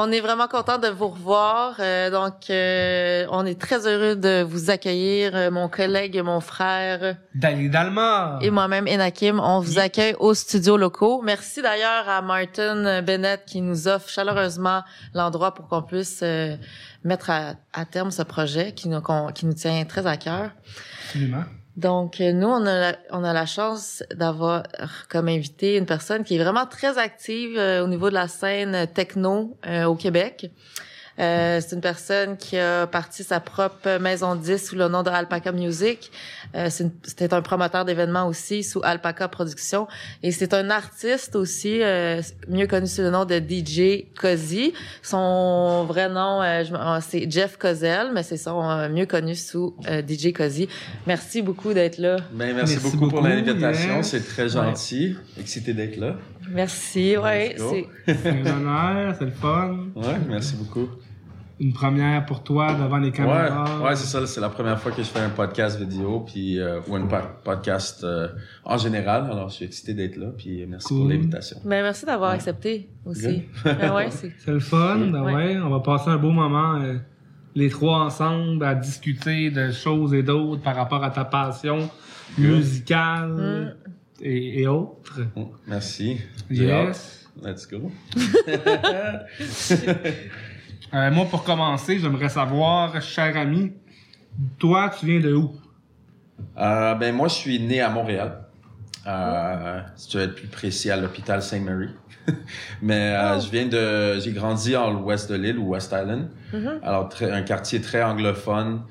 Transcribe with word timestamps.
On 0.00 0.12
est 0.12 0.20
vraiment 0.20 0.46
content 0.46 0.78
de 0.78 0.86
vous 0.86 1.08
revoir. 1.08 1.74
Euh, 1.80 2.08
donc, 2.08 2.50
euh, 2.50 3.26
on 3.32 3.44
est 3.44 3.60
très 3.60 3.84
heureux 3.88 4.14
de 4.14 4.44
vous 4.44 4.70
accueillir, 4.70 5.34
euh, 5.34 5.50
mon 5.50 5.68
collègue, 5.68 6.22
mon 6.24 6.38
frère. 6.38 7.16
Dali 7.34 7.68
Dalma. 7.68 8.38
Et 8.40 8.50
moi-même, 8.52 8.86
Enakim. 8.86 9.40
On 9.40 9.58
vous 9.58 9.80
accueille 9.80 10.14
aux 10.20 10.34
studios 10.34 10.76
locaux. 10.76 11.20
Merci 11.22 11.62
d'ailleurs 11.62 12.08
à 12.08 12.22
Martin 12.22 13.02
Bennett 13.02 13.44
qui 13.44 13.60
nous 13.60 13.88
offre 13.88 14.08
chaleureusement 14.08 14.84
l'endroit 15.14 15.52
pour 15.52 15.66
qu'on 15.66 15.82
puisse 15.82 16.22
mettre 17.02 17.30
à, 17.30 17.84
terme 17.84 18.12
ce 18.12 18.22
projet 18.22 18.74
qui 18.74 18.88
nous, 18.88 19.02
qui 19.34 19.46
nous 19.46 19.54
tient 19.54 19.84
très 19.84 20.06
à 20.06 20.16
cœur. 20.16 20.52
Absolument. 21.06 21.42
Donc, 21.78 22.20
euh, 22.20 22.32
nous, 22.32 22.48
on 22.48 22.66
a 22.66 22.80
la, 22.80 22.96
on 23.12 23.22
a 23.22 23.32
la 23.32 23.46
chance 23.46 24.02
d'avoir 24.12 24.64
comme 25.08 25.28
invité 25.28 25.76
une 25.76 25.86
personne 25.86 26.24
qui 26.24 26.34
est 26.34 26.42
vraiment 26.42 26.66
très 26.66 26.98
active 26.98 27.56
euh, 27.56 27.84
au 27.84 27.86
niveau 27.86 28.08
de 28.08 28.14
la 28.14 28.26
scène 28.26 28.88
techno 28.92 29.56
euh, 29.64 29.84
au 29.84 29.94
Québec. 29.94 30.50
C'est 31.16 31.72
une 31.72 31.80
personne 31.80 32.36
qui 32.36 32.56
a 32.56 32.86
parti 32.86 33.24
sa 33.24 33.40
propre 33.40 33.98
maison 33.98 34.36
de 34.36 34.40
disques 34.40 34.68
sous 34.68 34.76
le 34.76 34.86
nom 34.86 35.02
de 35.02 35.10
Alpaca 35.10 35.50
Music. 35.50 36.12
Euh, 36.54 36.68
C'était 36.70 37.32
un 37.34 37.42
promoteur 37.42 37.84
d'événements 37.84 38.26
aussi 38.26 38.62
sous 38.62 38.80
Alpaca 38.82 39.28
Productions. 39.28 39.86
Et 40.22 40.32
c'est 40.32 40.54
un 40.54 40.70
artiste 40.70 41.36
aussi, 41.36 41.82
euh, 41.82 42.20
mieux 42.48 42.66
connu 42.66 42.86
sous 42.86 43.02
le 43.02 43.10
nom 43.10 43.24
de 43.24 43.36
DJ 43.38 44.06
Cozy. 44.18 44.72
Son 45.02 45.84
vrai 45.84 46.08
nom, 46.08 46.42
euh, 46.42 46.64
euh, 46.72 46.98
c'est 47.06 47.30
Jeff 47.30 47.56
Kozel, 47.56 48.10
mais 48.14 48.22
c'est 48.22 48.36
son 48.36 48.88
mieux 48.88 49.06
connu 49.06 49.34
sous 49.34 49.74
DJ 49.86 50.32
Cozy. 50.32 50.68
Merci 51.06 51.42
beaucoup 51.42 51.72
d'être 51.72 51.98
là. 51.98 52.16
Ben, 52.32 52.54
merci, 52.54 52.78
beaucoup, 52.78 53.08
pour 53.08 53.20
l'invitation. 53.20 54.02
C'est 54.02 54.26
très 54.26 54.48
gentil. 54.48 55.16
Excité 55.38 55.72
d'être 55.74 55.96
là. 55.96 56.16
Merci, 56.50 57.16
ouais. 57.16 57.56
C'est 58.06 58.26
un 58.26 58.46
honneur, 58.46 59.14
c'est 59.18 59.24
le 59.26 59.30
fun. 59.32 59.86
Ouais, 59.94 60.16
merci 60.28 60.54
beaucoup 60.56 60.88
une 61.60 61.72
première 61.72 62.24
pour 62.24 62.42
toi 62.42 62.74
devant 62.74 62.98
les 62.98 63.10
caméras? 63.10 63.80
Ouais, 63.82 63.96
c'est 63.96 64.06
ça. 64.06 64.26
C'est 64.26 64.40
la 64.40 64.48
première 64.48 64.80
fois 64.80 64.92
que 64.92 65.02
je 65.02 65.08
fais 65.08 65.20
un 65.20 65.30
podcast 65.30 65.78
vidéo, 65.78 66.20
puis 66.20 66.58
euh, 66.58 66.80
ou 66.86 66.96
un 66.96 67.06
podcast 67.42 68.04
euh, 68.04 68.28
en 68.64 68.78
général. 68.78 69.28
Alors, 69.30 69.48
je 69.48 69.56
suis 69.56 69.64
excité 69.64 69.94
d'être 69.94 70.16
là, 70.16 70.28
puis 70.36 70.64
merci 70.66 70.88
pour 70.88 71.08
l'invitation. 71.08 71.58
Ben, 71.64 71.82
merci 71.82 72.06
d'avoir 72.06 72.30
accepté 72.30 72.88
aussi. 73.04 73.42
ben, 73.64 73.94
ouais, 73.94 74.10
c'est... 74.10 74.32
le 74.46 74.60
fun. 74.60 74.98
Ben, 75.10 75.22
ouais. 75.22 75.58
on 75.58 75.70
va 75.70 75.80
passer 75.80 76.10
un 76.10 76.18
beau 76.18 76.30
moment. 76.30 76.76
Euh, 76.76 76.98
les 77.54 77.70
trois 77.70 78.04
ensemble 78.04 78.64
à 78.64 78.74
discuter 78.74 79.50
de 79.50 79.72
choses 79.72 80.14
et 80.14 80.22
d'autres 80.22 80.62
par 80.62 80.76
rapport 80.76 81.02
à 81.02 81.10
ta 81.10 81.24
passion 81.24 81.90
musicale 82.36 83.76
mm. 84.20 84.24
et, 84.24 84.66
autres. 84.68 85.22
Mm, 85.34 85.44
merci. 85.66 86.18
Yes. 86.50 87.18
Let's 87.42 87.68
go. 87.68 87.90
Euh, 90.94 91.10
moi, 91.10 91.26
pour 91.26 91.44
commencer, 91.44 91.98
j'aimerais 91.98 92.28
savoir, 92.28 93.00
cher 93.02 93.36
ami, 93.36 93.72
toi, 94.58 94.90
tu 94.98 95.06
viens 95.06 95.20
de 95.20 95.34
où? 95.34 95.52
Euh, 96.56 96.94
ben, 96.94 97.14
moi, 97.14 97.28
je 97.28 97.34
suis 97.34 97.60
né 97.60 97.80
à 97.80 97.90
Montréal. 97.90 98.44
Euh, 99.06 99.80
si 99.96 100.08
tu 100.08 100.16
veux 100.16 100.24
être 100.24 100.34
plus 100.34 100.48
précis, 100.48 100.90
à 100.90 100.96
l'hôpital 100.96 101.42
Saint-Marie. 101.42 101.94
Mais 102.82 103.14
euh, 103.14 103.36
oh. 103.36 103.40
je 103.40 103.50
viens 103.50 103.66
de... 103.66 104.20
J'ai 104.20 104.32
grandi 104.32 104.76
en 104.76 104.92
l'ouest 104.92 105.30
de 105.30 105.36
l'île, 105.36 105.58
ou 105.58 105.70
West 105.70 105.92
Island. 105.92 106.28
Mm-hmm. 106.52 106.82
Alors, 106.82 107.08
un 107.20 107.42
quartier 107.42 107.80
très 107.80 108.02
anglophone. 108.02 108.82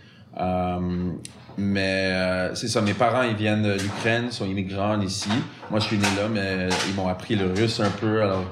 Mais 1.57 2.11
euh, 2.11 2.55
c'est 2.55 2.67
ça, 2.67 2.81
mes 2.81 2.93
parents, 2.93 3.23
ils 3.23 3.35
viennent 3.35 3.77
d'Ukraine, 3.77 4.31
sont 4.31 4.45
immigrants 4.45 4.99
ici. 5.01 5.29
Moi, 5.71 5.79
je 5.79 5.85
suis 5.85 5.97
né 5.97 6.07
là, 6.15 6.27
mais 6.31 6.69
ils 6.87 6.95
m'ont 6.95 7.07
appris 7.07 7.35
le 7.35 7.47
russe 7.47 7.79
un 7.79 7.89
peu. 7.89 8.21
Alors, 8.21 8.45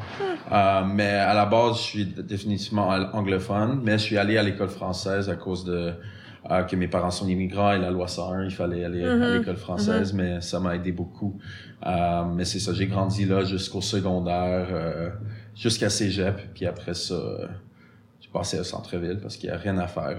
euh, 0.52 0.84
mais 0.86 1.10
à 1.10 1.34
la 1.34 1.46
base, 1.46 1.78
je 1.78 1.82
suis 1.82 2.06
définitivement 2.06 2.90
anglophone, 3.14 3.82
mais 3.84 3.94
je 3.94 4.04
suis 4.04 4.18
allé 4.18 4.38
à 4.38 4.44
l'école 4.44 4.70
française 4.70 5.30
à 5.30 5.36
cause 5.36 5.66
de 5.66 5.94
euh, 6.52 6.64
que 6.64 6.76
mes 6.76 6.88
parents 6.88 7.12
sont 7.12 7.28
immigrants 7.28 7.72
et 7.72 7.80
la 7.80 7.90
loi 7.90 8.08
101, 8.08 8.46
il 8.46 8.52
fallait 8.52 8.84
aller 8.84 9.04
à 9.04 9.16
mm-hmm. 9.16 9.38
l'école 9.40 9.58
française, 9.58 10.14
mm-hmm. 10.14 10.18
mais 10.18 10.42
ça 10.42 10.60
m'a 10.60 10.76
aidé 10.76 10.92
beaucoup. 10.92 11.40
Euh, 11.86 12.24
mais 12.26 12.46
c'est 12.46 12.60
ça, 12.60 12.74
j'ai 12.74 12.86
grandi 12.86 13.26
là 13.26 13.44
jusqu'au 13.44 13.82
secondaire, 13.82 15.14
jusqu'à 15.56 15.90
Cégep, 15.90 16.54
puis 16.54 16.68
après 16.68 16.94
ça, 16.94 17.20
j'ai 18.20 18.30
passé 18.30 18.60
au 18.60 18.64
centre-ville 18.64 19.18
parce 19.20 19.38
qu'il 19.38 19.50
n'y 19.50 19.56
a 19.56 19.60
rien 19.60 19.78
à 19.80 19.88
faire 19.88 20.18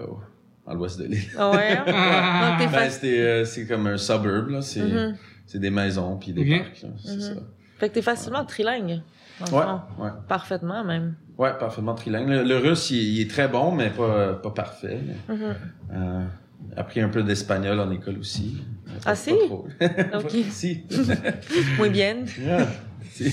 à 0.67 0.75
l'ouest 0.75 0.99
de 0.99 1.05
l'île. 1.05 1.31
Ah 1.39 1.51
ouais? 1.51 1.77
Hein? 1.77 2.59
ben, 2.73 2.91
euh, 3.05 3.45
c'est 3.45 3.67
comme 3.67 3.87
un 3.87 3.97
suburb, 3.97 4.51
là. 4.51 4.63
C'est 4.63 4.81
mm 4.83 5.17
-hmm. 5.55 5.59
des 5.59 5.71
maisons 5.71 6.17
puis 6.17 6.33
des 6.33 6.45
mm 6.45 6.49
-hmm. 6.49 6.59
parcs, 6.59 6.77
C'est 6.77 6.87
mm 6.87 7.19
-hmm. 7.19 7.21
ça. 7.21 7.41
Fait 7.79 7.89
que 7.89 7.95
t'es 7.95 8.03
facilement 8.03 8.41
ouais. 8.41 8.47
trilingue. 8.47 9.03
Ouais, 9.53 9.59
ouais. 9.99 10.11
Parfaitement, 10.29 10.83
même. 10.85 11.15
Ouais, 11.39 11.53
parfaitement 11.59 11.95
trilingue. 11.95 12.29
Le, 12.29 12.43
le 12.43 12.57
russe, 12.57 12.91
il, 12.91 13.03
il, 13.15 13.21
est 13.21 13.31
très 13.31 13.49
bon, 13.49 13.67
mais 13.79 13.91
pas, 13.91 14.33
pas 14.45 14.51
parfait. 14.51 14.99
Mais, 15.07 15.19
mm-hmm. 15.35 15.55
euh, 15.93 16.25
appris 16.77 17.01
un 17.01 17.11
peu 17.11 17.23
d'espagnol 17.23 17.79
en 17.81 17.91
école 17.91 18.19
aussi. 18.19 18.49
Ah, 19.05 19.15
si? 19.15 19.31
Pas 19.39 19.47
trop. 19.47 19.69
Ok. 20.15 20.33
si. 20.61 20.71
Muy 21.79 21.91
bien. 21.91 22.17
Yeah. 22.41 22.67
Si. 23.15 23.31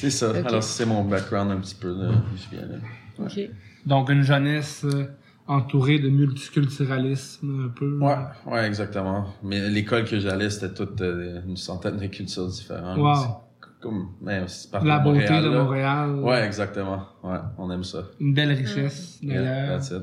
c'est 0.00 0.10
ça. 0.10 0.30
Okay. 0.30 0.48
Alors, 0.48 0.64
c'est 0.64 0.86
mon 0.86 1.04
background 1.04 1.50
un 1.52 1.60
petit 1.64 1.78
peu. 1.82 1.92
Là. 2.00 2.10
Je 2.40 2.46
viens 2.56 2.66
là. 2.72 2.78
Ouais. 3.18 3.26
OK. 3.26 3.50
Donc, 3.86 4.04
une 4.10 4.24
jeunesse... 4.32 4.84
Euh 4.84 5.06
entouré 5.48 5.98
de 5.98 6.10
multiculturalisme 6.10 7.66
un 7.66 7.68
peu. 7.68 7.98
Ouais, 7.98 8.16
ouais, 8.46 8.66
exactement. 8.66 9.26
Mais 9.42 9.68
l'école 9.68 10.04
que 10.04 10.20
j'allais, 10.20 10.50
c'était 10.50 10.74
toute 10.74 11.00
euh, 11.00 11.40
une 11.46 11.56
centaine 11.56 11.96
de 11.96 12.06
cultures 12.06 12.46
différentes. 12.46 12.98
Wow. 12.98 13.42
Comme, 13.80 14.08
mais 14.20 14.42
c'est 14.46 14.72
La 14.84 14.98
beauté 14.98 15.20
Montréal, 15.20 15.44
de 15.44 15.48
Montréal. 15.48 16.14
Ouais, 16.16 16.44
exactement. 16.44 17.06
Ouais, 17.22 17.38
on 17.56 17.70
aime 17.70 17.84
ça. 17.84 18.04
Une 18.20 18.34
belle 18.34 18.52
richesse, 18.52 19.18
d'ailleurs. 19.22 19.44
Yeah, 19.44 19.68
that's 19.68 19.90
it. 19.90 20.02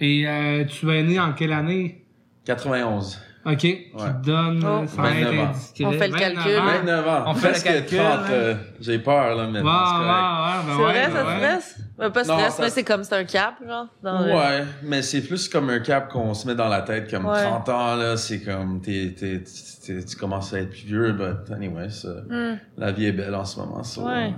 Et 0.00 0.28
euh, 0.28 0.64
tu 0.66 0.88
es 0.90 1.02
né 1.02 1.18
en 1.18 1.32
quelle 1.32 1.52
année? 1.52 2.06
91. 2.44 3.18
OK. 3.48 3.58
Qui 3.58 3.90
donne 4.22 4.62
oh. 4.64 4.84
29 4.84 5.38
ans. 5.40 5.52
On 5.80 5.92
fait 5.92 6.08
le 6.08 6.18
calcul. 6.18 6.56
29 6.56 7.08
ans. 7.08 7.24
On 7.26 7.34
fait 7.34 7.52
le 7.54 7.62
calcul. 7.62 7.98
30, 7.98 8.20
euh, 8.30 8.54
j'ai 8.80 8.98
peur, 8.98 9.34
là, 9.34 9.48
mais 9.50 9.60
wow, 9.60 9.66
wow, 9.66 9.72
wow, 9.72 10.76
c'est 10.76 10.82
vrai, 10.82 11.04
ça 11.04 11.24
te 11.24 11.36
stresse? 11.36 11.76
Ben, 11.98 12.10
pas 12.10 12.24
stress, 12.24 12.54
ça... 12.54 12.62
mais 12.62 12.70
c'est 12.70 12.84
comme, 12.84 13.04
c'est 13.04 13.14
un 13.14 13.24
cap, 13.24 13.54
genre. 13.66 13.86
Dans 14.02 14.22
ouais, 14.22 14.60
le... 14.60 14.66
mais 14.82 15.02
c'est 15.02 15.22
plus 15.22 15.48
comme 15.48 15.70
un 15.70 15.80
cap 15.80 16.12
qu'on 16.12 16.34
se 16.34 16.46
met 16.46 16.54
dans 16.54 16.68
la 16.68 16.82
tête, 16.82 17.10
comme 17.10 17.26
ouais. 17.26 17.42
30 17.42 17.68
ans, 17.70 17.94
là, 17.96 18.16
c'est 18.16 18.40
comme, 18.40 18.80
t'es, 18.80 19.14
t'es, 19.18 19.42
t'es, 19.84 20.04
tu 20.04 20.16
commences 20.16 20.52
à 20.52 20.60
être 20.60 20.70
plus 20.70 20.86
vieux, 20.86 21.12
but 21.12 21.50
anyway, 21.52 21.88
ça, 21.88 22.08
mm. 22.28 22.58
la 22.76 22.92
vie 22.92 23.06
est 23.06 23.12
belle 23.12 23.34
en 23.34 23.44
ce 23.44 23.58
moment, 23.58 23.82
ça. 23.82 24.02
Ouais. 24.02 24.34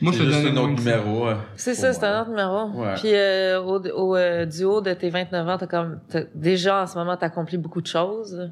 Moi, 0.00 0.12
c'est 0.12 0.24
juste 0.24 0.46
un 0.46 0.56
autre 0.56 0.72
numéro. 0.72 1.28
C'est 1.56 1.74
ça, 1.74 1.92
c'est 1.92 2.04
un 2.04 2.22
autre 2.22 2.30
numéro. 2.30 2.68
Ouais. 2.70 2.94
Puis 2.96 3.14
euh, 3.14 3.60
au, 3.60 3.80
au 3.80 4.16
euh, 4.16 4.46
du 4.46 4.64
haut 4.64 4.80
de 4.80 4.92
tes 4.92 5.10
29 5.10 5.48
ans, 5.48 5.58
t'as 5.58 5.66
comme 5.66 6.00
t'as, 6.08 6.22
déjà 6.34 6.82
en 6.82 6.86
ce 6.86 6.98
moment, 6.98 7.16
t'as 7.16 7.26
accompli 7.26 7.58
beaucoup 7.58 7.80
de 7.80 7.86
choses. 7.86 8.50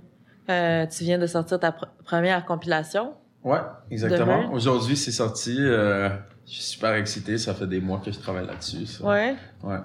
Euh, 0.51 0.87
tu 0.87 1.05
viens 1.05 1.19
de 1.19 1.27
sortir 1.27 1.61
ta 1.61 1.73
pr 1.73 1.87
première 2.05 2.45
compilation. 2.45 3.15
Ouais, 3.45 3.61
exactement. 3.91 4.51
Aujourd'hui, 4.53 4.97
c'est 4.97 5.13
sorti. 5.13 5.57
Euh, 5.59 6.09
je 6.47 6.53
suis 6.55 6.63
super 6.63 6.95
excité. 6.95 7.39
Ça 7.39 7.55
fait 7.55 7.67
des 7.67 7.81
mois 7.81 8.01
que 8.05 8.11
je 8.11 8.19
travaille 8.19 8.47
là-dessus. 8.47 9.03
Ouais. 9.03 9.37
Ouais. 9.63 9.79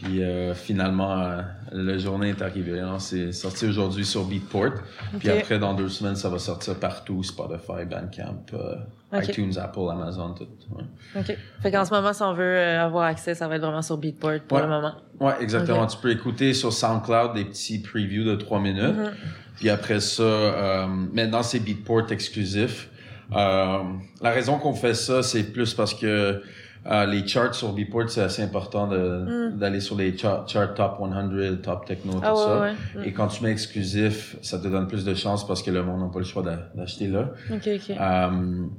Puis 0.00 0.22
euh, 0.22 0.54
finalement, 0.54 1.20
euh, 1.20 1.42
la 1.72 1.98
journée 1.98 2.28
est 2.28 2.40
arrivée. 2.40 2.80
C'est 2.98 3.32
sorti 3.32 3.66
aujourd'hui 3.66 4.04
sur 4.04 4.24
Beatport. 4.24 4.66
Okay. 4.66 5.18
Puis 5.18 5.30
après, 5.30 5.58
dans 5.58 5.74
deux 5.74 5.88
semaines, 5.88 6.14
ça 6.14 6.28
va 6.28 6.38
sortir 6.38 6.76
partout. 6.76 7.24
Spotify, 7.24 7.84
Bandcamp, 7.84 8.44
euh, 8.54 8.76
okay. 9.12 9.32
iTunes, 9.32 9.52
Apple, 9.60 9.90
Amazon, 9.90 10.34
tout. 10.34 10.46
Ouais. 10.70 10.84
OK. 11.18 11.36
Fait 11.62 11.72
qu'en 11.72 11.84
ce 11.84 11.92
moment, 11.92 12.12
si 12.12 12.22
on 12.22 12.32
veut 12.32 12.58
avoir 12.60 13.06
accès, 13.06 13.34
ça 13.34 13.48
va 13.48 13.56
être 13.56 13.62
vraiment 13.62 13.82
sur 13.82 13.96
Beatport 13.96 14.38
pour 14.46 14.58
ouais. 14.58 14.62
le 14.62 14.70
moment. 14.70 14.94
Ouais, 15.18 15.34
exactement. 15.40 15.82
Okay. 15.82 15.96
Tu 15.96 16.00
peux 16.00 16.10
écouter 16.12 16.54
sur 16.54 16.72
SoundCloud 16.72 17.34
des 17.34 17.46
petits 17.46 17.80
previews 17.80 18.24
de 18.24 18.36
trois 18.36 18.60
minutes. 18.60 18.96
Mm 18.96 19.02
-hmm. 19.02 19.56
Puis 19.56 19.68
après 19.68 19.98
ça, 19.98 20.86
maintenant, 21.12 21.42
c'est 21.42 21.58
Beatport 21.58 22.12
exclusif. 22.12 22.88
La 23.32 24.30
raison 24.30 24.58
qu'on 24.58 24.74
fait 24.74 24.94
ça, 24.94 25.24
c'est 25.24 25.52
plus 25.52 25.74
parce 25.74 25.94
que 25.94 26.40
euh, 26.86 27.06
les 27.06 27.26
charts 27.26 27.54
sur 27.54 27.72
Beatport, 27.72 28.08
c'est 28.08 28.22
assez 28.22 28.42
important 28.42 28.86
de, 28.86 29.50
mm. 29.50 29.58
d'aller 29.58 29.80
sur 29.80 29.96
les 29.96 30.16
charts 30.16 30.48
chart 30.48 30.74
top 30.74 30.98
100, 30.98 31.56
top 31.62 31.84
techno, 31.86 32.14
tout 32.14 32.20
ah, 32.22 32.34
ouais, 32.34 32.40
ça. 32.40 32.60
Ouais. 32.60 32.72
Mm. 32.96 33.08
Et 33.08 33.12
quand 33.12 33.28
tu 33.28 33.44
mets 33.44 33.50
exclusif, 33.50 34.36
ça 34.42 34.58
te 34.58 34.68
donne 34.68 34.86
plus 34.86 35.04
de 35.04 35.14
chance 35.14 35.46
parce 35.46 35.62
que 35.62 35.70
le 35.70 35.82
monde 35.82 36.00
n'a 36.00 36.08
pas 36.08 36.20
le 36.20 36.24
choix 36.24 36.42
d'acheter 36.74 37.08
là. 37.08 37.30
OK, 37.52 37.68
OK. 37.68 37.96
Um, 37.98 38.70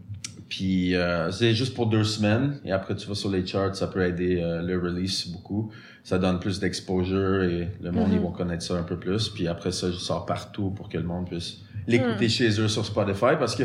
puis 0.50 0.96
euh, 0.96 1.32
c'est 1.32 1.54
juste 1.54 1.76
pour 1.76 1.86
deux 1.88 2.04
semaines 2.04 2.60
et 2.66 2.72
après 2.72 2.96
tu 2.96 3.08
vas 3.08 3.14
sur 3.14 3.30
les 3.30 3.46
charts, 3.46 3.76
ça 3.76 3.88
peut 3.88 4.04
aider 4.04 4.42
euh, 4.42 4.62
le 4.64 4.80
release 4.80 5.28
beaucoup. 5.28 5.72
Ça 6.04 6.18
donne 6.18 6.40
plus 6.40 6.60
d'exposure 6.60 7.44
et 7.44 7.70
le 7.82 7.92
monde 7.92 8.08
mm 8.08 8.12
-hmm. 8.12 8.16
ils 8.16 8.20
vont 8.20 8.32
connaître 8.32 8.64
ça 8.64 8.74
un 8.74 8.84
peu 8.84 8.98
plus. 8.98 9.30
Puis 9.30 9.48
après 9.48 9.72
ça, 9.72 9.92
je 9.92 9.98
sors 9.98 10.26
partout 10.26 10.72
pour 10.72 10.90
que 10.90 10.98
le 10.98 11.04
monde 11.04 11.28
puisse 11.28 11.58
l'écouter 11.88 12.26
mm. 12.26 12.30
chez 12.30 12.62
eux 12.62 12.68
sur 12.68 12.84
Spotify 12.84 13.34
parce 13.38 13.56
que 13.56 13.64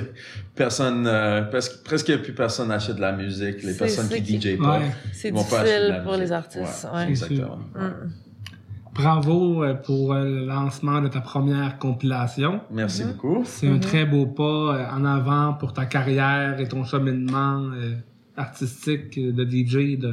personne, 0.54 1.06
euh, 1.06 1.42
presque, 1.42 1.82
presque 1.84 2.14
plus 2.18 2.34
personne 2.34 2.70
achète 2.70 2.96
de 2.96 3.00
la 3.00 3.12
musique. 3.12 3.62
Les 3.62 3.74
personnes 3.74 4.08
qui, 4.08 4.22
qui 4.22 4.40
DJ 4.40 4.58
pas, 4.58 4.78
ouais. 4.78 4.90
ils 5.24 5.32
vont 5.32 5.44
pas 5.44 5.60
acheter 5.60 5.84
de 5.84 5.88
la 5.88 6.00
pour 6.00 6.12
musique. 6.12 6.24
les 6.24 6.32
artistes. 6.32 6.86
Ouais. 6.92 6.98
ouais. 6.98 7.08
Exactement. 7.08 7.58
Mm. 7.74 8.10
Bravo 8.94 9.64
euh, 9.64 9.74
pour 9.74 10.12
euh, 10.14 10.24
le 10.24 10.46
lancement 10.46 11.00
de 11.00 11.08
ta 11.08 11.20
première 11.20 11.78
compilation. 11.78 12.60
Merci 12.70 13.02
mm 13.02 13.06
-hmm. 13.06 13.12
beaucoup. 13.12 13.42
C'est 13.44 13.66
-hmm. 13.66 13.76
un 13.76 13.78
très 13.80 14.04
beau 14.12 14.26
pas 14.26 14.88
en 14.96 15.04
avant 15.04 15.54
pour 15.60 15.72
ta 15.72 15.84
carrière 15.86 16.60
et 16.60 16.68
ton 16.68 16.84
cheminement 16.84 17.58
artistique 18.36 19.12
de 19.38 19.42
DJ 19.54 19.74
de, 20.04 20.12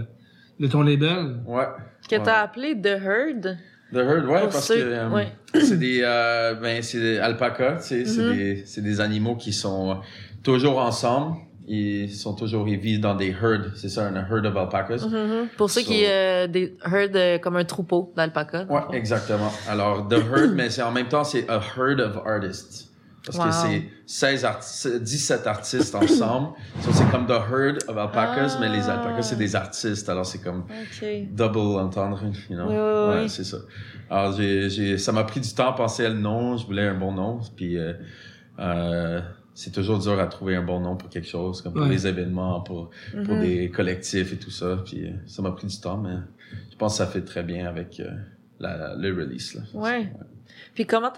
de 0.62 0.68
ton 0.74 0.82
label. 0.90 1.24
Ouais. 1.46 1.68
Que 2.10 2.16
Ouais. 2.16 2.24
t'as 2.26 2.40
appelé 2.46 2.70
The 2.88 2.96
Herd. 3.08 3.44
The 3.94 3.98
herd, 3.98 4.26
ouais, 4.26 4.40
Pour 4.42 4.50
parce 4.56 4.68
ceux- 4.68 4.76
que 4.76 4.82
euh, 5.00 5.10
ouais. 5.16 5.28
c'est 5.68 5.80
des, 5.88 6.00
euh, 6.04 6.54
ben, 6.64 6.82
c'est 6.82 7.00
des 7.08 7.18
alpacas, 7.28 7.76
tu 7.78 7.84
sais, 7.90 8.06
c'est 8.14 8.22
Mhm. 8.28 8.36
des, 8.38 8.52
c'est 8.72 8.82
des 8.90 8.98
animaux 9.08 9.36
qui 9.44 9.54
sont 9.64 10.00
toujours 10.44 10.78
ensemble. 10.90 11.32
Ils 11.74 12.12
sont 12.12 12.34
toujours, 12.36 12.68
ils 12.68 12.78
vivent 12.78 13.00
dans 13.00 13.16
des 13.16 13.30
herds. 13.30 13.72
C'est 13.76 13.88
ça, 13.88 14.06
un 14.06 14.16
herd 14.16 14.46
of 14.46 14.58
alpacas. 14.58 15.08
Mhm. 15.08 15.48
Pour 15.56 15.70
ceux 15.70 15.84
qui 15.84 16.04
euh, 16.06 16.46
des 16.48 16.76
herd 16.86 17.16
euh, 17.16 17.38
comme 17.40 17.56
un 17.56 17.64
troupeau 17.64 18.12
d'alpaca. 18.14 18.66
dans 18.66 18.76
Ouais, 18.76 18.82
exactement. 18.92 19.50
Alors, 19.70 20.06
The 20.10 20.16
Herd, 20.16 20.52
mais 20.54 20.70
c'est 20.70 20.82
en 20.82 20.92
même 20.92 21.08
temps, 21.08 21.24
c'est 21.24 21.50
a 21.50 21.62
herd 21.78 22.02
of 22.02 22.18
artists. 22.26 22.90
Parce 23.26 23.38
Wow. 23.38 23.46
que 23.46 23.52
c'est 23.52 23.84
16 24.06 24.46
artistes, 24.46 25.02
17 25.02 25.48
artistes 25.48 25.96
ensemble. 25.96 26.50
So, 26.82 26.90
c'est 26.92 27.10
comme 27.10 27.26
The 27.26 27.40
Herd 27.50 27.84
of 27.88 27.96
Alpacas, 27.98 28.58
mais 28.60 28.68
les 28.68 28.90
alpacas, 28.90 29.22
c'est 29.22 29.38
des 29.38 29.56
artistes. 29.56 30.10
Alors, 30.10 30.26
c'est 30.26 30.40
comme 30.44 30.66
double 31.32 31.80
entendre, 31.80 32.20
you 32.50 32.56
know? 32.58 32.66
Oui, 32.68 32.76
oui, 32.76 33.22
oui. 33.24 33.30
c'est 33.30 33.46
ça. 33.46 33.58
Alors, 34.10 34.34
j'ai, 34.34 34.98
ça 34.98 35.14
m'a 35.14 35.24
pris 35.24 35.40
du 35.40 35.54
temps 35.54 35.70
à 35.70 35.74
penser 35.74 36.06
à 36.06 36.10
le 36.10 36.16
nom. 36.20 36.58
Je 36.58 36.66
voulais 36.66 36.88
un 36.88 36.96
bon 36.96 37.14
nom. 37.14 37.40
Puis, 37.56 37.78
euh, 37.78 37.94
euh, 38.60 39.22
c'est 39.54 39.72
toujours 39.72 40.00
dur 40.00 40.20
à 40.20 40.28
trouver 40.28 40.56
un 40.56 40.64
bon 40.64 40.80
nom 40.80 40.96
pour 40.96 41.10
quelque 41.10 41.28
chose, 41.28 41.62
comme 41.62 41.74
pour 41.74 41.84
Ouais. 41.84 41.90
des 41.90 42.08
événements, 42.08 42.62
pour, 42.62 42.90
pour 43.26 43.36
Mhm. 43.36 43.42
des 43.42 43.70
collectifs 43.70 44.34
et 44.34 44.38
tout 44.38 44.52
ça. 44.52 44.78
Puis, 44.86 45.06
euh, 45.06 45.12
ça 45.28 45.42
m'a 45.42 45.52
pris 45.52 45.68
du 45.68 45.78
temps, 45.80 45.98
mais 45.98 46.16
je 46.72 46.76
pense 46.78 46.94
que 46.94 46.98
ça 47.00 47.08
fait 47.08 47.22
très 47.22 47.44
bien 47.44 47.68
avec 47.68 48.00
euh, 48.00 48.10
la, 48.60 48.96
le 48.96 49.10
release. 49.14 49.56
Là. 49.56 49.62
Ouais. 49.74 50.12
Puis 50.74 50.86
comment 50.86 51.12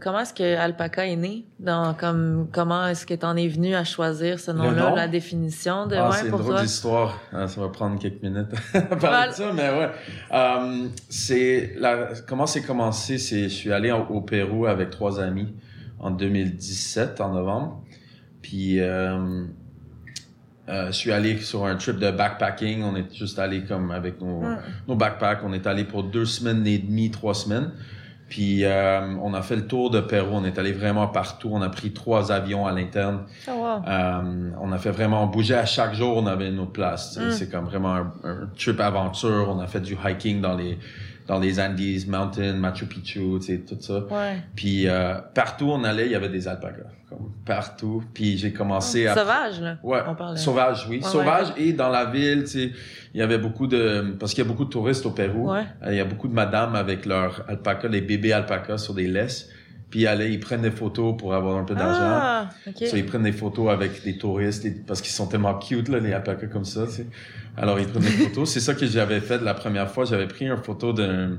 comment 0.00 0.20
est-ce 0.20 0.34
que 0.34 0.56
Alpaca 0.56 1.06
est 1.06 1.16
né? 1.16 1.44
Dans 1.58 1.94
comme 1.94 2.48
comment 2.52 2.86
est-ce 2.86 3.06
que 3.06 3.14
t'en 3.14 3.34
es 3.36 3.46
venu 3.48 3.74
à 3.74 3.84
choisir 3.84 4.38
ce 4.40 4.50
nom-là, 4.50 4.90
nom? 4.90 4.94
la 4.94 5.08
définition 5.08 5.86
de 5.86 5.96
Ah, 5.96 6.08
ouais 6.10 6.16
c'est 6.16 6.24
une 6.26 6.30
drôle 6.32 6.44
toi? 6.46 6.62
d'histoire. 6.62 7.20
Ah, 7.32 7.46
ça 7.48 7.60
va 7.60 7.68
prendre 7.68 7.98
quelques 7.98 8.22
minutes 8.22 8.48
à 8.74 8.80
parler 8.96 9.30
de 9.30 9.34
ça, 9.34 9.52
mais 9.54 9.70
ouais. 9.70 9.90
Euh, 10.32 10.88
c'est 11.08 11.74
la, 11.78 12.08
comment 12.26 12.46
c'est 12.46 12.62
commencé, 12.62 13.16
c'est, 13.18 13.44
je 13.44 13.48
suis 13.54 13.72
allé 13.72 13.90
au, 13.92 14.02
au 14.04 14.20
Pérou 14.22 14.66
avec 14.66 14.90
trois 14.90 15.20
amis 15.20 15.48
en 16.00 16.10
2017, 16.10 17.20
en 17.20 17.32
novembre. 17.34 17.82
Puis, 18.42 18.80
euh, 18.80 19.44
euh, 20.68 20.86
je 20.86 20.92
suis 20.92 21.12
allé 21.12 21.38
sur 21.38 21.66
un 21.66 21.76
trip 21.76 21.98
de 21.98 22.10
backpacking. 22.10 22.82
On 22.82 22.96
est 22.96 23.12
juste 23.14 23.38
allé 23.38 23.64
comme 23.64 23.90
avec 23.90 24.20
nos, 24.20 24.40
Mm. 24.40 24.58
nos 24.88 24.94
backpacks. 24.96 25.40
On 25.44 25.52
est 25.52 25.66
allé 25.66 25.84
pour 25.84 26.04
deux 26.04 26.24
semaines 26.24 26.66
et 26.66 26.78
demie, 26.78 27.10
trois 27.10 27.34
semaines. 27.34 27.70
Puis, 28.28 28.64
euh, 28.64 29.00
on 29.20 29.34
a 29.34 29.42
fait 29.42 29.56
le 29.56 29.66
tour 29.66 29.90
de 29.90 30.00
Pérou. 30.00 30.28
On 30.34 30.44
est 30.44 30.56
allé 30.56 30.72
vraiment 30.72 31.08
partout. 31.08 31.48
On 31.52 31.60
a 31.62 31.68
pris 31.68 31.90
trois 31.92 32.30
avions 32.30 32.64
à 32.64 32.72
l'interne. 32.72 33.24
Ah, 33.48 33.50
wow. 33.56 33.82
Euh, 33.88 34.50
on 34.60 34.70
a 34.70 34.78
fait 34.78 34.92
vraiment, 34.92 35.24
on 35.24 35.26
bougeait 35.26 35.56
à 35.56 35.66
chaque 35.66 35.94
jour, 35.94 36.16
on 36.16 36.26
avait 36.28 36.48
une 36.48 36.60
autre 36.60 36.70
place. 36.70 37.14
tu 37.14 37.20
sais. 37.20 37.26
Mm. 37.26 37.32
C'est 37.32 37.50
comme 37.50 37.64
vraiment 37.64 37.94
un, 37.96 38.12
un 38.22 38.48
trip 38.56 38.78
aventure. 38.78 39.48
On 39.54 39.58
a 39.58 39.66
fait 39.66 39.80
du 39.80 39.96
hiking 40.06 40.40
dans 40.40 40.54
les 40.56 40.78
dans 41.30 41.38
les 41.38 41.60
Andes 41.60 41.78
Mountains, 42.08 42.54
Machu 42.54 42.86
Picchu, 42.86 43.20
tu 43.38 43.42
sais, 43.42 43.58
tout 43.58 43.76
ça. 43.78 44.00
Ouais. 44.10 44.38
Puis 44.56 44.88
euh, 44.88 45.14
partout 45.32 45.66
où 45.66 45.70
on 45.70 45.84
allait, 45.84 46.06
il 46.06 46.10
y 46.10 46.16
avait 46.16 46.28
des 46.28 46.48
alpacas, 46.48 46.90
comme 47.08 47.30
partout. 47.46 48.02
Puis 48.12 48.36
j'ai 48.36 48.52
commencé 48.52 49.06
à 49.06 49.14
Sauvage 49.14 49.60
là. 49.60 49.76
Ouais, 49.84 50.00
On 50.08 50.16
parlait. 50.16 50.40
sauvage, 50.40 50.88
oui. 50.90 50.96
Ouais, 50.96 51.02
sauvage 51.08 51.52
et 51.56 51.72
dans 51.72 51.88
la 51.88 52.06
ville, 52.06 52.40
tu 52.40 52.46
sais, 52.48 52.72
il 53.14 53.20
y 53.20 53.22
avait 53.22 53.38
beaucoup 53.38 53.68
de... 53.68 54.16
Parce 54.18 54.34
qu'il 54.34 54.42
y 54.42 54.44
a 54.44 54.50
beaucoup 54.50 54.64
de 54.64 54.70
touristes 54.70 55.06
au 55.06 55.12
Pérou. 55.12 55.52
Ouais. 55.52 55.62
Euh, 55.84 55.92
Il 55.92 55.96
y 55.98 56.00
a 56.00 56.04
beaucoup 56.04 56.26
de 56.26 56.34
madames 56.34 56.74
avec 56.74 57.06
leurs 57.06 57.44
alpacas, 57.48 57.86
les 57.86 58.00
bébés 58.00 58.32
alpacas 58.32 58.78
sur 58.78 58.94
des 58.94 59.06
laisses. 59.06 59.50
Puis 59.90 60.00
ils 60.00 60.06
allaient, 60.06 60.32
ils 60.32 60.38
prennent 60.40 60.62
des 60.62 60.70
photos 60.70 61.16
pour 61.18 61.34
avoir 61.34 61.56
un 61.56 61.64
peu 61.64 61.74
d'argent. 61.74 61.98
Ah, 62.00 62.50
ok. 62.66 62.86
So, 62.86 62.96
ils 62.96 63.04
prennent 63.04 63.24
des 63.24 63.32
photos 63.32 63.70
avec 63.70 64.02
des 64.04 64.16
touristes 64.16 64.62
les- 64.64 64.70
parce 64.70 65.00
qu'ils 65.02 65.10
sont 65.12 65.26
tellement 65.26 65.54
cute, 65.58 65.88
là, 65.88 65.98
les 65.98 66.12
alpacas 66.12 66.46
comme 66.46 66.64
ça, 66.64 66.86
tu 66.86 66.92
sais. 66.92 67.06
Alors, 67.56 67.78
ils 67.80 67.86
prennent 67.88 68.02
des 68.02 68.08
photos. 68.28 68.48
C'est 68.50 68.60
ça 68.60 68.74
que 68.74 68.86
j'avais 68.86 69.20
fait 69.20 69.42
la 69.42 69.54
première 69.54 69.90
fois. 69.90 70.04
J'avais 70.04 70.28
pris 70.28 70.46
une 70.46 70.56
photo 70.58 70.92
d'un... 70.92 71.38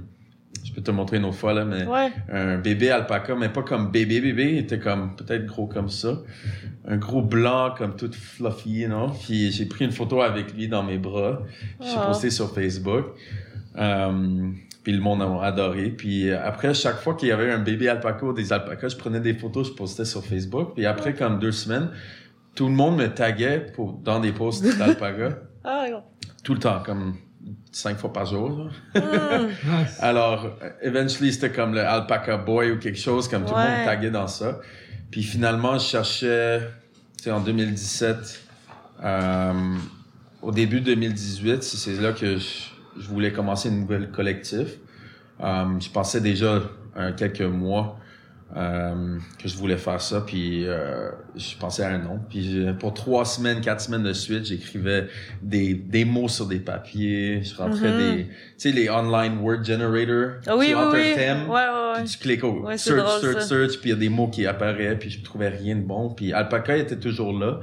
Je 0.65 0.73
peux 0.73 0.81
te 0.81 0.91
montrer 0.91 1.17
une 1.17 1.25
autre 1.25 1.37
fois, 1.37 1.53
là, 1.53 1.63
mais 1.65 1.85
Ouais. 1.85 2.11
un 2.31 2.57
bébé 2.57 2.91
alpaca, 2.91 3.35
mais 3.35 3.47
pas 3.49 3.63
comme 3.63 3.89
bébé 3.89 4.19
bébé, 4.21 4.51
il 4.51 4.57
était 4.59 4.79
comme 4.79 5.15
peut-être 5.15 5.45
gros 5.45 5.65
comme 5.65 5.89
ça. 5.89 6.19
Un 6.87 6.97
gros 6.97 7.21
blanc 7.21 7.73
comme 7.77 7.95
tout 7.95 8.11
fluffy, 8.11 8.85
non? 8.87 9.09
Puis 9.11 9.51
j'ai 9.53 9.65
pris 9.65 9.85
une 9.85 9.91
photo 9.91 10.21
avec 10.21 10.53
lui 10.53 10.67
dans 10.67 10.83
mes 10.83 10.97
bras. 10.97 11.41
Puis 11.79 11.89
J'ai 11.89 11.95
Ah. 11.97 12.05
posté 12.07 12.29
sur 12.29 12.53
Facebook. 12.53 13.05
Euh, 13.77 14.49
puis 14.83 14.93
le 14.93 14.99
monde 14.99 15.21
a 15.21 15.43
adoré. 15.45 15.89
Puis 15.89 16.31
après, 16.31 16.73
chaque 16.73 16.97
fois 16.97 17.15
qu'il 17.15 17.29
y 17.29 17.31
avait 17.31 17.51
un 17.51 17.59
bébé 17.59 17.87
alpaca 17.89 18.25
ou 18.25 18.33
des 18.33 18.51
alpacas, 18.53 18.89
je 18.89 18.95
prenais 18.95 19.19
des 19.19 19.33
photos, 19.33 19.67
je 19.67 19.73
postais 19.73 20.05
sur 20.05 20.23
Facebook. 20.25 20.73
Puis 20.75 20.85
après, 20.85 21.13
comme 21.13 21.39
deux 21.39 21.51
semaines, 21.51 21.89
tout 22.55 22.65
le 22.67 22.73
monde 22.73 22.97
me 22.97 23.07
taguait 23.07 23.59
pour, 23.75 23.93
dans 23.93 24.19
des 24.19 24.31
posts 24.31 24.63
d'alpaca. 24.77 25.37
Ah, 25.63 25.85
tout 26.43 26.53
le 26.53 26.59
temps, 26.59 26.81
comme 26.83 27.15
cinq 27.71 27.97
fois 27.97 28.11
par 28.11 28.25
jour. 28.25 28.69
Nice. 28.95 29.03
Alors, 29.99 30.45
euh, 30.61 30.69
eventually, 30.81 31.31
c'était 31.31 31.51
comme 31.51 31.73
le 31.73 31.81
Alpaca 31.81 32.37
Boy 32.37 32.71
ou 32.71 32.77
quelque 32.79 32.99
chose, 32.99 33.27
comme 33.27 33.45
tout 33.45 33.53
le 33.53 33.59
monde 33.59 33.85
taguait 33.85 34.11
dans 34.11 34.27
ça. 34.27 34.59
Puis 35.11 35.23
finalement, 35.23 35.77
je 35.77 35.85
cherchais, 35.85 36.59
tu 37.17 37.25
sais, 37.25 37.31
en 37.31 37.39
2017, 37.39 38.41
euh, 39.03 39.53
au 40.41 40.51
début 40.51 40.81
2018, 40.81 41.63
c'est- 41.63 41.77
c'est 41.77 42.01
là 42.01 42.11
que 42.13 42.37
je, 42.37 42.47
je 42.99 43.07
voulais 43.07 43.31
commencer 43.31 43.69
une 43.69 43.81
nouvelle 43.81 44.09
collectif. 44.11 44.77
Euh, 45.41 45.65
je 45.79 45.89
pensais 45.89 46.21
déjà 46.21 46.61
euh, 46.97 47.11
quelques 47.15 47.41
mois 47.41 47.97
euh, 48.57 49.17
que 49.41 49.47
je 49.47 49.55
voulais 49.55 49.77
faire 49.77 50.01
ça, 50.01 50.19
puis 50.21 50.67
euh, 50.67 51.09
je 51.37 51.55
pensais 51.57 51.83
à 51.83 51.89
un 51.91 51.99
nom. 51.99 52.19
Puis 52.29 52.65
pour 52.79 52.93
trois 52.93 53.23
semaines, 53.23 53.61
quatre 53.61 53.79
semaines 53.79 54.03
de 54.03 54.11
suite, 54.11 54.43
j'écrivais 54.45 55.07
des, 55.41 55.73
des 55.73 56.03
mots 56.03 56.27
sur 56.27 56.47
des 56.47 56.59
papiers, 56.59 57.41
je 57.43 57.55
rentrais 57.55 57.91
Mhm. 57.91 58.15
des, 58.17 58.23
tu 58.25 58.33
sais, 58.57 58.71
les 58.73 58.89
online 58.89 59.37
word 59.39 59.63
generator. 59.63 60.33
Ah 60.47 60.57
oui, 60.57 60.67
tu 60.67 60.73
oui, 60.75 60.81
rentres 60.81 60.95
oui. 60.95 61.11
un 61.13 61.15
thème, 61.15 61.49
Ouais, 61.49 61.53
ouais, 61.55 61.91
ouais. 61.95 62.01
puis 62.03 62.09
tu 62.11 62.17
cliques 62.17 62.43
au 62.43 62.67
search, 62.75 62.97
drôle, 62.97 63.21
search, 63.21 63.33
ça. 63.43 63.47
search, 63.47 63.79
puis 63.79 63.89
il 63.91 63.93
y 63.93 63.95
a 63.95 63.99
des 63.99 64.09
mots 64.09 64.27
qui 64.27 64.45
apparaissent, 64.45 64.97
puis 64.99 65.09
je 65.09 65.23
trouvais 65.23 65.47
rien 65.47 65.77
de 65.77 65.81
bon. 65.83 66.09
Puis 66.09 66.33
Alpaca 66.33 66.75
était 66.75 66.97
toujours 66.97 67.31
là, 67.31 67.61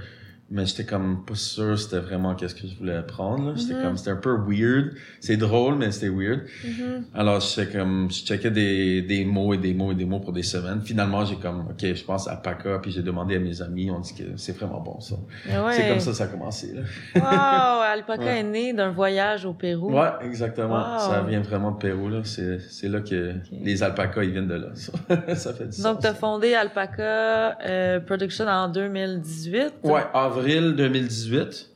mais 0.50 0.64
j'étais 0.64 0.84
comme 0.84 1.24
pas 1.26 1.34
sûr 1.34 1.78
c'était 1.78 1.98
vraiment 1.98 2.34
qu'est-ce 2.34 2.54
que 2.54 2.66
je 2.66 2.76
voulais 2.78 3.02
prendre. 3.02 3.48
là. 3.48 3.52
J'étais 3.56 3.74
Mhm. 3.74 3.82
comme, 3.82 3.96
c'était 3.98 4.10
un 4.12 4.16
peu 4.16 4.34
weird. 4.46 4.92
C'est 5.20 5.36
drôle, 5.36 5.74
mais 5.76 5.90
c'était 5.90 6.08
weird. 6.08 6.40
Mhm. 6.64 7.04
Alors, 7.14 7.40
j'étais 7.40 7.76
comme, 7.78 8.08
je 8.10 8.24
checkais 8.24 8.50
des, 8.50 9.02
des 9.02 9.24
mots 9.26 9.52
et 9.52 9.58
des 9.58 9.74
mots 9.74 9.92
et 9.92 9.94
des 9.94 10.06
mots 10.06 10.20
pour 10.20 10.32
des 10.32 10.42
semaines. 10.42 10.80
Finalement, 10.80 11.24
j'ai 11.26 11.36
comme, 11.36 11.66
OK, 11.68 11.80
je 11.94 12.04
pense 12.04 12.26
à 12.28 12.32
Alpaca, 12.32 12.78
puis 12.80 12.90
j'ai 12.92 13.02
demandé 13.02 13.36
à 13.36 13.40
mes 13.40 13.60
amis, 13.60 13.90
on 13.90 14.00
dit 14.00 14.14
que 14.14 14.22
c'est 14.36 14.56
vraiment 14.56 14.80
bon, 14.80 14.98
ça. 15.00 15.16
Ah 15.52 15.66
ouais. 15.66 15.72
C'est 15.74 15.88
comme 15.88 16.00
ça 16.00 16.14
ça 16.14 16.24
a 16.24 16.26
commencé, 16.28 16.72
là. 16.74 16.82
Wow, 17.16 17.82
Alpaca 17.92 18.22
Ouais. 18.22 18.40
est 18.40 18.42
né 18.42 18.72
d'un 18.72 18.90
voyage 18.90 19.44
au 19.44 19.52
Pérou. 19.52 19.92
Ouais, 19.92 20.08
exactement. 20.24 20.94
Wow. 20.94 20.98
Ça 20.98 21.20
vient 21.28 21.40
vraiment 21.42 21.72
de 21.72 21.78
Pérou, 21.78 22.08
là. 22.08 22.20
C'est, 22.24 22.58
c'est 22.60 22.88
là 22.88 23.00
que 23.00 23.34
les 23.52 23.82
alpacas, 23.82 24.24
ils 24.24 24.30
viennent 24.30 24.48
de 24.48 24.54
là. 24.54 24.68
Ça, 24.74 24.92
ça 25.36 25.52
fait 25.52 25.66
du 25.66 25.82
Donc, 25.82 25.96
sens. 25.96 26.00
tu 26.00 26.06
as 26.06 26.14
fondé 26.14 26.54
Alpaca 26.54 27.58
euh, 27.66 28.00
Production 28.00 28.46
en 28.46 28.68
2018. 28.68 29.74
Ouais, 29.84 30.00
avril 30.14 30.37
2018. 30.76 31.70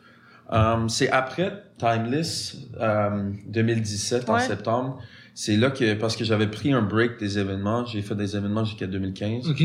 Um, 0.51 0.89
c'est 0.89 1.11
après 1.11 1.63
Timeless, 1.79 2.57
um, 2.79 3.35
2017, 3.49 4.29
en 4.29 4.35
Ouais. 4.35 4.41
septembre. 4.41 5.01
C'est 5.35 5.57
là 5.57 5.71
que, 5.71 5.95
parce 5.95 6.15
que 6.15 6.25
j'avais 6.25 6.47
pris 6.49 6.73
un 6.73 6.83
break 6.83 7.19
des 7.19 7.39
événements, 7.39 7.87
j'ai 7.87 8.03
fait 8.03 8.15
des 8.15 8.37
événements 8.37 8.65
jusqu'à 8.67 8.87
2015, 8.87 9.49
OK. 9.49 9.63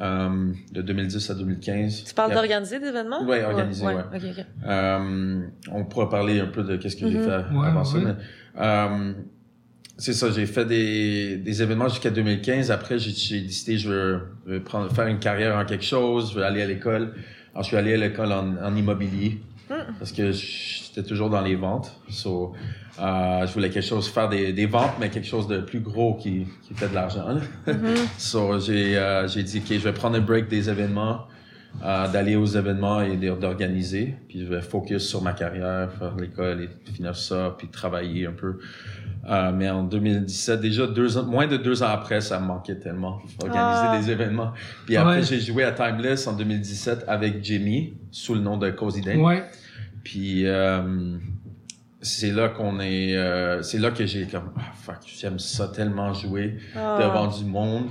um, 0.00 0.54
de 0.72 0.82
2010 0.82 1.30
à 1.30 1.34
2015. 1.34 2.04
Tu 2.04 2.12
parles 2.14 2.34
d'organiser 2.34 2.80
des 2.80 2.88
événements? 2.88 3.24
Ouais, 3.24 3.44
organiser, 3.44 3.86
ouais. 3.86 3.94
Um, 4.68 5.50
on 5.70 5.84
pourra 5.84 6.10
parler 6.10 6.40
un 6.40 6.46
peu 6.46 6.64
de 6.64 6.76
qu'est-ce 6.76 6.96
que 6.96 7.08
j'ai 7.08 7.18
Mhm. 7.18 7.24
fait 7.24 7.54
Ouais, 7.54 7.66
avant 7.68 7.84
ça. 7.84 7.98
mais, 7.98 8.60
um, 8.60 9.14
c'est 9.96 10.12
ça, 10.12 10.30
j'ai 10.32 10.46
fait 10.46 10.64
des, 10.66 11.36
des 11.36 11.62
événements 11.62 11.88
jusqu'à 11.88 12.10
2015. 12.10 12.70
Après, 12.72 12.98
j'ai, 12.98 13.12
j'ai 13.12 13.40
décidé 13.42 13.78
je 13.78 13.88
veux, 13.88 14.20
je 14.46 14.52
veux 14.54 14.62
prendre, 14.62 14.92
faire 14.92 15.06
une 15.06 15.20
carrière 15.20 15.56
en 15.56 15.64
quelque 15.64 15.84
chose, 15.84 16.32
je 16.32 16.38
veux 16.38 16.44
aller 16.44 16.62
à 16.62 16.66
l'école. 16.66 17.14
Alors, 17.56 17.64
je 17.64 17.68
suis 17.68 17.76
allé 17.78 17.94
à 17.94 17.96
l'école 17.96 18.32
en, 18.32 18.54
en 18.62 18.76
immobilier 18.76 19.38
parce 19.98 20.12
que 20.12 20.30
j'étais 20.30 21.02
toujours 21.02 21.30
dans 21.30 21.40
les 21.40 21.54
ventes. 21.54 21.90
So, 22.10 22.52
euh, 23.00 23.46
je 23.46 23.52
voulais 23.54 23.70
quelque 23.70 23.88
chose, 23.88 24.10
faire 24.10 24.28
des, 24.28 24.52
des 24.52 24.66
ventes, 24.66 24.92
mais 25.00 25.08
quelque 25.08 25.26
chose 25.26 25.48
de 25.48 25.60
plus 25.60 25.80
gros 25.80 26.16
qui, 26.16 26.46
qui 26.68 26.74
fait 26.74 26.88
de 26.88 26.94
l'argent. 26.94 27.26
là. 27.26 27.40
so, 28.18 28.60
j'ai, 28.60 28.98
euh, 28.98 29.26
j'ai 29.26 29.42
dit, 29.42 29.62
OK, 29.64 29.72
je 29.72 29.84
vais 29.84 29.94
prendre 29.94 30.16
un 30.16 30.20
break 30.20 30.48
des 30.48 30.68
événements, 30.68 31.28
euh, 31.84 32.08
d'aller 32.08 32.36
aux 32.36 32.46
événements 32.46 33.00
et 33.02 33.16
d'organiser. 33.16 34.14
Puis 34.28 34.40
je 34.40 34.44
vais 34.46 34.62
focus 34.62 35.06
sur 35.08 35.22
ma 35.22 35.32
carrière, 35.32 35.90
faire 35.98 36.14
l'école 36.16 36.62
et 36.62 36.92
finir 36.92 37.14
ça, 37.16 37.54
puis 37.58 37.68
travailler 37.68 38.26
un 38.26 38.32
peu. 38.32 38.58
Euh, 39.28 39.50
mais 39.52 39.68
en 39.68 39.82
2017, 39.82 40.60
déjà 40.60 40.86
deux 40.86 41.18
ans, 41.18 41.24
moins 41.24 41.46
de 41.48 41.56
deux 41.56 41.82
ans 41.82 41.88
après, 41.88 42.20
ça 42.20 42.38
me 42.38 42.46
manquait 42.46 42.76
tellement, 42.78 43.20
organiser 43.42 43.86
Ah. 43.88 43.98
des 44.00 44.10
événements. 44.10 44.52
Puis 44.86 44.96
après, 44.96 45.16
Ouais. 45.16 45.22
j'ai 45.22 45.40
joué 45.40 45.64
à 45.64 45.72
Timeless 45.72 46.26
en 46.28 46.34
2017 46.36 47.04
avec 47.08 47.42
Jimmy, 47.44 47.94
sous 48.10 48.34
le 48.34 48.40
nom 48.40 48.56
de 48.56 48.70
Cozy 48.70 49.00
Dane. 49.00 49.20
Ouais. 49.20 49.44
Puis 50.04 50.46
euh, 50.46 51.16
c'est 52.00 52.30
là 52.30 52.48
qu'on 52.50 52.78
est, 52.78 53.16
euh, 53.16 53.62
c'est 53.62 53.78
là 53.78 53.90
que 53.90 54.06
j'ai 54.06 54.26
comme, 54.26 54.52
ah, 54.56 54.72
fuck, 54.74 54.98
j'aime 55.06 55.40
ça 55.40 55.66
tellement 55.68 56.12
jouer 56.14 56.58
Ah. 56.76 56.98
devant 57.02 57.26
du 57.26 57.44
monde. 57.44 57.86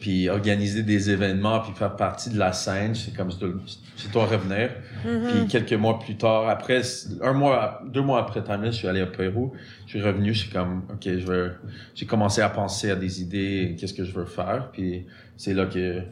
Puis 0.00 0.28
organiser 0.28 0.82
des 0.82 1.10
événements, 1.10 1.60
puis 1.60 1.72
faire 1.72 1.96
partie 1.96 2.30
de 2.30 2.38
la 2.38 2.52
scène. 2.52 2.94
C'est 2.94 3.16
comme, 3.16 3.30
je 3.30 4.08
dois 4.12 4.26
revenir. 4.26 4.70
Mm-hmm. 5.04 5.30
Puis 5.30 5.46
quelques 5.48 5.72
mois 5.72 5.98
plus 5.98 6.16
tard, 6.16 6.48
après, 6.48 6.82
un 7.22 7.32
mois, 7.32 7.82
deux 7.86 8.02
mois 8.02 8.20
après 8.20 8.42
Timeless, 8.42 8.74
je 8.74 8.78
suis 8.78 8.88
allé 8.88 9.02
au 9.02 9.06
Pérou. 9.06 9.52
Je 9.86 9.98
suis 9.98 10.02
revenu, 10.02 10.34
je 10.34 10.40
suis 10.40 10.50
comme, 10.50 10.82
OK, 10.90 11.04
je 11.04 11.26
veux, 11.26 11.52
j'ai 11.94 12.06
commencé 12.06 12.40
à 12.40 12.48
penser 12.48 12.90
à 12.90 12.96
des 12.96 13.20
idées, 13.22 13.76
qu'est-ce 13.78 13.94
que 13.94 14.04
je 14.04 14.12
veux 14.12 14.24
faire. 14.24 14.70
Puis 14.72 15.06
c'est 15.36 15.54
là 15.54 15.66
que, 15.66 16.02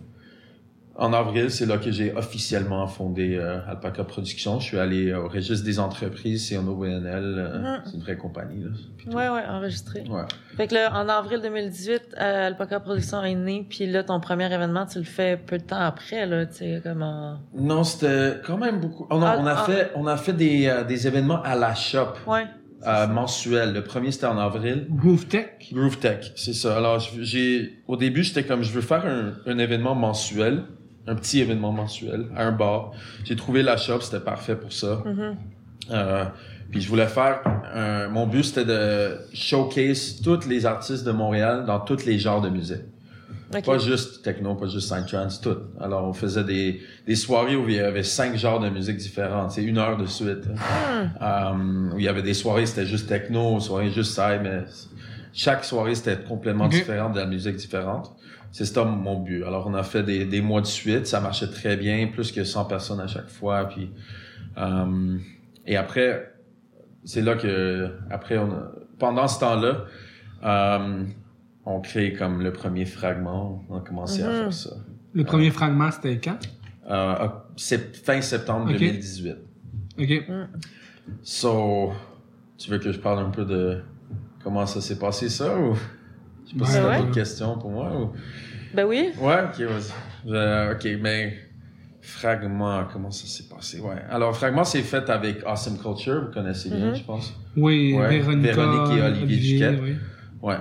en 0.99 1.13
avril, 1.13 1.51
c'est 1.51 1.67
là 1.67 1.77
que 1.79 1.91
j'ai 1.91 2.15
officiellement 2.15 2.87
fondé 2.87 3.37
euh, 3.37 3.59
Alpaca 3.69 4.05
Productions. 4.05 4.59
Je 4.61 4.65
suis 4.65 4.79
allé 4.79 5.13
au 5.13 5.29
registre 5.29 5.65
des 5.65 5.79
entreprises, 5.79 6.49
c'est 6.49 6.57
un 6.57 6.67
OBNL, 6.67 7.05
euh, 7.39 7.59
Mhm. 7.59 7.81
c'est 7.85 7.95
une 7.95 8.01
vraie 8.03 8.17
compagnie. 8.17 8.63
Là. 8.65 8.71
Tout. 8.99 9.09
Ouais, 9.11 9.29
ouais, 9.29 9.43
enregistré. 9.49 10.05
Ouais. 10.09 10.23
Fait 10.57 10.67
que 10.69 10.75
là, 10.75 10.91
en 10.95 11.09
avril 11.09 11.41
2018, 11.43 12.03
euh, 12.19 12.47
Alpaca 12.47 12.81
Production 12.81 13.23
est 13.25 13.35
né, 13.35 13.67
puis 13.69 13.87
là, 13.87 14.05
ton 14.05 14.21
premier 14.21 14.53
événement, 14.53 14.87
tu 14.87 14.99
le 14.99 15.05
fais 15.05 15.37
peu 15.37 15.59
de 15.59 15.65
temps 15.65 15.81
après, 15.81 16.25
là, 16.27 16.47
tu 16.47 16.55
sais, 16.57 16.81
comme 16.83 17.03
en... 17.03 17.39
Non, 17.55 17.85
c'était 17.85 18.41
quand 18.45 18.57
même 18.59 18.81
beaucoup. 18.81 19.07
On 19.11 19.21
a, 19.23 19.31
Ah, 19.33 19.37
on 19.39 19.47
a 19.47 19.53
ah. 19.53 19.65
fait, 19.65 19.91
on 19.97 20.07
a 20.07 20.17
fait 20.17 20.33
des, 20.33 20.67
euh, 20.67 20.83
des 20.85 21.07
événements 21.07 21.43
à 21.43 21.55
la 21.57 21.75
shop 21.75 22.15
Ouais. 22.27 22.47
euh, 22.87 23.07
mensuels. 23.07 23.73
Le 23.75 23.83
premier 23.85 24.13
c'était 24.13 24.27
en 24.27 24.39
avril. 24.39 24.87
Groove 24.91 25.27
Tech. 25.27 25.47
Groove 25.73 25.99
Tech, 25.99 26.33
c'est 26.37 26.55
ça. 26.55 26.77
Alors, 26.77 27.01
j'ai, 27.01 27.83
au 27.87 27.97
début, 27.97 28.23
j'étais 28.23 28.45
comme, 28.45 28.63
je 28.63 28.73
veux 28.73 28.81
faire 28.81 29.05
un, 29.05 29.35
un 29.47 29.59
événement 29.59 29.95
mensuel, 29.95 30.63
un 31.07 31.15
petit 31.15 31.41
événement 31.41 31.73
mensuel, 31.73 32.27
à 32.37 32.45
un 32.47 32.53
bar. 32.53 32.93
J'ai 33.25 33.37
trouvé 33.37 33.63
la 33.63 33.77
shop, 33.77 34.01
c'était 34.01 34.21
parfait 34.25 34.57
pour 34.57 34.73
ça. 34.73 35.03
Mhm. 35.05 35.37
Euh, 35.93 36.25
puis 36.71 36.81
je 36.81 36.89
voulais 36.89 37.07
faire, 37.07 37.41
un- 37.75 38.09
mon 38.09 38.27
but 38.27 38.43
c'était 38.45 38.65
de 38.65 39.19
showcase 39.33 40.21
tous 40.23 40.47
les 40.49 40.67
artistes 40.67 41.05
de 41.07 41.13
Montréal 41.13 41.65
dans 41.67 41.79
tous 41.81 42.05
les 42.05 42.19
genres 42.19 42.41
de 42.41 42.49
musique. 42.49 42.83
Pas 43.65 43.79
juste 43.79 44.25
techno, 44.25 44.57
pas 44.57 44.67
juste 44.67 44.93
psytrance, 44.93 45.41
tout. 45.41 45.57
Alors 45.81 46.05
on 46.09 46.13
faisait 46.13 46.43
des, 46.43 46.81
des 47.07 47.15
soirées 47.15 47.55
où 47.55 47.69
il 47.69 47.77
y 47.77 47.79
avait 47.79 48.03
cinq 48.03 48.37
genres 48.37 48.59
de 48.59 48.69
musique 48.69 48.97
différentes, 48.97 49.53
c'est 49.53 49.63
une 49.63 49.79
heure 49.79 49.97
de 49.97 50.07
suite. 50.07 50.47
Hmm. 50.49 51.23
Euh, 51.23 51.95
où 51.95 51.99
il 51.99 52.05
y 52.05 52.09
avait 52.09 52.23
des 52.25 52.35
soirées 52.35 52.67
c'était 52.67 52.87
juste 52.87 53.09
techno, 53.09 53.61
soirées 53.61 53.91
juste 53.93 54.15
ça, 54.15 54.37
mais 54.39 54.65
chaque 55.33 55.65
soirée 55.65 55.95
c'était 55.95 56.19
complètement 56.25 56.65
Ok. 56.65 56.73
différent 56.73 57.11
de 57.11 57.21
la 57.21 57.27
musique 57.27 57.55
différente. 57.55 58.17
C'est 58.57 58.65
ça 58.65 58.85
mon 58.85 59.21
but. 59.21 59.45
Alors 59.45 59.67
on 59.67 59.75
a 59.75 59.83
fait 59.83 60.03
des, 60.03 60.25
des 60.25 60.41
mois 60.41 60.63
de 60.63 60.67
suite, 60.67 61.07
ça 61.07 61.21
marchait 61.21 61.49
très 61.51 61.77
bien, 61.77 62.07
plus 62.07 62.33
que 62.33 62.43
100 62.43 62.65
personnes 62.65 63.01
à 63.01 63.07
chaque 63.07 63.29
fois. 63.29 63.69
Puis 63.69 63.91
euh, 64.57 65.19
et 65.67 65.77
après, 65.77 66.33
c'est 67.05 67.21
là 67.21 67.35
que 67.35 67.91
après 68.11 68.39
on 68.39 68.51
a- 68.51 68.73
pendant 68.99 69.29
ce 69.29 69.41
temps-là, 69.41 69.85
euh, 70.43 71.05
on 71.67 71.81
crée 71.83 72.15
comme 72.15 72.41
le 72.41 72.51
premier 72.51 72.87
fragment, 72.87 73.63
on 73.69 73.77
a 73.77 73.81
commencé 73.81 74.23
à 74.23 74.31
faire 74.31 74.53
ça. 74.55 74.71
Le 75.13 75.25
premier 75.25 75.51
fragment, 75.51 75.91
c'était 75.91 76.19
quand? 76.19 76.39
Euh, 76.89 77.29
fin 78.05 78.23
septembre 78.23 78.71
Ok. 78.71 78.79
2018. 78.79 79.37
OK. 79.99 80.23
So, 81.23 81.93
tu 82.57 82.71
veux 82.71 82.79
que 82.79 82.91
je 82.91 82.99
parle 83.01 83.19
un 83.19 83.29
peu 83.31 83.45
de 83.45 83.83
comment 84.43 84.65
ça 84.65 84.81
s'est 84.81 84.99
passé 84.99 85.29
ça 85.29 85.59
ou? 85.59 85.77
Je 86.47 86.53
sais 86.53 86.59
pas 86.59 86.65
si 86.67 86.73
Ouais, 86.77 86.81
t'as 86.83 86.89
ouais. 86.89 86.99
d'autres 87.01 87.11
questions 87.15 87.59
pour 87.59 87.71
moi 87.71 87.93
ou? 88.01 88.13
Ben 88.75 88.85
oui. 88.85 89.11
ouais 89.21 89.43
ok 89.45 89.61
vas-y 89.61 89.93
Je- 90.29 90.73
ok 90.73 91.01
mais 91.03 91.39
fragment 92.01 92.85
comment 92.93 93.11
ça 93.11 93.27
s'est 93.27 93.49
passé? 93.53 93.81
Ouais 93.81 94.03
alors 94.11 94.37
fragment 94.37 94.65
c'est 94.65 94.83
fait 94.83 95.09
avec 95.11 95.43
Awesome 95.45 95.79
Culture 95.79 96.27
vous 96.27 96.33
connaissez 96.33 96.71
bien 96.71 96.89
Mhm. 96.91 96.95
je 96.97 97.05
pense 97.05 97.35
Oui, 97.57 97.95
Ouais, 97.95 98.09
Véronica, 98.09 98.53
Véronique 98.53 98.99
et 98.99 99.03
Olivier 99.03 99.59
Duquette. 99.59 99.81
oui. 99.83 99.97
Ouais. 100.43 100.57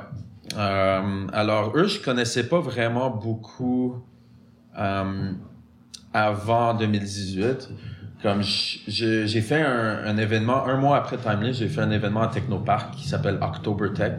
Euh, 0.57 1.27
alors, 1.33 1.75
eux, 1.75 1.87
je 1.87 1.99
connaissais 1.99 2.47
pas 2.47 2.59
vraiment 2.61 3.09
beaucoup 3.09 3.97
euh, 4.79 5.31
avant 6.13 6.73
2018. 6.75 7.69
Comme 8.25 8.41
j'ai 8.41 9.41
fait 9.41 9.61
un, 9.61 9.99
un 10.07 10.17
événement, 10.17 10.65
un 10.65 10.77
mois 10.77 10.97
après 10.97 11.17
Timeless, 11.17 11.57
j'ai 11.59 11.67
fait 11.67 11.81
un 11.81 11.91
événement 11.91 12.21
à 12.23 12.27
Technopark 12.27 12.95
qui 12.95 13.07
s'appelle 13.07 13.37
October 13.39 13.89
Tech. 13.93 14.13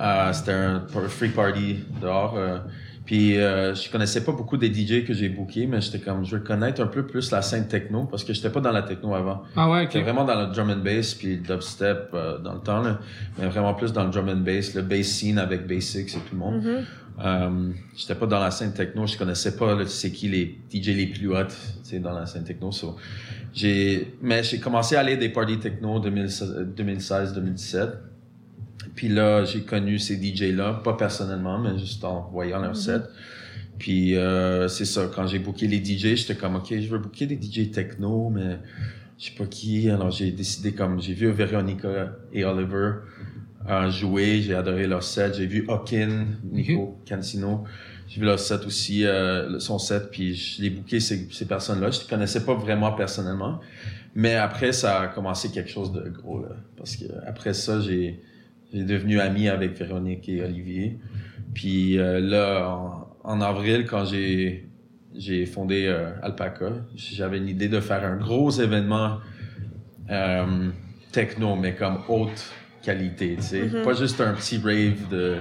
Euh, 0.00 0.32
C'était 0.32 0.50
un 0.52 0.82
free 1.08 1.28
party 1.28 1.84
dehors. 2.00 2.34
euh, 2.36 2.58
puis 3.04 3.36
euh, 3.38 3.74
je 3.74 3.90
connaissais 3.90 4.24
pas 4.24 4.30
beaucoup 4.32 4.56
des 4.56 4.72
DJ 4.72 5.04
que 5.04 5.12
j'ai 5.12 5.28
bookés, 5.28 5.66
mais 5.68 5.80
j'étais 5.80 5.98
comme, 6.00 6.24
je 6.24 6.36
veux 6.36 6.42
connaître 6.42 6.80
un 6.82 6.86
peu 6.86 7.04
plus 7.04 7.30
la 7.30 7.42
scène 7.42 7.66
techno 7.68 8.04
parce 8.04 8.22
que 8.24 8.32
j'étais 8.32 8.50
pas 8.50 8.60
dans 8.60 8.70
la 8.72 8.82
techno 8.82 9.14
avant. 9.14 9.42
Ah 9.56 9.68
ouais, 9.70 9.82
J'étais 9.82 9.98
OK. 9.98 10.04
vraiment 10.04 10.24
dans 10.24 10.40
le 10.40 10.46
drum 10.52 10.70
and 10.70 10.84
bass 10.84 11.14
puis 11.14 11.36
le 11.36 11.42
dubstep 11.42 12.10
euh, 12.14 12.38
dans 12.38 12.54
le 12.54 12.60
temps, 12.60 12.80
là, 12.80 12.98
mais 13.38 13.46
vraiment 13.48 13.74
plus 13.74 13.92
dans 13.92 14.04
le 14.04 14.10
drum 14.10 14.28
and 14.28 14.36
bass, 14.44 14.74
le 14.74 14.82
bass 14.82 15.06
scene 15.06 15.38
avec 15.38 15.66
Basics 15.68 16.10
et 16.14 16.18
tout 16.20 16.34
le 16.34 16.38
monde. 16.38 16.62
Euh, 17.18 17.70
j'étais 17.96 18.14
pas 18.14 18.26
dans 18.26 18.40
la 18.40 18.50
scène 18.50 18.72
techno, 18.72 19.06
je 19.06 19.16
connaissais 19.16 19.56
pas 19.56 19.74
là, 19.74 19.86
c'est 19.86 20.10
qui 20.10 20.28
les 20.28 20.58
DJ 20.72 20.88
les 20.88 21.06
plus 21.06 21.28
hot, 21.28 21.44
tu 21.44 21.54
sais, 21.82 21.98
dans 21.98 22.12
la 22.12 22.26
scène 22.26 22.44
techno. 22.44 22.72
So, 22.72 22.96
j'ai, 23.52 24.14
mais 24.22 24.42
j'ai 24.42 24.58
commencé 24.58 24.96
à 24.96 25.00
aller 25.00 25.12
à 25.12 25.16
des 25.16 25.28
parties 25.28 25.58
techno 25.58 26.00
2016-2017. 26.00 27.90
Puis 28.94 29.08
là, 29.08 29.44
j'ai 29.44 29.62
connu 29.62 29.98
ces 29.98 30.16
DJ-là, 30.16 30.80
pas 30.84 30.94
personnellement, 30.94 31.58
mais 31.58 31.78
juste 31.78 32.04
en 32.04 32.28
voyant 32.30 32.60
leur 32.60 32.76
set. 32.76 33.02
Puis 33.78 34.16
euh, 34.16 34.68
c'est 34.68 34.84
ça, 34.84 35.10
quand 35.14 35.26
j'ai 35.26 35.38
booké 35.38 35.66
les 35.66 35.84
DJ, 35.84 36.14
j'étais 36.14 36.34
comme, 36.34 36.56
OK, 36.56 36.68
je 36.70 36.88
veux 36.88 36.98
booker 36.98 37.26
des 37.26 37.40
DJ 37.40 37.70
techno, 37.70 38.30
mais 38.30 38.58
je 39.18 39.26
sais 39.26 39.36
pas 39.36 39.46
qui. 39.46 39.90
Alors 39.90 40.10
j'ai 40.10 40.30
décidé 40.30 40.72
comme, 40.72 41.00
j'ai 41.00 41.14
vu 41.14 41.30
Veronica 41.30 42.16
et 42.32 42.44
Oliver 42.44 42.92
euh, 43.68 43.90
jouer, 43.90 44.42
j'ai 44.42 44.54
adoré 44.54 44.86
leur 44.86 45.02
set. 45.02 45.34
J'ai 45.36 45.46
vu 45.46 45.64
Hawkin, 45.68 46.26
Nico 46.44 46.98
Cancino. 47.08 47.64
J'ai 48.08 48.20
vu 48.20 48.26
leur 48.26 48.38
set 48.38 48.66
aussi, 48.66 49.06
euh, 49.06 49.58
son 49.58 49.78
set, 49.78 50.10
puis 50.10 50.34
je 50.34 50.60
l'ai 50.60 50.70
booké 50.70 51.00
ces, 51.00 51.28
ces 51.30 51.46
personnes-là. 51.46 51.90
Je 51.90 52.00
les 52.00 52.06
connaissais 52.06 52.44
pas 52.44 52.54
vraiment 52.54 52.92
personnellement. 52.92 53.60
Mais 54.14 54.34
après, 54.34 54.72
ça 54.72 55.00
a 55.00 55.06
commencé 55.06 55.50
quelque 55.50 55.70
chose 55.70 55.92
de 55.92 56.10
gros, 56.10 56.42
là. 56.42 56.50
Parce 56.76 56.96
que 56.96 57.04
après 57.26 57.54
ça, 57.54 57.80
j'ai, 57.80 58.20
devenu 58.74 59.20
ami 59.20 59.48
avec 59.48 59.78
Véronique 59.78 60.28
et 60.28 60.42
Olivier. 60.42 60.98
Puis 61.54 61.98
euh, 61.98 62.20
là, 62.20 62.68
en, 62.68 63.08
en 63.22 63.40
avril, 63.40 63.86
quand 63.86 64.04
j'ai, 64.04 64.68
j'ai 65.14 65.46
fondé 65.46 65.86
euh, 65.86 66.10
Alpaca, 66.22 66.72
j'avais 66.94 67.38
une 67.38 67.48
idée 67.48 67.68
de 67.68 67.80
faire 67.80 68.04
un 68.04 68.16
gros 68.16 68.50
événement 68.50 69.18
techno, 71.12 71.56
mais 71.56 71.74
comme 71.74 72.00
haute 72.08 72.52
qualité, 72.82 73.36
tu 73.36 73.42
sais. 73.42 73.62
Mhm. 73.62 73.82
Pas 73.82 73.94
juste 73.94 74.20
un 74.20 74.32
petit 74.34 74.58
rave 74.58 75.08
de 75.10 75.36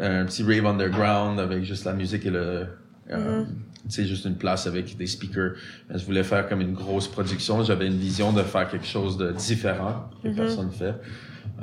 un 0.00 0.24
petit 0.24 0.42
rave 0.42 0.64
underground 0.66 1.38
avec 1.38 1.64
juste 1.64 1.84
la 1.84 1.92
musique 1.92 2.24
et 2.26 2.30
le 2.30 2.66
tu 3.08 3.90
sais 3.90 4.04
juste 4.04 4.24
une 4.26 4.36
place 4.36 4.66
avec 4.66 4.96
des 4.96 5.06
speakers. 5.06 5.54
Mais 5.90 5.98
je 5.98 6.04
voulais 6.06 6.22
faire 6.22 6.48
comme 6.48 6.60
une 6.60 6.72
grosse 6.72 7.08
production, 7.08 7.62
j'avais 7.64 7.88
une 7.88 7.98
vision 7.98 8.32
de 8.32 8.42
faire 8.42 8.68
quelque 8.70 8.86
chose 8.86 9.18
de 9.18 9.32
différent 9.32 10.08
que 10.22 10.28
Mhm. 10.28 10.34
personne 10.36 10.70
fait 10.70 10.94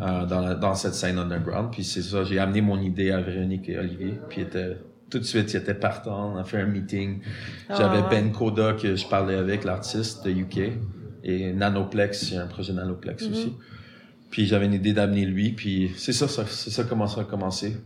euh, 0.02 0.26
dans 0.26 0.42
la- 0.42 0.56
dans 0.56 0.76
cette 0.76 0.94
scène 0.94 1.18
underground. 1.18 1.72
Puis 1.72 1.84
c'est 1.84 2.02
ça, 2.02 2.24
j'ai 2.24 2.40
amené 2.40 2.62
mon 2.62 2.80
idée 2.80 3.12
à 3.12 3.20
Véronique 3.22 3.68
et 3.70 3.78
Olivier, 3.80 4.14
puis 4.30 4.42
ils 4.42 4.44
étaient 4.44 4.78
tout 5.10 5.18
de 5.20 5.24
suite, 5.24 5.52
ils 5.54 5.58
étaient 5.58 5.74
partants, 5.74 6.34
on 6.34 6.38
a 6.38 6.44
fait 6.44 6.62
un 6.62 6.66
meeting. 6.68 7.22
J'avais 7.70 8.00
Ah. 8.04 8.08
Ben 8.10 8.32
Koda 8.32 8.74
que 8.74 8.96
je 8.96 9.06
parlais 9.08 9.36
avec, 9.36 9.64
l'artiste 9.64 10.24
de 10.26 10.30
UK, 10.32 10.74
et 11.24 11.52
Nanoplex, 11.54 12.30
il 12.32 12.36
y 12.36 12.38
a 12.38 12.44
un 12.44 12.48
projet 12.48 12.74
Nanoplex 12.74 13.26
Mhm. 13.26 13.32
aussi. 13.32 13.54
Puis 14.30 14.46
j'avais 14.46 14.66
une 14.68 14.74
idée 14.74 14.94
d'amener 14.94 15.26
lui, 15.26 15.52
puis 15.52 15.92
c'est 15.98 16.14
ça, 16.14 16.28
ça 16.28 16.44
c'est 16.46 16.70
ça 16.70 16.84
comment 16.84 17.08
ça 17.08 17.22
a 17.22 17.24
commencé. 17.24 17.78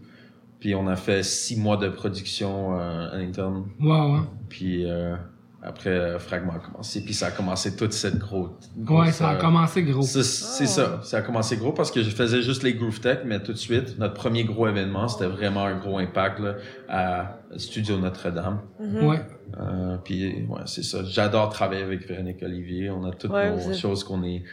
Puis 0.60 0.76
on 0.76 0.88
a 0.88 0.96
fait 0.96 1.24
six 1.24 1.58
mois 1.60 1.78
de 1.78 1.90
production 1.90 2.78
euh, 2.80 3.12
à 3.12 3.18
l'interne, 3.18 3.66
Wow, 3.82 3.92
hein. 4.16 4.28
puis 4.50 4.90
euh, 4.90 5.16
après 5.62 5.90
euh, 5.90 6.20
Fragment 6.20 6.54
a 6.54 6.60
commencé, 6.60 7.04
puis 7.04 7.14
ça 7.14 7.28
a 7.28 7.32
commencé 7.32 7.76
toute 7.76 7.92
cette 7.94 8.18
grosse. 8.18 8.50
Ouais, 8.78 8.84
grosse, 8.84 9.10
ça 9.12 9.30
a 9.30 9.36
euh, 9.36 9.40
commencé 9.40 9.84
gros. 9.84 10.02
c'est 10.02 10.24
c'est 10.24 10.64
Oh. 10.64 10.68
ça, 10.68 11.00
ça 11.04 11.18
a 11.18 11.22
commencé 11.22 11.58
gros 11.58 11.72
parce 11.74 11.92
que 11.92 12.02
je 12.02 12.10
faisais 12.10 12.42
juste 12.42 12.64
les 12.64 12.74
Groove 12.76 13.00
Tech, 13.02 13.20
mais 13.26 13.42
tout 13.44 13.52
de 13.54 13.58
suite, 13.58 13.98
notre 14.00 14.14
premier 14.14 14.44
gros 14.46 14.68
événement, 14.68 15.08
c'était 15.10 15.28
vraiment 15.28 15.64
un 15.66 15.78
gros 15.78 15.98
impact 15.98 16.40
là, 16.40 16.56
à 16.90 17.40
Studio 17.58 17.98
Notre-Dame. 17.98 18.60
Mhm. 18.80 19.06
Ouais. 19.06 19.22
Euh, 19.60 19.98
puis 20.04 20.46
ouais, 20.50 20.62
c'est 20.66 20.84
ça. 20.84 21.04
J'adore 21.04 21.50
travailler 21.50 21.84
avec 21.84 22.08
Véronique 22.08 22.42
Olivier. 22.42 22.90
On 22.90 23.04
a 23.06 23.12
toutes 23.12 23.32
Ouais, 23.32 23.52
nos 23.54 23.74
choses 23.74 24.04
qu'on 24.06 24.24
est, 24.24 24.44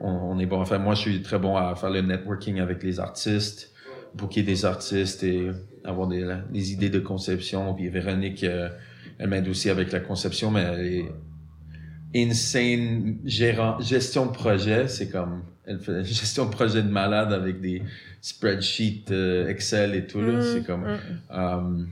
on, 0.00 0.10
on 0.10 0.38
est 0.38 0.46
bon. 0.46 0.60
Enfin, 0.60 0.78
moi, 0.78 0.94
je 0.94 1.00
suis 1.00 1.22
très 1.22 1.38
bon 1.38 1.56
à 1.56 1.74
faire 1.76 1.90
le 1.90 2.00
networking 2.02 2.60
avec 2.60 2.82
les 2.82 3.00
artistes, 3.00 3.72
booker 4.14 4.42
des 4.42 4.64
artistes 4.64 5.22
et 5.22 5.50
avoir 5.84 6.08
des, 6.08 6.24
des 6.50 6.72
idées 6.72 6.90
de 6.90 7.00
conception. 7.00 7.74
Puis 7.74 7.88
Véronique, 7.88 8.44
euh, 8.44 8.68
elle 9.18 9.28
m'aide 9.30 9.48
aussi 9.48 9.70
avec 9.70 9.92
la 9.92 10.00
conception, 10.00 10.50
mais 10.50 10.60
elle 10.62 10.86
est 10.86 11.12
insane 12.16 13.18
gérant, 13.24 13.78
gestion 13.80 14.26
de 14.26 14.32
projet. 14.32 14.88
C'est 14.88 15.08
comme, 15.10 15.42
elle 15.66 15.78
fait 15.80 15.92
une 15.98 16.04
gestion 16.04 16.46
de 16.46 16.50
projet 16.50 16.82
de 16.82 16.88
malade 16.88 17.32
avec 17.32 17.60
des 17.60 17.82
spreadsheets 18.20 19.10
euh, 19.10 19.48
Excel 19.48 19.94
et 19.94 20.06
tout. 20.06 20.18
Mhm. 20.20 20.42
C'est 20.42 20.64
comme, 20.66 20.82
Mhm. 20.84 20.98
euh, 21.32 21.84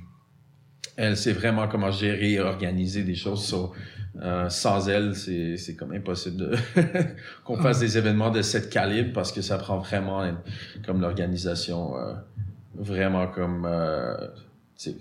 elle 0.96 1.16
sait 1.16 1.32
vraiment 1.32 1.66
comment 1.68 1.90
gérer 1.90 2.32
et 2.32 2.40
organiser 2.40 3.02
des 3.02 3.14
choses. 3.14 3.44
So, 3.44 3.72
euh, 4.20 4.48
sans 4.50 4.88
elle, 4.88 5.14
c'est, 5.16 5.56
c'est 5.56 5.74
comme 5.74 5.92
impossible 5.92 6.36
de 6.36 6.56
qu'on 7.44 7.56
fasse 7.56 7.78
des 7.80 7.96
événements 7.96 8.30
de 8.30 8.42
cet 8.42 8.68
calibre 8.68 9.12
parce 9.14 9.32
que 9.32 9.40
ça 9.40 9.56
prend 9.58 9.78
vraiment 9.78 10.22
une- 10.24 10.36
comme 10.84 11.00
l'organisation 11.00 11.96
euh, 11.96 12.12
vraiment 12.74 13.26
comme 13.28 13.64
euh, 13.66 14.14
tu 14.76 14.90
sais, 14.90 14.96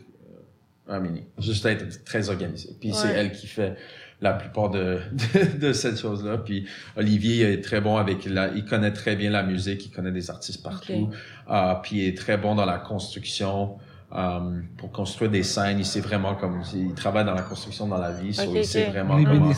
I 0.90 0.94
mean, 1.00 1.18
juste 1.38 1.66
être 1.66 2.04
très 2.06 2.30
organisé. 2.30 2.70
Puis 2.80 2.94
c'est 2.94 3.10
elle 3.10 3.32
qui 3.32 3.48
fait 3.48 3.76
la 4.22 4.34
plupart 4.34 4.70
de, 4.70 5.00
de, 5.34 5.58
de 5.68 5.74
cette 5.74 5.98
chose-là. 6.00 6.38
Puis 6.38 6.68
Olivier 6.96 7.54
est 7.54 7.62
très 7.64 7.82
bon 7.82 7.98
avec 7.98 8.26
la, 8.26 8.50
il 8.54 8.66
connaît 8.66 8.92
très 8.94 9.16
bien 9.16 9.30
la 9.32 9.44
musique, 9.44 9.86
il 9.86 9.90
connaît 9.92 10.12
des 10.12 10.30
artistes 10.30 10.62
partout. 10.64 11.10
Ok. 11.10 11.14
Euh, 11.50 11.74
puis 11.82 11.98
il 11.98 12.08
est 12.08 12.18
très 12.18 12.38
bon 12.38 12.56
dans 12.56 12.66
la 12.66 12.78
construction. 12.78 13.78
Euh, 14.16 14.60
pour 14.78 14.92
construire 14.92 15.32
des 15.32 15.44
scènes, 15.44 15.80
il 15.80 15.86
sait 15.86 16.02
vraiment 16.02 16.36
comme 16.36 16.62
il 16.74 16.94
travaille 16.94 17.24
dans 17.26 17.34
la 17.34 17.42
construction 17.44 17.88
dans 17.88 17.98
la 17.98 18.12
vie, 18.12 18.34
so 18.34 18.44
Ok, 18.44 18.50
il 18.56 18.66
sait 18.66 18.90
vraiment 18.90 19.16
Les 19.18 19.24
comment 19.24 19.54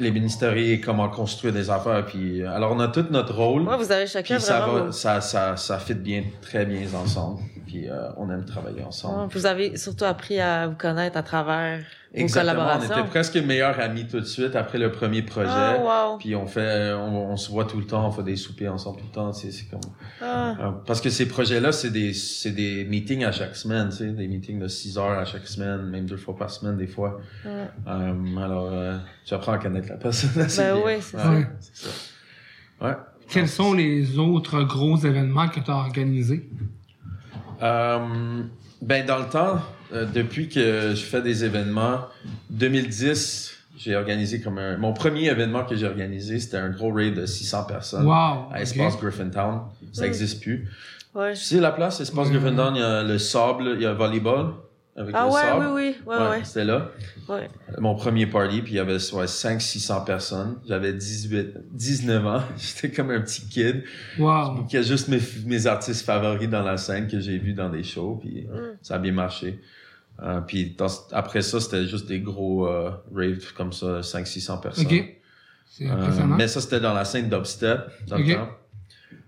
les 0.00 0.10
ministéries, 0.10 0.80
comment 0.80 1.08
construire 1.08 1.52
des 1.52 1.70
affaires. 1.70 2.04
Puis 2.06 2.42
alors 2.44 2.72
on 2.72 2.80
a 2.80 2.88
tout 2.88 3.06
notre 3.10 3.34
rôle. 3.34 3.62
Ouais, 3.62 3.76
vous 3.76 3.92
avez 3.92 4.06
chacun 4.06 4.36
Puis 4.36 4.44
ça 4.44 4.60
vraiment. 4.60 4.86
va, 4.86 4.92
ça, 4.92 5.20
ça, 5.20 5.56
ça 5.56 5.78
fit 5.78 5.94
bien, 5.94 6.24
très 6.42 6.66
bien 6.66 6.86
ensemble. 6.94 7.40
Puis 7.66 7.88
euh, 7.88 8.08
on 8.16 8.30
aime 8.30 8.44
travailler 8.44 8.82
ensemble. 8.82 9.22
Ouais, 9.22 9.26
Vous 9.30 9.46
avez 9.46 9.76
surtout 9.76 10.04
appris 10.04 10.40
à 10.40 10.68
vous 10.68 10.76
connaître 10.76 11.16
à 11.16 11.22
travers 11.22 11.80
Exactement. 12.16 12.66
On 12.80 12.82
était 12.82 13.04
presque 13.08 13.36
meilleurs 13.36 13.78
amis 13.78 14.06
tout 14.08 14.18
de 14.20 14.24
suite 14.24 14.56
après 14.56 14.78
le 14.78 14.90
premier 14.90 15.22
projet. 15.22 15.48
Ah, 15.50 15.76
wow. 16.12 16.18
Puis 16.18 16.34
on 16.34 16.46
fait, 16.46 16.92
on, 16.94 17.30
on 17.32 17.36
se 17.36 17.50
voit 17.50 17.66
tout 17.66 17.78
le 17.78 17.84
temps, 17.86 18.06
on 18.08 18.10
fait 18.10 18.22
des 18.22 18.36
soupers 18.36 18.68
ensemble 18.72 18.98
tout 19.00 19.04
le 19.08 19.12
temps. 19.14 19.32
C'est 19.32 19.50
comme 19.70 19.80
Ah. 20.22 20.54
euh, 20.60 20.70
parce 20.86 21.00
que 21.00 21.10
ces 21.10 21.28
projets-là, 21.28 21.72
c'est 21.72 21.90
des, 21.90 22.14
c'est 22.14 22.52
des 22.52 22.84
meetings 22.84 23.24
à 23.24 23.32
chaque 23.32 23.54
semaine, 23.54 23.90
tu 23.90 23.96
sais, 23.96 24.06
des 24.08 24.28
meetings 24.28 24.58
de 24.58 24.66
6 24.68 24.96
heures 24.98 25.18
à 25.18 25.24
chaque 25.24 25.46
semaine, 25.46 25.82
même 25.90 26.06
deux 26.06 26.16
fois 26.16 26.34
par 26.36 26.50
semaine 26.50 26.76
des 26.78 26.86
fois. 26.86 27.20
Euh, 27.46 27.66
alors, 28.38 28.70
euh, 28.72 28.96
tu 29.24 29.34
apprends 29.34 29.52
à 29.52 29.58
connaître 29.58 29.88
la 29.90 29.96
personne. 29.96 30.30
Ben 30.36 30.46
bien. 30.46 30.76
oui, 30.84 30.92
c'est 31.00 31.16
Ouais, 31.18 31.22
ça. 31.22 31.48
c'est 31.60 31.76
ça. 31.76 31.90
Ouais. 32.86 32.94
Quels 33.28 33.48
sont 33.48 33.72
les 33.74 34.18
autres 34.18 34.62
gros 34.62 34.96
événements 34.96 35.48
que 35.48 35.60
tu 35.60 35.70
as 35.70 35.74
organisés? 35.76 36.48
Euh, 37.62 38.42
ben 38.82 39.06
dans 39.06 39.18
le 39.18 39.24
temps, 39.28 39.58
euh, 39.92 40.04
depuis 40.04 40.48
que 40.48 40.94
je 40.94 41.02
fais 41.04 41.22
des 41.22 41.44
événements, 41.44 42.06
2010, 42.50 43.52
j'ai 43.78 43.94
organisé 43.94 44.40
comme 44.40 44.58
un... 44.58 44.76
Mon 44.78 44.92
premier 44.92 45.26
événement 45.26 45.64
que 45.64 45.76
j'ai 45.76 45.86
organisé, 45.86 46.40
c'était 46.40 46.56
un 46.56 46.70
gros 46.70 46.92
raid 46.92 47.14
de 47.14 47.26
600 47.26 47.64
personnes 47.64 48.06
Wow! 48.06 48.48
à. 48.52 48.60
Espace 48.60 48.96
Griffintown. 48.98 49.60
Ça 49.92 50.02
Mm. 50.02 50.04
n'existe 50.06 50.42
plus. 50.42 50.68
Ouais. 51.14 51.34
Tu 51.34 51.40
sais 51.42 51.60
la 51.60 51.72
place, 51.72 52.00
Espace 52.00 52.28
Mm. 52.28 52.32
Griffintown, 52.32 52.74
il 52.76 52.80
y 52.80 52.82
a 52.82 53.02
le 53.02 53.18
sable, 53.18 53.72
il 53.76 53.82
y 53.82 53.86
a 53.86 53.90
le 53.92 53.96
volleyball 53.96 54.52
avec 54.96 55.14
Ah 55.16 55.26
le 55.26 55.32
ouais, 55.32 55.40
sable. 55.42 55.66
oui, 55.74 55.94
oui, 56.06 56.14
ouais, 56.14 56.28
ouais. 56.30 56.40
C'était 56.44 56.64
là. 56.64 56.90
ouais. 57.28 57.48
Mon 57.78 57.94
premier 57.94 58.26
party, 58.26 58.62
puis 58.62 58.72
il 58.72 58.76
y 58.76 58.80
avait 58.80 58.98
soit 58.98 59.26
500-600 59.26 60.04
personnes. 60.06 60.56
J'avais 60.66 60.94
18, 60.94 61.48
19 61.72 62.26
ans. 62.26 62.40
J'étais 62.56 62.90
comme 62.94 63.10
un 63.10 63.20
petit 63.20 63.42
kid. 63.46 63.84
Wow! 64.18 64.64
Il 64.70 64.74
y 64.74 64.78
a 64.78 64.82
juste 64.82 65.08
mes, 65.08 65.20
mes 65.44 65.66
artistes 65.66 66.04
favoris 66.06 66.48
dans 66.48 66.62
la 66.62 66.78
scène 66.78 67.08
que 67.08 67.20
j'ai 67.20 67.36
vus 67.36 67.52
dans 67.52 67.68
des 67.68 67.82
shows, 67.82 68.18
puis 68.22 68.46
Mm. 68.46 68.78
ça 68.80 68.94
a 68.94 68.98
bien 68.98 69.12
marché. 69.12 69.60
Euh, 70.22 70.40
puis 70.40 70.74
dans- 70.78 70.86
après 71.12 71.42
ça, 71.42 71.60
c'était 71.60 71.86
juste 71.86 72.06
des 72.08 72.20
gros 72.20 72.66
euh, 72.66 72.90
raves 73.14 73.52
comme 73.56 73.72
ça, 73.72 74.00
500-600 74.02 74.60
personnes. 74.60 74.86
Ok. 74.86 75.14
C'est 75.68 75.86
Euh, 75.88 75.92
impressionnant. 75.92 76.36
mais 76.36 76.48
ça, 76.48 76.60
c'était 76.60 76.80
dans 76.80 76.94
la 76.94 77.04
scène 77.04 77.28
dubstep, 77.28 77.80
dans 78.08 78.16
Ok. 78.18 78.26
le 78.26 78.34
temps. 78.34 78.48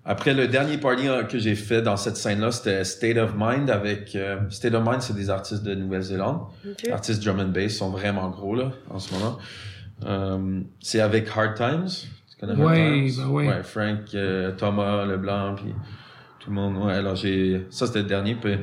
Après, 0.07 0.33
le 0.33 0.49
dernier 0.49 0.78
party 0.78 1.07
euh, 1.07 1.25
que 1.25 1.38
j'ai 1.38 1.54
fait 1.54 1.83
dans 1.83 1.99
cette 1.99 2.16
scène-là, 2.16 2.50
c'était 2.52 2.83
State 2.85 3.18
of 3.18 3.35
Mind 3.37 3.68
avec... 3.68 4.14
euh, 4.16 4.38
State 4.49 4.73
of 4.73 4.83
Mind, 4.83 5.02
c'est 5.02 5.14
des 5.14 5.28
artistes 5.28 5.62
de 5.62 5.75
Nouvelle-Zélande. 5.75 6.40
Ok. 6.66 6.88
Artistes 6.90 7.23
drum 7.23 7.38
and 7.40 7.49
bass 7.49 7.76
sont 7.76 7.90
vraiment 7.90 8.30
gros, 8.30 8.54
là, 8.54 8.73
en 8.88 8.99
ce 8.99 9.12
moment. 9.12 9.37
Euh, 10.07 10.61
c'est 10.80 11.00
avec 11.00 11.28
Hard 11.37 11.54
Times. 11.57 11.88
Tu 12.30 12.37
connais 12.40 12.52
Hard 12.52 12.62
Ouais, 12.64 13.02
Times? 13.11 13.25
ben 13.25 13.28
ouais. 13.30 13.62
Frank, 13.62 13.99
euh, 14.14 14.52
Thomas, 14.57 15.04
Leblanc, 15.04 15.57
puis 15.57 15.75
tout 16.40 16.49
le 16.49 16.54
monde. 16.57 16.78
Ouais, 16.78 16.95
alors 16.95 17.16
j'ai... 17.16 17.67
Ça, 17.69 17.86
c'était 17.86 17.99
le 18.00 18.06
dernier. 18.06 18.34
Puis 18.36 18.56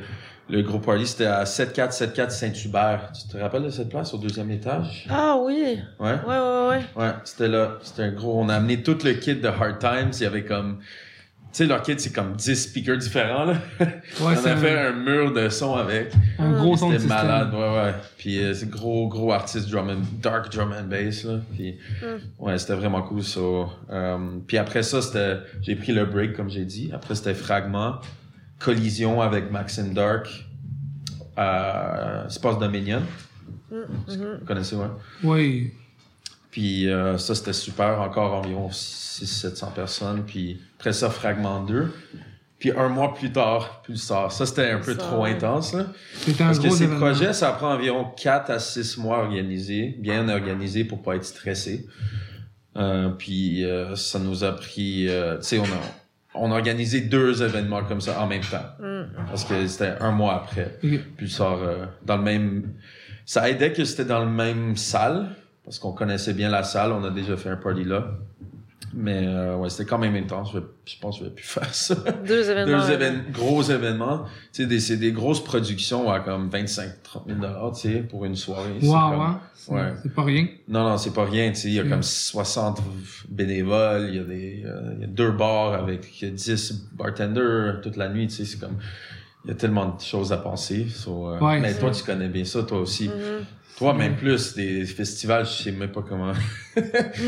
le 0.48 0.62
gros 0.62 0.78
party, 0.78 1.06
c'était 1.06 1.26
à 1.26 1.44
7474 1.46 2.32
Saint-Hubert. 2.34 3.12
Tu 3.12 3.28
te 3.28 3.36
rappelles 3.38 3.64
de 3.64 3.70
cette 3.70 3.88
place, 3.88 4.14
au 4.14 4.18
deuxième 4.18 4.50
étage? 4.50 5.06
Ah 5.10 5.36
oui. 5.40 5.78
Ouais. 5.98 6.12
Ouais, 6.26 6.38
ouais, 6.38 6.68
ouais. 6.68 6.84
Ouais, 7.04 7.12
c'était 7.24 7.48
là. 7.48 7.78
C'était 7.82 8.02
un 8.04 8.12
gros... 8.12 8.40
On 8.40 8.48
a 8.48 8.54
amené 8.54 8.82
tout 8.82 8.96
le 9.04 9.12
kit 9.14 9.34
de 9.36 9.48
Hard 9.48 9.78
Times. 9.80 10.10
Il 10.14 10.22
y 10.22 10.26
avait 10.26 10.44
comme... 10.44 10.78
Tu 11.52 11.62
sais, 11.62 11.66
leur 11.66 11.80
kit, 11.82 11.94
c'est 11.96 12.12
comme 12.12 12.34
10 12.36 12.54
speakers 12.54 12.98
différents, 12.98 13.44
là. 13.46 13.54
Ouais, 13.80 13.88
on 14.20 14.36
c'est 14.36 14.50
a 14.50 14.56
fait 14.56 14.78
un, 14.78 14.88
un 14.88 14.92
mur 14.92 15.32
de 15.32 15.48
son 15.48 15.74
avec. 15.74 16.12
un 16.38 16.52
gros 16.52 16.76
son 16.76 16.90
de 16.90 16.98
C'était 16.98 17.08
système. 17.08 17.26
malade, 17.28 17.54
ouais, 17.54 17.74
ouais. 17.84 17.94
Puis 18.18 18.38
euh, 18.44 18.52
c'est 18.52 18.68
gros, 18.68 19.08
gros 19.08 19.32
artiste 19.32 19.70
drum 19.70 19.88
and, 19.88 20.02
dark 20.22 20.52
drum 20.52 20.72
and 20.78 20.84
bass, 20.84 21.24
là. 21.24 21.38
Puis, 21.56 21.78
Mm. 22.02 22.44
ouais, 22.44 22.58
c'était 22.58 22.74
vraiment 22.74 23.00
cool, 23.02 23.24
ça. 23.24 23.40
Euh, 23.40 24.18
puis 24.46 24.58
après 24.58 24.82
ça, 24.82 25.00
c'était, 25.00 25.38
j'ai 25.62 25.76
pris 25.76 25.92
le 25.92 26.04
break, 26.04 26.34
comme 26.36 26.50
j'ai 26.50 26.66
dit. 26.66 26.90
Après, 26.92 27.14
c'était 27.14 27.32
Fragment, 27.34 28.00
Collision 28.58 29.20
avec 29.20 29.50
Maxime 29.50 29.92
Dark, 29.92 30.28
euh, 31.38 32.28
Space 32.28 32.58
Dominion. 32.58 33.02
Mm, 33.70 33.76
mhm. 33.76 34.38
Vous 34.40 34.46
connaissez, 34.46 34.76
ouais? 34.76 34.86
Oui. 35.22 35.72
Puis 36.50 36.88
euh, 36.88 37.18
ça, 37.18 37.34
c'était 37.34 37.52
super, 37.52 38.00
encore 38.00 38.32
environ 38.34 38.68
600-700 38.68 39.72
personnes. 39.74 40.22
Puis 40.26 40.60
après 40.78 40.92
ça, 40.92 41.10
Fragment 41.10 41.64
2. 41.64 41.92
Puis 42.58 42.70
un 42.72 42.88
mois 42.88 43.12
plus 43.12 43.30
tard, 43.30 43.82
plus 43.82 44.06
tard. 44.06 44.32
Ça, 44.32 44.46
c'était 44.46 44.70
un 44.70 44.78
peu 44.78 44.92
Ça, 44.94 44.98
trop 44.98 45.24
ouais. 45.24 45.32
intense, 45.32 45.74
là. 45.74 45.86
C'était 46.14 46.42
un 46.42 46.46
Parce 46.46 46.58
que 46.58 46.70
ces 46.70 46.84
événement. 46.84 47.00
projets, 47.00 47.32
ça 47.34 47.52
prend 47.52 47.74
environ 47.74 48.06
4 48.16 48.50
à 48.50 48.58
6 48.58 48.96
mois 48.96 49.18
organisés, 49.18 49.94
bien 49.98 50.26
organisés 50.30 50.84
pour 50.84 51.02
pas 51.02 51.16
être 51.16 51.24
stressé. 51.26 51.86
Euh, 52.76 53.10
puis 53.10 53.64
euh, 53.64 53.94
ça 53.94 54.18
nous 54.18 54.44
a 54.44 54.52
pris, 54.52 55.08
euh, 55.08 55.36
tu 55.36 55.44
sais, 55.44 55.58
on 55.58 55.64
a, 55.64 55.80
on 56.38 56.52
a 56.52 56.54
organisé 56.54 57.00
deux 57.00 57.42
événements 57.42 57.84
comme 57.84 58.00
ça 58.00 58.20
en 58.20 58.26
même 58.26 58.42
temps. 58.42 58.64
Mm. 58.80 59.26
Parce 59.28 59.44
que 59.44 59.66
c'était 59.66 59.94
un 60.00 60.12
mois 60.12 60.36
après. 60.36 60.78
Ok. 60.82 61.00
Puis 61.16 61.30
ça, 61.30 61.52
euh, 61.52 61.86
dans 62.04 62.16
le 62.16 62.22
même... 62.22 62.72
Ça 63.24 63.48
aidait 63.50 63.72
que 63.72 63.84
c'était 63.84 64.04
dans 64.04 64.24
le 64.24 64.30
même 64.30 64.76
salle, 64.76 65.26
parce 65.64 65.78
qu'on 65.78 65.92
connaissait 65.92 66.32
bien 66.32 66.48
la 66.48 66.62
salle, 66.62 66.92
on 66.92 67.02
a 67.04 67.10
déjà 67.10 67.36
fait 67.36 67.48
un 67.48 67.56
party 67.56 67.84
là. 67.84 68.12
Mais 68.94 69.26
euh, 69.26 69.56
ouais, 69.56 69.68
c'était 69.70 69.84
quand 69.84 69.98
même 69.98 70.14
intense. 70.14 70.50
Je, 70.54 70.58
je 70.86 70.98
pense 71.00 71.18
que 71.18 71.24
je 71.24 71.28
vais 71.28 71.34
plus 71.34 71.44
faire 71.46 71.74
ça. 71.74 71.94
Deux 72.26 72.50
événements. 72.50 72.78
Deux 72.86 72.92
évén- 72.94 73.30
gros 73.32 73.62
événements. 73.62 74.24
Tu 74.52 74.62
sais, 74.62 74.66
des, 74.66 74.80
c'est 74.80 74.96
des 74.96 75.12
grosses 75.12 75.42
productions 75.44 76.10
à 76.10 76.20
comme 76.20 76.48
25, 76.48 77.02
30 77.02 77.24
000 77.26 77.38
dollars, 77.40 77.72
tu 77.74 77.80
sais, 77.92 77.98
pour 78.00 78.24
une 78.24 78.36
soirée. 78.36 78.76
C'est 78.80 78.86
Wow, 78.86 78.92
comme- 79.10 79.20
hein? 79.20 79.40
C'est 79.54 79.72
Ouais. 79.72 79.92
c'est 80.02 80.14
pas 80.14 80.22
rien. 80.24 80.46
Non, 80.68 80.88
non, 80.88 80.96
c'est 80.96 81.12
pas 81.12 81.24
rien, 81.24 81.50
tu 81.50 81.56
sais. 81.60 81.68
Il 81.68 81.74
y 81.74 81.80
a 81.80 81.84
Mm. 81.84 81.90
comme 81.90 82.02
60 82.02 82.80
bénévoles, 83.28 84.06
il 84.10 84.16
y 84.16 84.18
a 84.20 84.24
des, 84.24 84.62
euh, 84.64 84.92
il 84.96 85.00
y 85.00 85.04
a 85.04 85.08
deux 85.08 85.32
bars 85.32 85.74
avec 85.74 86.24
10 86.24 86.86
bartenders 86.94 87.80
toute 87.82 87.96
la 87.96 88.08
nuit, 88.08 88.28
tu 88.28 88.34
sais. 88.36 88.44
C'est 88.44 88.58
comme, 88.60 88.76
il 89.44 89.48
y 89.48 89.52
a 89.52 89.56
tellement 89.56 89.94
de 89.94 90.00
choses 90.00 90.32
à 90.32 90.38
penser. 90.38 90.86
So, 90.88 91.28
euh, 91.30 91.38
Ouais, 91.40 91.60
mais 91.60 91.74
toi, 91.74 91.90
tu 91.90 92.02
connais 92.02 92.28
bien 92.28 92.44
ça, 92.44 92.62
toi 92.62 92.78
aussi. 92.80 93.08
mhm. 93.08 93.44
Toi, 93.78 93.92
même 93.92 94.16
plus, 94.16 94.54
des 94.54 94.86
festivals, 94.86 95.44
je 95.44 95.50
sais 95.64 95.72
même 95.72 95.92
pas 95.92 96.02
comment. 96.02 96.32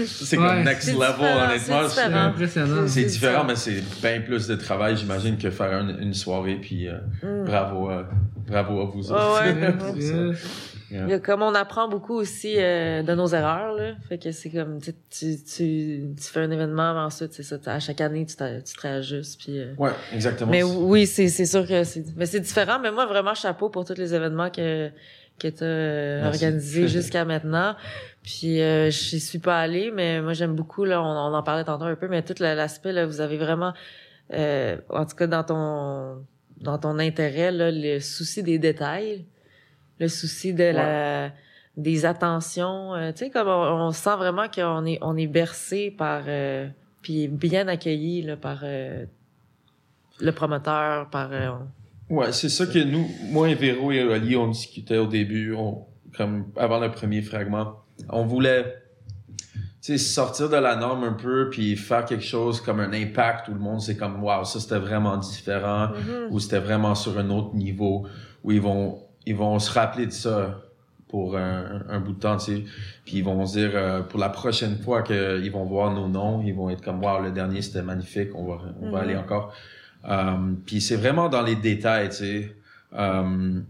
c'est 0.06 0.38
Ouais. 0.38 0.46
comme 0.46 0.62
next 0.64 0.88
level, 0.92 1.20
honnêtement. 1.20 1.88
c'est 1.88 2.02
impressionnant. 2.04 2.87
C'est- 2.88 3.04
différent, 3.04 3.44
mais 3.44 3.56
c'est 3.56 3.82
bien 4.00 4.20
plus 4.22 4.46
de 4.46 4.54
travail, 4.56 4.96
j'imagine, 4.96 5.37
que 5.37 5.50
faire 5.50 5.78
une, 5.80 5.98
une 6.00 6.14
soirée. 6.14 6.56
Puis 6.61 6.88
euh, 6.88 6.98
Mm. 7.22 7.44
bravo, 7.44 7.90
euh, 7.90 8.02
bravo 8.46 8.80
à 8.80 8.84
vous 8.87 9.12
autres. 9.12 9.42
ouais. 9.44 10.34
Yes. 10.90 11.04
Il 11.06 11.11
y 11.11 11.12
a 11.12 11.18
comme 11.18 11.42
on 11.42 11.54
apprend 11.54 11.87
beaucoup 11.87 12.14
aussi 12.14 12.54
euh, 12.56 13.02
de 13.02 13.12
nos 13.14 13.26
erreurs 13.26 13.74
là, 13.74 13.92
fait 14.08 14.16
que 14.16 14.32
c'est 14.32 14.48
comme 14.48 14.80
tu, 14.80 14.94
tu 15.11 15.37
tu 15.44 16.00
tu 16.16 16.22
fais 16.32 16.40
un 16.40 16.50
événement 16.50 16.94
mais 16.94 17.00
ensuite 17.00 17.34
c'est 17.34 17.42
ça 17.42 17.58
à 17.66 17.78
chaque 17.78 18.00
année 18.00 18.24
tu 18.24 18.34
tu 18.37 18.74
te 18.74 18.80
réajustes 18.80 19.38
puis 19.38 19.58
euh, 19.58 19.74
Ouais, 19.76 19.90
exactement. 20.14 20.50
mais 20.50 20.62
oui 20.62 21.06
c'est 21.06 21.28
c'est 21.28 21.44
sûr 21.44 21.66
que 21.68 21.84
c'est 21.84 22.06
mais 22.16 22.24
c'est 22.24 22.40
différent 22.40 22.78
mais 22.82 22.90
moi 22.90 23.04
vraiment 23.04 23.34
chapeau 23.34 23.68
pour 23.68 23.84
tous 23.84 23.98
les 23.98 24.14
événements 24.14 24.48
que 24.48 24.88
que 25.38 25.48
tu 25.48 25.64
as 25.64 26.22
Merci. 26.22 26.44
organisés 26.44 26.88
jusqu'à 26.88 27.24
maintenant 27.24 27.77
puis 28.22 28.61
euh, 28.61 28.90
j'y 28.90 29.20
suis 29.20 29.38
pas 29.38 29.59
allée 29.61 29.90
mais 29.90 30.20
moi 30.20 30.33
j'aime 30.33 30.55
beaucoup 30.55 30.85
là 30.85 31.03
on, 31.03 31.07
on 31.07 31.35
en 31.35 31.42
parlait 31.42 31.64
tantôt 31.64 31.85
un 31.85 31.94
peu 31.94 32.09
mais 32.09 32.22
tout 32.22 32.35
l'aspect 32.40 32.92
là 32.92 33.07
vous 33.07 33.20
avez 33.20 33.38
vraiment 33.38 33.72
euh, 34.33 34.77
en 34.90 35.07
tout 35.07 35.16
cas 35.16 35.27
dans 35.27 35.44
ton 35.44 36.24
dans 36.61 36.79
ton 36.79 36.98
intérêt 36.98 37.51
là 37.53 37.70
le 37.70 38.01
souci 38.01 38.42
des 38.42 38.59
détails 38.59 39.24
le 40.01 40.09
souci 40.09 40.53
de 40.55 40.64
la 40.64 41.31
des 41.77 42.05
attentions 42.05 42.94
euh, 42.94 43.12
tu 43.12 43.18
sais 43.24 43.31
comme 43.31 43.48
on, 43.48 43.87
on 43.87 43.92
sent 43.92 44.16
vraiment 44.16 44.48
qu'on 44.48 44.85
est 44.85 44.98
on 45.01 45.16
est 45.16 45.29
bercé 45.29 45.94
par 45.96 46.24
euh, 46.27 46.68
puis 47.03 47.29
bien 47.29 47.68
accueilli 47.68 48.22
là, 48.22 48.37
par 48.37 48.61
euh, 48.64 49.05
le 50.20 50.33
promoteur 50.33 51.09
par 51.11 51.33
euh, 51.33 51.51
Ouais, 52.11 52.33
c'est 52.33 52.49
ça 52.49 52.66
que 52.66 52.79
nous, 52.79 53.07
moi 53.31 53.49
et 53.51 53.55
Véro 53.55 53.92
et 53.92 54.03
Oli, 54.03 54.37
on 54.37 54.49
discutait 54.49 54.97
au 54.99 55.07
début, 55.07 55.55
on, 55.55 55.85
comme 56.16 56.47
avant 56.57 56.81
le 56.81 56.90
premier 56.90 57.21
fragment. 57.23 57.75
On 58.09 58.25
voulait, 58.25 58.75
sortir 59.97 60.51
de 60.51 60.57
la 60.57 60.77
norme 60.77 61.05
un 61.05 61.12
peu, 61.14 61.49
puis 61.51 61.75
faire 61.77 62.05
quelque 62.05 62.25
chose 62.25 62.61
comme 62.61 62.79
un 62.81 62.92
impact 62.92 63.49
où 63.49 63.55
le 63.55 63.59
monde 63.61 63.81
c'est 63.81 63.97
comme, 63.97 64.23
waouh, 64.23 64.44
ça 64.44 64.61
c'était 64.61 64.79
vraiment 64.79 65.16
différent, 65.16 65.88
Mhm. 65.88 66.29
ou 66.31 66.38
c'était 66.40 66.59
vraiment 66.59 66.94
sur 66.94 67.18
un 67.18 67.31
autre 67.31 67.55
niveau, 67.55 68.07
où 68.44 68.53
ils 68.53 68.61
vont, 68.61 69.03
ils 69.25 69.35
vont 69.37 69.59
se 69.59 69.71
rappeler 69.73 70.05
de 70.07 70.11
ça 70.12 70.61
pour 71.09 71.38
un, 71.38 71.85
un 71.88 72.01
bout 72.01 72.12
de 72.12 72.18
temps, 72.21 72.37
tu 72.37 72.57
sais. 72.57 72.64
Puis 73.07 73.16
ils 73.18 73.25
vont 73.25 73.47
se 73.47 73.57
dire, 73.59 73.71
euh, 73.75 74.03
pour 74.03 74.21
la 74.21 74.29
prochaine 74.29 74.77
fois 74.77 75.03
qu'ils 75.03 75.51
vont 75.51 75.64
voir 75.64 75.94
nos 75.94 76.07
noms, 76.09 76.42
ils 76.42 76.53
vont 76.55 76.68
être 76.68 76.83
comme, 76.83 77.03
waouh, 77.03 77.23
le 77.23 77.31
dernier 77.31 77.62
c'était 77.62 77.83
magnifique, 77.83 78.29
on 78.35 78.44
va, 78.44 78.59
on 78.83 78.90
va 78.90 78.99
Mhm. 78.99 79.05
aller 79.05 79.16
encore. 79.16 79.55
Euh, 80.04 80.52
puis 80.66 80.80
c'est 80.80 80.96
vraiment 80.96 81.28
dans 81.28 81.42
les 81.42 81.56
détails, 81.56 82.08
tu 82.11 82.16
sais. 82.16 82.56
Euh, 82.94 83.61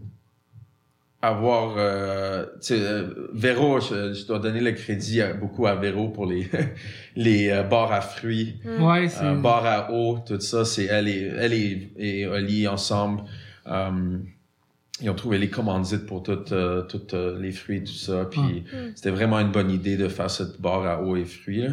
avoir 1.21 1.75
euh, 1.77 2.45
tu 2.61 2.75
sais 2.75 3.03
Véro 3.33 3.79
je, 3.81 4.13
je, 4.13 4.25
dois 4.25 4.39
donner 4.39 4.61
le 4.61 4.71
crédit 4.71 5.21
à, 5.21 5.33
beaucoup 5.33 5.67
à 5.67 5.75
Véro 5.75 6.07
pour 6.09 6.25
les 6.25 6.47
les 7.15 7.49
euh, 7.49 7.63
bars 7.63 7.91
à 7.91 8.01
fruits 8.01 8.55
mm. 8.63 8.83
ouais 8.83 9.09
c'est 9.09 9.25
euh, 9.25 9.35
bars 9.35 9.65
à 9.65 9.91
eau 9.91 10.19
tout 10.25 10.39
ça 10.39 10.63
c'est 10.63 10.85
elle 10.85 11.09
et 11.09 11.29
elle 11.37 11.53
et, 11.53 11.91
et 11.97 12.25
Oli 12.25 12.67
ensemble 12.67 13.23
euh, 13.67 14.17
ils 15.01 15.09
ont 15.09 15.15
trouvé 15.15 15.37
les 15.37 15.49
commandites 15.49 16.05
pour 16.05 16.23
toutes 16.23 16.53
euh, 16.53 16.83
toutes 16.83 17.13
les 17.13 17.51
fruits 17.51 17.83
tout 17.83 17.91
ça 17.91 18.23
puis 18.23 18.39
mm. 18.39 18.91
c'était 18.95 19.11
vraiment 19.11 19.39
une 19.39 19.51
bonne 19.51 19.71
idée 19.71 19.97
de 19.97 20.07
faire 20.07 20.31
cette 20.31 20.61
bar 20.61 20.85
à 20.85 21.01
eau 21.01 21.17
et 21.17 21.25
fruits 21.25 21.63
là. 21.63 21.71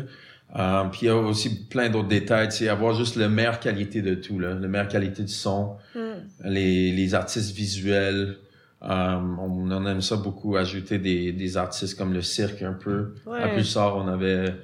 Euh, 0.55 0.85
puis 0.85 1.01
il 1.03 1.07
y 1.07 1.09
a 1.09 1.17
aussi 1.17 1.67
plein 1.67 1.89
d'autres 1.89 2.09
détails, 2.09 2.49
tu 2.49 2.57
sais, 2.59 2.69
avoir 2.69 2.95
juste 2.95 3.17
la 3.17 3.29
meilleure 3.29 3.59
qualité 3.61 4.01
de 4.01 4.15
tout, 4.15 4.39
là, 4.39 4.55
la 4.55 4.69
meilleure 4.69 4.89
qualité 4.89 5.23
du 5.23 5.33
son, 5.33 5.77
Mm. 5.95 5.99
les, 6.45 6.93
les 6.93 7.15
artistes 7.15 7.55
visuels, 7.55 8.37
euh, 8.83 9.15
on 9.39 9.71
en 9.71 9.87
aime 9.87 10.01
ça 10.03 10.17
beaucoup, 10.17 10.57
ajouter 10.57 10.99
des, 10.99 11.33
des 11.33 11.57
artistes 11.57 11.99
comme 11.99 12.13
le 12.13 12.23
cirque 12.23 12.63
un 12.63 12.75
peu. 12.75 13.15
Ouais. 13.27 13.43
À 13.43 13.49
plus 13.49 13.71
tard, 13.73 13.97
on 13.97 14.07
avait, 14.09 14.55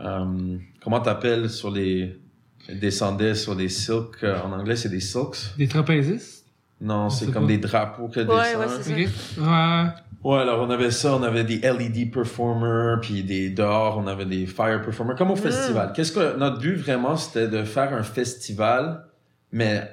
euh, 0.00 0.56
comment 0.82 1.00
t'appelles 1.00 1.48
sur 1.50 1.70
les, 1.70 2.18
descendait 2.68 3.34
sur 3.34 3.54
des 3.54 3.68
silks, 3.68 4.24
euh, 4.24 4.40
en 4.42 4.52
anglais 4.52 4.76
c'est 4.76 4.88
des 4.88 5.00
silks? 5.00 5.54
Des 5.56 5.68
trapézistes? 5.68 6.37
Non, 6.80 7.10
c'est 7.10 7.30
comme 7.32 7.42
pas. 7.44 7.48
des 7.48 7.58
drapeaux 7.58 8.08
que 8.08 8.20
Ouais, 8.20 8.54
descendent. 8.54 8.96
ouais, 8.96 9.08
c'est. 9.14 9.40
Ouais. 9.40 9.84
Ouais, 10.24 10.38
alors 10.40 10.66
on 10.66 10.70
avait 10.70 10.90
ça, 10.90 11.14
on 11.14 11.22
avait 11.22 11.44
des 11.44 11.58
LED 11.58 12.10
performers, 12.12 12.98
puis 13.00 13.22
des 13.22 13.50
dehors, 13.50 13.98
on 13.98 14.06
avait 14.06 14.24
des 14.26 14.46
fire 14.46 14.82
performers, 14.82 15.16
comme 15.16 15.30
au 15.30 15.34
Mm. 15.34 15.38
festival. 15.38 15.92
Qu'est-ce 15.94 16.12
que 16.12 16.36
notre 16.36 16.58
but 16.58 16.74
vraiment, 16.76 17.16
c'était 17.16 17.48
de 17.48 17.62
faire 17.64 17.92
un 17.94 18.02
festival, 18.02 19.04
mais 19.52 19.88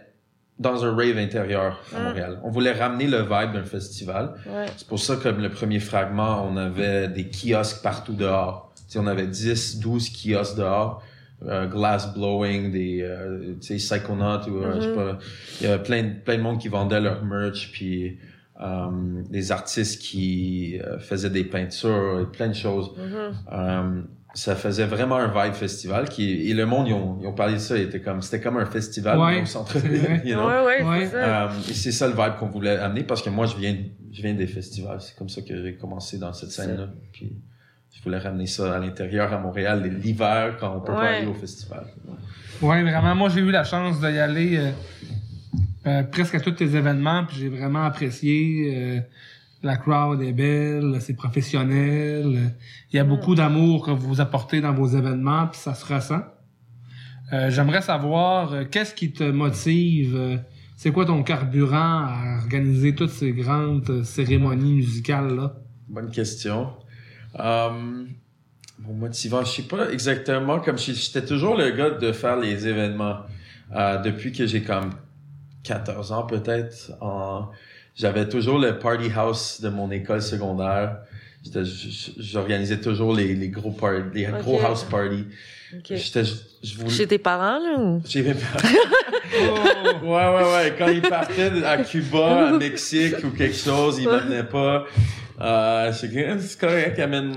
dans 0.57 0.83
un 0.85 0.95
rave 0.95 1.17
intérieur 1.17 1.79
à 1.95 1.99
Mm. 1.99 2.03
Montréal. 2.03 2.39
On 2.43 2.49
voulait 2.49 2.71
ramener 2.71 3.07
le 3.07 3.19
vibe 3.21 3.53
d'un 3.53 3.63
festival. 3.63 4.33
Ouais. 4.47 4.65
C'est 4.77 4.87
pour 4.87 4.99
ça 4.99 5.15
que 5.17 5.27
le 5.29 5.49
premier 5.49 5.79
fragment, 5.79 6.47
on 6.49 6.55
avait 6.57 7.07
des 7.07 7.29
kiosques 7.29 7.81
partout 7.83 8.13
dehors. 8.13 8.71
Tu 8.75 8.83
sais, 8.93 8.99
on 8.99 9.07
avait 9.07 9.27
10, 9.27 9.79
12 9.79 10.09
kiosques 10.09 10.57
dehors. 10.57 11.03
Euh, 11.43 11.67
glass 11.67 12.13
blowing, 12.13 12.71
des, 12.71 13.01
euh, 13.01 13.53
tu 13.61 13.77
sais, 13.79 13.97
Psychonauts 13.97 14.47
ou, 14.49 14.57
euh, 14.63 14.75
je 14.75 14.81
sais 14.81 14.87
Mhm. 14.89 14.95
pas. 14.95 15.19
Il 15.61 15.67
y 15.67 15.69
avait 15.69 15.83
plein, 15.83 16.03
de- 16.03 16.13
plein 16.23 16.37
de 16.37 16.41
monde 16.41 16.59
qui 16.59 16.67
vendait 16.69 17.01
leur 17.01 17.23
merch, 17.25 17.71
puis 17.71 18.17
euh, 18.61 19.21
des 19.29 19.51
artistes 19.51 20.01
qui 20.01 20.79
faisaient 20.99 21.29
des 21.29 21.43
peintures 21.43 22.21
et 22.21 22.25
plein 22.31 22.47
de 22.47 22.53
choses. 22.53 22.91
Mhm. 22.97 23.33
Euh, 23.51 24.01
ça 24.33 24.55
faisait 24.55 24.85
vraiment 24.85 25.15
un 25.15 25.27
vibe 25.27 25.53
festival 25.53 26.09
qui 26.09 26.49
et 26.49 26.53
le 26.53 26.65
monde 26.65 26.87
ils 26.89 26.93
ont, 26.93 27.17
ils 27.21 27.27
ont 27.27 27.33
parlé 27.33 27.53
de 27.53 27.59
ça, 27.59 27.77
il 27.77 27.83
était 27.83 28.01
comme 28.01 28.21
c'était 28.21 28.41
comme 28.41 28.57
un 28.57 28.65
festival 28.65 29.17
Ouais, 29.17 29.41
au 29.41 29.45
c'est 29.45 29.51
centre-ville, 29.53 29.97
vrai. 30.01 30.21
you 30.25 30.35
know? 30.35 30.47
Ouais, 30.47 30.65
ouais, 30.65 30.83
Ouais. 30.83 31.05
c'est 31.05 31.11
ça. 31.11 31.45
Euh, 31.45 31.49
et 31.69 31.73
c'est 31.73 31.91
ça 31.93 32.07
le 32.07 32.13
vibe 32.13 32.35
qu'on 32.37 32.47
voulait 32.49 32.77
amener 32.77 33.03
parce 33.03 33.21
que 33.21 33.29
moi 33.29 33.45
je 33.45 33.55
viens 33.55 33.77
je 34.11 34.21
viens 34.21 34.33
des 34.33 34.47
festivals, 34.47 34.99
c'est 35.01 35.15
comme 35.17 35.29
ça 35.29 35.41
que 35.41 35.61
j'ai 35.63 35.75
commencé 35.75 36.17
dans 36.17 36.33
cette 36.33 36.51
scène 36.51 36.75
là 36.77 36.89
puis 37.13 37.33
je 37.97 38.03
voulais 38.03 38.17
ramener 38.19 38.45
ça 38.47 38.75
à 38.75 38.79
l'intérieur 38.79 39.33
à 39.33 39.39
Montréal 39.39 39.81
l'hiver 40.03 40.57
quand 40.59 40.75
on 40.77 40.79
peut 40.81 40.93
pas 40.93 41.09
aller 41.17 41.27
au 41.27 41.33
festival. 41.33 41.85
Ouais, 42.61 42.83
vraiment. 42.83 43.15
Moi, 43.15 43.29
j'ai 43.29 43.41
eu 43.41 43.51
la 43.51 43.63
chance 43.63 43.99
d'y 43.99 44.05
aller 44.19 44.57
euh, 44.57 44.71
euh, 45.87 46.03
presque 46.03 46.35
à 46.35 46.39
tous 46.39 46.51
tes 46.51 46.75
événements, 46.75 47.25
puis 47.25 47.37
j'ai 47.37 47.49
vraiment 47.49 47.83
apprécié. 47.83 48.73
euh, 48.75 48.99
la 49.63 49.77
crowd 49.77 50.21
est 50.21 50.33
belle, 50.33 50.97
c'est 50.99 51.15
professionnel. 51.15 52.51
Il 52.91 52.95
y 52.95 52.99
a 52.99 53.03
beaucoup 53.03 53.33
d'amour 53.33 53.85
que 53.87 53.91
vous 53.91 54.21
apportez 54.21 54.61
dans 54.61 54.73
vos 54.73 54.87
événements, 54.87 55.47
puis 55.47 55.59
ça 55.59 55.73
se 55.73 55.91
ressent. 55.91 56.21
Euh, 57.33 57.49
J'aimerais 57.49 57.81
savoir 57.81 58.53
euh, 58.53 58.63
qu'est-ce 58.69 58.93
qui 58.93 59.11
te 59.11 59.23
motive. 59.23 60.15
euh, 60.15 60.37
c'est 60.77 60.91
quoi 60.91 61.05
ton 61.05 61.23
carburant 61.23 62.05
à 62.05 62.37
organiser 62.43 62.93
toutes 62.93 63.09
ces 63.09 63.31
grandes 63.31 63.89
euh, 63.89 64.03
cérémonies 64.03 64.75
musicales 64.75 65.35
là 65.35 65.55
Bonne 65.87 66.11
question. 66.11 66.69
Euh, 67.39 67.69
mon 68.79 68.93
motivant, 68.93 69.43
je 69.43 69.51
sais 69.51 69.61
pas 69.63 69.89
exactement 69.91 70.59
comme 70.59 70.77
je- 70.77 70.91
j'étais 70.93 71.23
toujours 71.25 71.55
le 71.55 71.69
gars 71.71 71.91
de 71.91 72.11
faire 72.11 72.37
les 72.37 72.67
événements 72.67 73.19
Euh, 73.75 73.97
depuis 73.97 74.31
que 74.31 74.45
j'ai 74.45 74.61
comme 74.61 74.91
14 75.63 76.11
ans 76.11 76.23
peut-être. 76.23 76.91
en- 77.01 77.49
J'avais 77.95 78.29
toujours 78.29 78.59
le 78.59 78.77
party 78.77 79.09
house 79.15 79.59
de 79.61 79.69
mon 79.69 79.89
école 79.89 80.21
secondaire. 80.21 80.97
J'organisais 82.19 82.79
toujours 82.79 83.15
les, 83.15 83.33
les 83.35 83.49
gros 83.49 83.71
parties, 83.71 84.03
les 84.13 84.25
gros 84.25 84.59
house 84.61 84.83
parties. 84.83 85.25
Ok. 85.73 85.95
J'étais, 85.95 86.23
je 86.63 86.77
voulais. 86.77 86.89
Chez 86.91 87.07
tes 87.07 87.17
parents, 87.17 87.57
là, 87.59 87.77
ou? 87.79 88.01
J'ai 88.07 88.21
même 88.21 88.37
pas- 88.37 88.61
Ouais, 90.03 90.35
ouais, 90.35 90.53
ouais. 90.53 90.75
Quand 90.77 90.87
ils 90.89 91.01
partaient 91.01 91.63
à 91.65 91.77
Cuba, 91.83 92.49
à 92.49 92.51
Mexique 92.59 93.15
ou 93.23 93.29
quelque 93.31 93.55
chose, 93.57 93.97
ils 93.99 94.05
m'amenaient 94.07 94.43
pas. 94.43 94.85
Euh, 95.41 95.91
c'est 96.39 96.59
correct, 96.59 96.99
amène. 96.99 97.33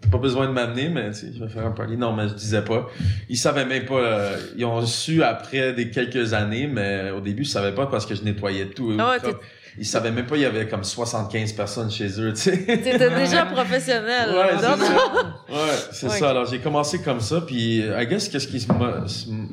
T'as 0.00 0.08
pas 0.08 0.18
besoin 0.18 0.46
de 0.48 0.52
m'amener, 0.52 0.88
mais 0.88 1.10
tu 1.10 1.14
sais, 1.14 1.26
je 1.36 1.42
vais 1.44 1.48
faire 1.50 1.66
un 1.66 1.70
party. 1.70 1.96
Non, 1.96 2.12
mais 2.12 2.28
je 2.28 2.34
disais 2.34 2.62
pas. 2.62 2.88
Ils 3.28 3.36
savaient 3.36 3.64
même 3.64 3.84
pas. 3.84 3.94
euh, 3.94 4.36
ils 4.56 4.64
ont 4.64 4.84
su 4.84 5.22
après 5.22 5.72
des 5.72 5.90
quelques 5.90 6.32
années, 6.34 6.66
mais 6.66 7.10
au 7.10 7.20
début, 7.20 7.42
ils 7.42 7.46
savaient 7.48 7.74
pas 7.74 7.86
parce 7.86 8.04
que 8.06 8.14
je 8.14 8.22
nettoyais 8.24 8.66
tout. 8.66 8.96
Comme- 9.22 9.38
ils 9.78 9.84
savaient 9.84 10.10
même 10.10 10.24
pas, 10.24 10.36
il 10.36 10.40
y 10.42 10.46
avait 10.46 10.66
comme 10.68 10.82
75 10.84 11.52
personnes 11.52 11.90
chez 11.90 12.08
eux, 12.18 12.32
tu 12.32 12.40
sais. 12.40 12.56
T'étais 12.64 13.10
déjà 13.14 13.44
professionnel. 13.52 14.30
Ouais, 14.30 14.54
c'est 14.56 14.62
ça. 14.62 14.76
Ouais, 14.76 15.56
c'est 15.92 16.06
Ouais. 16.06 16.18
ça. 16.18 16.30
Alors, 16.30 16.46
j'ai 16.46 16.60
commencé 16.60 17.02
comme 17.02 17.20
ça, 17.20 17.42
puis 17.42 17.80
I 17.80 18.06
guess 18.06 18.30
qu'est-ce 18.30 18.48
qui 18.48 18.66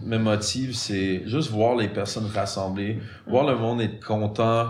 me 0.05 0.17
motive, 0.17 0.75
c'est 0.75 1.23
juste 1.25 1.51
voir 1.51 1.75
les 1.75 1.89
personnes 1.89 2.29
rassemblées, 2.33 2.99
voir 3.27 3.45
le 3.45 3.57
monde 3.57 3.81
être 3.81 3.99
content, 4.05 4.67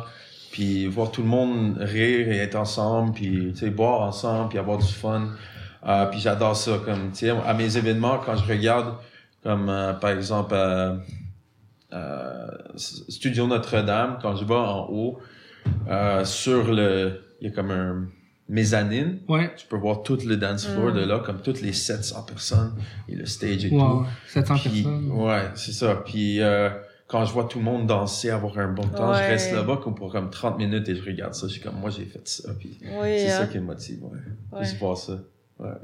puis 0.54 0.86
voir 0.88 1.10
tout 1.12 1.24
le 1.24 1.28
monde 1.28 1.78
rire 1.80 2.30
et 2.32 2.38
être 2.38 2.54
ensemble, 2.56 3.12
puis 3.14 3.52
tu 3.54 3.60
sais 3.60 3.70
boire 3.72 4.02
ensemble, 4.02 4.50
puis 4.50 4.60
avoir 4.60 4.78
du 4.78 4.86
fun. 4.94 5.30
Euh, 5.86 6.06
puis 6.06 6.20
j'adore 6.20 6.56
ça, 6.56 6.80
comme 6.86 7.10
tu 7.12 7.26
sais, 7.26 7.30
à 7.32 7.54
mes 7.56 7.76
événements 7.76 8.20
quand 8.24 8.36
je 8.38 8.48
regarde, 8.48 8.94
comme 9.44 9.68
euh, 9.68 9.94
par 9.94 10.12
exemple 10.12 10.54
euh, 11.94 12.48
Studio 12.76 13.48
Notre-Dame, 13.48 14.20
quand 14.22 14.36
je 14.36 14.46
vais 14.46 14.54
en 14.56 14.88
haut 14.90 15.20
sur 16.24 16.72
le, 16.74 17.22
il 17.42 17.48
y 17.50 17.52
a 17.52 17.54
comme 17.54 17.72
un 17.72 18.06
mezzanine 18.50 19.20
Ouais. 19.28 19.52
tu 19.56 19.66
peux 19.68 19.78
voir 19.78 20.04
tout 20.04 20.18
le 20.26 20.36
dance 20.38 20.68
floor 20.68 20.92
Mm. 20.92 20.96
de 20.96 21.06
là, 21.06 21.20
comme 21.20 21.42
toutes 21.42 21.62
les 21.62 21.74
700 21.74 22.24
personnes 22.24 22.74
et 23.10 23.16
le 23.16 23.26
stage 23.26 23.66
et 23.66 23.70
Wow. 23.72 23.80
tout. 24.04 24.06
700 24.28 24.56
Puis, 24.58 24.70
personnes. 24.84 25.12
ouais, 25.12 25.42
c'est 25.56 25.72
ça. 25.72 25.96
Puis 26.06 26.40
quand 27.14 27.26
je 27.26 27.32
vois 27.32 27.44
tout 27.46 27.60
le 27.60 27.64
monde 27.66 27.86
danser, 27.86 28.32
avoir 28.32 28.58
un 28.58 28.70
bon 28.74 28.88
temps, 28.88 29.14
je 29.14 29.20
reste 29.20 29.54
là-bas 29.54 29.78
comme 29.84 29.94
pour 29.94 30.12
comme 30.12 30.32
30 30.32 30.58
minutes 30.58 30.90
et 30.90 30.96
je 30.96 31.04
regarde 31.06 31.36
ça. 31.36 31.46
Je 31.48 31.54
suis 31.54 31.62
comme, 31.62 31.76
moi 31.80 31.92
j'ai 31.92 32.06
fait 32.06 32.28
ça. 32.28 32.52
Puis 32.60 32.80
Oui, 32.82 33.20
c'est 33.20 33.30
ça 33.30 33.44
hein. 33.44 33.48
qui 33.52 33.60
me 33.60 33.66
motive, 33.66 34.00
ouais. 34.04 34.60
Ouais. 34.60 34.66
Voir 34.80 34.98
ça. 34.98 35.20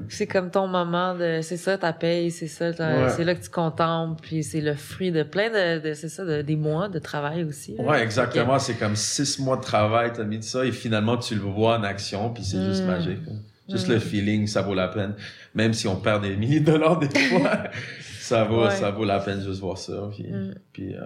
C'est 0.08 0.26
comme 0.26 0.50
ton 0.50 0.66
moment 0.66 1.14
de, 1.14 1.38
c'est 1.42 1.56
ça 1.56 1.78
ta 1.78 1.92
paye, 1.94 2.30
c'est 2.32 2.48
ça, 2.48 2.72
c'est 3.10 3.24
là 3.24 3.34
que 3.34 3.42
tu 3.42 3.48
contemples, 3.48 4.20
puis 4.20 4.42
c'est 4.42 4.60
le 4.60 4.74
fruit 4.74 5.10
de 5.12 5.22
plein 5.22 5.48
de, 5.48 5.78
de 5.88 5.94
c'est 5.94 6.08
ça, 6.10 6.24
de, 6.24 6.42
des 6.42 6.56
mois 6.56 6.88
de 6.88 6.98
travail 6.98 7.44
aussi. 7.44 7.76
là. 7.76 7.84
Ouais, 7.84 8.02
exactement. 8.02 8.58
C'est 8.58 8.74
comme 8.74 8.96
six 8.96 9.38
mois 9.38 9.56
de 9.56 9.62
travail, 9.62 10.10
t'as 10.12 10.24
mis 10.24 10.38
de 10.38 10.44
ça 10.44 10.66
et 10.66 10.72
finalement 10.72 11.16
tu 11.16 11.34
le 11.36 11.40
vois 11.40 11.78
en 11.78 11.84
action 11.84 12.30
puis 12.30 12.42
c'est 12.44 12.62
juste 12.62 12.82
Mm. 12.82 12.86
magique. 12.88 13.18
hein. 13.30 13.36
Juste 13.70 13.88
Mm. 13.88 13.92
le 13.92 13.98
feeling, 14.00 14.46
ça 14.48 14.62
vaut 14.62 14.74
la 14.74 14.88
peine. 14.88 15.14
Même 15.54 15.72
si 15.72 15.86
on 15.86 15.96
perd 15.96 16.22
des 16.24 16.36
milliers 16.36 16.60
de 16.60 16.66
dollars 16.72 16.98
des 16.98 17.08
fois, 17.18 17.50
ça 18.30 18.44
vaut, 18.44 18.64
Ouais. 18.64 18.70
ça 18.70 18.90
vaut 18.90 19.04
la 19.04 19.20
peine 19.20 19.42
juste 19.42 19.60
voir 19.60 19.78
ça 19.78 20.08
puis, 20.12 20.24
Mm. 20.24 20.54
puis 20.72 20.94
euh, 20.94 21.00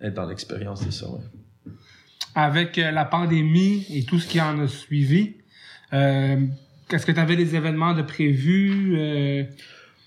être 0.00 0.14
dans 0.14 0.26
l'expérience 0.26 0.84
de 0.86 0.90
ça, 0.90 1.08
ouais. 1.08 1.20
avec 2.34 2.78
euh, 2.78 2.90
la 2.90 3.04
pandémie 3.04 3.86
et 3.90 4.04
tout 4.04 4.18
ce 4.18 4.26
qui 4.26 4.40
en 4.40 4.58
a 4.60 4.66
suivi, 4.68 5.36
euh, 5.92 6.40
est-ce 6.90 7.06
que 7.06 7.12
tu 7.12 7.20
avais 7.20 7.36
des 7.36 7.54
événements 7.54 7.94
de 7.94 8.02
prévus? 8.02 8.96
Euh, 8.98 9.44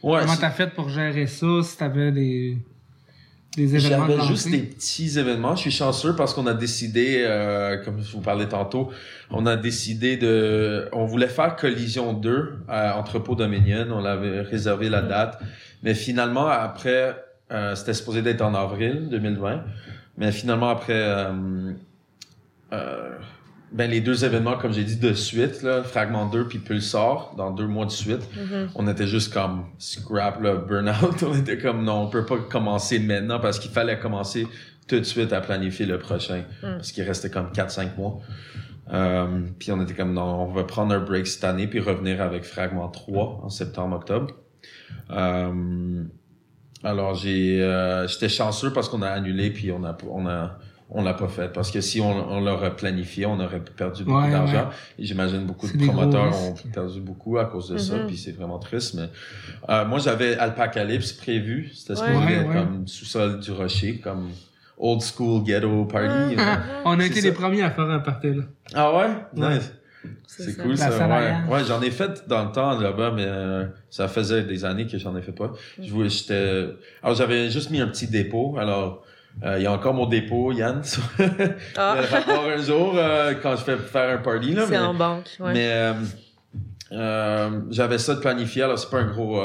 Ouais, 0.04 0.20
comment 0.22 0.34
c'est- 0.34 0.42
t'as 0.42 0.52
fait 0.52 0.70
pour 0.76 0.90
gérer 0.90 1.26
ça? 1.26 1.48
Si 1.64 1.76
t'avais 1.78 2.12
des, 2.12 2.22
des 2.52 2.56
de 2.56 2.60
J'avais 3.58 4.22
juste 4.22 4.50
des 4.52 4.60
petits 4.60 5.18
événements. 5.18 5.56
Je 5.56 5.62
suis 5.62 5.72
chanceux 5.72 6.16
parce 6.16 6.34
qu'on 6.34 6.46
a 6.46 6.54
décidé, 6.54 7.24
euh, 7.26 7.84
comme 7.84 8.02
je 8.04 8.12
vous 8.12 8.22
parlais 8.22 8.48
tantôt, 8.48 8.92
on 9.32 9.46
a 9.48 9.58
décidé 9.58 10.16
de... 10.18 10.88
On 10.94 11.06
voulait 11.06 11.28
faire 11.28 11.56
Collision 11.56 12.14
2 12.14 12.60
à 12.68 12.98
Entrepôt 12.98 13.36
Dominion. 13.36 13.88
On 13.92 14.06
avait 14.06 14.42
réservé 14.42 14.90
la 14.90 15.02
date. 15.02 15.40
Mais 15.82 15.96
finalement, 15.96 16.48
après, 16.48 17.16
euh, 17.52 17.74
c'était 17.76 17.94
supposé 17.94 18.22
d'être 18.22 18.42
en 18.42 18.54
avril 18.54 19.08
2020. 19.10 19.64
Mais 20.18 20.32
finalement, 20.32 20.70
après... 20.70 20.94
euh, 20.94 21.32
euh, 22.74 23.10
ben, 23.72 23.90
les 23.92 24.00
deux 24.02 24.24
événements, 24.24 24.58
comme 24.58 24.72
j'ai 24.74 24.84
dit, 24.84 24.96
de 24.98 25.14
suite, 25.14 25.62
là, 25.62 25.84
Fragment 25.84 26.28
2 26.30 26.48
puis 26.48 26.60
Pulsar, 26.60 27.34
dans 27.38 27.52
deux 27.52 27.68
mois 27.68 27.86
de 27.86 27.92
suite, 27.92 28.22
Mhm. 28.36 28.70
on 28.76 28.88
était 28.88 29.08
juste 29.08 29.34
comme 29.34 29.66
scrap, 29.78 30.42
là, 30.42 30.56
burn-out. 30.56 31.22
On 31.28 31.36
était 31.36 31.58
comme, 31.58 31.84
non, 31.84 32.04
on 32.04 32.08
peut 32.08 32.26
pas 32.26 32.38
commencer 32.38 33.00
maintenant 33.00 33.40
parce 33.40 33.60
qu'il 33.60 33.72
fallait 33.72 34.00
commencer 34.00 34.48
tout 34.88 34.98
de 35.00 35.04
suite 35.04 35.34
à 35.34 35.42
planifier 35.42 35.86
le 35.86 36.00
prochain. 36.00 36.44
Parce 36.62 36.92
qu'il 36.94 37.04
restait 37.04 37.30
comme 37.30 37.52
4-5 37.52 37.98
mois. 37.98 38.20
Euh, 38.94 39.42
puis 39.60 39.72
on 39.74 39.82
était 39.82 39.94
comme, 39.94 40.14
non, 40.14 40.44
on 40.44 40.54
va 40.54 40.64
prendre 40.64 40.94
un 40.96 41.00
break 41.00 41.28
cette 41.28 41.44
année 41.44 41.68
puis 41.68 41.82
revenir 41.82 42.22
avec 42.22 42.46
Fragment 42.46 42.88
3 42.88 43.42
en 43.44 43.50
septembre-octobre. 43.50 44.34
Euh, 45.12 46.04
alors 46.84 47.16
j'ai, 47.16 47.62
euh, 47.62 48.08
j'étais 48.08 48.30
chanceux 48.30 48.72
parce 48.72 48.88
qu'on 48.88 49.02
a 49.02 49.10
annulé 49.10 49.50
puis 49.52 49.72
on 49.74 49.84
a, 49.84 49.98
on 50.10 50.26
a, 50.28 50.58
on 50.90 51.04
l'a 51.04 51.14
pas 51.14 51.28
fait 51.28 51.52
parce 51.52 51.70
que 51.70 51.82
si 51.82 52.00
on, 52.00 52.32
on 52.32 52.40
l'aurait 52.40 52.76
planifié, 52.76 53.26
on 53.26 53.40
aurait 53.40 53.60
perdu 53.60 54.04
beaucoup 54.04 54.30
d'argent. 54.30 54.70
Et 54.98 55.06
j'imagine 55.06 55.46
beaucoup 55.46 55.68
de 55.68 55.86
promoteurs 55.86 56.34
ont 56.36 56.56
perdu 56.74 57.02
beaucoup 57.02 57.38
à 57.38 57.46
cause 57.46 57.70
de 57.70 57.78
ça, 57.78 57.96
mm-hmm. 57.96 58.06
puis 58.08 58.18
c'est 58.18 58.32
vraiment 58.32 58.60
triste. 58.60 58.94
Mais 58.96 59.10
euh, 59.70 59.86
moi, 59.86 60.00
j'avais 60.00 60.38
Alpacalypse 60.38 61.14
prévu. 61.14 61.72
C'était 61.74 61.96
ce 61.96 62.04
ouais, 62.04 62.48
comme 62.54 62.88
sous-sol 62.88 63.40
du 63.40 63.52
rocher, 63.52 64.00
comme 64.00 64.30
old 64.78 65.02
school 65.02 65.44
ghetto 65.44 65.86
party. 65.86 66.36
Ah, 66.38 66.62
on 66.86 67.00
a 67.00 67.06
été 67.06 67.20
les 67.22 67.32
premiers 67.32 67.64
à 67.64 67.72
faire 67.72 67.90
un 67.90 68.00
party 68.00 68.34
là. 68.34 68.44
Ah 68.74 68.96
ouais? 68.96 69.60
C'est 70.26 70.58
cool 70.58 70.78
ça. 70.78 70.90
Ouais, 70.90 71.54
ouais 71.54 71.66
j'en 71.66 71.82
ai 71.82 71.92
fait 71.92 72.26
dans 72.28 72.46
le 72.46 72.52
temps 72.52 72.80
là-bas, 72.80 73.12
mais 73.14 73.26
euh, 73.26 73.66
ça 73.90 74.08
faisait 74.08 74.44
des 74.44 74.64
années 74.64 74.88
que 74.88 74.98
j'en 74.98 75.18
ai 75.18 75.22
fait 75.22 75.34
pas. 75.34 75.52
Je 75.82 75.92
voulais, 75.92 76.10
j'étais. 76.10 76.68
Alors 77.04 77.16
j'avais 77.16 77.50
juste 77.50 77.72
mis 77.72 77.82
un 77.82 77.88
petit 77.88 78.08
dépôt. 78.08 78.56
Alors 78.58 79.04
il 79.44 79.62
y 79.62 79.66
a 79.66 79.72
encore 79.72 79.94
mon 79.94 80.08
dépôt, 80.08 80.52
Yann, 80.52 80.82
ah. 81.78 81.98
rapport 82.10 82.46
un 82.46 82.58
jour 82.58 82.94
euh, 82.96 83.36
quand 83.42 83.56
je 83.56 83.64
fais 83.64 83.78
faire 83.78 84.18
un 84.18 84.22
party. 84.22 84.54
là. 84.54 84.66
C'est 84.68 84.78
en 84.78 84.94
banque, 84.94 85.30
ouais. 85.40 85.54
Mais 85.54 85.94
euh, 86.92 87.62
j'avais 87.70 87.98
ça 87.98 88.16
de 88.16 88.20
planifié, 88.20 88.64
alors 88.64 88.80
c'est 88.80 88.90
pas 88.90 89.00
un 89.00 89.12
gros... 89.12 89.42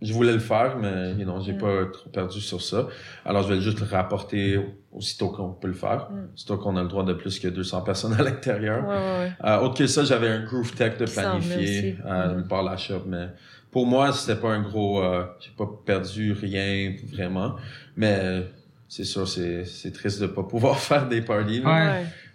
je 0.00 0.12
voulais 0.12 0.32
le 0.32 0.38
faire, 0.38 0.76
mais 0.78 1.12
you 1.14 1.24
know, 1.24 1.40
j'ai 1.40 1.54
mm. 1.54 1.58
pas 1.58 1.86
trop 1.92 2.08
perdu 2.10 2.40
sur 2.40 2.62
ça. 2.62 2.86
Alors 3.24 3.42
je 3.42 3.54
vais 3.54 3.60
juste 3.60 3.80
le 3.80 3.86
rapporter 3.86 4.60
aussitôt 4.92 5.28
qu'on 5.30 5.50
peut 5.52 5.68
le 5.68 5.74
faire. 5.74 6.08
Mm. 6.10 6.34
Aussitôt 6.34 6.58
qu'on 6.58 6.76
a 6.76 6.82
le 6.82 6.88
droit 6.88 7.04
de 7.04 7.14
plus 7.14 7.40
que 7.40 7.48
200 7.48 7.80
personnes 7.80 8.14
à 8.14 8.22
l'intérieur. 8.22 8.86
Ouais, 8.86 9.32
ouais, 9.42 9.56
autre 9.56 9.74
que 9.74 9.86
ça, 9.86 10.04
j'avais 10.04 10.28
un 10.28 10.44
Groove 10.44 10.72
Tech 10.72 10.98
de 10.98 11.06
planifier 11.06 11.98
euh, 12.06 12.36
mm. 12.36 12.48
par 12.48 12.62
la 12.62 12.76
shop, 12.76 13.02
mais 13.06 13.28
pour 13.72 13.86
moi, 13.86 14.12
c'était 14.12 14.40
pas 14.40 14.50
un 14.50 14.62
gros... 14.62 15.02
j'ai 15.40 15.50
pas 15.56 15.68
perdu 15.84 16.32
rien 16.32 16.94
vraiment, 17.12 17.56
mais 17.96 18.44
c'est 18.88 19.04
sûr, 19.04 19.26
c'est, 19.28 19.92
triste 19.92 20.20
de 20.20 20.26
pas 20.26 20.42
pouvoir 20.42 20.78
faire 20.80 21.08
des 21.08 21.22
parties. 21.22 21.62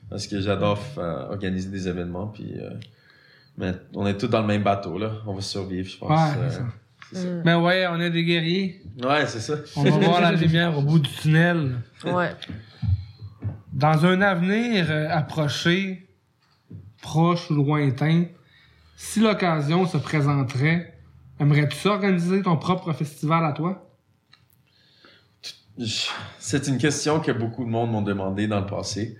Parce 0.09 0.27
que 0.27 0.41
j'adore 0.41 0.79
organiser 0.97 1.69
des 1.69 1.87
événements. 1.87 2.27
Puis, 2.27 2.53
euh, 2.59 2.69
mais 3.57 3.73
on 3.95 4.05
est 4.07 4.17
tous 4.17 4.27
dans 4.27 4.41
le 4.41 4.47
même 4.47 4.63
bateau, 4.63 4.97
là. 4.97 5.13
On 5.25 5.33
va 5.33 5.41
survivre, 5.41 5.89
je 5.89 5.97
pense. 5.97 6.09
Ouais, 6.09 6.37
euh, 6.39 6.49
c'est 7.11 7.17
ça. 7.17 7.29
Mais 7.45 7.55
ouais, 7.55 7.87
on 7.87 7.99
est 7.99 8.09
des 8.09 8.23
guerriers. 8.23 8.81
Ouais, 9.03 9.25
c'est 9.27 9.39
ça. 9.39 9.55
On 9.75 9.83
va 9.83 9.89
voir 9.91 10.21
la 10.21 10.31
lumière 10.33 10.77
au 10.77 10.81
bout 10.81 10.99
du 10.99 11.09
tunnel. 11.09 11.77
Ouais. 12.05 12.31
Dans 13.73 14.05
un 14.05 14.21
avenir 14.21 14.87
euh, 14.89 15.07
approché, 15.09 16.07
proche 17.01 17.49
ou 17.49 17.55
lointain, 17.55 18.25
si 18.95 19.19
l'occasion 19.19 19.85
se 19.85 19.97
présenterait, 19.97 20.93
aimerais-tu 21.39 21.87
organiser 21.87 22.41
ton 22.41 22.57
propre 22.57 22.93
festival 22.93 23.45
à 23.45 23.53
toi? 23.53 23.90
C'est 26.39 26.67
une 26.67 26.77
question 26.77 27.19
que 27.19 27.31
beaucoup 27.31 27.63
de 27.63 27.69
monde 27.69 27.91
m'ont 27.91 28.01
demandé 28.01 28.47
dans 28.47 28.59
le 28.59 28.65
passé. 28.65 29.17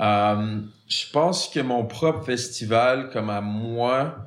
Euh, 0.00 0.60
je 0.88 1.10
pense 1.10 1.48
que 1.48 1.60
mon 1.60 1.84
propre 1.84 2.24
festival, 2.24 3.10
comme 3.10 3.30
à 3.30 3.40
moi, 3.40 4.26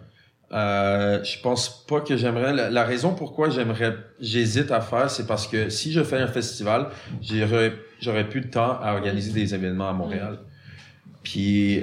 euh, 0.52 1.24
je 1.24 1.40
pense 1.42 1.86
pas 1.86 2.02
que 2.02 2.18
j'aimerais. 2.18 2.72
La, 2.72 2.84
raison 2.84 3.14
pourquoi 3.14 3.50
j'aimerais, 3.50 3.96
j'hésite 4.20 4.72
à 4.72 4.82
faire, 4.82 5.10
c'est 5.12 5.28
parce 5.28 5.48
que 5.48 5.70
si 5.70 5.92
je 5.92 6.04
fais 6.04 6.18
un 6.18 6.28
festival, 6.28 6.88
j'aurais, 7.22 7.74
j'aurais 8.02 8.28
plus 8.28 8.42
de 8.42 8.48
temps 8.48 8.80
à 8.82 8.94
organiser 8.94 9.32
des 9.32 9.54
événements 9.54 9.90
à 9.90 9.94
Montréal. 9.94 10.40
Puis 11.22 11.76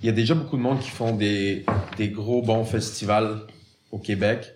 il 0.00 0.06
y 0.06 0.08
a 0.08 0.12
déjà 0.12 0.34
beaucoup 0.34 0.56
de 0.56 0.62
monde 0.62 0.80
qui 0.80 0.90
font 0.90 1.14
des, 1.14 1.66
des 1.98 2.08
gros 2.08 2.40
bons 2.40 2.64
festivals 2.64 3.40
au 3.92 3.98
Québec. 3.98 4.53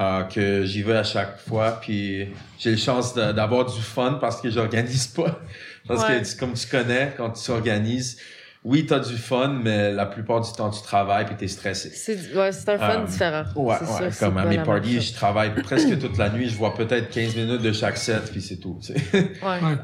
Euh, 0.00 0.24
que 0.24 0.64
j'y 0.64 0.82
vais 0.82 0.96
à 0.96 1.04
chaque 1.04 1.38
fois, 1.38 1.78
puis 1.80 2.28
j'ai 2.58 2.72
le 2.72 2.76
chance 2.76 3.14
d'avoir 3.14 3.64
du 3.64 3.80
fun 3.80 4.18
parce 4.20 4.40
que 4.40 4.50
j'organise 4.50 5.06
pas. 5.06 5.38
Parce 5.86 6.02
que 6.02 6.38
comme 6.38 6.54
tu 6.54 6.66
connais, 6.66 7.12
quand 7.14 7.28
tu 7.32 7.42
s'organises, 7.42 8.16
oui, 8.64 8.86
tu 8.86 8.94
as 8.94 9.00
du 9.00 9.18
fun, 9.18 9.60
mais 9.62 9.92
la 9.92 10.06
plupart 10.06 10.40
du 10.40 10.50
temps, 10.50 10.70
tu 10.70 10.82
travailles 10.82 11.26
puis 11.26 11.36
tu 11.36 11.44
es 11.44 11.48
stressé. 11.48 11.90
C'est 11.90 12.34
ouais, 12.34 12.48
un 12.48 12.78
fun 12.78 13.02
euh, 13.02 13.04
différent. 13.04 13.44
Ouais, 13.54 13.74
ouais 13.74 14.08
comme 14.18 14.38
à 14.38 14.46
mes 14.46 14.56
parties, 14.62 15.02
je 15.02 15.12
travaille 15.12 15.54
presque 15.54 15.98
toute 15.98 16.16
la 16.16 16.30
nuit, 16.30 16.48
je 16.48 16.56
vois 16.56 16.72
peut-être 16.72 17.10
15 17.10 17.36
minutes 17.36 17.60
de 17.60 17.72
chaque 17.72 17.98
set, 17.98 18.32
puis 18.32 18.40
c'est 18.40 18.56
tout. 18.56 18.80
Ouais. 19.12 19.30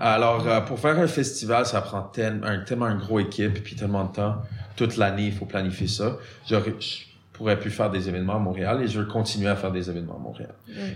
Alors, 0.01 0.49
euh, 0.49 0.63
pour 0.63 0.81
faire 0.81 0.99
un 0.99 1.07
festival, 1.07 1.67
ça 1.67 1.83
prend 1.83 2.01
tellement 2.01 2.47
un, 2.47 2.61
tellement 2.61 2.89
une 2.89 2.99
grosse 2.99 3.25
équipe, 3.25 3.63
puis 3.63 3.77
tellement 3.77 4.05
de 4.05 4.13
temps. 4.13 4.37
Toute 4.75 4.97
l'année, 4.97 5.27
il 5.27 5.33
faut 5.35 5.45
planifier 5.45 5.87
ça. 5.87 6.17
Je, 6.49 6.57
pourrais 7.41 7.59
plus 7.59 7.71
faire 7.71 7.91
des 7.91 8.07
événements 8.07 8.37
à 8.37 8.39
Montréal 8.39 8.83
et 8.83 8.87
je 8.87 9.01
veux 9.01 9.07
continuer 9.07 9.49
à 9.49 9.57
faire 9.57 9.73
des 9.73 9.89
événements 9.89 10.17
à 10.17 10.23
Montréal. 10.23 10.53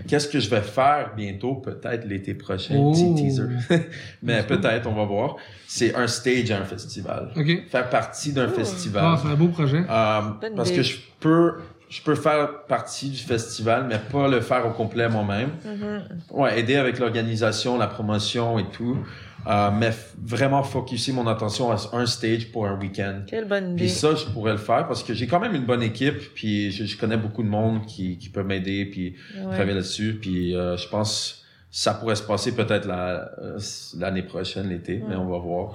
Qu'est-ce 0.07 0.27
que 0.27 0.39
je 0.39 0.47
vais 0.47 0.61
faire 0.61 1.13
bientôt, 1.17 1.55
peut-être 1.55 2.05
l'été 2.05 2.35
prochain, 2.35 2.75
petit 2.91 3.15
teaser, 3.15 3.47
mais 4.21 4.43
peut-être, 4.43 4.85
on 4.85 4.93
va 4.93 5.05
voir. 5.05 5.37
C'est 5.65 5.95
un 5.95 6.05
stage 6.05 6.51
à 6.51 6.59
un 6.59 6.63
festival. 6.65 7.31
Faire 7.69 7.89
partie 7.89 8.31
d'un 8.31 8.47
oh. 8.47 8.53
festival. 8.53 9.03
Ah, 9.03 9.19
c'est 9.19 9.27
un 9.27 9.33
beau 9.33 9.47
projet. 9.47 9.79
Euh, 9.89 10.21
parce 10.55 10.69
que 10.69 10.83
je 10.83 10.99
peux, 11.19 11.55
je 11.89 12.03
peux 12.03 12.13
faire 12.13 12.65
partie 12.67 13.09
du 13.09 13.17
festival, 13.23 13.87
mais 13.89 13.97
pas 13.97 14.27
le 14.27 14.39
faire 14.39 14.67
au 14.67 14.71
complet 14.71 15.09
moi-même. 15.09 15.49
Mm-hmm. 15.65 16.39
Ouais, 16.39 16.59
aider 16.59 16.75
avec 16.75 16.99
l'organisation, 16.99 17.75
la 17.79 17.87
promotion 17.87 18.59
et 18.59 18.65
tout. 18.65 18.99
Euh, 19.47 19.69
mais 19.71 19.91
vraiment 20.19 20.63
focuser 20.63 21.11
mon 21.11 21.27
attention 21.27 21.71
à 21.71 21.77
un 21.93 22.05
stage 22.07 22.51
pour 22.51 22.65
un 22.65 22.79
week-end. 22.79 23.21
Quelle 23.27 23.47
bonne 23.47 23.73
idée. 23.73 23.83
Puis 23.85 23.89
ça, 23.89 24.15
je 24.15 24.25
pourrais 24.25 24.53
le 24.53 24.57
faire 24.57 24.87
parce 24.87 25.03
que 25.03 25.13
j'ai 25.13 25.27
quand 25.27 25.39
même 25.39 25.53
une 25.53 25.65
bonne 25.65 25.83
équipe, 25.83 26.33
puis 26.33 26.71
je, 26.71 26.97
connais 26.97 27.17
beaucoup 27.17 27.43
de 27.43 27.47
monde 27.47 27.85
qui, 27.85 28.17
qui 28.17 28.29
peut 28.29 28.43
m'aider, 28.43 28.85
puis 28.85 29.15
travailler 29.51 29.75
là-dessus. 29.75 30.17
Puis 30.19 30.55
euh, 30.55 30.77
je 30.77 30.87
pense 30.87 31.45
ça 31.69 31.93
pourrait 31.93 32.15
se 32.15 32.23
passer 32.23 32.55
peut-être 32.55 32.87
euh, 32.89 33.59
l'année 33.97 34.23
prochaine, 34.23 34.69
l'été, 34.69 35.03
mais 35.07 35.15
on 35.15 35.29
va 35.29 35.37
voir. 35.37 35.73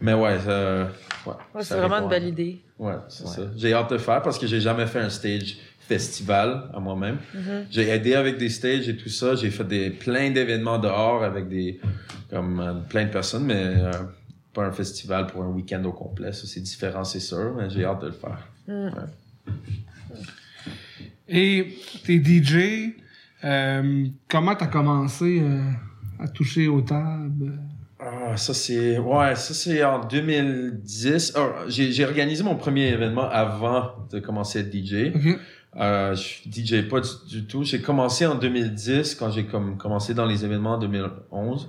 Mais 0.00 0.12
ouais, 0.12 0.36
ouais, 0.46 0.86
ouais 1.26 1.62
c'est 1.62 1.74
vraiment 1.74 1.96
une 1.96 2.08
belle 2.08 2.28
idée. 2.28 2.60
Ouais, 2.78 2.94
c'est 3.08 3.26
ça. 3.26 3.42
J'ai 3.56 3.72
hâte 3.72 3.90
de 3.90 3.98
faire 3.98 4.22
parce 4.22 4.38
que 4.38 4.46
j'ai 4.46 4.60
jamais 4.60 4.86
fait 4.86 5.00
un 5.00 5.08
stage 5.08 5.56
festival 5.88 6.70
à 6.74 6.80
moi-même. 6.80 7.16
Mm-hmm. 7.34 7.64
J'ai 7.70 7.88
aidé 7.88 8.14
avec 8.14 8.36
des 8.36 8.50
stages 8.50 8.88
et 8.88 8.96
tout 8.96 9.08
ça. 9.08 9.34
J'ai 9.34 9.50
fait 9.50 9.64
des 9.64 9.90
plein 9.90 10.30
d'événements 10.30 10.78
dehors 10.78 11.24
avec 11.24 11.48
des 11.48 11.80
comme 12.30 12.60
euh, 12.60 12.74
plein 12.88 13.06
de 13.06 13.10
personnes, 13.10 13.46
mais 13.46 13.54
euh, 13.56 13.90
pas 14.52 14.66
un 14.66 14.72
festival 14.72 15.26
pour 15.26 15.42
un 15.42 15.48
week-end 15.48 15.82
au 15.84 15.92
complet. 15.92 16.32
Ça 16.32 16.46
c'est 16.46 16.60
différent, 16.60 17.04
c'est 17.04 17.20
sûr, 17.20 17.54
mais 17.56 17.70
j'ai 17.70 17.84
hâte 17.84 18.02
de 18.02 18.06
le 18.06 18.12
faire. 18.12 18.48
Mm. 18.68 18.90
Et 21.28 21.78
t'es 22.04 22.22
DJ. 22.22 22.94
Euh, 23.44 24.06
comment 24.28 24.54
t'as 24.56 24.66
commencé 24.66 25.42
à 26.18 26.28
toucher 26.28 26.68
aux 26.68 26.82
tables? 26.82 27.58
Ah, 28.00 28.36
ça 28.36 28.54
c'est 28.54 28.98
ouais, 28.98 29.34
ça 29.34 29.54
c'est 29.54 29.82
en 29.82 30.04
2010. 30.04 31.34
j'ai 31.68 32.04
organisé 32.04 32.44
mon 32.44 32.54
premier 32.54 32.88
événement 32.88 33.28
avant 33.28 34.06
de 34.10 34.20
commencer 34.20 34.60
à 34.60 34.62
être 34.62 34.72
DJ. 34.72 35.12
Euh, 35.76 36.14
je 36.14 36.48
DJ 36.50 36.88
pas 36.88 37.00
du, 37.28 37.44
tout. 37.44 37.62
J'ai 37.62 37.80
commencé 37.80 38.26
en 38.26 38.34
2010 38.34 39.14
quand 39.14 39.30
j'ai 39.30 39.44
comme 39.44 39.76
commencé 39.76 40.14
dans 40.14 40.24
les 40.24 40.44
événements 40.44 40.74
en 40.74 40.78
2011. 40.78 41.68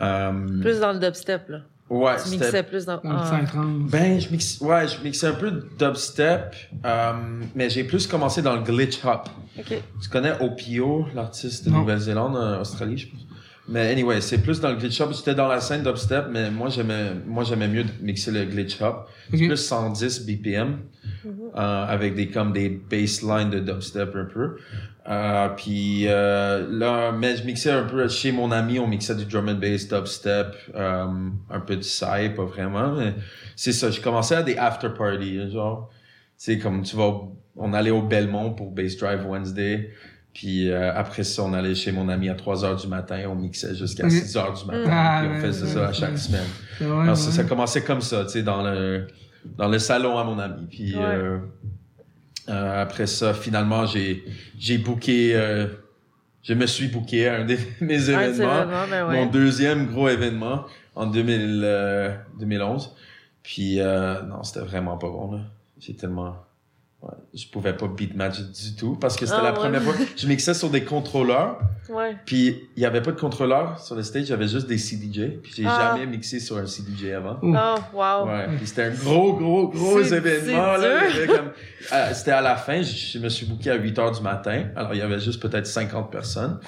Euh, 0.00 0.60
plus 0.60 0.80
dans 0.80 0.92
le 0.92 0.98
dubstep 0.98 1.48
là. 1.48 1.58
Ouais, 1.88 2.16
tu 2.20 2.30
mixais 2.30 2.64
plus 2.64 2.84
dans, 2.84 3.00
ah. 3.04 3.40
Ben 3.88 4.20
je 4.20 4.28
mixe 4.30 4.60
ouais, 4.60 4.88
je 4.88 5.00
mixais 5.04 5.28
un 5.28 5.34
peu 5.34 5.52
de 5.52 5.68
dubstep 5.78 6.56
euh, 6.84 7.12
mais 7.54 7.70
j'ai 7.70 7.84
plus 7.84 8.08
commencé 8.08 8.42
dans 8.42 8.56
le 8.56 8.62
glitch 8.62 9.04
hop. 9.04 9.28
OK. 9.56 9.74
Tu 10.02 10.08
connais 10.10 10.32
Opio, 10.40 11.06
l'artiste 11.14 11.64
de 11.66 11.70
Nouvelle-Zélande, 11.70 12.36
Australie, 12.60 12.98
je 12.98 13.08
pense? 13.08 13.26
Mais 13.68 13.90
anyway, 13.90 14.20
c'est 14.20 14.38
plus 14.38 14.60
dans 14.60 14.70
le 14.70 14.76
glitch 14.76 15.00
hop. 15.00 15.12
J'étais 15.12 15.34
dans 15.34 15.48
la 15.48 15.60
scène 15.60 15.82
dubstep, 15.82 16.26
mais 16.30 16.50
moi 16.50 16.68
j'aimais 16.68 17.12
moi 17.26 17.42
j'aimais 17.42 17.68
mieux 17.68 17.84
mixer 18.00 18.30
le 18.30 18.44
glitch 18.44 18.80
hop. 18.80 19.08
C'est 19.30 19.46
plus 19.46 19.56
110 19.56 20.24
BPM. 20.24 20.78
Euh, 21.26 21.84
avec 21.86 22.14
des 22.14 22.28
comme 22.28 22.52
des 22.52 22.68
basslines 22.68 23.50
de 23.50 23.58
dubstep 23.58 24.14
un 24.14 24.24
peu. 24.26 24.56
Euh, 25.08 25.48
puis 25.50 26.06
euh, 26.06 26.66
là, 26.70 27.12
mais 27.12 27.36
je 27.36 27.44
mixais 27.44 27.70
un 27.70 27.84
peu 27.84 28.08
chez 28.08 28.32
mon 28.32 28.50
ami, 28.50 28.78
on 28.78 28.86
mixait 28.86 29.14
du 29.14 29.24
drum 29.24 29.48
and 29.48 29.54
bass, 29.54 29.88
dubstep, 29.88 30.54
euh, 30.74 31.06
un 31.50 31.60
peu 31.60 31.76
de 31.76 31.80
psy, 31.80 32.30
pas 32.36 32.44
vraiment. 32.44 32.94
Mais 32.94 33.14
c'est 33.54 33.72
ça, 33.72 33.90
j'ai 33.90 34.02
commencé 34.02 34.34
à 34.34 34.42
des 34.42 34.56
after 34.56 34.88
parties, 34.96 35.50
genre. 35.50 35.90
C'est 36.36 36.58
comme 36.58 36.82
tu 36.82 36.96
vas, 36.96 37.20
on 37.56 37.72
allait 37.72 37.90
au 37.90 38.02
Belmont 38.02 38.52
pour 38.52 38.70
Bass 38.72 38.96
Drive 38.96 39.24
Wednesday. 39.26 39.90
Puis 40.36 40.70
euh, 40.70 40.92
après 40.94 41.24
ça, 41.24 41.44
on 41.44 41.54
allait 41.54 41.74
chez 41.74 41.92
mon 41.92 42.10
ami 42.10 42.28
à 42.28 42.34
3 42.34 42.62
heures 42.62 42.76
du 42.76 42.86
matin, 42.88 43.22
on 43.30 43.34
mixait 43.34 43.74
jusqu'à 43.74 44.10
6 44.10 44.36
heures 44.36 44.52
du 44.52 44.66
matin. 44.66 44.84
Ah, 44.86 45.22
puis 45.22 45.30
on 45.34 45.40
faisait 45.40 45.66
ça 45.66 45.88
à 45.88 45.92
chaque 45.94 46.18
semaine. 46.18 46.44
Alors, 46.78 47.16
ça, 47.16 47.30
ça 47.30 47.44
commençait 47.44 47.82
comme 47.82 48.02
ça, 48.02 48.22
tu 48.26 48.32
sais, 48.32 48.42
dans 48.42 48.62
le 48.62 49.06
dans 49.56 49.68
le 49.68 49.78
salon 49.78 50.18
à 50.18 50.24
mon 50.24 50.38
ami. 50.38 50.66
Puis 50.68 50.92
euh, 50.94 51.38
euh, 52.50 52.82
après 52.82 53.06
ça, 53.06 53.32
finalement, 53.32 53.86
j'ai 53.86 54.26
j'ai 54.58 54.76
booké. 54.76 55.34
Euh, 55.34 55.68
je 56.42 56.52
me 56.52 56.66
suis 56.66 56.88
booké 56.88 57.28
à 57.28 57.36
un 57.36 57.46
de 57.46 57.56
mes 57.80 58.10
événements, 58.10 58.66
ben 58.90 59.10
mon 59.10 59.26
deuxième 59.26 59.86
gros 59.86 60.10
événement 60.10 60.66
en 60.94 61.06
2000, 61.06 62.18
2011. 62.38 62.94
Puis 63.42 63.78
non, 63.78 64.42
c'était 64.42 64.66
vraiment 64.66 64.98
pas 64.98 65.08
bon 65.08 65.32
là. 65.32 65.40
J'ai 65.80 65.94
tellement 65.94 66.36
Ouais, 67.06 67.14
je 67.34 67.46
pouvais 67.46 67.72
pas 67.72 67.86
beatmatch 67.86 68.40
du 68.40 68.74
tout 68.74 68.96
parce 68.96 69.16
que 69.16 69.26
c'était 69.26 69.38
Ah, 69.40 69.44
la 69.44 69.50
ouais. 69.52 69.56
première 69.58 69.80
fois. 69.82 69.94
Je 70.16 70.26
mixais 70.26 70.54
sur 70.54 70.70
des 70.70 70.82
contrôleurs, 70.82 71.60
Ouais. 71.88 72.16
puis 72.26 72.62
il 72.76 72.82
y 72.82 72.86
avait 72.86 73.00
pas 73.00 73.12
de 73.12 73.20
contrôleur 73.20 73.78
sur 73.78 73.94
le 73.94 74.02
stage, 74.02 74.24
il 74.24 74.30
y 74.30 74.32
avait 74.32 74.48
juste 74.48 74.66
des 74.66 74.76
CDJ, 74.78 75.38
puis 75.40 75.52
j'ai 75.54 75.66
Ah. 75.68 75.92
jamais 75.94 76.06
mixé 76.06 76.40
sur 76.40 76.56
un 76.56 76.66
CDJ 76.66 77.12
avant. 77.12 77.38
Oh, 77.42 77.96
wow. 77.96 78.26
Ouais, 78.28 78.46
puis 78.56 78.66
c'était 78.66 78.82
un 78.84 78.90
gros, 78.90 79.34
gros, 79.34 79.68
gros 79.68 80.00
événement. 80.02 80.74
euh, 81.92 82.12
c'était 82.12 82.32
à 82.32 82.40
la 82.40 82.56
fin, 82.56 82.82
je, 82.82 82.92
je 83.12 83.18
me 83.20 83.28
suis 83.28 83.46
booké 83.46 83.70
à 83.70 83.76
8 83.76 83.98
heures 83.98 84.12
du 84.12 84.20
matin. 84.22 84.64
Alors, 84.74 84.92
il 84.94 84.98
y 84.98 85.02
avait 85.02 85.20
juste 85.20 85.40
peut-être 85.40 85.66
50 85.66 86.10
personnes. 86.10 86.58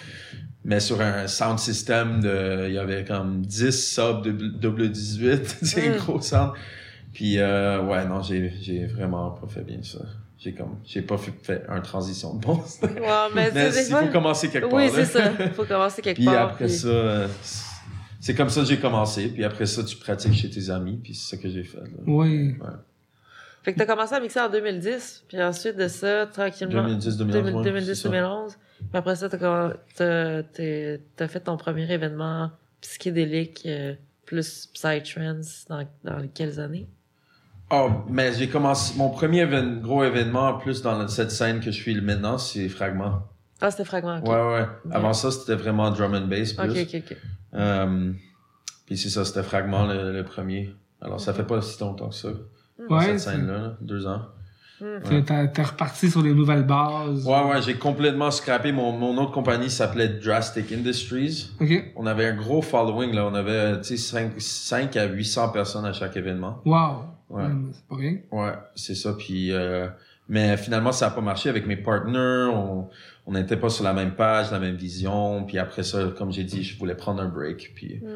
Mais 0.65 0.81
sur 0.81 1.01
un 1.01 1.27
sound 1.27 1.59
system 1.59 2.21
de, 2.21 2.67
il 2.69 2.75
y 2.75 2.79
avait 2.79 3.05
comme 3.05 3.41
10 3.45 3.71
subs 3.73 4.23
de 4.23 4.31
double 4.33 4.91
18. 4.91 5.57
C'est 5.63 5.89
Mm. 5.89 5.93
un 5.93 5.97
gros 5.97 6.21
sound. 6.21 6.51
Puis, 7.13 7.39
euh, 7.39 7.83
ouais, 7.83 8.05
non, 8.07 8.23
j'ai, 8.23 8.53
j'ai 8.61 8.87
vraiment 8.87 9.31
pas 9.31 9.47
fait 9.49 9.63
bien 9.63 9.79
ça. 9.83 9.99
J'ai 10.39 10.53
comme, 10.55 10.77
j'ai 10.85 11.03
pas 11.03 11.19
fait, 11.19 11.33
fait 11.43 11.65
un 11.69 11.81
transition 11.81 12.35
de 12.35 12.41
bon. 12.41 12.55
Wow, 12.83 13.35
mais, 13.35 13.51
il 13.55 13.85
faut 13.85 14.07
commencer 14.13 14.49
quelque 14.49 14.67
part. 14.69 14.75
Oui, 14.79 14.89
c'est 14.95 15.05
ça. 15.05 15.33
Faut 15.55 15.65
commencer 15.65 16.01
quelque 16.01 16.17
Puis 16.19 16.27
part. 16.27 16.51
après 16.51 16.67
puis- 16.67 16.75
ça, 16.75 16.89
euh, 16.89 17.29
c'est 18.21 18.35
comme 18.35 18.49
ça 18.49 18.61
que 18.61 18.69
j'ai 18.69 18.79
commencé. 18.79 19.29
Puis 19.29 19.45
après 19.45 19.67
ça, 19.67 19.83
tu 19.83 19.97
pratiques 19.97 20.35
chez 20.35 20.49
tes 20.49 20.71
amis. 20.71 21.01
Puis 21.03 21.15
c'est 21.15 21.37
ça 21.37 21.43
que 21.43 21.49
j'ai 21.49 21.65
fait. 21.65 21.79
là. 21.79 21.87
Oui. 22.07 22.55
Fait 23.65 23.73
que 23.73 23.79
t'as 23.79 23.87
commencé 23.87 24.15
à 24.15 24.21
mixer 24.21 24.41
en 24.41 24.49
2010, 24.49 25.25
puis 25.29 25.43
ensuite 25.43 25.77
de 25.77 25.89
ça, 25.89 26.27
tranquillement. 26.27 26.85
2010, 26.85 27.17
2011. 27.17 27.67
2010-2011. 27.67 28.49
Puis 28.79 28.87
après 28.93 29.17
ça, 29.17 29.29
t'as, 29.29 30.43
t'as 31.17 31.29
fait 31.29 31.41
ton 31.41 31.57
premier 31.57 31.93
événement 31.93 32.53
psychédélique 32.81 33.63
euh, 33.67 33.95
plus 34.25 34.69
psytrance 34.73 35.65
dans, 35.69 35.85
dans 36.05 36.29
quelles 36.33 36.61
années? 36.61 36.87
Oh, 37.71 37.91
mais 38.09 38.33
j'ai 38.33 38.49
commencé. 38.49 38.95
Mon 38.97 39.11
premier 39.11 39.45
évén- 39.45 39.81
gros 39.81 40.03
événement, 40.05 40.49
en 40.49 40.59
plus, 40.59 40.81
dans 40.83 41.07
cette 41.09 41.31
scène 41.31 41.61
que 41.61 41.67
je 41.67 41.81
suis 41.83 42.01
maintenant, 42.01 42.39
c'est 42.39 42.69
Fragment. 42.69 43.23
Ah, 43.61 43.71
c'était 43.71 43.85
Fragment. 43.85 44.19
ok. 44.21 44.29
Ouais, 44.29 44.35
ouais. 44.55 44.67
Avant 44.93 45.13
ça, 45.13 45.31
c'était 45.31 45.55
vraiment 45.57 45.91
drum 45.91 46.15
and 46.15 46.27
bass 46.29 46.53
plus. 46.55 46.71
Ok, 46.71 46.77
ok, 46.95 47.03
ok. 47.11 47.17
Euh, 47.55 48.13
puis 48.87 48.97
c'est 48.97 49.11
ça, 49.11 49.25
c'était 49.25 49.43
Fragment 49.43 49.87
le, 49.87 50.13
le 50.13 50.25
premier. 50.25 50.75
Alors, 51.03 51.21
ça 51.21 51.33
fait 51.35 51.45
pas 51.45 51.61
si 51.61 51.79
longtemps 51.81 52.09
que 52.09 52.15
ça. 52.15 52.29
Ouais, 52.89 53.05
cette 53.05 53.21
scène-là, 53.21 53.59
là, 53.59 53.77
deux 53.81 54.07
ans. 54.07 54.23
T'es- 54.79 55.23
T'es 55.25 55.49
t'es 55.53 55.63
reparti 55.63 56.09
sur 56.09 56.23
les 56.23 56.33
nouvelles 56.33 56.63
bases. 56.65 57.27
Ouais, 57.27 57.43
ouais, 57.51 57.61
j'ai 57.63 57.75
complètement 57.75 58.31
scrappé. 58.31 58.71
Mon, 58.71 58.93
mon 58.93 59.19
autre 59.19 59.33
compagnie 59.33 59.71
s'appelait 59.71 60.09
Drastic 60.09 60.71
Industries. 60.73 61.51
OK. 61.61 61.93
On 61.97 62.07
avait 62.07 62.27
un 62.27 62.37
gros 62.37 62.63
following, 62.63 63.13
là. 63.13 63.27
On 63.27 63.35
avait, 63.35 63.81
tu 63.81 63.97
sais, 63.97 64.31
5, 64.39 64.97
à 64.97 65.07
800 65.07 65.49
personnes 65.49 65.85
à 65.85 65.93
chaque 65.93 66.17
événement. 66.17 66.63
Wow. 66.65 67.07
Ouais. 67.31 67.45
Hum, 67.45 67.71
C'est 67.75 67.87
pas 67.87 67.97
rien. 67.97 68.17
Ouais, 68.33 68.53
c'est 68.75 68.95
ça. 68.95 69.13
Puis, 69.19 69.53
euh, 69.53 69.89
mais 70.29 70.57
finalement, 70.57 70.93
ça 70.93 71.09
a 71.09 71.11
pas 71.11 71.21
marché 71.21 71.49
avec 71.49 71.67
mes 71.67 71.77
partners. 71.77 72.51
On 72.53 72.89
on 73.31 73.33
n'était 73.33 73.59
pas 73.59 73.69
sur 73.69 73.85
la 73.85 73.93
même 73.93 74.13
page, 74.15 74.51
la 74.51 74.59
même 74.59 74.77
vision. 74.77 75.45
Puis 75.45 75.59
après 75.59 75.83
ça, 75.83 76.15
comme 76.17 76.33
j'ai 76.33 76.45
dit, 76.45 76.63
je 76.65 76.79
voulais 76.79 76.95
prendre 76.95 77.21
un 77.21 77.29
break. 77.29 77.73
Puis, 77.75 77.97
Mm. 78.03 78.07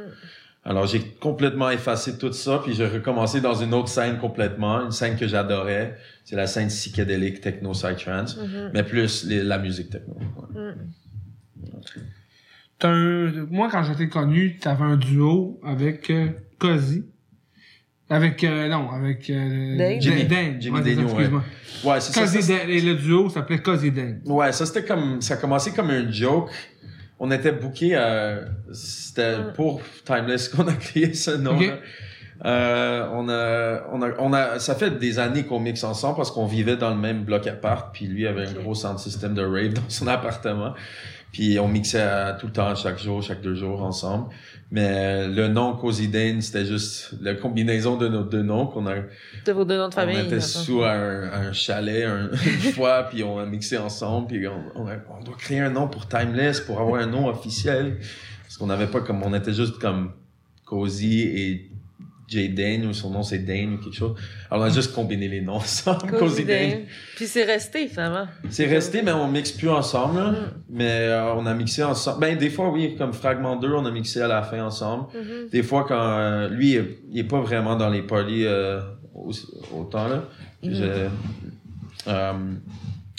alors 0.65 0.87
j'ai 0.87 1.01
complètement 1.21 1.69
effacé 1.69 2.17
tout 2.17 2.33
ça. 2.33 2.63
Puis 2.65 2.73
j'ai 2.73 2.87
recommencé 2.87 3.43
dans 3.43 3.53
une 3.55 3.75
autre 3.75 3.89
scène 3.89 4.17
complètement, 4.19 4.81
une 4.87 4.91
scène 4.91 5.17
que 5.19 5.29
j'adorais. 5.29 5.99
C'est 6.25 6.37
la 6.37 6.47
scène 6.47 6.69
psychédélique 6.69 7.43
techno 7.43 7.73
psytrance, 7.73 8.39
Mhm. 8.39 8.71
mais 8.73 8.83
plus 8.85 9.25
les- 9.27 9.43
la 9.43 9.59
musique 9.59 9.91
techno. 9.91 10.15
ouais. 10.15 10.61
Mm. 10.73 10.75
T'as 12.79 12.89
un- 12.91 13.47
Moi, 13.51 13.69
quand 13.71 13.83
j'étais 13.85 14.09
connu, 14.09 14.57
t'avais 14.59 14.85
un 14.85 14.97
duo 14.97 15.61
avec 15.65 16.11
euh, 16.11 16.29
Cozy. 16.59 17.05
Avec, 18.13 18.45
euh, 18.45 18.69
non, 18.69 18.91
avec... 18.91 19.29
Euh, 19.31 19.77
Dane? 19.77 20.01
Jimmy- 20.01 20.25
Dane. 20.25 20.57
Jimmy 20.61 20.81
Ouais, 20.81 20.91
excuse-moi. 20.93 21.43
Ouais, 21.85 22.01
c'est 22.01 22.43
ça. 22.43 22.55
Et 22.69 22.81
le 22.81 22.95
duo 22.95 23.29
s'appelait 23.31 23.59
Cozy 23.59 23.91
Dane. 23.91 24.21
Ouais, 24.27 24.53
ça 24.53 24.67
c'était 24.67 24.85
comme 24.85 25.21
ça 25.21 25.35
a 25.35 25.37
commencé 25.39 25.73
comme 25.73 25.91
un 25.91 26.11
joke. 26.11 26.51
On 27.19 27.31
était 27.31 27.53
booké 27.53 27.93
euh, 27.95 28.45
c'était 28.73 29.37
Mm. 29.39 29.53
pour 29.55 29.81
Timeless 30.05 30.49
qu'on 30.49 30.67
a 30.69 30.73
créé 30.75 31.15
ce 31.15 31.31
nom. 31.33 31.57
Ok. 31.57 31.73
Euh, 32.45 33.07
on 33.13 33.29
a 33.29 33.83
on 33.93 34.03
a 34.03 34.09
on 34.19 34.33
a 34.33 34.59
ça 34.59 34.75
fait 34.75 34.99
des 34.99 35.21
années 35.21 35.45
qu'on 35.45 35.61
mixe 35.61 35.85
ensemble 35.85 36.17
parce 36.17 36.33
qu'on 36.33 36.47
vivait 36.47 36.77
dans 36.77 36.91
le 36.91 36.97
même 36.97 37.23
bloc 37.23 37.47
appart 37.47 37.95
puis 37.95 38.07
lui 38.07 38.27
avait 38.27 38.49
un 38.49 38.53
gros 38.53 38.75
sound 38.75 38.99
system 38.99 39.35
de 39.35 39.43
rave 39.45 39.75
dans 39.75 39.83
son 39.89 40.07
appartement. 40.09 40.75
Puis 41.33 41.59
on 41.61 41.69
mixait 41.69 42.01
à- 42.03 42.33
tout 42.33 42.47
le 42.49 42.53
temps 42.53 42.75
chaque 42.75 42.99
jour, 42.99 43.23
chaque 43.23 43.41
deux 43.41 43.55
jours 43.55 43.83
ensemble. 43.85 44.27
Mais 44.75 45.29
le 45.29 45.49
nom 45.49 45.75
Cozy 45.77 46.09
Dane, 46.09 46.41
c'était 46.41 46.65
juste 46.65 47.11
la 47.21 47.35
combinaison 47.35 47.99
de 47.99 48.09
nos 48.09 48.23
deux 48.23 48.41
noms 48.43 48.67
qu'on 48.67 48.87
a 48.87 48.95
De 49.45 49.53
vos 49.53 49.67
deux 49.67 49.77
noms 49.77 49.91
de 49.91 49.95
famille. 49.95 50.17
on 50.19 50.25
était 50.25 50.41
sous 50.41 50.83
un, 50.83 51.31
un 51.31 51.53
chalet 51.53 52.07
un- 52.07 52.31
une 52.65 52.73
fois, 52.73 53.03
puis 53.11 53.23
on 53.23 53.39
a 53.39 53.45
mixé 53.45 53.77
ensemble, 53.77 54.29
puis 54.29 54.49
on, 54.49 54.63
on, 54.75 54.87
a- 54.89 54.97
on 55.11 55.23
doit 55.23 55.37
créer 55.37 55.61
un 55.61 55.69
nom 55.71 55.89
pour 55.89 56.09
Timeless 56.09 56.61
pour 56.61 56.81
avoir 56.81 57.03
un 57.03 57.07
nom 57.07 57.29
officiel. 57.29 57.99
Parce 58.45 58.57
qu'on 58.57 58.67
n'avait 58.67 58.87
pas 58.87 59.01
comme, 59.03 59.23
on 59.23 59.35
était 59.35 59.53
juste 59.53 59.79
comme 59.79 60.13
Cozy 60.65 61.21
et 61.21 61.71
Jay 62.33 62.49
Dane, 62.49 62.87
ou 62.87 62.93
son 62.95 63.11
nom 63.11 63.23
c'est 63.23 63.39
Dane 63.41 63.75
ou 63.75 63.79
quelque 63.79 63.95
chose. 63.95 64.15
Alors 64.51 64.65
on 64.65 64.67
a 64.67 64.71
juste 64.71 64.93
combiné 64.95 65.29
les 65.29 65.41
noms 65.43 65.55
ensemble, 65.57 66.11
Cozy, 66.19 66.45
Dane. 66.45 66.71
Dane. 66.71 66.81
Puis 67.17 67.27
c'est 67.27 67.45
resté, 67.45 67.87
finalement. 67.89 68.27
C'est 68.51 68.67
resté, 68.67 69.03
mais 69.03 69.13
on 69.13 69.29
mixe 69.29 69.53
plus 69.53 69.69
ensemble. 69.69 70.21
Mm. 70.21 70.35
Mais 70.71 70.91
euh, 70.91 71.35
on 71.35 71.45
a 71.47 71.55
mixé 71.55 71.83
ensemble. 71.83 72.21
Ben 72.21 72.39
des 72.39 72.51
fois 72.51 72.71
oui, 72.71 72.97
comme 72.97 73.13
Fragment 73.13 73.57
2, 73.57 73.69
on 73.73 73.85
a 73.87 73.91
mixé 73.91 74.21
à 74.23 74.29
la 74.29 74.43
fin 74.43 74.63
ensemble. 74.65 75.05
Mhm. 75.15 75.49
Des 75.51 75.63
fois, 75.63 75.85
quand 75.87 76.01
euh, 76.01 76.49
lui, 76.49 76.71
il 76.73 76.77
est- 76.77 76.99
il 77.13 77.19
est 77.21 77.25
pas 77.25 77.41
vraiment 77.41 77.77
dans 77.77 77.91
les 77.91 78.03
parties 78.03 78.45
euh, 78.47 78.81
au- 79.15 79.33
autant 79.77 80.09
là. 80.09 80.25
Mhm. 80.63 80.75
Je- 80.75 81.09
euh, 82.09 82.33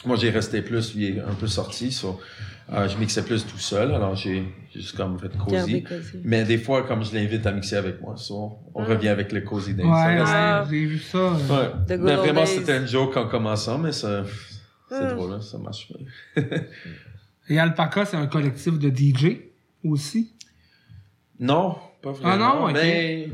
moi, 0.06 0.16
j'ai 0.18 0.30
resté 0.32 0.62
plus, 0.62 0.96
lui 0.96 1.06
est 1.18 1.20
un 1.20 1.34
peu 1.40 1.48
sorti. 1.48 1.92
so, 1.92 2.20
je 2.72 2.98
mixais 2.98 3.24
plus 3.24 3.46
tout 3.46 3.58
seul, 3.60 3.94
alors 3.94 4.16
j'ai 4.16 4.44
juste 4.74 4.96
comme 4.98 5.20
fait 5.20 5.30
cosy. 5.38 5.84
Cozy. 5.84 6.18
Mais 6.24 6.44
des 6.44 6.58
fois, 6.58 6.84
comme 6.84 7.04
je 7.04 7.14
l'invite 7.14 7.46
à 7.46 7.52
mixer 7.52 7.76
avec 7.76 8.02
moi, 8.02 8.16
so, 8.18 8.58
on 8.74 8.82
Mhm. 8.84 8.88
revient 8.90 9.08
avec 9.10 9.32
le 9.32 9.42
cosy 9.42 9.74
dance. 9.74 9.86
Ouais, 9.86 10.18
Ah. 10.26 10.66
j'ai 10.70 10.86
vu 10.86 11.00
ça. 11.00 11.32
Ouais. 11.34 11.70
Mais 12.00 12.16
vraiment, 12.16 12.46
c'était 12.46 12.74
un 12.74 12.86
joke 12.86 13.16
en 13.18 13.28
commençant, 13.28 13.78
mais 13.78 13.92
ça, 13.92 14.24
c'est 14.90 15.04
Mhm. 15.06 15.16
drôle, 15.16 15.34
hein, 15.34 15.42
ça 15.42 15.58
marche 15.58 15.88
bien. 15.92 16.44
Et 17.50 17.60
Alpaca, 17.60 18.06
c'est 18.06 18.18
un 18.18 18.28
collectif 18.28 18.80
de 18.80 18.90
DJ 18.90 19.42
aussi? 19.84 20.32
Non, 21.40 21.76
pas 22.02 22.12
vraiment. 22.12 22.30
Ah 22.32 22.38
non, 22.38 22.66
ok. 22.68 22.74
Mais 22.74 23.30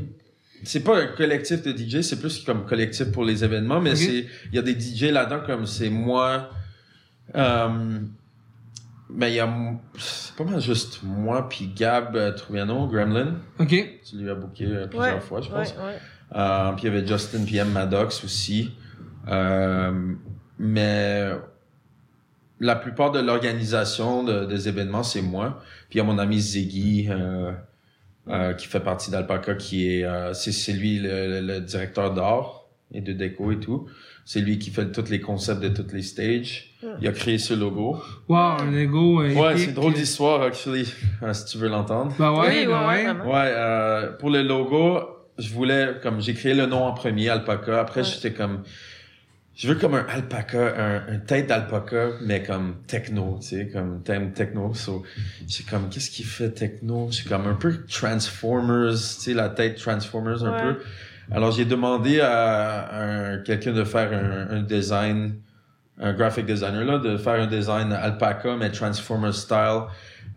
c'est 0.64 0.80
pas 0.82 1.00
un 1.00 1.06
collectif 1.06 1.62
de 1.62 1.72
DJ, 1.72 2.02
c'est 2.02 2.18
plus 2.18 2.42
comme 2.44 2.66
collectif 2.66 3.12
pour 3.12 3.24
les 3.24 3.44
événements, 3.44 3.80
mais 3.80 3.94
c'est 3.94 4.26
il 4.52 4.54
y 4.54 4.58
a 4.58 4.62
des 4.62 4.74
DJ 4.78 5.10
là-dedans 5.12 5.40
comme 5.46 5.64
c'est 5.66 5.90
moi. 5.90 6.50
Euh, 7.36 8.00
mais 9.14 9.32
il 9.32 9.34
y 9.36 9.40
a 9.40 9.48
c'est 9.98 10.34
pas 10.36 10.44
mal 10.44 10.60
juste 10.60 11.00
moi 11.02 11.48
puis 11.48 11.68
Gab 11.74 12.14
euh, 12.16 12.32
Gremlin. 12.50 13.34
OK. 13.58 13.68
Tu 13.68 14.16
lui 14.16 14.30
as 14.30 14.34
booké 14.34 14.64
euh, 14.66 14.86
plusieurs 14.86 15.14
Ouais, 15.16 15.20
fois, 15.20 15.40
je 15.40 15.48
ouais, 15.50 15.54
pense. 15.54 15.74
ouais. 15.74 15.98
Euh, 16.36 16.72
puis 16.72 16.86
il 16.86 16.94
y 16.94 16.96
avait 16.96 17.06
Justin 17.06 17.44
PM 17.44 17.70
Maddox 17.72 18.22
aussi. 18.24 18.72
Euh, 19.28 20.14
mais 20.58 21.30
la 22.60 22.76
plupart 22.76 23.10
de 23.10 23.20
l'organisation 23.20 24.22
de- 24.22 24.44
des 24.44 24.68
événements, 24.68 25.02
c'est 25.02 25.22
moi. 25.22 25.62
Puis 25.88 25.98
il 25.98 26.02
y 26.02 26.04
a 26.04 26.04
mon 26.04 26.18
ami 26.18 26.38
Ziggy 26.38 27.08
euh, 27.10 27.52
euh, 28.28 28.52
qui 28.54 28.66
fait 28.66 28.80
partie 28.80 29.10
d'Alpaca, 29.10 29.54
qui 29.54 29.90
est 29.98 30.04
euh, 30.04 30.32
c'est 30.34 30.52
c'est 30.52 30.72
lui 30.72 30.98
le, 30.98 31.40
le- 31.40 31.46
le 31.54 31.60
directeur 31.60 32.12
d'art 32.12 32.64
et 32.92 33.00
de 33.00 33.12
déco 33.12 33.50
et 33.52 33.58
tout. 33.60 33.88
C'est 34.32 34.38
lui 34.42 34.60
qui 34.60 34.70
fait 34.70 34.92
tous 34.92 35.10
les 35.10 35.18
concepts 35.20 35.60
de 35.60 35.70
toutes 35.70 35.92
les 35.92 36.02
stages. 36.02 36.72
Il 37.00 37.08
a 37.08 37.10
créé 37.10 37.36
ce 37.36 37.52
logo. 37.52 38.00
Wow, 38.28 38.36
un 38.60 38.70
Lego 38.70 39.22
euh, 39.22 39.34
Ouais, 39.34 39.56
c'est 39.56 39.64
une 39.64 39.74
drôle 39.74 39.92
d'histoire, 39.94 40.40
actually, 40.42 40.86
euh, 41.24 41.32
si 41.34 41.46
tu 41.46 41.58
veux 41.58 41.68
l'entendre. 41.68 42.14
Ben 42.16 42.30
ouais, 42.34 42.64
Oui, 42.64 42.66
ouais, 42.68 43.04
ben 43.06 43.20
ouais, 43.22 43.26
ouais. 43.26 43.52
euh, 43.56 44.12
pour 44.12 44.30
le 44.30 44.42
logo, 44.44 45.00
je 45.36 45.52
voulais, 45.52 45.94
comme 46.00 46.20
j'ai 46.20 46.34
créé 46.34 46.54
le 46.54 46.66
nom 46.66 46.84
en 46.84 46.92
premier, 46.92 47.28
Alpaca. 47.28 47.80
Après, 47.80 48.02
Ouais. 48.02 48.06
j'étais 48.06 48.32
comme, 48.32 48.62
je 49.56 49.66
veux 49.66 49.74
comme 49.74 49.94
un 49.94 50.06
alpaca, 50.08 50.76
un, 50.78 51.12
un 51.12 51.18
tête 51.18 51.48
d'alpaca, 51.48 52.10
mais 52.22 52.44
comme 52.44 52.76
techno, 52.86 53.36
tu 53.42 53.48
sais, 53.48 53.68
comme 53.68 54.04
thème 54.04 54.32
techno. 54.32 54.72
So, 54.74 55.02
j'ai 55.48 55.64
comme, 55.64 55.88
qu'est-ce 55.88 56.08
qui 56.12 56.22
fait 56.22 56.50
techno? 56.52 57.08
J'ai 57.10 57.28
comme 57.28 57.48
un 57.48 57.54
peu 57.54 57.84
Transformers, 57.88 58.92
tu 58.92 58.96
sais, 58.98 59.34
la 59.34 59.48
tête 59.48 59.76
Transformers 59.78 60.44
un 60.44 60.52
Ouais. 60.52 60.60
peu. 60.74 60.76
Alors, 61.32 61.52
j'ai 61.52 61.64
demandé 61.64 62.20
à, 62.20 63.00
un- 63.00 63.38
quelqu'un 63.38 63.72
de 63.72 63.84
faire 63.84 64.10
un, 64.12 64.62
design, 64.62 65.36
un 65.98 66.12
graphic 66.12 66.46
designer, 66.46 66.84
là, 66.84 66.98
de 66.98 67.16
faire 67.16 67.34
un 67.34 67.46
design 67.46 67.92
alpaca, 67.92 68.56
mais 68.56 68.70
Transformers 68.70 69.34
style. 69.34 69.82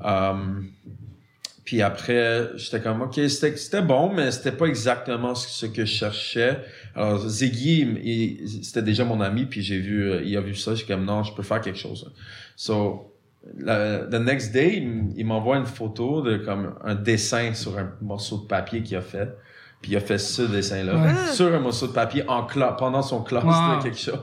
Um, 0.03 0.69
puis 1.65 1.81
après, 1.81 2.49
j'étais 2.55 2.81
comme, 2.81 3.01
OK, 3.01 3.19
c'était 3.27 3.81
bon, 3.81 4.13
mais 4.13 4.31
c'était 4.31 4.51
pas 4.51 4.65
exactement 4.65 5.33
ce, 5.33 5.65
que 5.65 5.85
je 5.85 5.91
cherchais. 5.91 6.59
Alors, 6.93 7.27
Ziggy, 7.27 8.41
c'était 8.61 8.81
déjà 8.81 9.05
mon 9.05 9.21
ami, 9.21 9.45
puis 9.45 9.61
j'ai 9.61 9.79
vu, 9.79 10.11
euh, 10.11 10.21
il 10.23 10.35
a 10.35 10.41
vu 10.41 10.55
ça, 10.55 10.75
j'ai 10.75 10.85
comme, 10.85 11.05
non, 11.05 11.23
je 11.23 11.33
peux 11.33 11.43
faire 11.43 11.61
quelque 11.61 11.79
chose. 11.79 12.13
So, 12.55 13.13
the 13.43 14.19
next 14.19 14.53
day, 14.53 14.85
il 15.15 15.25
m'envoie 15.25 15.57
une 15.57 15.65
photo 15.65 16.21
de 16.21 16.37
comme 16.37 16.75
un 16.83 16.95
dessin 16.95 17.53
sur 17.53 17.77
un 17.77 17.93
morceau 18.01 18.39
de 18.39 18.47
papier 18.47 18.83
qu'il 18.83 18.97
a 18.97 19.01
fait. 19.01 19.29
Puis 19.84 19.91
il 19.91 19.97
a 19.97 19.99
fait 19.99 20.17
ce 20.17 20.41
dessin-là 20.41 20.95
Ouais. 20.95 21.34
sur 21.34 21.53
un 21.53 21.59
morceau 21.59 21.86
de 21.88 21.91
papier 21.91 22.23
en 22.27 22.47
cla- 22.47 22.75
pendant 22.77 23.01
son 23.03 23.21
classe 23.21 23.43
Wow. 23.43 23.77
de 23.77 23.84
quelque 23.84 23.99
chose. 23.99 24.17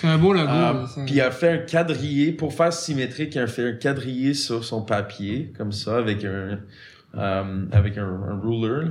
C'est 0.00 0.08
un 0.08 0.18
beau 0.18 0.32
logo. 0.32 0.48
Euh, 0.50 0.86
ça. 0.86 1.02
puis 1.04 1.14
il 1.16 1.20
a 1.20 1.30
fait 1.30 1.50
un 1.50 1.58
quadrillé 1.58 2.32
pour 2.32 2.52
faire 2.54 2.72
symétrique. 2.72 3.34
Il 3.34 3.40
a 3.42 3.46
fait 3.46 3.68
un 3.68 3.72
quadrillé 3.74 4.32
sur 4.34 4.64
son 4.64 4.82
papier 4.82 5.52
comme 5.56 5.70
ça 5.70 5.98
avec 5.98 6.24
un 6.24 6.58
euh, 7.14 7.64
avec 7.72 7.98
un, 7.98 8.04
un 8.06 8.40
ruler. 8.42 8.86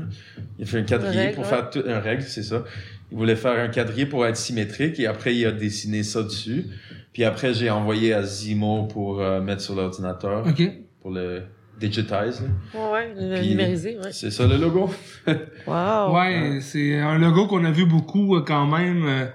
Il 0.59 0.63
a 0.63 0.67
fait 0.67 0.78
un 0.78 0.84
quadrillé 0.84 1.19
règle, 1.22 1.34
pour 1.36 1.43
ouais. 1.43 1.49
faire 1.49 1.69
tout 1.72 1.84
un 1.88 1.99
règle, 1.99 2.22
c'est 2.22 2.43
ça. 2.43 2.63
Il 3.11 3.17
voulait 3.17 3.36
faire 3.36 3.59
un 3.59 3.67
quadrillé 3.69 4.05
pour 4.05 4.26
être 4.28 4.38
symétrique 4.38 4.99
et 4.99 5.07
après 5.07 5.36
il 5.36 5.43
a 5.47 5.51
dessiné 5.51 6.03
ça 6.03 6.22
dessus. 6.22 6.67
Puis 7.13 7.24
après 7.24 7.55
j'ai 7.55 7.72
envoyé 7.72 8.13
à 8.13 8.22
Zimo 8.22 8.84
pour 8.84 9.22
euh, 9.22 9.41
mettre 9.41 9.61
sur 9.63 9.74
l'ordinateur 9.76 10.45
OK. 10.47 10.61
pour 11.01 11.09
le 11.09 11.41
digitize. 11.82 12.41
là. 12.41 12.79
Ouais, 12.79 13.13
ouais, 13.17 13.41
numériser, 13.41 13.97
ouais. 13.97 14.11
C'est 14.11 14.32
ça 14.32 14.47
le 14.47 14.57
logo. 14.57 14.89
Wow. 15.67 16.15
Ouais, 16.15 16.59
c'est 16.61 16.97
un 16.99 17.17
logo 17.17 17.47
qu'on 17.47 17.65
a 17.65 17.71
vu 17.71 17.86
beaucoup 17.86 18.36
euh, 18.36 18.43
quand 18.45 18.65
même 18.67 19.03
euh, 19.05 19.25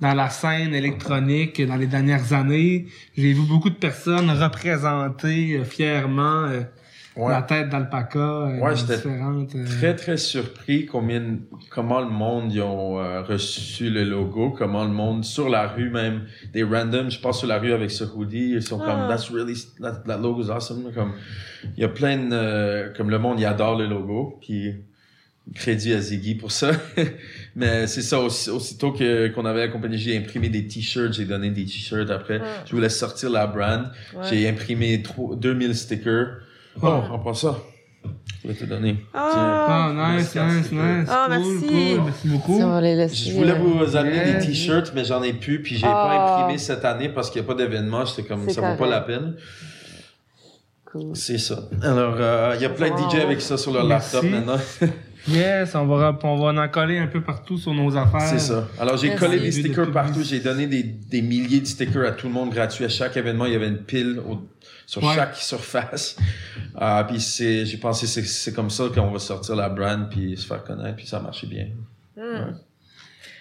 dans 0.00 0.14
la 0.14 0.30
scène 0.30 0.74
électronique 0.74 1.60
euh, 1.60 1.66
dans 1.66 1.76
les 1.76 1.86
dernières 1.86 2.32
années. 2.32 2.86
J'ai 3.16 3.32
vu 3.32 3.42
beaucoup 3.42 3.70
de 3.70 3.76
personnes 3.76 4.30
représenter 4.30 5.60
fièrement 5.64 6.44
euh, 6.46 6.60
Ouais. 7.18 7.32
la 7.32 7.42
tête 7.42 7.68
d'alpaca 7.68 8.44
Ouais, 8.60 8.74
différentes. 8.74 9.54
euh, 9.56 9.64
très 9.66 9.94
très 9.96 10.16
surpris 10.16 10.86
combien 10.86 11.38
comment 11.68 12.00
le 12.00 12.08
monde 12.10 12.52
ils 12.52 12.60
ont 12.62 12.98
euh, 13.00 13.22
reçu 13.22 13.90
le 13.90 14.04
logo 14.04 14.50
comment 14.50 14.84
le 14.84 14.92
monde 14.92 15.24
sur 15.24 15.48
la 15.48 15.66
rue 15.68 15.90
même 15.90 16.22
des 16.52 16.62
randoms 16.62 17.10
je 17.10 17.20
passe 17.20 17.38
sur 17.38 17.48
la 17.48 17.58
rue 17.58 17.72
avec 17.72 17.90
ce 17.90 18.04
hoodie 18.04 18.52
ils 18.54 18.62
sont 18.62 18.78
comme 18.78 18.88
Ah. 18.88 19.08
that's 19.08 19.30
really 19.30 19.54
that, 19.80 20.02
that 20.06 20.18
logo 20.18 20.42
is 20.42 20.50
awesome 20.50 20.92
comme 20.94 21.12
il 21.76 21.80
y 21.80 21.84
a 21.84 21.88
plein 21.88 22.16
de 22.18 22.28
euh, 22.32 22.92
comme 22.96 23.10
le 23.10 23.18
monde 23.18 23.40
il 23.40 23.44
adore 23.46 23.76
le 23.76 23.86
logo 23.86 24.38
puis 24.40 24.74
crédit 25.54 25.94
à 25.94 26.00
Ziggy 26.00 26.34
pour 26.34 26.52
ça 26.52 26.72
mais 27.56 27.86
c'est 27.86 28.02
ça 28.02 28.20
aussi, 28.20 28.50
aussitôt 28.50 28.92
que 28.92 29.28
qu'on 29.28 29.46
avait 29.46 29.62
accompagné 29.62 29.96
j'ai 29.96 30.16
imprimé 30.16 30.50
des 30.50 30.66
t-shirts 30.66 31.14
j'ai 31.14 31.24
donné 31.24 31.50
des 31.50 31.64
t-shirts 31.64 32.10
après 32.10 32.38
Ouais. 32.38 32.46
je 32.66 32.72
voulais 32.74 32.90
sortir 32.90 33.30
la 33.30 33.46
brand 33.46 33.90
Ouais. 34.14 34.22
j'ai 34.30 34.48
imprimé 34.48 35.02
tro- 35.02 35.34
2000 35.34 35.74
stickers 35.74 36.36
oh 36.82 36.86
Ouais. 36.86 36.92
on 37.12 37.18
prend 37.18 37.34
ça 37.34 37.56
je 38.44 38.48
vais 38.48 38.54
te 38.54 38.64
donner 38.64 38.96
Ah, 39.12 39.90
Ah, 39.90 40.12
nice, 40.16 40.32
Merci, 40.34 40.56
nice, 40.56 40.72
merci. 40.72 40.74
nice. 41.00 41.08
Ah, 41.10 41.26
Cool, 41.28 41.36
merci. 41.38 41.66
cool, 41.66 42.04
Merci 42.04 42.28
beaucoup. 42.28 42.56
Si 42.56 42.62
on 42.62 42.70
va 42.70 42.80
les 42.80 42.94
laisser. 42.94 43.16
Je 43.30 43.36
voulais 43.36 43.50
euh, 43.50 43.58
vous 43.58 43.96
amener 43.96 44.14
Yeah. 44.16 44.32
des 44.38 44.46
t-shirts, 44.46 44.92
mais 44.94 45.04
j'en 45.04 45.22
ai 45.24 45.32
plus, 45.32 45.60
puis 45.60 45.74
j'ai 45.76 45.86
Ah. 45.86 45.90
pas 45.90 46.36
imprimé 46.40 46.56
cette 46.58 46.84
année 46.84 47.08
parce 47.08 47.28
qu'il 47.30 47.42
n'y 47.42 47.46
a 47.46 47.48
pas 47.48 47.54
d'événement. 47.60 48.04
J'étais 48.06 48.22
comme, 48.22 48.48
ça 48.48 48.60
vaut 48.60 48.66
pas 48.68 48.76
correct. 48.76 48.90
la 48.92 49.00
peine. 49.00 49.34
Cool. 50.84 51.14
C'est 51.16 51.38
ça. 51.38 51.68
Alors, 51.82 52.14
euh, 52.18 52.54
il 52.56 52.62
y 52.62 52.64
a 52.64 52.70
plein 52.70 52.90
de 52.90 52.96
DJ 52.96 53.16
avec 53.22 53.40
ça 53.42 53.58
sur 53.58 53.72
leur 53.72 53.84
Merci. 53.86 54.14
laptop 54.16 54.30
maintenant. 54.30 54.58
Yes, 55.26 55.74
on 55.74 55.84
va, 55.84 56.16
on 56.22 56.36
va 56.36 56.62
en 56.62 56.68
coller 56.68 56.96
un 56.96 57.06
peu 57.08 57.20
partout 57.20 57.58
sur 57.58 57.74
nos 57.74 57.94
affaires. 57.98 58.20
C'est 58.22 58.38
ça. 58.38 58.66
Alors, 58.80 58.96
j'ai 58.96 59.14
collé 59.14 59.38
des 59.38 59.46
de 59.48 59.50
stickers 59.50 59.90
partout. 59.90 60.22
J'ai 60.22 60.40
donné 60.40 60.66
des, 60.66 60.82
des 60.82 61.20
milliers 61.20 61.60
de 61.60 61.66
stickers 61.66 62.06
à 62.08 62.12
tout 62.12 62.28
le 62.28 62.32
monde 62.32 62.48
gratuit. 62.50 62.86
À 62.86 62.88
chaque 62.88 63.14
événement, 63.18 63.44
il 63.44 63.52
y 63.52 63.56
avait 63.56 63.68
une 63.68 63.76
pile 63.82 64.20
au- 64.26 64.38
sur 64.88 65.04
Ouais. 65.04 65.14
chaque 65.14 65.36
surface. 65.52 66.16
Euh, 66.80 67.04
puis 67.04 67.20
c'est, 67.20 67.66
j'ai 67.66 67.76
pensé 67.76 68.06
c'est, 68.06 68.24
c'est 68.24 68.54
comme 68.54 68.70
ça 68.70 68.84
qu'on 68.94 69.10
va 69.10 69.18
sortir 69.18 69.54
la 69.54 69.68
brand 69.68 70.08
puis 70.10 70.34
se 70.36 70.46
faire 70.46 70.64
connaître. 70.64 70.96
Puis 70.96 71.06
ça 71.06 71.18
a 71.18 71.20
marché 71.20 71.46
bien. 71.46 71.68
Hmm. 72.16 72.54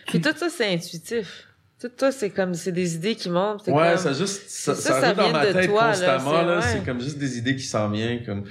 Puis 0.08 0.20
tout 0.20 0.30
ça, 0.36 0.50
c'est 0.50 0.74
intuitif. 0.74 1.46
Tout 1.80 1.90
ça, 1.96 2.12
c'est 2.12 2.32
comme, 2.32 2.54
c'est 2.54 2.72
des 2.74 2.96
idées 2.96 3.16
qui 3.16 3.30
montent. 3.30 3.62
c'est 3.64 3.72
Ouais, 3.72 3.90
comme- 3.94 3.98
ça 3.98 4.12
juste, 4.14 4.50
ça, 4.50 4.76
ça, 4.76 4.82
ça, 4.82 4.90
ça 5.02 5.06
arrive 5.08 5.18
dans 5.18 5.24
vient 5.24 5.32
ma 5.34 5.46
de 5.46 5.54
tête 5.54 5.70
toi, 5.70 5.82
là, 5.84 5.88
constamment, 5.92 6.32
c'est- 6.40 6.46
là. 6.46 6.62
C'est 6.62 6.86
comme 6.86 7.00
juste 7.02 7.18
des 7.18 7.38
idées 7.38 7.56
qui 7.56 7.64
s'en 7.64 7.90
viennent, 7.92 8.26
comme, 8.26 8.44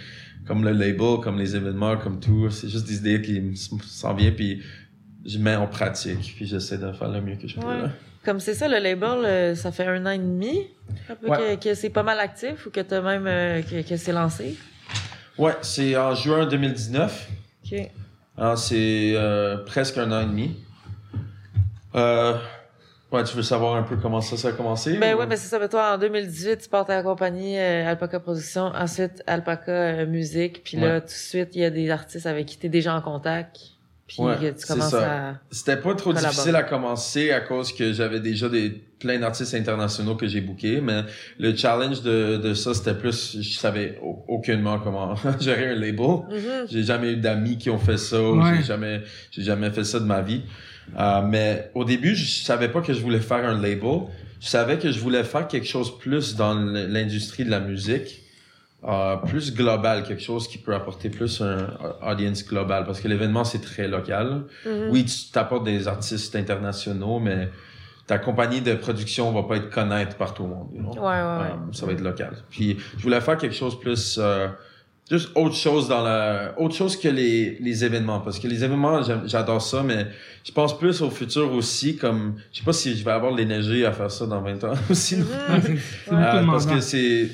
comme 0.46 0.64
le 0.64 0.70
label, 0.72 1.18
comme 1.22 1.38
les 1.38 1.54
événements, 1.54 1.96
comme 1.98 2.18
tout. 2.20 2.48
C'est 2.50 2.68
juste 2.68 2.86
des 2.86 2.96
idées 2.96 3.20
qui 3.20 3.56
s'en 3.84 4.14
viennent, 4.14 4.34
puis 4.34 4.62
je 5.26 5.38
mets 5.38 5.56
en 5.56 5.66
pratique, 5.66 6.34
puis 6.36 6.46
j'essaie 6.46 6.78
de 6.78 6.90
faire 6.92 7.08
le 7.10 7.20
mieux 7.20 7.36
que 7.36 7.46
je 7.48 7.56
peux, 7.60 7.66
Ouais. 7.66 7.82
là. 7.82 7.90
Comme 8.26 8.40
c'est 8.40 8.54
ça, 8.54 8.66
le 8.68 8.78
label, 8.78 9.24
euh, 9.24 9.54
ça 9.54 9.70
fait 9.72 9.86
un 9.86 10.04
an 10.04 10.10
et 10.10 10.18
demi 10.18 10.66
un 11.08 11.14
peu 11.14 11.28
Ouais. 11.28 11.56
que, 11.56 11.68
que 11.68 11.74
c'est 11.74 11.90
pas 11.90 12.02
mal 12.02 12.18
actif 12.18 12.66
ou 12.66 12.70
que 12.70 12.80
t'as 12.80 13.00
même 13.00 13.26
euh, 13.28 13.62
que, 13.62 13.88
que 13.88 13.96
c'est 13.96 14.12
lancé? 14.12 14.56
Ouais, 15.38 15.54
c'est 15.62 15.96
en 15.96 16.12
juin 16.14 16.44
2019. 16.46 17.28
Ok. 17.64 17.78
Alors, 18.36 18.58
c'est 18.58 19.12
euh, 19.14 19.58
presque 19.64 19.96
un 19.98 20.10
an 20.10 20.20
et 20.22 20.26
demi. 20.26 20.56
Ouais, 23.12 23.22
tu 23.22 23.36
veux 23.36 23.42
savoir 23.42 23.76
un 23.76 23.84
peu 23.84 23.96
comment 23.96 24.20
ça, 24.20 24.36
ça 24.36 24.48
a 24.48 24.52
commencé? 24.52 24.98
Ben 24.98 25.14
ou- 25.14 25.18
ouais, 25.20 25.26
ben 25.26 25.36
c'est 25.38 25.46
ça. 25.48 25.58
Ben 25.60 25.68
toi, 25.68 25.94
en 25.94 25.98
2018, 25.98 26.58
tu 26.58 26.68
portes 26.68 26.90
à 26.90 26.96
la 26.96 27.02
compagnie 27.04 27.56
Alpaca 27.56 28.18
Production, 28.18 28.64
ensuite 28.74 29.22
Alpaca 29.28 30.04
Musique, 30.04 30.64
puis 30.64 30.76
là, 30.76 30.94
Ouais. 30.94 31.00
tout 31.00 31.06
de 31.06 31.10
suite, 31.12 31.50
il 31.54 31.60
y 31.60 31.64
a 31.64 31.70
des 31.70 31.88
artistes 31.90 32.26
avec 32.26 32.46
qui 32.46 32.58
t'es 32.58 32.68
déjà 32.68 32.94
en 32.96 33.00
contact, 33.00 33.58
puis 34.06 34.16
Ouais, 34.22 34.34
que 34.36 34.46
tu 34.50 34.54
c'est 34.58 34.68
commences 34.68 34.90
ça. 34.90 35.28
à... 35.30 35.34
C'était 35.50 35.76
pas 35.76 35.94
trop 35.94 36.10
Collaborer. 36.10 36.30
difficile 36.30 36.56
à 36.56 36.62
commencer 36.62 37.30
à 37.32 37.40
cause 37.40 37.72
que 37.72 37.92
j'avais 37.92 38.20
déjà 38.20 38.48
des 38.48 38.70
plein 38.70 39.18
d'artistes 39.18 39.54
internationaux 39.54 40.14
que 40.14 40.26
j'ai 40.28 40.40
bookés, 40.40 40.80
mais 40.80 41.02
le 41.38 41.54
challenge 41.56 42.02
de, 42.02 42.36
de 42.36 42.54
ça, 42.54 42.72
c'était 42.72 42.94
plus, 42.94 43.36
je 43.40 43.58
savais 43.58 43.98
au- 44.02 44.24
aucunement 44.28 44.78
comment 44.78 45.14
gérer 45.40 45.70
un 45.70 45.74
label. 45.74 46.06
Mhm. 46.30 46.66
J'ai 46.70 46.82
jamais 46.84 47.12
eu 47.12 47.16
d'amis 47.16 47.58
qui 47.58 47.68
ont 47.68 47.78
fait 47.78 47.98
ça, 47.98 48.22
ou 48.22 48.40
Ouais. 48.42 48.56
j'ai 48.58 48.62
jamais, 48.64 49.02
j'ai 49.32 49.42
jamais 49.42 49.70
fait 49.70 49.84
ça 49.84 49.98
de 50.00 50.04
ma 50.06 50.22
vie. 50.22 50.42
Euh, 50.98 51.20
mais 51.22 51.70
au 51.74 51.84
début, 51.84 52.14
je 52.14 52.42
savais 52.44 52.68
pas 52.68 52.80
que 52.80 52.92
je 52.94 53.00
voulais 53.00 53.20
faire 53.20 53.44
un 53.44 53.60
label. 53.60 54.02
Je 54.40 54.46
savais 54.48 54.78
que 54.78 54.92
je 54.92 55.00
voulais 55.00 55.24
faire 55.24 55.48
quelque 55.48 55.66
chose 55.66 55.98
plus 55.98 56.36
dans 56.36 56.54
l'industrie 56.54 57.44
de 57.44 57.50
la 57.50 57.58
musique, 57.60 58.22
euh, 58.86 59.16
plus 59.16 59.52
global, 59.54 60.02
quelque 60.04 60.22
chose 60.22 60.46
qui 60.48 60.58
peut 60.58 60.74
apporter 60.74 61.08
plus 61.10 61.40
un 61.40 61.66
audience 62.06 62.44
global, 62.46 62.84
parce 62.84 63.00
que 63.00 63.08
l'événement 63.08 63.44
c'est 63.44 63.60
très 63.60 63.88
local. 63.88 64.44
Mhm. 64.64 64.88
Oui, 64.90 65.04
tu 65.04 65.30
t'apportes 65.32 65.64
des 65.64 65.88
artistes 65.88 66.36
internationaux, 66.36 67.18
mais 67.18 67.48
ta 68.06 68.18
compagnie 68.18 68.60
de 68.60 68.74
production 68.74 69.32
va 69.32 69.42
pas 69.42 69.56
être 69.56 69.70
connaître 69.70 70.16
par 70.16 70.32
tout 70.34 70.44
le 70.44 70.50
monde. 70.50 70.68
you 70.72 70.80
know? 70.80 70.92
Ouais, 70.92 71.00
ouais, 71.00 71.02
ouais. 71.02 71.52
Euh, 71.52 71.72
ça 71.72 71.86
va 71.86 71.92
être 71.92 72.00
local. 72.02 72.36
Puis 72.50 72.76
je 72.96 73.02
voulais 73.02 73.20
faire 73.20 73.36
quelque 73.36 73.56
chose 73.56 73.78
plus 73.80 74.18
euh, 74.22 74.46
juste 75.10 75.30
autre 75.34 75.56
chose 75.56 75.88
dans 75.88 76.02
la 76.02 76.54
autre 76.56 76.76
chose 76.76 76.96
que 76.96 77.08
les, 77.08 77.58
les 77.58 77.84
événements 77.84 78.20
parce 78.20 78.38
que 78.38 78.46
les 78.46 78.62
événements 78.62 79.02
j'aime- 79.02 79.22
j'adore 79.26 79.62
ça 79.62 79.82
mais 79.84 80.06
je 80.44 80.50
pense 80.52 80.76
plus 80.78 81.00
au 81.00 81.10
futur 81.10 81.52
aussi 81.52 81.96
comme 81.96 82.34
je 82.52 82.58
sais 82.58 82.64
pas 82.64 82.72
si 82.72 82.96
je 82.96 83.04
vais 83.04 83.12
avoir 83.12 83.32
l'énergie 83.32 83.84
à 83.84 83.92
faire 83.92 84.10
ça 84.10 84.26
dans 84.26 84.40
20 84.40 84.62
ans 84.64 84.72
aussi. 84.90 85.16
Ouais, 85.16 85.22
c'est 85.62 85.76
c'est 86.06 86.12
Euh, 86.14 86.46
parce 86.46 86.66
que 86.66 86.80
c'est 86.80 87.28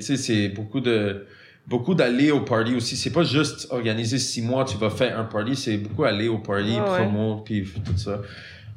c'est 0.00 0.48
beaucoup 0.48 0.80
de 0.80 1.26
beaucoup 1.66 1.94
d'aller 1.94 2.30
au 2.30 2.40
party 2.40 2.74
aussi 2.74 2.96
c'est 2.96 3.12
pas 3.12 3.22
juste 3.22 3.68
organiser 3.70 4.18
six 4.18 4.42
mois 4.42 4.64
tu 4.64 4.76
vas 4.78 4.90
faire 4.90 5.18
un 5.18 5.24
party 5.24 5.54
c'est 5.56 5.76
beaucoup 5.76 6.04
aller 6.04 6.28
au 6.28 6.38
party 6.38 6.72
ouais. 6.72 6.96
promo 6.98 7.42
puis 7.44 7.68
tout 7.84 7.96
ça 7.96 8.20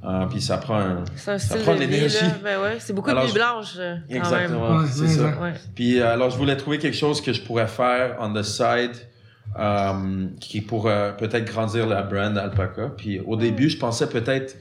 Euh, 0.05 0.25
puis 0.25 0.41
ça 0.41 0.57
prend 0.57 0.79
un 0.79 1.05
C'est 1.15 1.31
un 1.31 1.37
Ça 1.37 1.57
prend 1.59 1.75
de 1.75 1.79
l'énergie. 1.79 2.17
Ben 2.43 2.61
ouais, 2.61 2.75
c'est 2.79 2.91
beaucoup 2.91 3.09
Alors, 3.09 3.25
de 3.25 3.31
blanche, 3.31 3.75
euh, 3.77 3.95
exactement 4.09 4.79
Ouais, 4.79 4.87
c'est 4.91 5.07
ça. 5.07 5.33
Puis 5.75 5.99
euh, 5.99 6.13
alors 6.13 6.29
je 6.29 6.37
voulais 6.37 6.57
trouver 6.57 6.77
quelque 6.77 6.97
chose 6.97 7.21
que 7.21 7.31
je 7.31 7.41
pourrais 7.41 7.67
faire 7.67 8.17
on 8.19 8.33
the 8.33 8.43
side 8.43 8.91
euh, 9.57 10.27
qui 10.41 10.61
pourrait 10.61 11.15
peut-être 11.17 11.45
grandir 11.45 11.87
la 11.87 12.01
brand 12.01 12.37
Alpaca. 12.37 12.91
Puis 12.97 13.21
au 13.25 13.35
début, 13.37 13.69
je 13.69 13.77
pensais 13.77 14.09
peut-être 14.09 14.57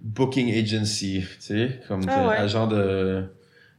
booking 0.00 0.52
agency, 0.52 1.20
tu 1.20 1.36
sais, 1.38 1.80
comme 1.86 2.00
Ah 2.08 2.30
agent 2.30 2.66
de 2.66 3.24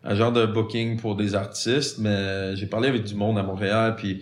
agent 0.04 0.32
de 0.32 0.46
booking 0.46 0.98
pour 1.00 1.16
des 1.16 1.36
artistes, 1.36 1.98
mais 2.00 2.56
j'ai 2.56 2.66
parlé 2.68 2.90
avec 2.90 3.04
du 3.04 3.16
monde 3.16 3.38
à 3.38 3.44
Montréal 3.44 3.96
puis 3.96 4.22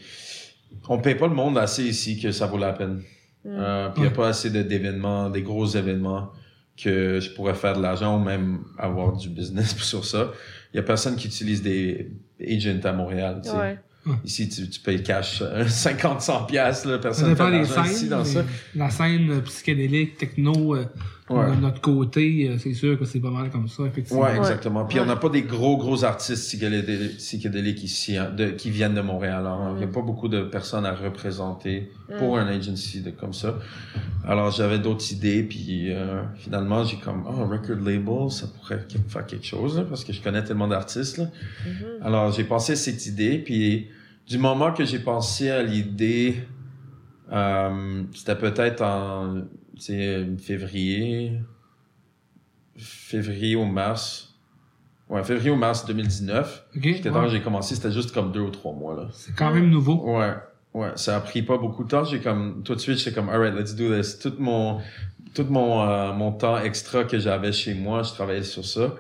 on 0.88 1.00
paye 1.00 1.16
pas 1.16 1.28
le 1.28 1.34
monde 1.36 1.58
assez 1.58 1.84
ici 1.84 2.20
que 2.20 2.32
ça 2.32 2.46
vaut 2.48 2.58
la 2.58 2.74
peine. 2.74 3.02
Mm. 3.46 3.50
Euh, 3.50 3.90
puis 3.90 4.02
il 4.02 4.06
y 4.06 4.08
a 4.08 4.12
pas 4.12 4.28
assez 4.28 4.50
de- 4.50 4.62
d'événements, 4.62 5.30
des 5.30 5.42
gros 5.42 5.66
événements 5.66 6.32
que 6.82 7.20
je 7.20 7.30
pourrais 7.32 7.56
faire 7.56 7.76
de 7.76 7.82
l'argent 7.82 8.20
ou 8.20 8.24
même 8.24 8.60
avoir 8.78 9.16
du 9.16 9.30
business 9.30 9.76
sur 9.82 10.06
ça. 10.06 10.32
Il 10.74 10.78
y 10.78 10.80
a 10.80 10.84
personne 10.84 11.16
qui 11.16 11.28
utilise 11.28 11.62
des 11.62 12.12
agents 12.46 12.80
à 12.84 12.92
Montréal. 12.94 13.42
tu 13.44 13.50
sais. 13.50 13.56
Ouais. 13.58 13.78
Ici, 14.24 14.48
tu, 14.50 14.70
tu 14.70 14.80
payes 14.80 15.04
cash 15.04 15.42
euh, 15.42 15.66
50, 15.68 16.22
100 16.22 16.46
piastres, 16.46 17.00
personne 17.02 17.30
dépend 17.30 17.46
fait 17.48 17.58
de 17.60 17.64
des 17.64 17.70
l'argent 17.70 17.84
ici 17.92 18.00
scènes. 18.02 18.10
dans 18.10 18.24
ça. 18.26 18.46
La 18.76 18.90
scène 18.90 19.30
euh, 19.32 19.42
psychédélique, 19.42 20.18
techno, 20.18 20.76
euh, 20.76 20.86
Ouais. 21.30 21.56
de 21.56 21.62
notre 21.62 21.80
côté, 21.82 22.50
euh, 22.50 22.58
c'est 22.58 22.74
sûr 22.74 22.98
que 22.98 23.06
c'est 23.06 23.20
pas 23.20 23.30
mal 23.30 23.50
comme 23.52 23.68
ça, 23.68 23.84
effectivement. 23.84 24.24
Ouais, 24.24 24.36
exactement. 24.38 24.86
Puis 24.86 25.00
on 25.00 25.06
n'a 25.06 25.16
pas 25.16 25.30
des 25.30 25.44
gros, 25.44 25.78
gros 25.78 26.04
artistes 26.04 26.44
psychédéliques, 26.48 27.18
psychédéliques 27.18 27.84
ici, 27.84 28.18
hein, 28.18 28.32
de, 28.36 28.48
qui 28.52 28.72
viennent 28.72 28.96
de 28.96 29.02
Montréal. 29.02 29.46
hein. 29.46 29.72
Il 29.74 29.78
n'y 29.78 29.84
a 29.84 29.88
Mm. 29.88 29.92
pas 29.92 30.02
beaucoup 30.02 30.28
de 30.28 30.42
personnes 30.44 30.86
à 30.86 30.94
représenter 30.96 31.92
pour 32.18 32.36
Mm. 32.36 32.40
un 32.40 32.48
agency 32.48 33.02
de, 33.02 33.12
comme 33.12 33.34
ça. 33.34 33.56
Alors 34.26 34.50
j'avais 34.52 34.80
d'autres 34.80 35.12
idées, 35.12 35.44
puis 35.44 35.92
euh, 35.92 36.24
finalement 36.36 36.84
j'ai 36.84 36.98
comme, 36.98 37.24
oh, 37.28 37.46
record 37.46 37.78
label, 37.86 38.32
ça 38.32 38.48
pourrait 38.48 38.86
faire 39.08 39.26
quelque 39.26 39.46
chose, 39.46 39.78
là, 39.78 39.84
parce 39.88 40.04
que 40.04 40.12
je 40.14 40.22
connais 40.22 40.44
tellement 40.44 40.68
d'artistes. 40.68 41.18
là. 41.20 41.26
Mhm. 41.66 42.06
Alors, 42.06 42.32
j'ai 42.32 42.44
pensé 42.44 42.74
à 42.74 42.76
cette 42.76 43.06
idée, 43.06 43.38
puis 43.38 43.88
du 44.28 44.38
moment 44.38 44.72
que 44.74 44.84
j'ai 44.86 45.00
pensé 45.00 45.50
à 45.52 45.62
l'idée, 45.62 46.36
euh, 47.32 48.04
c'était 48.16 48.36
peut-être 48.36 48.82
en 48.84 49.42
tu 49.80 49.86
sais, 49.86 50.28
février, 50.38 51.40
février 52.78 53.56
ou 53.56 53.66
mars. 53.66 54.36
Ouais, 55.10 55.24
février 55.24 55.50
ou 55.50 55.56
mars 55.56 55.86
2019. 55.86 56.68
Ok, 56.76 56.84
J'étais 56.84 57.10
ouais. 57.10 57.14
quand 57.14 57.28
j'ai 57.30 57.42
commencé, 57.42 57.76
c'était 57.76 57.92
juste 57.92 58.12
comme 58.14 58.32
deux 58.32 58.42
ou 58.42 58.52
trois 58.52 58.74
mois, 58.74 58.96
là. 58.96 59.08
C'est 59.12 59.36
quand 59.36 59.52
même 59.52 59.70
nouveau. 59.70 60.18
Ouais. 60.18 60.34
Ouais, 60.76 60.92
ça 60.96 61.18
a 61.18 61.20
pris 61.22 61.42
pas 61.42 61.58
beaucoup 61.58 61.84
de 61.84 61.90
temps. 61.90 62.04
J'ai 62.04 62.20
comme, 62.20 62.62
tout 62.64 62.76
de 62.76 62.80
suite, 62.80 63.00
j'étais 63.00 63.12
comme, 63.14 63.30
alright, 63.30 63.56
let's 63.56 63.76
do 63.76 63.96
this. 63.96 64.20
Tout 64.20 64.34
mon, 64.38 64.80
tout 65.34 65.46
mon, 65.50 65.82
euh, 65.82 66.14
mon 66.14 66.32
temps 66.32 66.60
extra 66.60 67.04
que 67.06 67.18
j'avais 67.18 67.52
chez 67.52 67.74
moi, 67.74 68.04
je 68.04 68.12
travaillais 68.12 68.44
sur 68.44 68.64
ça. 68.64 68.94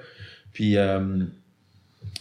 Puis, 0.52 0.78
euh, 0.78 1.26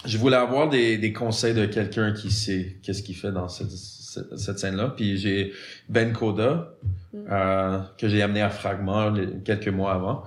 je 0.04 0.18
voulais 0.18 0.36
avoir 0.36 0.68
des, 0.68 0.98
des 0.98 1.14
conseils 1.14 1.54
de 1.54 1.64
quelqu'un 1.64 2.12
qui 2.12 2.30
sait 2.30 2.76
qu'est-ce 2.82 3.02
qu'il 3.02 3.16
fait 3.16 3.32
dans 3.32 3.48
cette, 3.48 3.70
cette, 4.36 4.58
scène-là. 4.58 4.92
Puis, 4.96 5.18
j'ai 5.18 5.52
Ben 5.88 6.12
Koda, 6.12 6.74
euh, 7.14 7.80
que 7.96 8.08
j'ai 8.08 8.22
amené 8.22 8.42
à 8.42 8.50
Fragment 8.50 9.14
quelques 9.44 9.68
mois 9.68 9.94
avant. 9.94 10.24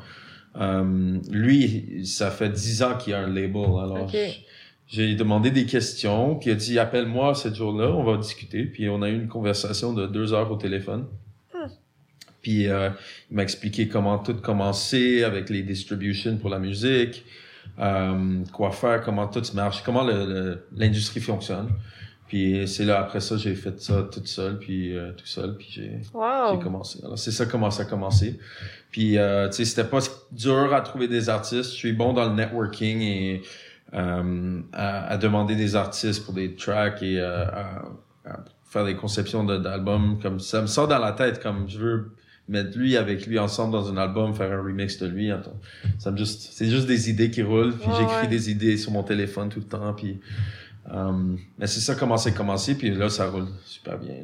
Euh, 0.59 1.17
lui, 1.29 2.05
ça 2.05 2.31
fait 2.31 2.49
dix 2.49 2.83
ans 2.83 2.97
qu'il 2.97 3.13
a 3.13 3.19
un 3.19 3.27
label. 3.27 3.63
Alors, 3.81 4.11
j'ai 4.87 5.15
demandé 5.15 5.51
des 5.51 5.65
questions, 5.65 6.35
puis 6.35 6.49
il 6.49 6.53
a 6.53 6.55
dit 6.55 6.79
appelle-moi 6.79 7.33
ce 7.35 7.53
jour-là, 7.53 7.91
on 7.91 8.03
va 8.03 8.17
discuter. 8.17 8.65
Puis 8.65 8.89
on 8.89 9.01
a 9.01 9.09
eu 9.09 9.15
une 9.15 9.29
conversation 9.29 9.93
de 9.93 10.07
deux 10.07 10.33
heures 10.33 10.51
au 10.51 10.57
téléphone. 10.57 11.05
Puis 12.41 12.67
euh, 12.67 12.89
il 13.29 13.35
m'a 13.35 13.43
expliqué 13.43 13.87
comment 13.87 14.17
tout 14.17 14.33
commencer 14.33 15.23
avec 15.23 15.49
les 15.49 15.61
distributions 15.61 16.37
pour 16.37 16.49
la 16.49 16.57
musique, 16.57 17.23
quoi 17.77 18.71
faire, 18.71 19.01
comment 19.03 19.27
tout 19.27 19.43
marche, 19.53 19.83
comment 19.83 20.03
l'industrie 20.75 21.21
fonctionne. 21.21 21.69
Puis 22.31 22.65
c'est 22.65 22.85
là 22.85 22.99
après 23.01 23.19
ça 23.19 23.35
j'ai 23.35 23.55
fait 23.55 23.77
ça 23.81 24.07
toute 24.09 24.27
seule, 24.27 24.57
puis 24.57 24.95
euh, 24.95 25.11
tout 25.11 25.25
seul, 25.25 25.57
puis 25.57 25.67
j'ai 25.69 25.99
Wow. 26.13 26.59
commencé. 26.59 26.99
Alors, 27.03 27.19
c'est 27.19 27.31
ça 27.31 27.45
comment 27.45 27.69
ça 27.71 27.83
a 27.83 27.85
commencé. 27.85 28.39
Puis, 28.89 29.17
euh, 29.17 29.49
tu 29.49 29.55
sais, 29.57 29.65
c'était 29.65 29.83
pas 29.89 29.99
dur 30.31 30.73
à 30.73 30.79
trouver 30.79 31.09
des 31.09 31.27
artistes. 31.27 31.71
Je 31.71 31.75
suis 31.75 31.91
bon 31.93 32.13
dans 32.13 32.29
le 32.29 32.35
networking 32.35 33.01
et 33.01 33.41
euh, 33.93 34.61
à, 34.71 35.07
à 35.11 35.17
demander 35.17 35.55
des 35.57 35.75
artistes 35.75 36.23
pour 36.23 36.33
des 36.33 36.55
tracks 36.55 37.03
et 37.03 37.19
euh, 37.19 37.43
à, 37.45 37.81
à 38.25 38.39
faire 38.69 38.85
des 38.85 38.95
conceptions 38.95 39.43
de- 39.43 39.57
d'albums. 39.57 40.17
Comme 40.21 40.39
ça 40.39 40.61
me 40.61 40.67
sort 40.67 40.87
dans 40.87 40.99
la 40.99 41.11
tête, 41.11 41.41
comme 41.43 41.67
je 41.69 41.79
veux 41.79 42.11
mettre 42.47 42.77
lui 42.77 42.95
avec 42.95 43.27
lui 43.27 43.39
ensemble 43.39 43.73
dans 43.73 43.89
un 43.91 43.97
album, 43.97 44.33
faire 44.33 44.51
un 44.57 44.61
remix 44.63 44.97
de 44.99 45.07
lui. 45.07 45.31
Ça 45.99 46.11
me 46.11 46.17
juste, 46.17 46.49
c'est 46.53 46.69
juste 46.69 46.87
des 46.87 47.09
idées 47.09 47.29
qui 47.29 47.43
roulent. 47.43 47.73
Puis 47.73 47.89
j'écris 47.97 48.21
ouais. 48.23 48.27
des 48.27 48.49
idées 48.51 48.77
sur 48.77 48.91
mon 48.93 49.03
téléphone 49.03 49.49
tout 49.49 49.59
le 49.59 49.65
temps. 49.67 49.93
Puis, 49.93 50.19
euh, 50.91 51.35
mais 51.57 51.67
c'est 51.67 51.79
ça 51.81 51.95
comment 51.95 52.17
c'est 52.17 52.33
commencé. 52.33 52.75
Puis 52.75 52.91
là, 52.91 53.09
ça 53.09 53.27
roule 53.29 53.47
super 53.65 53.97
bien. 53.97 54.15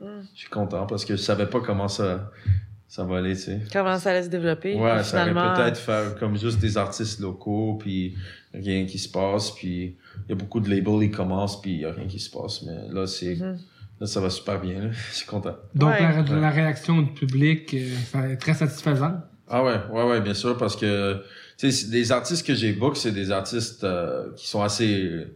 Mm. 0.00 0.06
Je 0.34 0.40
suis 0.40 0.48
content 0.50 0.86
parce 0.86 1.04
que 1.04 1.16
je 1.16 1.20
savais 1.22 1.46
pas 1.46 1.60
comment 1.60 1.88
ça, 1.88 2.30
ça 2.86 3.04
va 3.04 3.18
aller, 3.18 3.34
tu 3.34 3.42
sais. 3.42 3.60
Comment 3.72 3.98
ça 3.98 4.10
allait 4.10 4.22
se 4.22 4.28
développer. 4.28 4.74
Ouais, 4.74 4.96
puis 4.96 5.04
ça 5.04 5.16
aurait 5.22 5.30
finalement, 5.30 5.54
peut-être 5.54 5.78
faire 5.78 6.16
comme 6.18 6.36
juste 6.38 6.58
des 6.60 6.76
artistes 6.78 7.20
locaux, 7.20 7.76
puis 7.78 8.14
rien 8.54 8.86
qui 8.86 8.98
se 8.98 9.08
passe, 9.08 9.50
puis 9.50 9.96
il 10.26 10.30
y 10.30 10.32
a 10.32 10.34
beaucoup 10.36 10.60
de 10.60 10.70
labels, 10.70 11.02
ils 11.02 11.10
commencent, 11.10 11.60
puis 11.60 11.72
il 11.72 11.80
y 11.80 11.84
a 11.84 11.92
rien 11.92 12.06
qui 12.06 12.18
se 12.20 12.30
passe. 12.30 12.62
Mais 12.62 12.92
là, 12.92 13.06
c'est, 13.06 13.34
Mhm. 13.36 13.58
là, 14.00 14.06
ça 14.06 14.20
va 14.20 14.30
super 14.30 14.60
bien, 14.60 14.80
là. 14.80 14.90
Je 15.10 15.16
suis 15.16 15.26
content. 15.26 15.56
Donc, 15.74 15.90
Ouais. 15.90 16.00
la, 16.00 16.22
la 16.40 16.50
réaction 16.50 17.02
du 17.02 17.12
public, 17.12 17.74
euh, 17.74 18.32
est 18.32 18.36
très 18.36 18.54
satisfaisante? 18.54 19.16
Ah 19.50 19.62
ouais, 19.64 19.80
ouais, 19.92 20.04
ouais, 20.04 20.20
bien 20.20 20.34
sûr, 20.34 20.56
parce 20.56 20.76
que, 20.76 21.22
tu 21.58 21.70
sais, 21.72 21.88
des 21.88 22.12
artistes 22.12 22.46
que 22.46 22.54
j'ai 22.54 22.72
book, 22.72 22.96
c'est 22.96 23.12
des 23.12 23.30
artistes 23.30 23.82
euh, 23.84 24.30
qui 24.36 24.46
sont 24.46 24.62
assez, 24.62 25.26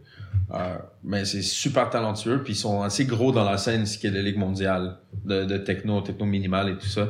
euh, 0.53 0.75
ben, 1.03 1.25
c'est 1.25 1.41
super 1.41 1.89
talentueux, 1.89 2.41
puis 2.43 2.53
ils 2.53 2.57
sont 2.57 2.81
assez 2.81 3.05
gros 3.05 3.31
dans 3.31 3.43
la 3.49 3.57
scène 3.57 3.83
psychédélique 3.83 4.37
mondiale 4.37 4.97
de, 5.25 5.45
de 5.45 5.57
techno, 5.57 6.01
techno 6.01 6.25
minimal 6.25 6.69
et 6.69 6.77
tout 6.77 6.87
ça. 6.87 7.09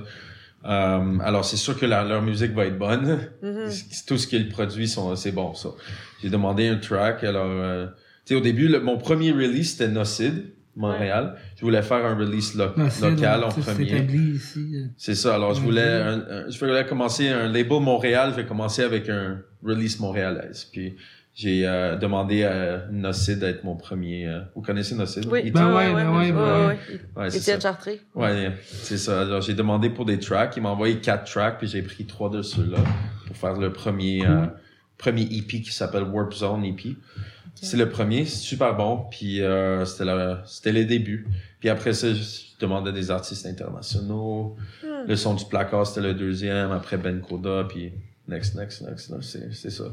Euh, 0.65 1.19
alors, 1.23 1.43
c'est 1.43 1.57
sûr 1.57 1.77
que 1.77 1.85
la- 1.85 2.03
leur 2.03 2.21
musique 2.21 2.53
va 2.53 2.65
être 2.65 2.77
bonne. 2.79 3.19
Mhm. 3.41 3.69
C'est- 3.69 4.05
Tout 4.05 4.17
ce 4.17 4.27
qu'ils 4.27 4.47
produisent, 4.49 4.93
sont- 4.93 5.15
c'est 5.15 5.31
bon, 5.33 5.53
ça. 5.53 5.69
J'ai 6.21 6.29
demandé 6.29 6.67
un 6.67 6.77
track, 6.77 7.23
alors, 7.25 7.47
euh, 7.49 7.87
tu 8.25 8.33
sais, 8.33 8.35
au 8.35 8.39
début, 8.41 8.69
le- 8.69 8.79
mon 8.79 8.97
premier 8.97 9.31
release, 9.33 9.71
c'était 9.71 9.89
Nocid, 9.89 10.45
Montréal. 10.75 11.35
Je 11.57 11.61
voulais 11.61 11.81
faire 11.83 12.03
un 12.05 12.15
release 12.15 12.55
lo- 12.55 12.71
local 13.11 13.43
en 13.43 13.49
premier. 13.61 13.85
C'est 14.97 15.15
ça. 15.15 15.35
Alors, 15.35 15.53
je 15.53 15.59
voulais, 15.61 15.81
un- 15.83 16.19
un- 16.29 16.49
je 16.49 16.57
voulais 16.57 16.85
commencer 16.85 17.27
un 17.27 17.47
label 17.49 17.79
Montréal. 17.81 18.29
Je 18.31 18.37
vais 18.41 18.47
commencer 18.47 18.83
avec 18.83 19.07
un 19.09 19.39
release 19.63 19.99
montréalaise. 19.99 20.63
Puis, 20.71 20.95
j'ai 21.35 21.65
euh, 21.67 21.95
demandé 21.95 22.43
à 22.43 22.85
Nocid 22.91 23.39
d'être 23.39 23.63
mon 23.63 23.75
premier. 23.75 24.27
euh, 24.27 24.41
vous 24.55 24.61
connaissez 24.61 24.93
Nocid? 24.95 25.25
Oui, 25.25 25.49
Ben 25.49 25.67
ouais, 25.73 25.73
ouais, 25.73 25.93
ouais, 25.93 26.03
ben 26.03 26.11
ouais, 26.11 26.17
ouais, 26.17 26.25
ouais, 26.25 26.31
ben 26.31 26.67
ouais. 26.67 26.77
Ouais, 27.23 27.29
c'est 27.31 27.37
Étienne 27.39 27.59
ça. 27.61 27.69
Chartré. 27.69 28.01
Ouais, 28.13 28.51
c'est 28.65 28.97
ça. 28.97 29.21
Alors, 29.21 29.41
j'ai 29.41 29.53
demandé 29.55 29.89
pour 29.89 30.05
des 30.05 30.19
tracks. 30.19 30.53
Il 30.57 30.63
m'a 30.63 30.69
envoyé 30.69 30.97
quatre 30.99 31.31
tracks, 31.31 31.57
puis 31.57 31.67
j'ai 31.67 31.81
pris 31.81 32.05
trois 32.05 32.29
de 32.29 32.41
ceux-là 32.41 32.77
pour 33.25 33.35
faire 33.35 33.53
le 33.57 33.73
premier, 33.73 34.25
euh, 34.27 34.45
premier 34.97 35.23
EP 35.23 35.61
qui 35.61 35.71
s'appelle 35.71 36.03
Warp 36.03 36.33
Zone 36.33 36.63
EP. 36.65 36.95
C'est 37.55 37.77
le 37.77 37.87
premier, 37.87 38.25
c'est 38.25 38.37
super 38.41 38.75
bon, 38.75 39.05
puis 39.09 39.41
euh, 39.41 39.85
c'était 39.85 40.05
le, 40.05 40.37
c'était 40.45 40.71
les 40.73 40.85
débuts. 40.85 41.25
Puis 41.61 41.69
après 41.69 41.93
ça, 41.93 42.09
je, 42.09 42.15
je 42.15 42.59
demandais 42.59 42.91
des 42.91 43.09
artistes 43.09 43.45
internationaux. 43.45 44.57
Hmm. 44.83 45.07
Le 45.07 45.15
son 45.15 45.33
du 45.33 45.45
placard, 45.45 45.87
c'était 45.87 46.05
le 46.05 46.13
deuxième. 46.13 46.71
Après 46.71 46.97
Ben 46.97 47.21
Koda, 47.21 47.65
puis 47.69 47.93
next, 48.27 48.55
next, 48.55 48.81
next. 48.81 49.09
là, 49.09 49.17
C'est, 49.21 49.53
c'est 49.53 49.69
ça. 49.69 49.85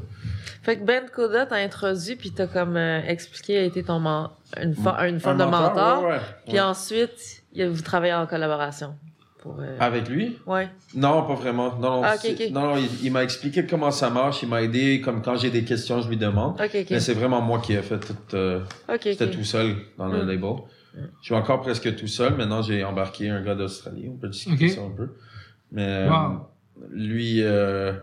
Fait 0.63 0.77
que 0.77 0.83
Ben 0.83 1.03
Koda 1.13 1.45
t'a 1.45 1.55
introduit 1.55 2.15
puis 2.15 2.31
t'as 2.31 2.47
comme 2.47 2.77
euh, 2.77 3.01
expliqué 3.05 3.57
a 3.59 3.63
été 3.63 3.83
ton 3.83 3.99
men- 3.99 4.29
une, 4.61 4.73
fo- 4.73 4.97
une 5.07 5.19
forme 5.19 5.41
Un 5.41 5.45
de 5.45 5.51
mentor. 5.51 6.03
ouais, 6.03 6.09
ouais, 6.11 6.19
Puis 6.45 6.53
ouais. 6.55 6.59
ensuite, 6.61 7.43
vous 7.55 7.81
travaillez 7.81 8.13
en 8.13 8.25
collaboration. 8.27 8.95
Pour, 9.41 9.57
euh, 9.59 9.75
Avec 9.79 10.07
lui? 10.07 10.37
Ouais. 10.45 10.69
Non, 10.93 11.23
pas 11.25 11.33
vraiment. 11.33 11.75
Non, 11.79 12.01
non, 12.01 12.03
Ah, 12.03 12.15
non, 12.51 12.61
non, 12.61 12.77
il, 12.77 13.05
il 13.05 13.11
m'a 13.11 13.23
expliqué 13.23 13.65
comment 13.65 13.89
ça 13.89 14.11
marche. 14.11 14.43
Il 14.43 14.49
m'a 14.49 14.61
aidé. 14.61 15.01
Comme 15.01 15.23
quand 15.23 15.35
j'ai 15.35 15.49
des 15.49 15.63
questions, 15.63 15.99
je 15.99 16.07
lui 16.09 16.17
demande. 16.17 16.61
Ok, 16.61 16.69
ok. 16.75 16.87
Mais 16.91 16.99
c'est 16.99 17.15
vraiment 17.15 17.41
moi 17.41 17.59
qui 17.59 17.73
ai 17.73 17.81
fait 17.81 17.97
tout. 17.99 18.15
euh, 18.35 18.59
J'étais 19.03 19.31
tout 19.31 19.43
seul 19.43 19.75
dans 19.97 20.05
le 20.09 20.23
Mm. 20.23 20.27
label. 20.27 20.53
Je 20.93 20.99
suis 21.25 21.33
encore 21.33 21.61
presque 21.61 21.95
tout 21.95 22.05
seul. 22.05 22.35
Maintenant, 22.35 22.61
j'ai 22.61 22.83
embarqué 22.83 23.29
un 23.29 23.41
gars 23.41 23.55
d'Australie. 23.55 24.07
On 24.13 24.17
peut 24.17 24.27
discuter 24.29 24.69
ça 24.69 24.81
un 24.81 24.91
peu. 24.91 25.09
Mais 25.71 25.87
euh, 25.87 26.09
Wow. 26.09 26.47
lui, 26.91 27.41
euh, 27.41 27.93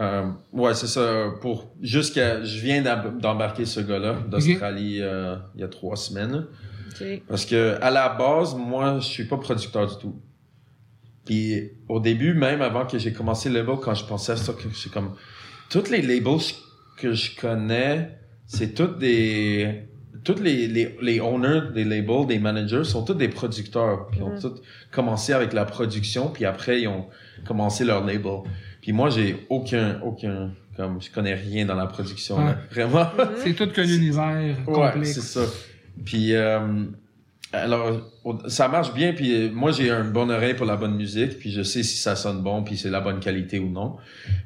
euh, 0.00 0.30
ouais, 0.52 0.74
c'est 0.74 0.86
ça. 0.86 1.26
Pour 1.40 1.72
jusqu'à, 1.82 2.42
je 2.42 2.60
viens 2.60 2.82
d'em- 2.82 3.18
d'embarquer 3.20 3.64
ce 3.66 3.80
gars-là 3.80 4.16
d'Australie 4.28 4.98
euh, 5.00 5.36
il 5.54 5.60
y 5.60 5.64
a 5.64 5.68
trois 5.68 5.96
semaines. 5.96 6.46
Ok. 7.00 7.06
Parce 7.28 7.44
que 7.46 7.76
à 7.80 7.90
la 7.90 8.08
base, 8.10 8.54
moi, 8.54 8.98
je 9.00 9.06
suis 9.06 9.24
pas 9.24 9.36
producteur 9.36 9.86
du 9.86 9.96
tout. 10.00 10.14
Puis 11.24 11.70
au 11.88 12.00
début, 12.00 12.34
même 12.34 12.62
avant 12.62 12.86
que 12.86 12.98
j'ai 12.98 13.12
commencé 13.12 13.48
le 13.48 13.56
label, 13.60 13.76
quand 13.82 13.94
je 13.94 14.04
pensais 14.04 14.32
à 14.32 14.36
ça, 14.36 14.52
que 14.52 14.62
c'est 14.74 14.90
comme 14.92 15.14
tous 15.70 15.88
les 15.90 16.02
labels 16.02 16.40
que 16.96 17.12
je 17.12 17.36
connais, 17.36 18.18
c'est 18.46 18.74
tous 18.74 18.98
des 18.98 19.84
tous 20.24 20.40
les, 20.40 20.68
les, 20.68 20.96
les 21.02 21.18
owners 21.20 21.72
des 21.74 21.82
labels, 21.84 22.26
des 22.28 22.38
managers 22.38 22.84
sont 22.84 23.04
tous 23.04 23.14
des 23.14 23.28
producteurs. 23.28 24.06
Puis 24.08 24.20
ils 24.20 24.22
ont 24.22 24.30
Mhm. 24.34 24.40
tous 24.40 24.62
commencé 24.92 25.32
avec 25.32 25.52
la 25.52 25.64
production, 25.64 26.28
puis 26.30 26.44
après 26.44 26.82
ils 26.82 26.88
ont 26.88 27.06
commencé 27.44 27.84
leur 27.84 28.04
label. 28.04 28.40
Puis 28.82 28.92
moi, 28.92 29.08
j'ai 29.10 29.46
aucun 29.48 29.98
aucun 30.02 30.50
comme 30.76 31.00
je 31.00 31.10
connais 31.10 31.34
rien 31.34 31.64
dans 31.66 31.74
la 31.74 31.86
production, 31.86 32.36
Ouais. 32.38 32.44
là. 32.46 32.56
vraiment. 32.70 33.06
C'est 33.44 33.54
tout 33.54 33.68
qu'un 33.70 33.84
univers 33.86 34.56
Ouais, 34.66 34.72
complexe. 34.74 35.12
c'est 35.14 35.20
ça. 35.20 35.40
Puis, 36.04 36.34
euh, 36.34 36.84
alors, 37.52 38.00
ça 38.48 38.68
marche 38.68 38.94
bien. 38.94 39.12
Puis, 39.12 39.34
euh, 39.34 39.50
moi, 39.52 39.70
j'ai 39.72 39.90
une 39.90 40.10
bonne 40.10 40.30
oreille 40.30 40.54
pour 40.54 40.64
la 40.66 40.76
bonne 40.76 40.96
musique. 40.96 41.38
Puis, 41.38 41.50
je 41.52 41.62
sais 41.62 41.82
si 41.82 41.98
ça 41.98 42.16
sonne 42.16 42.40
bon, 42.42 42.62
puis 42.64 42.78
c'est 42.78 42.88
la 42.88 43.00
bonne 43.02 43.20
qualité 43.20 43.58
ou 43.58 43.68
non. 43.68 43.96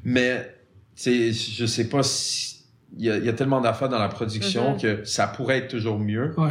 Mais, 0.05 0.53
tu 0.97 1.33
sais, 1.33 1.33
je 1.33 1.65
sais 1.67 1.89
pas 1.89 2.03
si. 2.03 2.57
Il 2.99 3.05
y 3.05 3.11
a, 3.11 3.17
il 3.19 3.25
y 3.25 3.29
a 3.29 3.33
tellement 3.33 3.61
d'affaires 3.61 3.89
dans 3.89 3.99
la 3.99 4.09
production 4.09 4.73
Mhm. 4.75 4.81
que 4.81 5.05
ça 5.05 5.27
pourrait 5.29 5.59
être 5.59 5.69
toujours 5.69 5.99
mieux. 6.01 6.35
Ouais. 6.37 6.51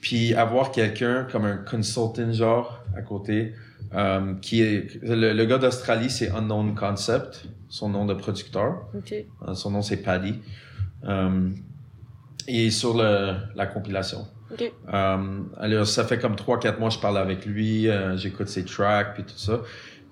Puis, 0.00 0.34
avoir 0.34 0.72
quelqu'un 0.72 1.28
comme 1.30 1.44
un 1.44 1.56
consultant, 1.58 2.32
genre, 2.32 2.82
à 2.96 3.02
côté, 3.02 3.52
euh, 3.94 4.34
qui 4.40 4.62
est. 4.62 5.00
Le, 5.02 5.32
le 5.32 5.44
gars 5.44 5.58
d'Australie, 5.58 6.10
c'est 6.10 6.30
Unknown 6.30 6.74
Concept, 6.74 7.44
son 7.68 7.88
nom 7.88 8.04
de 8.06 8.14
producteur. 8.14 8.86
Euh, 9.48 9.54
Son 9.54 9.70
nom, 9.70 9.82
c'est 9.82 9.98
Paddy. 9.98 10.40
Euh, 11.04 11.50
il 12.48 12.66
est 12.66 12.70
sur 12.70 12.96
le, 12.96 13.34
la 13.54 13.66
compilation. 13.66 14.26
Alors, 15.56 15.86
ça 15.86 16.04
fait 16.04 16.18
comme 16.18 16.34
3-4 16.34 16.78
mois 16.78 16.88
que 16.90 16.94
je 16.96 17.00
parle 17.00 17.16
avec 17.18 17.46
lui, 17.46 17.88
euh, 17.88 18.16
j'écoute 18.16 18.48
ses 18.48 18.64
tracks, 18.64 19.14
puis 19.14 19.22
tout 19.24 19.38
ça. 19.38 19.60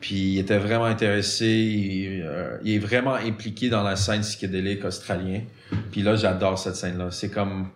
Puis 0.00 0.14
il 0.34 0.38
était 0.38 0.56
vraiment 0.58 0.86
intéressé, 0.86 1.46
il, 1.46 2.22
euh, 2.24 2.56
il 2.64 2.76
est 2.76 2.78
vraiment 2.78 3.14
impliqué 3.14 3.68
dans 3.68 3.82
la 3.82 3.96
scène 3.96 4.22
psychédélique 4.22 4.82
australienne. 4.84 5.44
Puis 5.90 6.00
là, 6.02 6.16
j'adore 6.16 6.58
cette 6.58 6.76
scène-là. 6.76 7.10
C'est 7.10 7.30
comme... 7.30 7.68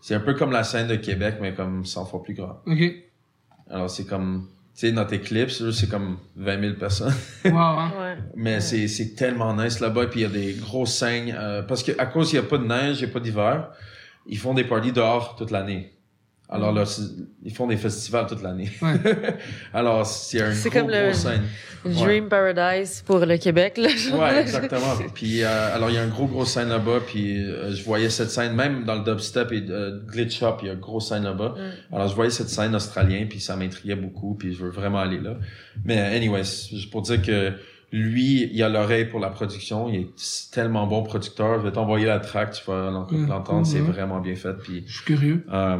C'est 0.00 0.14
un 0.14 0.20
peu 0.20 0.34
comme 0.34 0.52
la 0.52 0.62
scène 0.64 0.86
de 0.88 0.96
Québec, 0.96 1.36
mais 1.40 1.54
comme 1.54 1.84
100 1.84 2.06
fois 2.06 2.22
plus 2.22 2.34
grand. 2.34 2.60
Alors, 3.68 3.90
c'est 3.90 4.04
comme... 4.06 4.46
Tu 4.74 4.86
sais, 4.86 4.92
dans 4.92 5.04
tes 5.04 5.20
clips, 5.20 5.50
c'est 5.50 5.88
comme 5.88 6.16
20 6.36 6.60
000 6.60 6.74
personnes. 6.74 7.12
Wow, 7.44 7.56
hein? 7.58 7.92
Ouais. 8.00 8.16
Mais 8.36 8.60
c'est, 8.60 8.88
c'est 8.88 9.14
tellement 9.14 9.54
nice 9.54 9.80
là-bas. 9.80 10.06
Puis 10.06 10.20
il 10.20 10.22
y 10.22 10.26
a 10.26 10.28
des 10.30 10.54
grosses 10.54 10.94
scènes. 10.94 11.34
euh, 11.38 11.62
parce 11.62 11.82
que 11.82 11.92
à 11.98 12.06
cause 12.06 12.32
il 12.32 12.40
n'y 12.40 12.46
a 12.46 12.48
pas 12.48 12.56
de 12.58 12.64
neige, 12.64 13.00
il 13.00 13.04
n'y 13.04 13.10
a 13.10 13.12
pas 13.12 13.20
d'hiver, 13.20 13.68
ils 14.26 14.38
font 14.38 14.54
des 14.54 14.64
parties 14.64 14.92
dehors 14.92 15.36
toute 15.36 15.50
l'année. 15.50 15.92
Alors 16.52 16.72
là, 16.72 16.84
c'est- 16.84 17.02
ils 17.42 17.52
font 17.54 17.66
des 17.66 17.76
festivals 17.76 18.26
toute 18.26 18.42
l'année. 18.42 18.70
Ouais. 18.82 18.94
Alors, 19.74 20.06
c'est 20.06 20.40
un 20.42 20.52
C'est 20.52 20.70
gros, 20.70 20.80
comme 20.80 20.90
le- 20.90 21.04
gros 21.06 21.12
scène. 21.14 21.42
Dream 21.84 22.28
Paradise 22.28 23.02
pour 23.04 23.18
le 23.18 23.36
Québec, 23.38 23.76
là. 23.78 23.88
Ouais, 24.16 24.40
exactement. 24.42 24.94
Puis, 25.14 25.42
euh, 25.42 25.74
alors, 25.74 25.90
il 25.90 25.94
y 25.96 25.98
a 25.98 26.02
un 26.02 26.08
gros, 26.08 26.26
gros 26.26 26.44
scène 26.44 26.68
là-bas. 26.68 27.00
Puis, 27.06 27.42
euh, 27.42 27.72
je 27.74 27.82
voyais 27.82 28.08
cette 28.10 28.30
scène, 28.30 28.54
même 28.54 28.84
dans 28.84 28.94
le 28.94 29.02
dubstep 29.02 29.50
et 29.50 29.64
euh, 29.68 29.98
glitch 30.06 30.38
shop, 30.38 30.58
il 30.62 30.66
y 30.68 30.70
a 30.70 30.74
un 30.74 30.76
gros 30.76 31.00
scène 31.00 31.24
là-bas. 31.24 31.54
Mm. 31.90 31.94
Alors, 31.96 32.08
je 32.08 32.14
voyais 32.14 32.30
cette 32.30 32.48
scène 32.50 32.74
australienne, 32.76 33.26
puis 33.28 33.40
ça 33.40 33.56
m'intriguait 33.56 33.96
beaucoup, 33.96 34.34
puis 34.36 34.54
je 34.54 34.62
veux 34.62 34.70
vraiment 34.70 34.98
aller 35.00 35.18
là. 35.18 35.36
Mais, 35.84 35.98
anyways, 35.98 36.68
juste 36.70 36.90
pour 36.90 37.02
dire 37.02 37.20
que 37.20 37.52
lui, 37.90 38.48
il 38.52 38.62
a 38.62 38.68
l'oreille 38.68 39.06
pour 39.06 39.18
la 39.20 39.28
production. 39.30 39.88
Il 39.88 39.96
est 39.96 40.50
tellement 40.52 40.86
bon 40.86 41.02
producteur. 41.02 41.58
Je 41.58 41.64
vais 41.64 41.72
t'envoyer 41.72 42.06
la 42.06 42.20
track, 42.20 42.52
tu 42.52 42.62
vas 42.70 42.90
Mm, 42.90 43.26
l'entendre. 43.28 43.66
C'est 43.66 43.80
vraiment 43.80 44.20
bien 44.20 44.36
fait. 44.36 44.54
Puis, 44.54 44.84
Je 44.86 44.94
suis 44.98 45.04
curieux. 45.04 45.44
euh, 45.52 45.78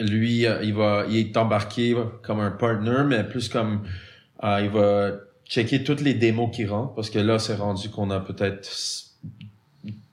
lui, 0.00 0.46
euh, 0.46 0.62
il 0.62 0.74
va, 0.74 1.04
il 1.08 1.16
est 1.18 1.36
embarqué 1.36 1.96
comme 2.22 2.40
un 2.40 2.50
partner, 2.50 3.02
mais 3.06 3.24
plus 3.24 3.48
comme 3.48 3.82
euh, 4.44 4.60
il 4.62 4.70
va 4.70 5.12
checker 5.44 5.82
toutes 5.82 6.00
les 6.02 6.14
démos 6.14 6.50
qui 6.54 6.66
rentrent, 6.66 6.94
parce 6.94 7.10
que 7.10 7.18
là, 7.18 7.38
c'est 7.38 7.56
rendu 7.56 7.88
qu'on 7.90 8.10
a 8.10 8.20
peut-être 8.20 8.68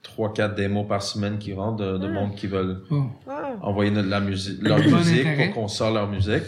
trois, 0.02 0.34
quatre 0.34 0.56
démos 0.56 0.88
par 0.88 1.02
semaine 1.04 1.38
qui 1.38 1.54
rentrent 1.54 1.78
de, 1.84 1.98
de 1.98 2.08
Hmm. 2.08 2.14
monde 2.14 2.36
qui 2.36 2.48
veulent 2.48 2.82
Oh. 2.90 3.04
Wow. 3.28 3.34
envoyer 3.62 3.92
notre- 3.92 4.10
la 4.10 4.20
musique, 4.22 4.62
leur 4.62 4.80
musique 4.80 5.28
pour 5.38 5.54
qu'on 5.54 5.68
sorte 5.68 5.94
leur 5.94 6.08
musique. 6.08 6.44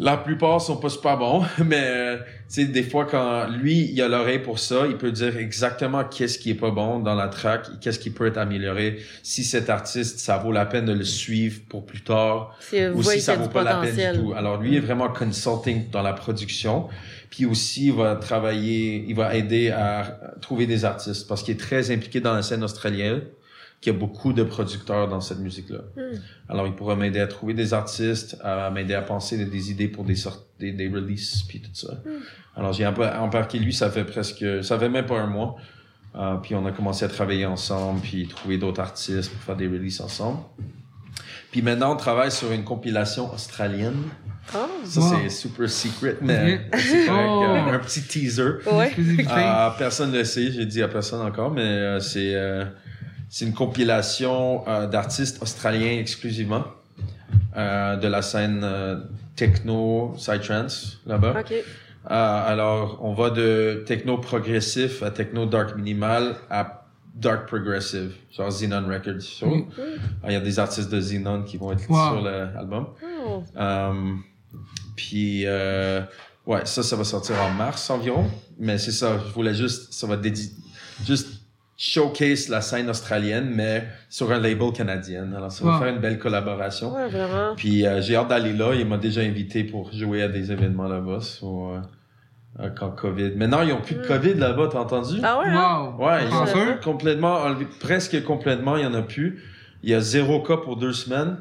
La 0.00 0.16
plupart 0.16 0.60
sont 0.60 0.76
pas 0.76 0.88
super 0.88 1.18
bons, 1.18 1.44
mais 1.64 1.82
euh, 1.82 2.16
tu 2.18 2.24
sais 2.48 2.64
des 2.66 2.84
fois 2.84 3.04
quand 3.04 3.48
lui 3.48 3.90
il 3.92 4.00
a 4.00 4.08
l'oreille 4.08 4.38
pour 4.38 4.58
ça, 4.58 4.86
il 4.86 4.96
peut 4.96 5.10
dire 5.10 5.36
exactement 5.36 6.04
qu'est-ce 6.04 6.38
qui 6.38 6.50
est 6.50 6.54
pas 6.54 6.70
bon 6.70 7.00
dans 7.00 7.14
la 7.14 7.28
track, 7.28 7.66
qu'est-ce 7.80 7.98
qui 7.98 8.10
peut 8.10 8.26
être 8.26 8.38
amélioré. 8.38 9.00
Si 9.22 9.42
cet 9.42 9.70
artiste 9.70 10.20
ça 10.20 10.38
vaut 10.38 10.52
la 10.52 10.66
peine 10.66 10.84
de 10.84 10.92
le 10.92 11.04
suivre 11.04 11.60
pour 11.68 11.84
plus 11.84 12.02
tard, 12.02 12.56
ou 12.94 13.02
si 13.02 13.20
ça 13.20 13.34
vaut 13.34 13.48
pas 13.48 13.64
la 13.64 13.78
peine 13.78 14.12
du 14.12 14.20
tout. 14.20 14.32
Alors 14.36 14.60
lui 14.60 14.76
est 14.76 14.80
vraiment 14.80 15.08
consulting 15.08 15.90
dans 15.90 16.02
la 16.02 16.12
production, 16.12 16.88
puis 17.30 17.44
aussi 17.44 17.86
il 17.86 17.94
va 17.94 18.14
travailler, 18.14 19.04
il 19.08 19.16
va 19.16 19.34
aider 19.34 19.70
à 19.70 20.20
trouver 20.40 20.66
des 20.66 20.84
artistes 20.84 21.26
parce 21.26 21.42
qu'il 21.42 21.54
est 21.54 21.60
très 21.60 21.90
impliqué 21.90 22.20
dans 22.20 22.34
la 22.34 22.42
scène 22.42 22.62
australienne, 22.62 23.22
qu'il 23.80 23.92
y 23.92 23.96
a 23.96 23.98
beaucoup 23.98 24.32
de 24.32 24.42
producteurs 24.42 25.06
dans 25.08 25.20
cette 25.20 25.38
musique-là. 25.38 25.78
Hmm. 25.96 26.16
Alors 26.48 26.66
il 26.66 26.74
pourra 26.74 26.96
m'aider 26.96 27.20
à 27.20 27.26
trouver 27.26 27.54
des 27.54 27.74
artistes, 27.74 28.36
à 28.42 28.70
m'aider 28.70 28.94
à 28.94 29.02
penser 29.02 29.44
des 29.44 29.70
idées 29.70 29.88
pour 29.88 30.04
des 30.04 30.16
sortes, 30.16 30.46
des, 30.58 30.72
des 30.72 30.88
releases 30.88 31.44
puis 31.48 31.60
tout 31.60 31.70
ça. 31.74 31.94
Hmm. 32.04 32.20
Alors 32.56 32.72
j'ai 32.72 32.84
un 32.84 32.92
peu 32.92 33.06
embarqué 33.06 33.58
lui, 33.58 33.72
ça 33.72 33.90
fait 33.90 34.04
presque, 34.04 34.44
ça 34.64 34.78
fait 34.78 34.88
même 34.88 35.06
pas 35.06 35.18
un 35.20 35.26
mois. 35.28 35.56
Euh, 36.16 36.34
puis 36.36 36.54
on 36.56 36.66
a 36.66 36.72
commencé 36.72 37.04
à 37.04 37.08
travailler 37.08 37.46
ensemble, 37.46 38.00
puis 38.00 38.26
trouver 38.26 38.58
d'autres 38.58 38.80
artistes 38.80 39.30
pour 39.30 39.40
faire 39.42 39.56
des 39.56 39.68
releases 39.68 40.00
ensemble. 40.00 40.38
Puis 41.52 41.62
maintenant, 41.62 41.92
on 41.92 41.96
travaille 41.96 42.32
sur 42.32 42.50
une 42.50 42.64
compilation 42.64 43.32
australienne. 43.32 44.02
Oh. 44.54 44.58
Ça, 44.84 45.00
Wow. 45.00 45.08
c'est 45.22 45.28
super 45.28 45.68
secret, 45.68 46.16
mais 46.22 46.62
c'est 46.76 47.06
correct. 47.06 47.28
Oh. 47.28 47.44
euh, 47.44 47.72
un 47.74 47.78
petit 47.78 48.02
teaser. 48.02 48.42
Ouais. 48.72 48.92
Euh, 48.98 49.68
personne 49.78 50.10
ne 50.10 50.18
le 50.18 50.24
sait, 50.24 50.50
j'ai 50.50 50.64
dit 50.66 50.82
à 50.82 50.88
personne 50.88 51.20
encore, 51.20 51.50
mais 51.50 51.60
euh, 51.62 52.00
c'est 52.00 52.34
euh, 52.34 52.64
c'est 53.28 53.44
une 53.46 53.54
compilation 53.54 54.66
euh, 54.68 54.86
d'artistes 54.86 55.42
australiens 55.42 55.98
exclusivement 55.98 56.64
euh, 57.56 57.96
de 57.96 58.08
la 58.08 58.22
scène 58.22 58.60
euh, 58.64 58.96
techno, 59.36 60.14
psytrance 60.16 61.00
là-bas. 61.06 61.34
Euh, 62.10 62.10
alors, 62.10 62.98
on 63.02 63.12
va 63.12 63.30
de 63.30 63.82
techno 63.86 64.18
progressif 64.18 65.02
à 65.02 65.10
techno 65.10 65.46
dark 65.46 65.76
minimal 65.76 66.36
à 66.48 66.86
dark 67.14 67.46
progressive, 67.48 68.12
genre 68.34 68.48
Xenon 68.48 68.86
Records. 68.88 69.20
So, 69.22 69.46
Mm. 69.46 69.64
Il 70.26 70.32
y 70.32 70.36
a 70.36 70.40
des 70.40 70.58
artistes 70.58 70.88
de 70.90 70.98
Xenon 71.00 71.42
qui 71.42 71.56
vont 71.58 71.72
être 71.72 71.88
Wow. 71.90 71.96
sur 72.12 72.20
l'album. 72.22 72.86
Oh. 73.26 73.42
Euh, 73.56 74.14
puis, 74.96 75.42
euh, 75.46 76.00
ouais, 76.46 76.64
ça, 76.64 76.82
ça 76.82 76.96
va 76.96 77.04
sortir 77.04 77.36
en 77.42 77.50
mars 77.50 77.90
environ. 77.90 78.30
Mais 78.58 78.78
c'est 78.78 78.92
ça, 78.92 79.18
je 79.26 79.32
voulais 79.34 79.54
juste, 79.54 79.92
ça 79.92 80.06
va 80.06 80.16
dédi 80.16 80.52
juste 81.04 81.37
showcase 81.80 82.48
la 82.48 82.60
scène 82.60 82.90
australienne, 82.90 83.50
mais 83.54 83.86
sur 84.10 84.32
un 84.32 84.40
label 84.40 84.72
canadien. 84.72 85.32
Alors, 85.34 85.52
ça 85.52 85.64
va 85.64 85.72
Wow. 85.74 85.78
faire 85.78 85.88
une 85.94 86.00
belle 86.00 86.18
collaboration. 86.18 86.92
Ouais, 86.92 87.08
vraiment. 87.08 87.54
Puis, 87.56 87.86
euh, 87.86 88.02
j'ai 88.02 88.16
hâte 88.16 88.28
d'aller 88.28 88.52
là. 88.52 88.74
Il 88.74 88.84
m'a 88.86 88.98
déjà 88.98 89.20
invité 89.20 89.62
pour 89.62 89.92
jouer 89.92 90.22
à 90.22 90.28
des 90.28 90.50
événements 90.50 90.88
là-bas. 90.88 91.20
So, 91.20 91.70
euh, 91.70 91.80
euh, 92.60 92.70
quand 92.76 92.90
COVID. 92.90 93.36
Maintenant, 93.36 93.62
ils 93.62 93.72
ont 93.72 93.80
plus 93.80 93.94
de 93.94 94.00
Mm. 94.00 94.06
COVID 94.08 94.34
là-bas, 94.34 94.68
t'as 94.72 94.80
entendu? 94.80 95.20
Ah 95.22 95.38
ouais? 95.38 95.44
hein? 95.46 95.94
Wow. 95.96 96.04
Ouais, 96.04 96.24
ils 96.26 96.34
ont 96.34 96.76
complètement 96.82 97.34
enlevé, 97.42 97.66
presque 97.78 98.24
complètement, 98.24 98.76
il 98.76 98.82
y 98.82 98.86
en 98.86 98.94
a 98.94 99.02
plus. 99.02 99.40
Il 99.84 99.90
y 99.90 99.94
a 99.94 100.00
zéro 100.00 100.42
cas 100.42 100.56
pour 100.56 100.76
deux 100.76 100.92
semaines. 100.92 101.36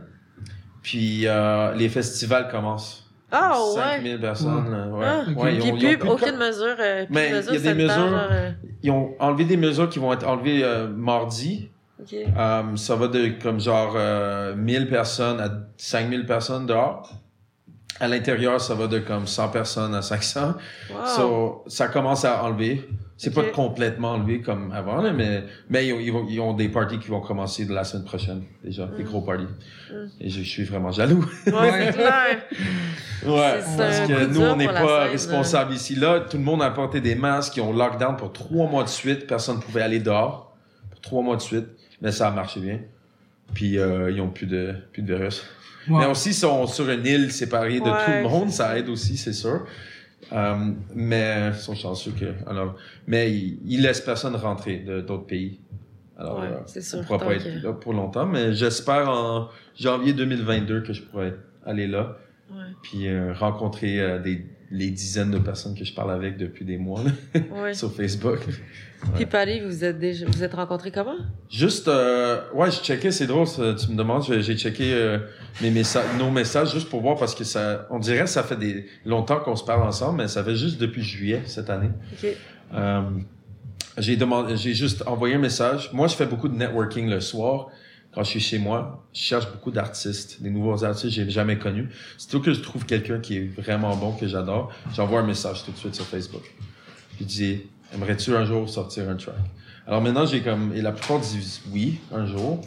Puis 0.84 1.24
euh, 1.26 1.74
les 1.74 1.90
festivals 1.90 2.48
commencent. 2.50 3.07
Ah 3.32 3.60
ouais. 3.62 3.76
5000 3.76 4.20
personnes. 4.20 4.94
ouais. 4.94 5.06
Ah, 5.06 5.24
Ouais, 5.36 5.54
ils 5.56 5.60
Puis 5.60 5.72
ont- 5.72 5.76
ils 5.78 5.86
ont 5.96 5.98
plus, 6.00 6.10
aucune 6.10 6.38
mesure, 6.38 6.76
euh, 6.80 7.06
plus 7.06 7.14
Mais 7.14 7.32
mesure 7.32 7.54
il 7.54 7.64
y 7.64 7.68
a 7.68 7.74
des 7.74 7.84
mesures- 7.84 7.96
genre, 8.10 8.20
euh, 8.32 8.52
Ils 8.84 8.92
ont 8.92 9.16
enlevé 9.20 9.44
des 9.46 9.58
mesures 9.58 9.90
qui 9.90 10.00
vont 10.00 10.14
être 10.14 10.26
enlevées 10.28 10.64
euh, 10.64 10.88
mardi. 10.88 11.70
Ça 12.76 12.96
va 12.96 13.08
de 13.08 13.30
comme 13.42 13.60
genre 13.60 13.94
euh, 13.96 14.56
1000 14.56 14.88
personnes 14.90 15.40
à 15.42 15.50
5000 15.78 16.26
personnes 16.26 16.66
dehors. 16.68 17.12
À 18.00 18.08
l'intérieur, 18.08 18.62
ça 18.62 18.76
va 18.76 18.86
de 18.88 19.00
comme 19.00 19.26
100 19.26 19.50
personnes 19.50 19.96
à 19.96 20.02
500. 20.04 20.54
Wow. 20.92 20.96
So, 21.06 21.64
ça 21.68 21.88
commence 21.88 22.24
à 22.24 22.44
enlever. 22.44 22.88
C'est 23.20 23.36
Ok. 23.36 23.46
pas 23.46 23.52
complètement 23.52 24.12
enlevé 24.12 24.42
comme 24.42 24.72
avant, 24.72 25.02
là, 25.02 25.12
mais, 25.12 25.44
mais 25.72 25.88
ils, 25.88 25.94
ont, 25.94 26.00
ils, 26.00 26.12
vont- 26.12 26.28
ils 26.30 26.40
ont 26.40 26.54
des 26.54 26.70
parties 26.70 27.00
qui 27.00 27.08
vont 27.08 27.20
commencer 27.20 27.66
de 27.66 27.74
la 27.74 27.84
semaine 27.84 28.06
prochaine, 28.06 28.44
déjà, 28.64 28.86
des 28.86 29.04
Mm. 29.04 29.08
gros 29.08 29.22
parties. 29.22 29.44
Mm. 29.92 29.96
Et 30.22 30.30
je, 30.30 30.44
je 30.44 30.48
suis 30.48 30.64
vraiment 30.66 30.92
jaloux. 30.92 31.26
Ouais, 31.48 31.54
Ouais. 31.54 31.86
c'est 31.88 31.94
clair. 31.94 32.38
Ouais, 33.26 33.60
parce 33.78 34.00
que 34.02 34.26
nous, 34.28 34.42
on 34.42 34.56
n'est 34.56 34.68
pas 34.68 35.04
scène, 35.06 35.12
responsables 35.12 35.74
ici. 35.74 35.96
Là, 35.96 36.20
tout 36.20 36.38
le 36.38 36.44
monde 36.44 36.62
a 36.62 36.70
porté 36.70 37.02
des 37.02 37.16
masques, 37.16 37.58
ils 37.58 37.62
ont 37.62 37.74
lockdown 37.74 38.16
pour 38.18 38.32
trois 38.32 38.70
mois 38.70 38.84
de 38.84 38.90
suite, 38.90 39.26
personne 39.26 39.58
ne 39.58 39.62
pouvait 39.62 39.82
aller 39.82 40.00
dehors 40.00 40.56
pour 40.92 41.02
trois 41.02 41.24
mois 41.24 41.36
de 41.38 41.42
suite, 41.42 41.66
mais 42.02 42.12
ça 42.12 42.28
a 42.28 42.32
marché 42.32 42.60
bien. 42.60 42.80
Puis 43.56 43.80
euh, 43.80 44.12
ils 44.12 44.22
ont 44.22 44.30
plus 44.30 44.46
de, 44.46 44.76
plus 44.94 45.02
de 45.02 45.16
virus. 45.16 45.44
Wow. 45.90 46.00
Mais 46.00 46.06
aussi, 46.06 46.30
ils 46.30 46.34
sont 46.36 46.68
sur 46.68 46.88
une 46.90 47.06
île 47.06 47.32
séparée 47.32 47.80
de 47.80 47.86
Ouais, 47.86 48.06
tout 48.06 48.12
le 48.12 48.24
monde, 48.24 48.50
ça 48.52 48.78
aide 48.78 48.90
aussi, 48.90 49.18
c'est 49.18 49.34
sûr. 49.34 49.66
Euh, 50.34 50.56
mais 50.94 51.50
ils 51.54 51.56
sont 51.56 51.76
chanceux 51.76 52.12
que. 52.12 52.26
Alors, 52.50 52.76
mais 53.08 53.32
ils, 53.32 53.60
ils 53.66 53.82
laissent 53.82 54.02
personne 54.02 54.36
rentrer 54.36 54.78
d'autres 55.08 55.26
pays. 55.26 55.60
Alors, 56.18 56.40
Ouais, 56.40 56.48
euh, 56.48 56.60
on 56.76 56.82
sûr. 56.82 57.02
pourra 57.06 57.20
pas 57.20 57.36
être 57.36 57.64
là 57.64 57.74
pour 57.74 57.94
longtemps, 57.94 58.26
mais 58.26 58.54
j'espère 58.54 59.08
en 59.10 59.50
janvier 59.80 60.14
2022 60.14 60.82
que 60.82 60.92
je 60.94 61.02
pourrai 61.04 61.34
aller 61.66 61.88
là, 61.88 62.18
Ouais. 62.50 62.64
puis 62.82 63.08
euh, 63.08 63.34
rencontrer 63.34 64.00
euh, 64.00 64.20
des 64.20 64.46
les 64.70 64.90
dizaines 64.90 65.32
de 65.32 65.38
personnes 65.38 65.76
que 65.76 65.86
je 65.86 65.94
parle 65.94 66.12
avec 66.12 66.36
depuis 66.38 66.66
des 66.66 66.78
mois 66.78 67.02
là, 67.04 67.42
Ouais. 67.62 67.74
sur 67.74 67.90
Facebook. 67.94 68.40
Puis 69.16 69.26
Paris, 69.26 69.62
vous 69.66 69.84
êtes 69.84 70.00
déjà, 70.00 70.26
vous 70.28 70.44
êtes 70.44 70.54
rencontrés 70.54 70.92
comment? 70.92 71.18
Juste, 71.50 71.88
euh, 71.88 72.42
ouais, 72.54 72.72
je 72.72 72.78
checkais, 72.78 73.12
c'est 73.12 73.28
drôle, 73.28 73.48
ça, 73.48 73.74
tu 73.74 73.92
me 73.92 73.96
demandes, 73.96 74.24
j'ai 74.24 74.42
j'ai 74.42 74.58
checké 74.58 74.94
euh, 74.94 75.20
mes 75.62 75.70
messages, 75.70 76.06
nos 76.18 76.32
messages 76.32 76.74
juste 76.74 76.90
pour 76.90 77.02
voir 77.02 77.18
parce 77.18 77.36
que 77.36 77.44
ça, 77.44 77.88
on 77.92 78.00
dirait 78.00 78.24
que 78.24 78.30
ça 78.30 78.44
fait 78.44 78.58
des 78.58 78.86
longtemps 79.06 79.40
qu'on 79.40 79.56
se 79.56 79.64
parle 79.64 79.84
ensemble, 79.84 80.18
mais 80.18 80.28
ça 80.28 80.44
fait 80.44 80.56
juste 80.56 80.80
depuis 80.80 81.04
juillet 81.04 81.44
cette 81.46 81.70
année. 81.70 81.90
OK. 82.14 82.30
Euh, 82.74 83.02
j'ai 83.98 84.16
demandé, 84.16 84.58
j'ai 84.58 84.74
juste 84.74 85.04
envoyé 85.08 85.36
un 85.36 85.40
message. 85.40 85.92
Moi, 85.94 86.08
je 86.08 86.16
fais 86.16 86.26
beaucoup 86.26 86.48
de 86.48 86.56
networking 86.56 87.10
le 87.10 87.20
soir 87.20 87.68
quand 88.14 88.24
je 88.24 88.30
suis 88.30 88.40
chez 88.40 88.60
moi. 88.60 89.08
Je 89.14 89.22
cherche 89.22 89.52
beaucoup 89.52 89.72
d'artistes, 89.72 90.42
des 90.42 90.50
nouveaux 90.50 90.84
artistes 90.84 91.16
que 91.16 91.24
j'ai 91.24 91.30
jamais 91.30 91.58
connus. 91.58 91.90
Surtout 92.18 92.42
que 92.42 92.54
je 92.54 92.62
trouve 92.62 92.86
quelqu'un 92.86 93.20
qui 93.20 93.38
est 93.38 93.62
vraiment 93.62 93.96
bon, 93.96 94.12
que 94.12 94.28
j'adore. 94.28 94.72
J'envoie 94.96 95.22
un 95.22 95.26
message 95.26 95.64
tout 95.66 95.72
de 95.72 95.78
suite 95.78 95.96
sur 95.96 96.06
Facebook. 96.06 96.44
Puis 97.16 97.20
je 97.22 97.26
dis, 97.26 97.62
aimerais-tu 97.94 98.36
un 98.36 98.46
jour 98.46 98.70
sortir 98.70 99.10
un 99.10 99.16
track? 99.16 99.36
Alors 99.88 100.02
maintenant, 100.02 100.26
j'ai 100.26 100.42
comme, 100.42 100.74
et 100.76 100.82
la 100.82 100.92
plupart 100.92 101.20
disent 101.20 101.62
oui, 101.72 102.00
un 102.14 102.26
jour. 102.26 102.62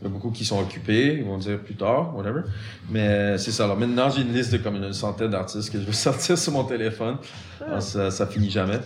Il 0.00 0.04
y 0.04 0.06
a 0.06 0.10
beaucoup 0.10 0.30
qui 0.30 0.44
sont 0.44 0.60
occupés, 0.60 1.16
ils 1.18 1.24
vont 1.24 1.38
dire 1.38 1.58
plus 1.60 1.76
tard, 1.76 2.14
whatever. 2.14 2.42
Mais 2.90 3.38
c'est 3.38 3.52
ça. 3.52 3.64
Alors 3.64 3.78
maintenant, 3.78 4.10
j'ai 4.10 4.22
une 4.22 4.34
liste 4.34 4.52
de 4.52 4.58
comme 4.58 4.76
une 4.76 4.92
centaine 4.92 5.30
d'artistes 5.30 5.72
que 5.72 5.80
je 5.80 5.84
veux 5.84 5.92
sortir 6.08 6.36
sur 6.36 6.52
mon 6.52 6.64
téléphone. 6.64 7.16
Ça, 7.80 8.10
ça 8.10 8.26
finit 8.26 8.50
jamais. 8.50 8.80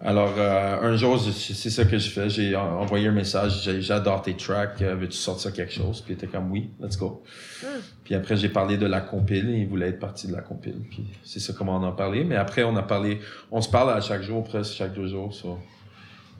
Alors, 0.00 0.32
euh, 0.38 0.80
un 0.80 0.96
jour, 0.96 1.18
c'est 1.20 1.70
ça 1.70 1.84
que 1.84 1.98
je 1.98 2.08
fais. 2.08 2.30
J'ai 2.30 2.54
en- 2.54 2.80
envoyé 2.80 3.08
un 3.08 3.12
message. 3.12 3.68
J'adore 3.80 4.22
tes 4.22 4.36
tracks. 4.36 4.80
Euh, 4.80 4.94
Veux-tu 4.94 5.16
sortir 5.16 5.52
quelque 5.52 5.72
chose? 5.72 6.00
Puis 6.02 6.14
il 6.14 6.16
était 6.16 6.28
comme 6.28 6.52
oui, 6.52 6.70
let's 6.80 6.96
go. 6.96 7.24
Hmm. 7.62 7.66
Puis 8.04 8.14
après, 8.14 8.36
j'ai 8.36 8.48
parlé 8.48 8.76
de 8.76 8.86
la 8.86 9.00
compile. 9.00 9.50
Il 9.50 9.66
voulait 9.66 9.88
être 9.88 9.98
partie 9.98 10.28
de 10.28 10.32
la 10.32 10.40
compile. 10.40 10.80
Puis 10.88 11.04
c'est 11.24 11.40
ça 11.40 11.52
comment 11.52 11.76
on 11.76 11.82
en 11.82 11.90
parlait. 11.92 12.22
Mais 12.22 12.36
après, 12.36 12.62
on 12.62 12.76
a 12.76 12.82
parlé. 12.82 13.18
On 13.50 13.60
se 13.60 13.68
parle 13.68 13.90
à 13.90 14.00
chaque 14.00 14.22
jour, 14.22 14.44
presque 14.44 14.74
chaque 14.74 14.94
deux 14.94 15.08
jours, 15.08 15.34
so, 15.34 15.58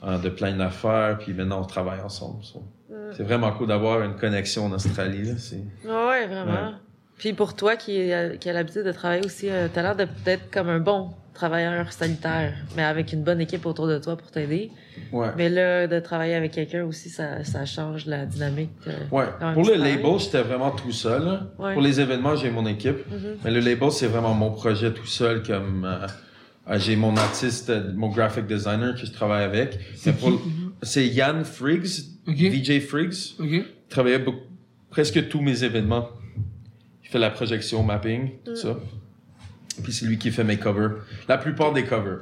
euh, 0.05 0.17
de 0.17 0.29
plein 0.29 0.55
d'affaires. 0.55 1.17
Puis 1.19 1.33
maintenant, 1.33 1.59
on 1.61 1.65
travaille 1.65 1.99
ensemble. 1.99 2.41
so. 2.45 2.63
Mm. 2.89 2.93
C'est 3.17 3.23
vraiment 3.23 3.51
cool 3.51 3.67
d'avoir 3.67 4.01
une 4.03 4.15
connexion 4.15 4.67
en 4.67 4.71
Australie. 4.71 5.23
Là. 5.23 5.33
Ouais, 6.09 6.27
vraiment. 6.27 6.75
Puis 7.19 7.33
pour 7.33 7.55
toi 7.55 7.75
qui, 7.75 8.11
a, 8.11 8.29
qui 8.37 8.49
a 8.49 8.53
l'habitude 8.53 8.83
de 8.85 8.91
travailler 8.91 9.23
aussi, 9.25 9.49
euh, 9.49 9.67
t'as 9.71 9.83
l'air 9.83 9.95
de 9.95 10.05
peut-être 10.05 10.49
comme 10.51 10.69
un 10.69 10.79
bon 10.79 11.11
travailleur 11.33 11.93
sanitaire, 11.93 12.53
mais 12.75 12.83
avec 12.83 13.13
une 13.13 13.23
bonne 13.23 13.39
équipe 13.39 13.65
autour 13.65 13.87
de 13.87 13.97
toi 13.97 14.17
pour 14.17 14.29
t'aider. 14.31 14.71
Ouais. 15.13 15.27
Mais 15.37 15.47
là, 15.49 15.87
de 15.87 15.99
travailler 15.99 16.33
avec 16.35 16.51
quelqu'un 16.51 16.83
aussi, 16.83 17.09
ça, 17.09 17.43
ça 17.45 17.65
change 17.65 18.05
la 18.07 18.25
dynamique. 18.25 18.71
euh, 18.87 18.91
Ouais. 19.11 19.25
Pour 19.53 19.63
le 19.63 19.73
travail. 19.75 19.95
label, 19.97 20.19
j'étais 20.19 20.41
vraiment 20.41 20.71
tout 20.71 20.91
seul. 20.91 21.41
Ouais. 21.57 21.73
Pour 21.73 21.81
les 21.81 21.99
événements, 22.01 22.35
j'ai 22.35 22.49
mon 22.49 22.65
équipe. 22.65 22.97
Mhm. 23.09 23.37
Mais 23.45 23.51
le 23.51 23.59
label, 23.61 23.91
c'est 23.91 24.07
vraiment 24.07 24.33
mon 24.33 24.51
projet 24.51 24.91
tout 24.93 25.05
seul. 25.05 25.41
Comme 25.43 25.85
euh, 25.85 26.07
euh, 26.69 26.79
j'ai 26.79 26.95
mon 26.97 27.15
artiste, 27.15 27.69
euh, 27.69 27.91
mon 27.95 28.09
graphic 28.09 28.45
designer 28.45 28.93
que 28.95 29.05
je 29.05 29.11
travaille 29.11 29.43
avec. 29.45 29.77
C'est? 29.95 30.13
C'est 30.83 31.07
Yann 31.07 31.43
Friggs. 31.45 32.01
VJ 32.27 32.79
Friggs. 32.81 33.35
OK. 33.39 33.47
Il 33.49 33.65
travaillait 33.89 34.19
beaucoup- 34.19 34.39
presque 34.89 35.27
tous 35.29 35.41
mes 35.41 35.63
événements. 35.63 36.09
Il 37.09 37.11
fait 37.13 37.19
la 37.19 37.31
projection, 37.31 37.81
mapping, 37.81 38.29
tout 38.45 38.55
ça. 38.55 38.77
Puis 39.81 39.91
c'est 39.93 40.05
lui 40.05 40.19
qui 40.19 40.29
fait 40.29 40.43
mes 40.43 40.57
covers. 40.57 40.91
La 41.27 41.39
plupart 41.39 41.73
des 41.73 41.83
covers. 41.83 42.19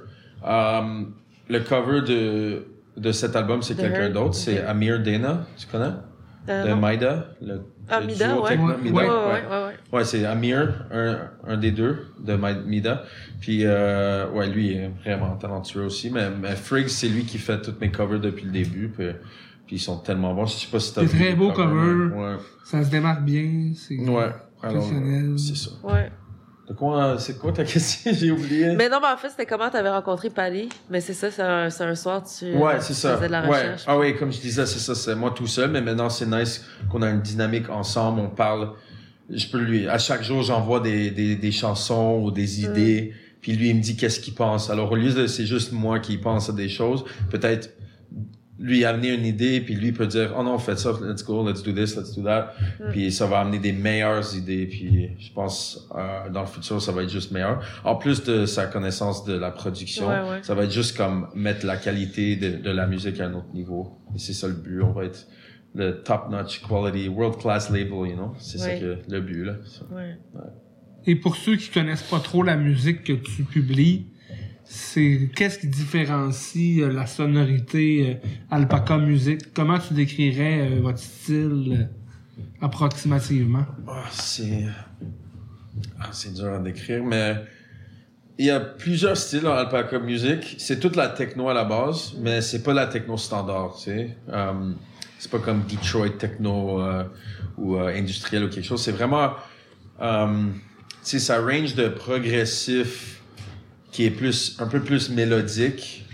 Euh, 0.47 1.03
le 1.49 1.59
cover 1.59 2.01
de, 2.01 2.65
de 2.95 3.11
cet 3.11 3.35
album, 3.35 3.61
c'est 3.61 3.75
quelqu'un 3.75 4.09
d'autre. 4.09 4.35
C'est. 4.35 4.61
Amir 4.63 5.03
Dana. 5.03 5.45
Tu 5.57 5.67
connais? 5.67 5.91
Euh, 6.49 6.63
de 6.63 6.69
non. 6.69 6.77
Maida. 6.77 7.25
Le, 7.41 7.61
Ah, 7.89 7.99
le 7.99 8.05
Mida, 8.07 8.27
duo 8.31 8.43
ouais. 8.43 8.49
techno, 8.51 8.67
Ouais, 8.69 8.77
Mida, 8.81 8.95
Ouais, 8.95 9.03
ouais, 9.03 9.09
ouais, 9.09 9.17
ouais, 9.49 9.65
ouais. 9.65 9.73
Ouais, 9.91 10.03
c'est 10.05 10.25
Amir, 10.25 10.85
un, 10.93 11.17
un 11.45 11.57
des 11.57 11.71
deux 11.71 11.97
de 12.19 12.35
Mida. 12.65 13.03
Puis, 13.41 13.63
euh, 13.65 14.29
ouais, 14.31 14.47
lui 14.47 14.71
est 14.73 14.89
vraiment 15.03 15.35
talentueux 15.35 15.83
aussi. 15.83 16.09
Mais, 16.09 16.29
mais 16.29 16.55
Friggs, 16.55 16.87
c'est 16.87 17.09
lui 17.09 17.25
qui 17.25 17.37
fait 17.39 17.61
toutes 17.61 17.81
mes 17.81 17.91
covers 17.91 18.21
depuis 18.21 18.45
le 18.45 18.51
début. 18.51 18.87
Puis, 18.97 19.07
puis 19.65 19.75
ils 19.75 19.79
sont 19.79 19.97
tellement 19.97 20.33
bons. 20.33 20.45
Je 20.45 20.53
sais 20.55 20.71
pas 20.71 20.79
si 20.79 20.93
t'as 20.93 21.01
Des 21.01 21.07
vu 21.07 21.17
très 21.19 21.29
les 21.31 21.35
beaux 21.35 21.51
covers. 21.51 22.11
covers. 22.11 22.39
Ça 22.63 22.81
se 22.83 22.89
démarque 22.89 23.23
bien. 23.23 23.71
C'est 23.75 23.97
Ouais. 23.99 24.31
Professionnel. 24.61 25.33
c'est 25.37 25.55
ça. 25.55 25.69
Ouais. 25.83 26.11
De 26.67 26.73
quoi, 26.73 27.17
c'est 27.17 27.37
quoi 27.39 27.53
ta 27.53 27.63
question? 27.65 28.11
J'ai 28.13 28.31
oublié. 28.31 28.75
Mais 28.75 28.89
non, 28.89 28.97
mais 29.01 29.07
en 29.13 29.17
fait, 29.17 29.29
c'était 29.29 29.45
comment 29.45 29.69
t'avais 29.69 29.89
rencontré 29.89 30.29
Pali? 30.29 30.67
Mais 30.89 30.99
c'est 30.99 31.13
ça, 31.13 31.31
c'est 31.31 31.41
un, 31.41 31.69
c'est 31.69 31.85
un 31.85 31.95
soir, 31.95 32.23
tu, 32.23 32.53
Ouais, 32.55 32.73
c'est 32.81 32.87
tu 32.87 32.93
ça. 32.99 33.15
faisais 33.15 33.27
de 33.27 33.31
la 33.31 33.43
ouais. 33.43 33.47
recherche. 33.49 33.83
Ah 33.87 33.97
oui, 33.97 34.15
comme 34.17 34.31
je 34.33 34.41
disais, 34.41 34.65
c'est 34.65 34.79
ça, 34.79 34.93
c'est 34.93 35.15
moi 35.15 35.31
tout 35.31 35.47
seul, 35.47 35.71
mais 35.71 35.81
maintenant 35.81 36.09
c'est 36.09 36.25
nice 36.25 36.65
qu'on 36.91 37.01
a 37.03 37.09
une 37.09 37.21
dynamique 37.21 37.69
ensemble, 37.69 38.19
on 38.19 38.29
parle. 38.29 38.71
Je 39.29 39.47
peux 39.47 39.59
lui, 39.59 39.87
à 39.87 39.97
chaque 39.97 40.23
jour, 40.23 40.41
j'envoie 40.41 40.79
des, 40.81 41.11
des, 41.11 41.35
des 41.35 41.51
chansons 41.51 42.21
ou 42.23 42.31
des 42.31 42.61
idées, 42.63 43.13
puis 43.41 43.53
lui, 43.53 43.69
il 43.69 43.75
me 43.77 43.81
dit 43.81 43.95
qu'est-ce 43.95 44.19
qu'il 44.19 44.33
pense. 44.33 44.69
Alors, 44.69 44.91
au 44.91 44.95
lieu 44.95 45.13
de 45.13 45.27
c'est 45.27 45.45
juste 45.45 45.71
moi 45.71 45.99
qui 45.99 46.17
pense 46.17 46.49
à 46.49 46.53
des 46.53 46.67
choses, 46.69 47.05
peut-être 47.29 47.69
lui 48.59 48.85
amener 48.85 49.13
une 49.13 49.25
idée, 49.25 49.61
puis 49.61 49.75
lui 49.75 49.91
peut 49.91 50.07
dire, 50.07 50.33
oh 50.37 50.43
non, 50.43 50.57
faites 50.57 50.79
ça, 50.79 50.91
let's 51.01 51.23
go, 51.23 51.47
let's 51.47 51.61
do 51.63 51.71
this, 51.71 51.95
let's 51.95 52.15
do 52.15 52.23
that. 52.23 52.53
Mm. 52.79 52.91
Puis 52.91 53.11
ça 53.11 53.27
va 53.27 53.39
amener 53.39 53.59
des 53.59 53.71
meilleures 53.71 54.35
idées, 54.35 54.65
puis 54.65 55.09
je 55.19 55.31
pense, 55.31 55.87
euh, 55.95 56.29
dans 56.29 56.41
le 56.41 56.47
futur, 56.47 56.81
ça 56.81 56.91
va 56.91 57.03
être 57.03 57.09
juste 57.09 57.31
meilleur. 57.31 57.61
En 57.83 57.95
plus 57.95 58.23
de 58.23 58.45
sa 58.45 58.65
connaissance 58.65 59.25
de 59.25 59.33
la 59.37 59.51
production, 59.51 60.07
Ouais, 60.07 60.21
ouais. 60.29 60.39
ça 60.41 60.55
va 60.55 60.63
être 60.63 60.71
juste 60.71 60.97
comme 60.97 61.27
mettre 61.35 61.65
la 61.65 61.77
qualité 61.77 62.35
de, 62.35 62.57
de 62.57 62.69
la 62.71 62.87
musique 62.87 63.19
à 63.19 63.25
un 63.27 63.33
autre 63.33 63.53
niveau. 63.53 63.99
Et 64.15 64.19
c'est 64.19 64.33
ça 64.33 64.47
le 64.47 64.53
but. 64.55 64.81
On 64.81 64.91
va 64.91 65.05
être 65.05 65.27
le 65.75 66.01
top-notch 66.01 66.61
quality, 66.67 67.07
world-class 67.07 67.69
label, 67.69 68.09
you 68.09 68.15
know? 68.15 68.33
C'est 68.39 68.57
ça 68.57 68.75
que 68.75 68.97
le 69.07 69.21
but, 69.21 69.43
là. 69.43 69.53
Et 71.05 71.15
pour 71.15 71.35
ceux 71.35 71.55
qui 71.55 71.69
connaissent 71.69 72.03
pas 72.03 72.19
trop 72.19 72.43
la 72.43 72.57
musique 72.57 73.03
que 73.03 73.13
tu 73.13 73.43
publies, 73.43 74.07
c'est 74.69 75.29
qu'est-ce 75.35 75.59
qui 75.59 75.67
différencie 75.67 76.81
euh, 76.81 76.91
la 76.91 77.05
sonorité 77.05 78.19
euh, 78.23 78.27
Alpaca 78.51 78.97
Music? 78.97 79.53
Comment 79.53 79.79
tu 79.79 79.93
décrirais 79.93 80.69
euh, 80.69 80.81
votre 80.81 80.99
style 80.99 81.89
euh, 81.89 82.45
approximativement? 82.65 83.65
Ah, 83.87 84.03
c'est... 84.11 84.65
Ah, 85.99 86.09
c'est 86.11 86.33
dur 86.33 86.53
à 86.53 86.59
décrire, 86.59 87.03
mais 87.03 87.35
il 88.37 88.45
y 88.45 88.49
a 88.49 88.59
plusieurs 88.59 89.15
styles 89.15 89.47
en 89.47 89.53
Alpaca 89.53 89.99
Music. 89.99 90.55
C'est 90.57 90.79
toute 90.79 90.95
la 90.95 91.07
techno 91.07 91.49
à 91.49 91.53
la 91.53 91.63
base, 91.63 92.15
mais 92.19 92.41
c'est 92.41 92.63
pas 92.63 92.73
la 92.73 92.87
techno 92.87 93.15
standard, 93.15 93.75
tu 93.77 93.83
sais. 93.85 94.17
C'est 95.19 95.31
pas 95.31 95.39
comme 95.39 95.63
Detroit 95.67 96.17
techno 96.17 96.81
ou 97.57 97.77
industriel 97.77 98.45
ou 98.45 98.49
quelque 98.49 98.65
chose. 98.65 98.81
C'est 98.81 98.91
vraiment... 98.91 99.31
Um, 99.99 100.53
tu 101.03 101.11
sais, 101.11 101.19
ça 101.19 101.39
range 101.39 101.75
de 101.75 101.89
progressif 101.89 103.16
qui 103.97 104.05
est 104.05 104.11
plus 104.11 104.55
un 104.59 104.67
peu 104.67 104.79
plus 104.79 105.09
mélodique, 105.09 106.05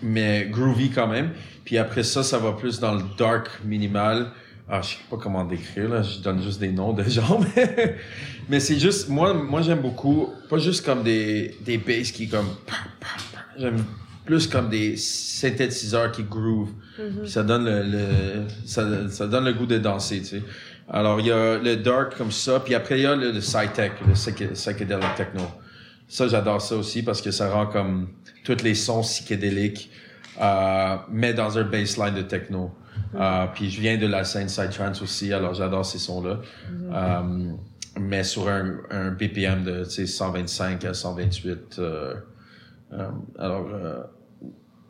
mais 0.00 0.46
groovy 0.48 0.90
quand 0.90 1.08
même. 1.08 1.30
Puis 1.64 1.76
après 1.76 2.04
ça, 2.04 2.22
ça 2.22 2.38
va 2.38 2.52
plus 2.52 2.78
dans 2.78 2.94
le 2.94 3.02
dark 3.18 3.48
minimal. 3.64 4.30
Ah, 4.68 4.80
je 4.80 4.90
sais 4.90 4.98
pas 5.10 5.16
comment 5.16 5.42
décrire 5.42 5.88
là, 5.88 6.02
je 6.02 6.20
donne 6.20 6.40
juste 6.40 6.60
des 6.60 6.70
noms 6.70 6.92
de 6.92 7.02
gens, 7.08 7.40
mais, 7.56 7.96
mais 8.48 8.60
c'est 8.60 8.78
juste 8.78 9.08
moi, 9.08 9.34
moi 9.34 9.62
j'aime 9.62 9.80
beaucoup, 9.80 10.28
pas 10.48 10.58
juste 10.58 10.84
comme 10.86 11.02
des 11.02 11.56
des 11.64 11.78
basses 11.78 12.12
qui 12.12 12.28
comme, 12.28 12.50
j'aime 13.58 13.82
plus 14.24 14.46
comme 14.46 14.68
des 14.68 14.96
synthétiseurs 14.96 16.12
qui 16.12 16.22
groove. 16.22 16.70
Puis 17.22 17.28
ça 17.32 17.42
donne 17.42 17.64
le, 17.64 17.82
le 17.82 18.04
ça, 18.66 19.08
ça 19.08 19.26
donne 19.26 19.46
le 19.46 19.52
goût 19.52 19.66
de 19.66 19.78
danser, 19.78 20.20
tu 20.20 20.26
sais. 20.26 20.42
Alors 20.88 21.18
il 21.18 21.26
y 21.26 21.32
a 21.32 21.58
le 21.58 21.74
dark 21.74 22.16
comme 22.16 22.30
ça, 22.30 22.60
puis 22.60 22.76
après 22.76 23.00
il 23.00 23.02
y 23.02 23.06
a 23.06 23.16
le, 23.16 23.32
le 23.32 23.40
sci-tech, 23.40 23.94
le 24.06 24.12
psychedelic 24.14 25.14
techno. 25.16 25.42
Ça, 26.12 26.28
j'adore 26.28 26.60
ça 26.60 26.76
aussi 26.76 27.02
parce 27.02 27.22
que 27.22 27.30
ça 27.30 27.50
rend 27.50 27.66
comme 27.66 28.08
tous 28.44 28.62
les 28.62 28.74
sons 28.74 29.00
psychédéliques, 29.00 29.90
euh, 30.42 30.96
mais 31.10 31.32
dans 31.32 31.56
un 31.56 31.62
baseline 31.64 32.14
de 32.14 32.20
techno. 32.20 32.70
Euh, 33.14 33.46
puis 33.54 33.70
je 33.70 33.80
viens 33.80 33.96
de 33.96 34.06
la 34.06 34.22
scène 34.24 34.48
Psytrance 34.48 35.00
aussi, 35.00 35.32
alors 35.32 35.54
j'adore 35.54 35.86
ces 35.86 35.96
sons-là. 35.98 36.40
Euh, 36.92 37.52
mais 37.98 38.24
sur 38.24 38.46
un, 38.48 38.76
un 38.90 39.10
BPM 39.12 39.64
de 39.64 39.84
tu 39.84 39.90
sais, 39.90 40.06
125 40.06 40.84
à 40.84 40.92
128. 40.92 41.76
euh, 41.78 42.14
euh, 42.92 43.08
alors, 43.38 43.68
euh, 43.72 44.02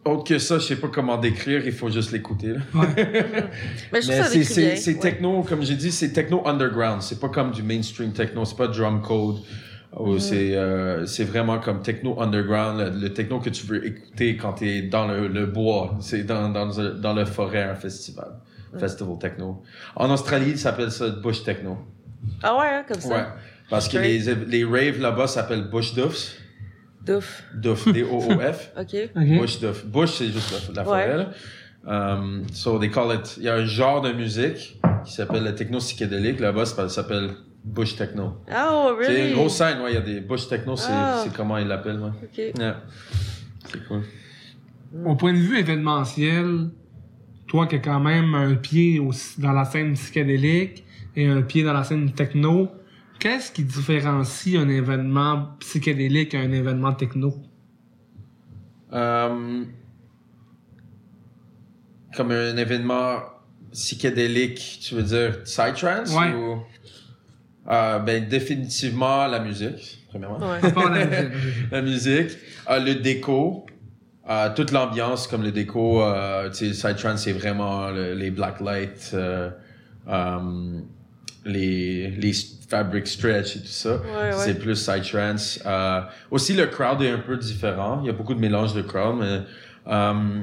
autre 0.05 0.25
que 0.25 0.39
ça, 0.39 0.59
je 0.59 0.65
sais 0.65 0.77
pas 0.77 0.89
comment 0.89 1.19
décrire, 1.19 1.65
il 1.65 1.73
faut 1.73 1.89
juste 1.89 2.11
l'écouter. 2.11 2.55
Mais 3.93 4.03
c'est, 4.03 4.87
Ouais. 4.89 4.95
techno, 4.99 5.45
comme 5.45 5.63
j'ai 5.63 5.77
dit, 5.77 5.93
c'est 5.93 6.11
techno 6.13 6.43
underground. 6.49 7.01
C'est 7.01 7.21
pas 7.21 7.29
comme 7.29 7.53
du 7.53 7.63
mainstream 7.63 8.13
techno. 8.13 8.45
C'est 8.45 8.57
pas 8.57 8.67
drum 8.67 9.01
code. 9.03 9.37
Ou 9.99 10.19
c'est, 10.19 10.57
euh, 10.57 11.05
c'est 11.07 11.25
vraiment 11.25 11.59
comme 11.59 11.83
techno 11.83 12.19
underground, 12.21 12.79
le, 12.81 12.99
le 12.99 13.13
techno 13.13 13.41
que 13.41 13.51
tu 13.51 13.67
veux 13.67 13.87
écouter 13.87 14.37
quand 14.39 14.55
t'es 14.55 14.83
dans 14.83 15.07
le, 15.07 15.29
le 15.29 15.45
bois. 15.47 15.97
C'est 16.01 16.25
dans, 16.25 16.49
dans, 16.49 16.67
dans 16.95 17.13
le 17.13 17.25
forêt, 17.27 17.63
un 17.65 17.75
festival. 17.75 18.29
Festival 18.79 19.19
techno. 19.19 19.63
En 19.97 20.11
Australie, 20.11 20.53
ça 20.57 20.71
s'appelle 20.71 20.91
ça 20.91 21.11
bush 21.11 21.43
techno. 21.45 21.77
Ah 22.43 22.57
ouais, 22.57 22.67
hein, 22.69 22.85
comme 22.89 23.01
ça? 23.01 23.09
Ouais. 23.15 23.25
Parce 23.69 23.87
que 23.89 23.99
les, 23.99 24.19
les 24.47 24.65
raves 24.65 24.99
là-bas 24.99 25.27
s'appellent 25.27 25.69
bush 25.69 25.93
doofs. 25.95 26.39
Douf. 27.05 27.43
Doof, 27.55 27.93
D-O-O-F. 27.93 28.73
OK. 28.81 28.97
Ok. 29.17 29.39
Bush 29.41 29.61
Duff. 29.61 29.85
Bush, 29.85 30.11
c'est 30.13 30.29
juste 30.29 30.53
la, 30.69 30.75
la 30.77 30.85
forêt, 30.85 31.11
Ouais. 31.11 31.17
là. 31.19 31.31
Um, 31.85 32.45
so 32.53 32.79
they 32.79 32.89
call 32.91 33.13
it, 33.13 33.35
il 33.39 33.43
y 33.43 33.49
a 33.49 33.55
un 33.57 33.65
genre 33.65 34.01
de 34.03 34.13
musique 34.13 34.81
qui 35.05 35.13
s'appelle 35.13 35.43
le 35.43 35.53
techno 35.55 35.79
psychédélique. 35.79 36.39
Là-bas, 36.39 36.65
ça 36.65 36.89
s'appelle 36.89 37.31
Bush 37.65 37.97
Techno. 37.97 38.39
Oh, 38.51 38.97
really? 38.99 39.15
C'est 39.15 39.29
une 39.31 39.35
grosse 39.35 39.57
scène, 39.57 39.81
ouais. 39.83 39.93
Il 39.93 39.95
y 39.95 39.99
a 39.99 40.01
des 40.01 40.21
Bush 40.21 40.49
Techno, 40.49 40.77
c'est, 40.77 40.89
Ah. 40.91 41.21
c'est 41.23 41.33
comment 41.33 41.59
ils 41.59 41.67
l'appellent, 41.69 42.01
ouais. 42.01 42.11
OK. 42.23 42.59
Yeah. 42.59 42.83
C'est 43.67 43.87
cool. 43.87 44.03
Au 45.05 45.15
point 45.15 45.33
de 45.33 45.39
vue 45.39 45.59
événementiel, 45.59 46.71
toi 47.47 47.67
qui 47.67 47.77
as 47.77 47.79
quand 47.79 48.01
même 48.01 48.35
un 48.35 48.55
pied 48.57 48.99
aussi 48.99 49.41
dans 49.41 49.53
la 49.53 49.65
scène 49.65 49.95
psychédélique 49.95 50.85
et 51.17 51.27
un 51.29 51.43
pied 51.43 51.63
dans 51.63 51.73
la 51.73 51.85
scène 51.85 52.11
techno, 52.13 52.69
qu'est-ce 53.19 53.53
qui 53.53 53.63
différencie 53.65 54.57
un 54.57 54.69
événement 54.69 55.51
psychédélique 55.61 56.35
à 56.35 56.41
un 56.41 56.53
événement 56.53 56.93
techno? 56.93 57.35
Um, 58.91 59.69
comme 62.15 62.31
un 62.33 62.57
événement 62.57 63.21
psychédélique, 63.73 64.81
tu 64.83 64.95
veux 64.97 65.03
dire 65.03 65.43
psytrance 65.45 66.15
Ouais. 66.15 66.35
ou? 66.35 66.59
Euh, 67.71 67.99
ben 68.01 68.29
définitivement 68.29 69.27
la 69.29 69.39
musique 69.39 70.05
premièrement. 70.09 70.39
Ouais. 70.39 70.73
Pas 70.73 70.91
la 71.71 71.81
musique. 71.83 72.37
euh, 72.69 72.81
le 72.81 72.97
déco, 72.97 73.65
euh, 74.29 74.49
toute 74.55 74.73
l'ambiance 74.73 75.27
comme 75.29 75.43
le 75.45 75.53
déco, 75.53 76.03
euh, 76.03 76.51
tu 76.51 76.73
sais, 76.75 76.89
Psytrance 76.95 77.23
c'est 77.23 77.33
vraiment 77.33 77.89
le- 77.91 78.15
les 78.15 78.31
black 78.33 78.61
lights, 78.61 79.13
euh, 79.15 79.51
euh, 80.09 80.81
les 81.45 82.11
les 82.11 82.33
fabric 82.69 83.07
stretch 83.07 83.57
et 83.57 83.61
tout 83.61 83.67
ça. 83.67 83.97
Ouais, 83.97 84.03
ouais. 84.31 84.33
C'est 84.33 84.59
plus. 84.59 84.91
Euh, 85.65 86.01
aussi 86.33 86.55
le 86.55 86.67
crowd 86.67 87.01
est 87.03 87.11
un 87.11 87.19
peu 87.19 87.37
différent. 87.37 88.01
Il 88.03 88.07
y 88.07 88.11
a 88.11 88.13
beaucoup 88.13 88.35
de 88.35 88.41
mélange 88.41 88.75
de 88.75 88.83
crowd, 88.83 89.17
mais 89.21 89.41
euh, 89.87 90.41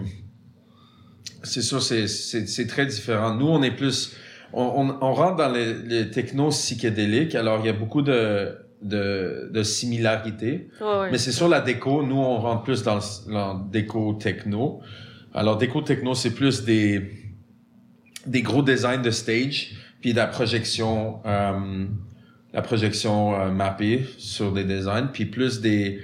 c'est 1.43 1.61
sûr 1.61 1.81
c'est 1.81 2.07
c'est 2.07 2.47
c'est 2.47 2.67
très 2.67 2.85
différent. 2.85 3.33
Nous 3.35 3.47
on 3.47 3.61
est 3.63 3.71
plus 3.71 4.13
on, 4.53 4.63
on, 4.63 4.97
on 5.01 5.13
rentre 5.13 5.35
dans 5.37 5.51
les, 5.51 5.73
les 5.73 6.09
technos 6.11 6.49
psychédéliques, 6.49 7.35
alors 7.35 7.59
il 7.61 7.65
y 7.65 7.69
a 7.69 7.73
beaucoup 7.73 8.01
de 8.01 8.57
de, 8.81 9.49
de 9.53 9.63
similarités. 9.63 10.69
Mais 11.11 11.17
c'est 11.17 11.31
sur 11.33 11.49
la 11.49 11.61
déco, 11.61 12.03
nous 12.03 12.15
on 12.15 12.37
rentre 12.39 12.63
plus 12.63 12.83
dans 12.83 12.95
le 12.95 13.69
déco 13.71 14.13
techno. 14.13 14.79
Alors 15.33 15.57
déco 15.57 15.81
techno, 15.81 16.13
c'est 16.15 16.33
plus 16.33 16.63
des 16.63 17.11
des 18.25 18.41
gros 18.41 18.61
designs 18.61 19.01
de 19.01 19.11
stage, 19.11 19.71
puis 20.01 20.11
de 20.11 20.17
la 20.17 20.27
projection 20.27 21.21
euh, 21.25 21.85
la 22.53 22.61
projection 22.61 23.39
euh, 23.39 23.51
mappée 23.51 24.05
sur 24.17 24.51
des 24.51 24.63
designs, 24.63 25.09
puis 25.11 25.25
plus 25.25 25.61
des 25.61 26.01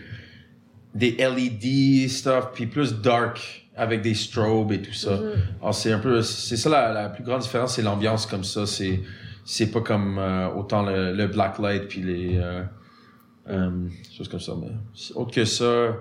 des 0.93 1.11
LED 1.17 2.09
stuff, 2.09 2.51
puis 2.53 2.67
plus 2.67 3.01
dark 3.01 3.64
avec 3.75 4.01
des 4.01 4.13
strobes 4.13 4.71
et 4.71 4.81
tout 4.81 4.93
ça. 4.93 5.17
Mhm. 5.17 5.71
C'est 5.73 5.91
un 5.91 5.99
peu, 5.99 6.21
c'est 6.21 6.57
ça 6.57 6.69
la, 6.69 6.93
la 6.93 7.09
plus 7.09 7.23
grande 7.23 7.41
différence, 7.41 7.75
c'est 7.75 7.81
l'ambiance 7.81 8.25
comme 8.25 8.43
ça. 8.43 8.65
C'est 8.65 9.01
c'est 9.45 9.69
pas 9.69 9.81
comme 9.81 10.17
euh, 10.17 10.49
autant 10.49 10.81
le, 10.83 11.13
le 11.13 11.27
black 11.27 11.59
light 11.59 11.87
puis 11.87 12.01
les 12.01 12.37
euh, 12.37 12.63
euh, 13.47 13.87
choses 14.17 14.27
comme 14.27 14.39
ça. 14.39 14.53
Mais 14.59 14.71
autre 15.13 15.31
que 15.31 15.45
ça, 15.45 15.95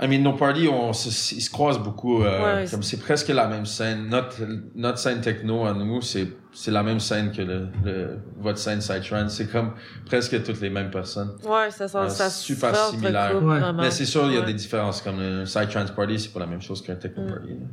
I 0.00 0.06
mean, 0.06 0.22
nos 0.22 0.34
parties, 0.34 0.68
on, 0.68 0.92
se- 0.92 1.34
ils 1.34 1.40
se 1.40 1.50
croisent 1.50 1.82
beaucoup. 1.82 2.22
euh, 2.22 2.62
Ouais, 2.62 2.70
comme 2.70 2.82
c'est 2.84 2.98
presque 3.00 3.28
la 3.28 3.48
même 3.48 3.66
scène. 3.66 4.08
Notre 4.08 4.36
notre 4.76 4.98
scène 4.98 5.20
techno 5.20 5.66
à 5.66 5.74
nous, 5.74 6.00
c'est 6.02 6.28
c'est 6.52 6.70
la 6.70 6.82
même 6.84 7.00
scène 7.00 7.32
que 7.32 7.42
le, 7.42 7.68
le 7.84 8.18
votre 8.38 8.58
scène 8.58 8.78
psytrance. 8.78 9.32
C'est 9.34 9.50
comme 9.50 9.72
presque 10.06 10.40
toutes 10.44 10.60
les 10.60 10.70
mêmes 10.70 10.90
personnes. 10.90 11.32
Ouais, 11.44 11.70
ça, 11.70 11.88
ça, 11.88 12.02
Euh, 12.04 12.08
ça 12.08 12.30
super 12.30 12.74
similaire. 12.76 13.42
Ouais. 13.42 13.58
Mais 13.76 13.90
c'est 13.90 14.04
sûr, 14.04 14.26
il 14.26 14.34
y 14.34 14.36
a 14.36 14.40
Ouais. 14.40 14.46
des 14.46 14.54
différences. 14.54 15.02
Comme 15.02 15.18
le 15.18 15.44
psytrance 15.44 15.90
party, 15.90 16.18
c'est 16.20 16.32
pas 16.32 16.40
la 16.40 16.46
même 16.46 16.62
chose 16.62 16.80
qu'un 16.80 16.94
techno 16.96 17.24
Mm. 17.24 17.30
party. 17.30 17.48
là. 17.48 17.66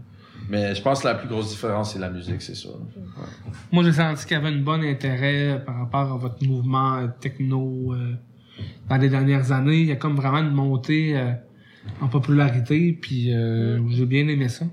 Mais 0.49 0.75
je 0.75 0.81
pense 0.81 1.01
que 1.01 1.07
la 1.07 1.15
plus 1.15 1.27
grosse 1.27 1.49
différence, 1.49 1.93
c'est 1.93 1.99
la 1.99 2.09
musique, 2.09 2.41
c'est 2.41 2.53
sûr. 2.55 2.77
Moi, 3.71 3.83
j'ai 3.83 3.93
senti 3.93 4.25
qu'il 4.25 4.37
y 4.37 4.39
avait 4.39 4.49
un 4.55 4.61
bon 4.61 4.83
intérêt 4.83 5.63
par 5.65 5.77
rapport 5.79 6.11
à 6.13 6.17
votre 6.17 6.43
mouvement 6.43 6.97
euh, 6.97 7.07
techno 7.19 7.93
euh, 7.93 8.13
dans 8.89 8.97
les 8.97 9.09
dernières 9.09 9.51
années. 9.51 9.79
Il 9.81 9.87
y 9.87 9.91
a 9.91 9.95
comme 9.95 10.15
vraiment 10.15 10.39
une 10.39 10.51
montée 10.51 11.17
euh, 11.17 11.31
en 12.01 12.07
popularité, 12.07 12.93
puis 12.93 13.33
euh, 13.33 13.79
j'ai 13.89 14.05
bien 14.05 14.27
aimé 14.27 14.49
ça. 14.49 14.65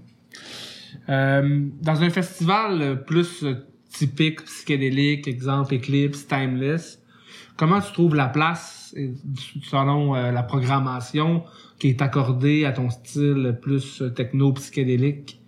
Euh, 1.08 1.68
dans 1.80 2.02
un 2.02 2.10
festival 2.10 2.82
euh, 2.82 2.94
plus 2.94 3.44
euh, 3.44 3.66
typique, 3.88 4.44
psychédélique, 4.44 5.26
exemple 5.26 5.74
Eclipse, 5.74 6.26
Timeless, 6.26 7.02
comment 7.56 7.80
tu 7.80 7.92
trouves 7.92 8.14
la 8.14 8.28
place 8.28 8.94
euh, 8.96 9.12
selon 9.64 10.14
euh, 10.14 10.30
la 10.30 10.42
programmation 10.42 11.44
qui 11.78 11.88
est 11.88 12.02
accordée 12.02 12.64
à 12.64 12.72
ton 12.72 12.90
style 12.90 13.58
plus 13.60 14.02
techno-psychédélique? 14.14 15.41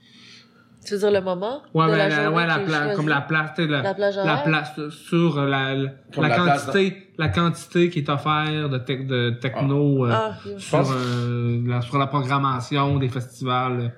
Tu 0.85 0.95
veux 0.95 0.99
dire 1.01 1.11
le 1.11 1.21
moment? 1.21 1.63
Ouais, 1.73 1.87
de 1.87 1.93
mais 1.93 1.97
la 1.97 2.09
la, 2.09 2.31
ouais, 2.31 2.45
pla- 2.65 2.95
comme 2.95 3.09
la 3.09 3.21
place, 3.23 3.51
tu 3.57 3.63
sais, 3.65 3.69
la, 3.71 3.83
La 3.83 3.95
plage 3.95 4.17
la 4.17 4.37
place 4.39 4.89
sur 4.91 5.41
la, 5.45 5.75
la, 5.75 5.91
Comme 6.15 6.23
la 6.25 6.29
la 6.29 6.35
place 6.43 6.65
quantité, 6.67 7.09
la 7.19 7.29
quantité 7.29 7.91
qui 7.91 8.01
est 8.01 8.09
offerte 8.09 8.51
de, 8.53 9.05
de 9.05 9.31
techno 9.41 10.05
euh, 10.07 10.11
Ah, 10.13 10.35
sur, 10.59 10.79
pense- 10.79 10.91
euh, 10.93 11.63
la, 11.67 11.81
sur 11.81 11.97
la 11.99 12.07
programmation 12.07 12.99
des 12.99 13.09
festivals, 13.09 13.93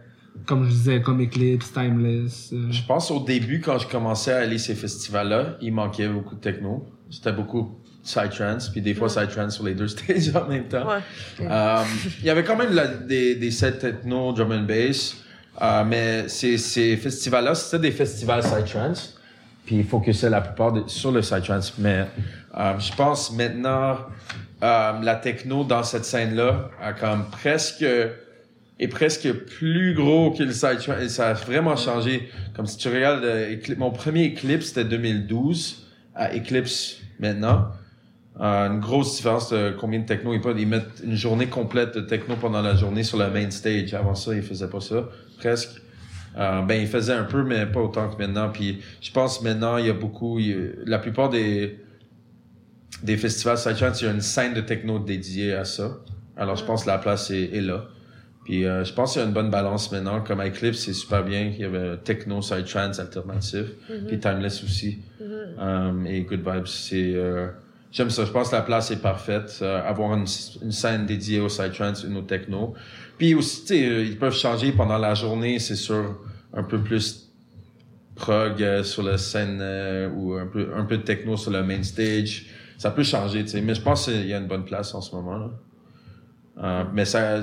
comme 0.46 0.64
je 0.64 0.70
disais, 0.70 1.00
comme 1.00 1.20
Eclipse, 1.20 1.72
Timeless. 1.72 2.52
euh. 2.52 2.66
Je 2.70 2.82
pense 2.86 3.10
au 3.10 3.20
début, 3.20 3.60
quand 3.60 3.78
je 3.78 3.88
commençais 3.88 4.32
à 4.32 4.38
aller 4.38 4.58
ces 4.58 4.74
festivals-là, 4.74 5.56
il 5.60 5.72
manquait 5.72 6.08
beaucoup 6.08 6.34
de 6.36 6.40
techno. 6.40 6.86
C'était 7.10 7.32
beaucoup 7.32 7.80
psytrance, 8.04 8.68
puis 8.68 8.80
des 8.80 8.94
fois 8.94 9.08
psytrance 9.08 9.54
sur 9.56 9.64
les 9.64 9.74
deux 9.74 9.88
stages 9.88 10.30
en 10.36 10.46
même 10.48 10.68
temps. 10.68 10.86
Ouais. 10.86 11.00
Il 12.20 12.26
y 12.26 12.30
avait 12.30 12.44
quand 12.44 12.56
même 12.56 12.72
la- 12.72 12.86
des, 12.86 13.34
des 13.34 13.50
sets 13.50 13.78
techno, 13.78 14.32
drum 14.32 14.52
and 14.52 14.62
bass, 14.62 15.16
euh, 15.62 15.84
mais 15.84 16.28
ces, 16.28 16.96
festivals-là, 16.96 17.54
c'était 17.54 17.78
des 17.78 17.92
festivals 17.92 18.40
psytrance, 18.40 19.18
puis 19.64 19.76
ils 19.76 19.84
focusaient 19.84 20.30
la 20.30 20.40
plupart 20.40 20.74
sur 20.88 21.12
le 21.12 21.20
psytrance. 21.20 21.74
Mais 21.78 22.06
euh, 22.56 22.78
je 22.78 22.92
pense 22.94 23.32
maintenant, 23.32 23.96
euh, 24.62 24.92
la 25.02 25.16
techno 25.16 25.64
dans 25.64 25.82
cette 25.82 26.04
scène-là 26.04 26.70
a 26.80 26.92
presque 27.30 27.84
est 28.78 28.88
presque 28.88 29.32
plus 29.32 29.94
gros 29.94 30.32
que 30.32 30.42
le 30.42 30.50
psytrance. 30.50 31.00
Et 31.00 31.08
Ça 31.08 31.28
a 31.28 31.32
vraiment 31.32 31.76
changé. 31.76 32.28
Comme 32.54 32.66
si 32.66 32.76
tu 32.76 32.88
regardes 32.88 33.26
mon 33.78 33.90
premier 33.90 34.34
Eclipse, 34.34 34.66
c'était 34.66 34.84
2012 34.84 35.86
à 36.14 36.34
Eclipse 36.34 36.98
maintenant. 37.18 37.68
Une 38.38 38.80
grosse 38.80 39.16
différence 39.16 39.50
de 39.50 39.74
combien 39.80 40.00
de 40.00 40.04
techno 40.04 40.34
ils 40.34 40.42
peuvent. 40.42 40.60
Ils 40.60 40.68
mettent 40.68 41.02
une 41.02 41.14
journée 41.14 41.46
complète 41.46 41.94
de 41.94 42.02
techno 42.02 42.36
pendant 42.36 42.60
la 42.60 42.74
journée 42.74 43.02
sur 43.02 43.16
le 43.16 43.30
main 43.30 43.50
stage. 43.50 43.94
Avant 43.94 44.14
ça, 44.14 44.34
ils 44.34 44.42
faisaient 44.42 44.68
pas 44.68 44.80
ça, 44.80 45.08
presque. 45.38 45.80
Euh, 46.38 46.60
ben, 46.62 46.80
ils 46.80 46.86
faisaient 46.86 47.14
un 47.14 47.24
peu, 47.24 47.42
mais 47.44 47.64
pas 47.66 47.80
autant 47.80 48.10
que 48.10 48.18
maintenant. 48.22 48.50
Puis, 48.50 48.82
je 49.00 49.10
pense 49.10 49.40
maintenant, 49.42 49.78
il 49.78 49.86
y 49.86 49.90
a 49.90 49.94
beaucoup, 49.94 50.38
il 50.38 50.74
la 50.84 50.98
plupart 50.98 51.30
des, 51.30 51.78
des 53.02 53.16
festivals 53.16 53.56
Psytrance, 53.56 54.02
il 54.02 54.04
y 54.04 54.08
a 54.08 54.12
une 54.12 54.20
scène 54.20 54.52
de 54.52 54.60
techno 54.60 54.98
dédiée 54.98 55.54
à 55.54 55.64
ça. 55.64 55.98
Alors, 56.36 56.56
je 56.56 56.64
pense 56.64 56.84
que 56.84 56.88
la 56.88 56.98
place 56.98 57.30
est, 57.30 57.54
est 57.54 57.62
là. 57.62 57.86
Puis, 58.44 58.66
euh, 58.66 58.84
je 58.84 58.92
pense 58.92 59.14
qu'il 59.14 59.22
y 59.22 59.24
a 59.24 59.26
une 59.28 59.34
bonne 59.34 59.50
balance 59.50 59.90
maintenant. 59.90 60.20
Comme 60.20 60.40
Eclipse, 60.40 60.78
c'est 60.78 60.92
super 60.92 61.24
bien. 61.24 61.50
Il 61.54 61.58
y 61.58 61.64
avait 61.64 61.96
techno, 61.96 62.40
Psytrance, 62.40 63.00
alternatif. 63.00 63.64
Puis 64.06 64.20
Timeless 64.20 64.62
aussi. 64.62 64.98
Euh, 65.58 66.04
et 66.04 66.20
Good 66.22 66.40
Vibes, 66.48 66.66
c'est... 66.66 67.14
euh, 67.14 67.48
J'aime 67.90 68.10
ça. 68.10 68.26
Je 68.26 68.30
pense 68.30 68.50
que 68.50 68.56
la 68.56 68.62
place 68.62 68.90
est 68.90 69.00
parfaite. 69.00 69.58
Euh, 69.62 69.82
avoir 69.88 70.12
une, 70.12 70.26
une 70.62 70.72
scène 70.72 71.06
dédiée 71.06 71.40
au 71.40 71.46
Psytrance, 71.46 72.04
une 72.04 72.18
au 72.18 72.22
techno. 72.22 72.74
Puis 73.18 73.34
aussi, 73.34 73.62
tu 73.62 73.66
sais, 73.68 73.88
euh, 73.88 74.02
ils 74.04 74.18
peuvent 74.18 74.34
changer 74.34 74.72
pendant 74.72 74.98
la 74.98 75.14
journée, 75.14 75.58
c'est 75.58 75.76
sûr, 75.76 76.18
un 76.52 76.62
peu 76.62 76.78
plus 76.78 77.26
prog 78.16 78.62
euh, 78.62 78.82
sur 78.82 79.02
la 79.02 79.18
scène 79.18 79.58
euh, 79.60 80.10
ou 80.10 80.34
un 80.34 80.46
peu, 80.46 80.70
un 80.74 80.84
peu 80.84 80.96
de 80.96 81.02
techno 81.02 81.36
sur 81.36 81.52
le 81.52 81.62
main 81.62 81.82
stage. 81.82 82.46
Ça 82.78 82.90
peut 82.90 83.04
changer, 83.04 83.44
tu 83.44 83.50
sais. 83.50 83.60
Mais 83.60 83.74
je 83.74 83.80
pense 83.80 84.06
qu'il 84.06 84.26
y 84.26 84.34
a 84.34 84.38
une 84.38 84.48
bonne 84.48 84.64
place 84.64 84.94
en 84.94 85.00
ce 85.00 85.14
moment, 85.14 85.38
là. 85.38 85.50
Euh, 86.58 86.84
mais 86.92 87.04
ça, 87.04 87.42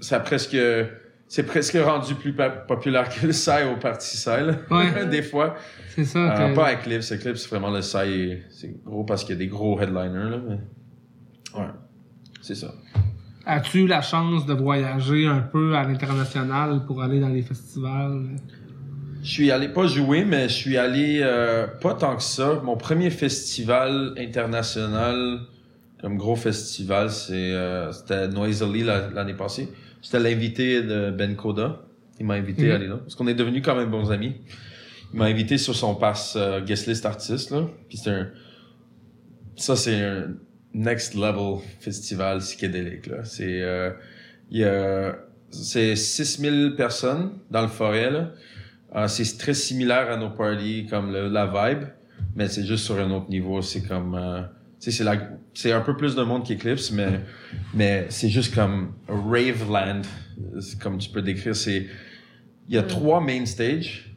ça 0.00 0.20
presque, 0.20 0.56
c'est 1.26 1.42
presque 1.42 1.76
rendu 1.76 2.14
plus 2.14 2.34
populaire 2.68 3.08
que 3.08 3.26
le 3.26 3.32
Psy 3.32 3.64
au 3.72 3.76
Parti 3.76 4.16
Psy, 4.16 4.30
là. 4.30 4.54
Ouais. 4.70 5.06
Des 5.10 5.22
fois. 5.22 5.56
C'est 5.94 6.04
ça. 6.04 6.18
Euh, 6.40 6.54
pas 6.54 6.72
Eclipse. 6.72 7.12
Eclipse, 7.12 7.42
c'est 7.42 7.50
vraiment 7.50 7.70
le 7.70 7.80
Psy. 7.80 8.38
C'est 8.50 8.82
gros 8.84 9.04
parce 9.04 9.24
qu'il 9.24 9.34
y 9.34 9.36
a 9.36 9.40
des 9.40 9.48
gros 9.48 9.80
headliners, 9.80 10.30
là. 10.30 10.40
Mais... 10.48 11.60
Ouais. 11.60 11.70
C'est 12.40 12.54
ça. 12.54 12.72
As-tu 13.50 13.78
eu 13.84 13.86
la 13.86 14.02
chance 14.02 14.44
de 14.44 14.52
voyager 14.52 15.26
un 15.26 15.40
peu 15.40 15.74
à 15.74 15.82
l'international 15.84 16.84
pour 16.86 17.02
aller 17.02 17.18
dans 17.18 17.30
les 17.30 17.40
festivals? 17.42 18.36
Je 19.22 19.28
suis 19.28 19.50
allé 19.50 19.68
pas 19.68 19.86
jouer, 19.86 20.24
mais 20.26 20.50
je 20.50 20.54
suis 20.54 20.76
allé 20.76 21.20
euh, 21.22 21.66
pas 21.66 21.94
tant 21.94 22.14
que 22.16 22.22
ça. 22.22 22.60
Mon 22.62 22.76
premier 22.76 23.08
festival 23.10 24.12
international, 24.18 25.40
comme 26.00 26.16
gros 26.18 26.36
festival, 26.36 27.10
c'est 27.10 27.52
euh, 27.52 27.90
c'était 27.90 28.28
Noisily 28.28 28.82
la- 28.84 29.08
l'année 29.10 29.34
passée. 29.34 29.68
J'étais 30.02 30.20
l'invité 30.20 30.82
de 30.82 31.10
Ben 31.10 31.34
Koda. 31.34 31.80
Il 32.20 32.26
m'a 32.26 32.34
invité 32.34 32.66
Mhm. 32.66 32.70
à 32.70 32.74
aller 32.74 32.86
là. 32.88 32.96
Parce 32.98 33.14
qu'on 33.14 33.26
est 33.28 33.34
devenus 33.34 33.62
quand 33.64 33.74
même 33.76 33.90
bons 33.90 34.10
amis. 34.12 34.34
Il 35.14 35.18
m'a 35.20 35.24
invité 35.24 35.56
sur 35.56 35.74
son 35.74 35.94
pass 35.94 36.34
euh, 36.36 36.60
guest 36.60 36.86
list 36.86 37.06
artiste 37.06 37.50
là. 37.50 37.62
Puis 37.88 37.96
c'est 37.96 38.10
un 38.10 38.28
ça 39.56 39.74
c'est 39.74 40.00
un 40.04 40.26
next 40.74 41.14
level 41.14 41.58
festival 41.80 42.38
psychédélique 42.38 43.06
là. 43.06 43.24
C'est 43.24 43.62
euh, 43.62 43.90
il 44.50 44.58
y 44.60 44.64
a 44.64 45.16
c'est 45.50 45.96
6000 45.96 46.74
personnes 46.76 47.32
dans 47.50 47.62
le 47.62 47.68
forêt 47.68 48.10
là. 48.10 48.30
Euh, 48.94 49.08
c'est 49.08 49.36
très 49.38 49.54
similaire 49.54 50.10
à 50.10 50.16
nos 50.16 50.30
parties 50.30 50.86
comme 50.88 51.12
le- 51.12 51.28
la 51.28 51.46
vibe, 51.46 51.84
mais 52.34 52.48
c'est 52.48 52.64
juste 52.64 52.84
sur 52.84 52.98
un 52.98 53.10
autre 53.10 53.28
niveau. 53.28 53.60
C'est 53.60 53.82
comme, 53.82 54.14
euh, 54.14 54.40
tu 54.80 54.90
sais, 54.90 54.90
c'est 54.92 55.04
la, 55.04 55.16
c'est 55.52 55.72
un 55.72 55.82
peu 55.82 55.94
plus 55.96 56.14
de 56.14 56.22
monde 56.22 56.46
qu'Eclipse, 56.46 56.90
mais 56.92 57.20
mais 57.74 58.06
c'est 58.08 58.30
juste 58.30 58.54
comme 58.54 58.94
rave 59.06 59.70
land, 59.70 60.02
C'est 60.60 60.78
comme 60.80 60.96
tu 60.98 61.10
peux 61.10 61.20
décrire. 61.20 61.54
C'est, 61.54 61.86
il 62.68 62.74
y 62.74 62.78
a 62.78 62.82
trois 62.82 63.20
main 63.20 63.44
stages. 63.44 64.07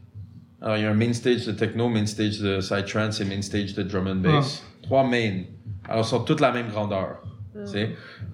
Alors 0.62 0.78
il 0.78 0.84
y 0.84 0.86
a 0.86 0.91
un 0.91 0.95
main 0.95 1.12
stage 1.14 1.45
de 1.45 1.51
techno, 1.53 1.89
main 1.89 2.05
stage 2.05 2.39
de 2.39 2.59
psytrance 2.59 3.20
et 3.22 3.26
main 3.26 3.41
stage 3.41 3.74
de 3.74 3.84
drum 3.84 4.07
and 4.07 4.16
bass. 4.18 4.64
Trois 4.84 5.03
main. 5.07 5.43
Alors 5.89 6.05
ils 6.05 6.09
sont 6.09 6.20
toutes 6.24 6.39
la 6.41 6.51
même 6.51 6.70
grandeur. 6.70 7.22
Tu 7.53 7.72
sais, 7.72 7.89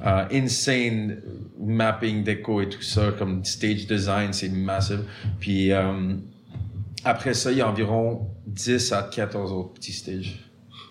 Euh, 0.06 0.26
insane 0.32 1.18
mapping 1.60 2.24
déco 2.24 2.62
et 2.62 2.70
tout 2.70 2.84
ça, 2.84 3.12
comme 3.18 3.44
stage 3.44 3.88
design, 3.88 4.32
c'est 4.32 4.50
massive. 4.50 5.04
Puis 5.40 5.72
euh, 5.72 6.14
après 7.04 7.34
ça, 7.34 7.52
il 7.52 7.58
y 7.58 7.62
a 7.62 7.68
environ 7.70 8.28
10 8.46 8.92
à 8.94 9.04
14 9.04 9.52
autres 9.52 9.74
petits 9.74 9.94
stages. 9.94 10.44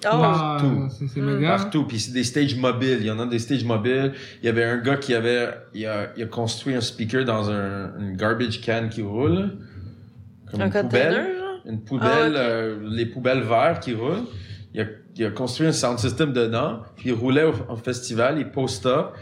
Oh, 0.04 0.08
partout. 0.10 0.88
c'est. 0.90 1.40
Partout. 1.46 1.84
Puis 1.84 2.00
c'est 2.00 2.12
des 2.12 2.24
stages 2.24 2.56
mobiles. 2.56 2.98
Il 3.00 3.06
y 3.06 3.10
en 3.10 3.18
a 3.20 3.26
des 3.26 3.38
stages 3.38 3.64
mobiles. 3.64 4.12
Il 4.42 4.46
y 4.46 4.48
avait 4.48 4.64
un 4.64 4.78
gars 4.78 4.96
qui 4.96 5.14
avait, 5.14 5.48
il 5.74 5.86
a, 5.86 6.08
il 6.16 6.22
a 6.24 6.26
construit 6.26 6.74
un 6.74 6.80
speaker 6.80 7.24
dans 7.24 7.48
un, 7.50 7.92
une 8.00 8.16
garbage 8.16 8.60
can 8.60 8.88
qui 8.90 9.02
roule. 9.02 9.52
Comme 10.50 10.60
un 10.62 10.66
une 10.66 10.70
poubelle. 10.82 11.12
genre? 11.14 11.60
Une 11.66 11.80
poubelle, 11.80 12.10
Ah, 12.12 12.26
ok. 12.28 12.34
euh, 12.36 12.78
les 12.90 13.06
poubelles 13.06 13.42
vertes 13.42 13.82
qui 13.82 13.94
roulent. 13.94 14.24
Il 14.74 14.80
a, 14.82 14.84
il 15.16 15.24
a 15.26 15.30
construit 15.30 15.66
un 15.66 15.72
sound 15.72 15.98
system 15.98 16.32
dedans, 16.32 16.80
puis 16.96 17.08
il 17.10 17.14
roulait 17.14 17.44
au, 17.44 17.54
au 17.68 17.76
festival, 17.76 18.38
il 18.38 18.50
posta, 18.50 19.12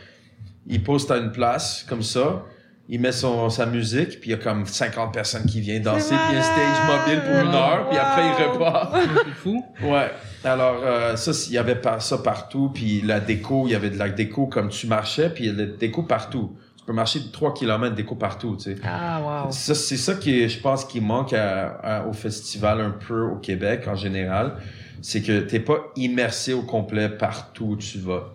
il 0.66 0.82
poste 0.82 1.10
à 1.10 1.18
une 1.18 1.30
place 1.32 1.84
comme 1.88 2.02
ça, 2.02 2.42
il 2.88 3.00
met 3.00 3.12
son, 3.12 3.48
sa 3.48 3.64
musique, 3.64 4.20
puis 4.20 4.30
il 4.30 4.32
y 4.32 4.34
a 4.34 4.38
comme 4.38 4.66
50 4.66 5.12
personnes 5.14 5.46
qui 5.46 5.60
viennent 5.60 5.82
danser, 5.82 6.14
puis 6.14 6.24
il 6.30 6.34
y 6.34 6.36
a 6.36 6.40
un 6.40 6.42
stage 6.42 6.86
mobile 6.86 7.22
pour 7.22 7.40
une 7.48 7.54
heure, 7.54 7.88
puis 7.88 7.98
après 7.98 8.22
il 8.26 8.44
repart. 8.52 8.94
C'est 9.24 9.30
fou. 9.32 9.64
Ouais. 9.82 10.10
Alors 10.42 10.80
euh, 10.84 11.16
ça, 11.16 11.30
il 11.48 11.52
y 11.54 11.58
avait 11.58 11.76
pas 11.76 12.00
ça 12.00 12.18
partout, 12.18 12.70
puis 12.74 13.00
la 13.00 13.20
déco, 13.20 13.66
il 13.66 13.72
y 13.72 13.74
avait 13.74 13.90
de 13.90 13.98
la 13.98 14.08
déco 14.10 14.46
comme 14.48 14.68
tu 14.68 14.86
marchais, 14.86 15.30
puis 15.30 15.44
il 15.44 15.46
y 15.46 15.50
a 15.50 15.52
de 15.54 15.70
la 15.70 15.76
déco 15.78 16.02
partout. 16.02 16.56
Tu 16.84 16.88
peux 16.88 16.92
marcher 16.92 17.20
de 17.20 17.28
3 17.28 17.54
km 17.54 17.92
de 17.92 17.96
déco 17.96 18.14
partout, 18.14 18.56
tu 18.56 18.64
sais. 18.74 18.76
Ah, 18.84 19.44
wow. 19.46 19.50
Ça, 19.50 19.74
c'est 19.74 19.96
ça 19.96 20.16
qui, 20.16 20.46
je 20.50 20.60
pense, 20.60 20.84
qui 20.84 21.00
manque 21.00 21.32
à- 21.32 21.68
à- 21.82 22.06
au 22.06 22.12
festival 22.12 22.78
un 22.82 22.90
peu 22.90 23.22
au 23.22 23.36
Québec 23.36 23.88
en 23.88 23.94
général. 23.96 24.56
c'est 25.00 25.20
que 25.22 25.40
t'es 25.40 25.60
pas 25.60 25.78
immersé 25.96 26.52
au 26.54 26.62
complet 26.62 27.08
partout 27.10 27.64
où 27.72 27.76
tu 27.76 27.98
vas. 27.98 28.32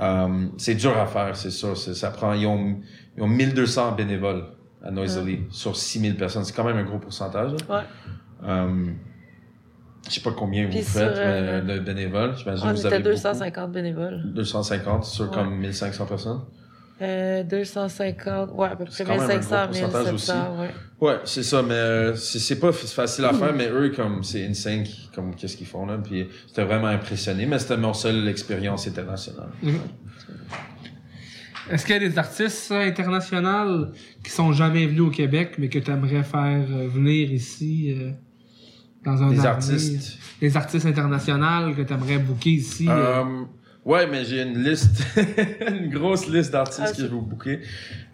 Euh, 0.00 0.46
c'est 0.58 0.74
dur 0.74 0.96
à 0.98 1.06
faire, 1.06 1.36
c'est 1.36 1.50
ça. 1.52 1.74
c'est- 1.76 1.94
Ça 1.94 2.10
prend, 2.10 2.32
ils 2.34 2.44
ont, 2.46 2.76
ils 3.16 3.22
ont 3.22 3.28
1200 3.28 3.92
bénévoles 3.92 4.44
à 4.84 4.90
Noisily 4.90 5.40
sur 5.50 5.76
6000 5.76 6.16
personnes. 6.16 6.44
C'est 6.44 6.54
quand 6.54 6.64
même 6.64 6.76
un 6.76 6.82
gros 6.84 6.98
pourcentage. 6.98 7.52
là. 7.52 7.76
Ouais. 7.78 7.82
Euh, 8.48 8.86
je 10.08 10.14
sais 10.14 10.20
pas 10.22 10.32
combien 10.32 10.68
Puis 10.68 10.80
vous 10.80 10.84
faites 10.86 11.16
euh, 11.16 11.62
mais 11.64 11.74
de 11.74 11.80
bénévoles. 11.80 12.36
J'imagine 12.36 12.72
vous 12.72 12.86
avez 12.86 12.98
250 13.00 13.70
bénévoles. 13.72 14.22
beaucoup. 14.22 14.34
250 14.34 15.04
sur 15.04 15.24
Ouais. 15.26 15.30
comme 15.34 15.54
1500 15.56 16.06
personnes. 16.06 16.40
Euh, 17.02 17.42
250, 17.42 18.50
ouais, 18.54 18.68
à 18.68 18.76
peu 18.76 18.84
près 18.84 18.94
C'est 18.94 19.04
quand 19.04 19.12
même 19.18 19.22
un 19.22 19.26
1500, 19.34 19.56
gros 19.56 19.66
pourcentage 19.66 20.12
1700, 20.12 20.60
ouais. 20.60 20.70
Ouais, 21.00 21.16
c'est 21.24 21.42
ça, 21.42 21.62
mais 21.62 21.74
euh, 21.74 22.14
c'est 22.14 22.38
c'est 22.38 22.60
pas 22.60 22.70
facile 22.70 23.24
à 23.24 23.32
faire, 23.32 23.52
mais 23.54 23.68
eux, 23.68 23.90
comme, 23.90 24.22
c'est 24.22 24.46
insane, 24.46 24.84
qui- 24.84 25.10
comme, 25.12 25.34
qu'est-ce 25.34 25.56
qu'ils 25.56 25.66
font, 25.66 25.84
là, 25.84 25.98
puis 25.98 26.28
j'étais 26.46 26.62
vraiment 26.64 26.86
impressionné, 26.86 27.44
mais 27.46 27.58
c'était 27.58 27.76
mon 27.76 27.92
seule 27.92 28.28
expérience 28.28 28.86
internationale. 28.86 29.48
Est-ce 31.70 31.86
qu'il 31.86 31.94
y 31.94 32.04
a 32.04 32.08
des 32.08 32.18
artistes 32.18 32.70
euh, 32.72 32.86
internationaux 32.86 33.86
qui 34.22 34.30
sont 34.30 34.52
jamais 34.52 34.86
venus 34.86 35.02
au 35.02 35.10
Québec, 35.10 35.54
mais 35.58 35.68
que 35.68 35.78
tu 35.78 35.90
aimerais 35.90 36.22
faire 36.24 36.66
euh, 36.70 36.88
venir 36.88 37.32
ici 37.32 37.96
euh, 37.96 38.10
dans 39.04 39.22
un 39.22 39.30
Des 39.30 39.46
artistes. 39.46 40.18
Des 40.40 40.56
artistes 40.56 40.86
internationaux 40.86 41.72
que 41.74 41.82
tu 41.82 41.92
aimerais 41.92 42.18
booker 42.18 42.50
ici. 42.50 42.86
euh, 42.88 43.22
Euh, 43.22 43.44
ouais, 43.84 44.06
mais 44.06 44.24
j'ai 44.24 44.42
une 44.42 44.62
liste, 44.62 45.02
une 45.68 45.90
grosse 45.90 46.28
liste 46.28 46.52
d'artistes 46.52 46.82
Ah, 46.84 46.90
que 46.92 46.96
je 46.98 47.02
vais 47.02 47.08
vous 47.08 47.22
booker. 47.22 47.60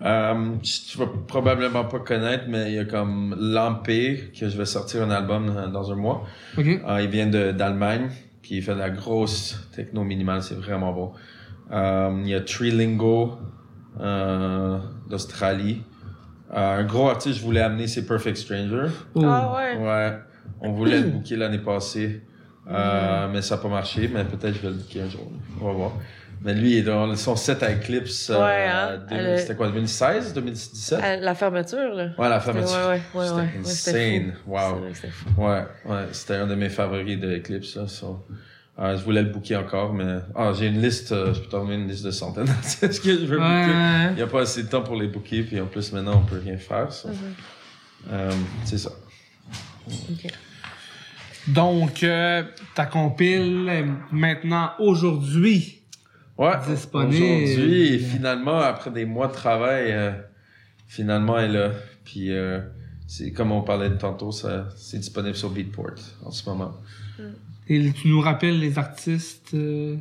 Euh, 0.02 0.50
tu 0.62 0.98
vas 0.98 1.06
probablement 1.26 1.84
pas 1.84 1.98
connaître, 2.00 2.44
mais 2.48 2.70
il 2.70 2.74
y 2.74 2.78
a 2.78 2.84
comme 2.84 3.36
Lampé, 3.38 4.30
que 4.38 4.48
je 4.48 4.56
vais 4.56 4.64
sortir 4.64 5.02
un 5.02 5.10
album 5.10 5.70
dans- 5.72 5.92
un 5.92 5.96
mois. 5.96 6.24
OK. 6.56 6.66
Euh, 6.66 7.00
il 7.02 7.08
vient 7.08 7.26
de- 7.26 7.52
d'Allemagne, 7.52 8.08
puis 8.42 8.56
il 8.56 8.62
fait 8.62 8.74
de 8.74 8.78
la 8.78 8.90
grosse 8.90 9.68
techno 9.74 10.04
minimale, 10.04 10.42
c'est 10.42 10.54
vraiment 10.56 10.92
bon. 10.92 11.12
Euh, 11.72 12.20
il 12.24 12.28
y 12.30 12.34
a 12.34 12.40
Trilingo 12.40 13.38
euh, 14.00 14.78
d'Australie. 15.08 15.82
Euh, 16.54 16.78
un 16.80 16.84
gros 16.84 17.08
artiste 17.10 17.34
que 17.34 17.40
je 17.40 17.44
voulais 17.44 17.60
amener, 17.60 17.86
c'est 17.88 18.06
Perfect 18.06 18.36
Stranger. 18.38 18.86
Oh. 19.14 19.22
Ah 19.24 19.54
ouais. 19.54 19.76
Ouais, 19.76 20.18
on 20.60 20.72
voulait 20.72 21.00
le 21.00 21.08
booker 21.10 21.36
l'année 21.36 21.58
passée, 21.58 22.22
euh, 22.70 23.28
mais 23.32 23.42
ça 23.42 23.56
n'a 23.56 23.62
pas 23.62 23.68
marché, 23.68 24.08
mais 24.12 24.24
peut-être 24.24 24.54
je 24.54 24.60
vais 24.60 24.68
le 24.68 24.74
booker 24.74 25.02
un 25.02 25.08
jour. 25.08 25.30
On 25.60 25.66
va 25.66 25.72
voir. 25.72 25.92
Mais 26.42 26.54
lui, 26.54 26.70
il 26.72 26.78
est 26.78 26.82
dans 26.82 27.14
son 27.16 27.34
set 27.34 27.64
à 27.64 27.72
Eclipse, 27.72 28.30
euh, 28.30 28.38
Ouais, 28.40 28.66
hein, 28.68 28.98
deux- 29.10 29.16
elle- 29.16 29.40
c'était 29.40 29.56
quoi, 29.56 29.68
2016, 29.68 30.32
2017? 30.34 31.00
À 31.02 31.16
la 31.16 31.34
fermeture, 31.34 31.94
là. 31.94 32.10
Ouais, 32.16 32.28
la 32.28 32.38
fermeture. 32.38 32.70
Ouais, 32.88 33.00
ouais, 33.20 33.30
ouais, 33.30 33.46
C'était 33.64 33.92
ouais. 33.92 34.16
Insane. 34.28 34.32
fou. 34.44 34.50
Wow. 34.52 34.84
C'est 34.94 35.00
vrai 35.00 35.10
fou. 35.10 35.42
Ouais, 35.42 35.64
ouais, 35.86 36.06
c'était 36.12 36.34
un 36.36 36.46
de 36.46 36.54
mes 36.54 36.68
favoris 36.68 37.18
de 37.18 37.36
Eclipse. 37.38 37.74
Là, 37.74 37.88
so. 37.88 38.24
Euh, 38.78 38.96
je 38.96 39.02
voulais 39.02 39.22
le 39.22 39.30
booker 39.30 39.56
encore, 39.56 39.92
mais 39.92 40.18
ah, 40.36 40.52
j'ai 40.56 40.68
une 40.68 40.80
liste, 40.80 41.10
euh, 41.10 41.34
je 41.34 41.40
peux 41.40 41.48
t'en 41.48 41.64
donner 41.64 41.74
une 41.74 41.88
liste 41.88 42.04
de 42.04 42.12
centaines 42.12 42.44
d'artistes 42.46 43.02
que 43.02 43.10
je 43.10 43.24
veux 43.24 43.38
booker. 43.38 44.10
Il 44.10 44.14
n'y 44.16 44.22
a 44.22 44.28
pas 44.28 44.42
assez 44.42 44.62
de 44.62 44.68
temps 44.68 44.82
pour 44.82 44.94
les 44.94 45.08
booker, 45.08 45.42
puis 45.42 45.60
en 45.60 45.66
plus 45.66 45.92
maintenant 45.92 46.22
on 46.22 46.24
peut 46.24 46.40
rien 46.40 46.56
faire. 46.58 46.92
so. 46.92 47.08
Mhm. 47.08 47.14
Euh, 48.12 48.30
c'est 48.64 48.78
ça. 48.78 48.90
Ok. 49.88 50.32
Donc, 51.47 52.03
euh, 52.03 52.43
ta 52.74 52.86
compile 52.86 53.68
est 53.68 53.84
maintenant 54.12 54.72
aujourd'hui. 54.78 55.80
Ouais, 56.36 56.53
Disponible. 56.68 57.14
aujourd'hui, 57.24 57.99
finalement, 57.99 58.59
après 58.61 58.91
des 58.91 59.05
mois 59.07 59.26
de 59.28 59.32
travail, 59.32 59.86
euh, 59.93 60.12
finalement 60.86 61.39
elle 61.39 61.51
est 61.57 61.59
là. 61.59 61.70
Puis 62.05 62.32
euh, 62.32 62.61
c'est 63.07 63.32
comme 63.32 63.51
on 63.53 63.62
parlait 63.62 63.89
de 63.91 63.97
tantôt, 63.97 64.30
ça, 64.30 64.68
c'est 64.76 64.99
disponible 64.99 65.34
sur 65.34 65.51
Beatport 65.51 65.95
en 66.24 66.30
ce 66.30 66.49
moment. 66.49 66.74
Et 67.68 67.91
tu 67.93 68.09
nous 68.09 68.20
rappelles 68.20 68.59
les 68.61 68.78
artistes. 68.78 69.51
euh, 69.55 69.97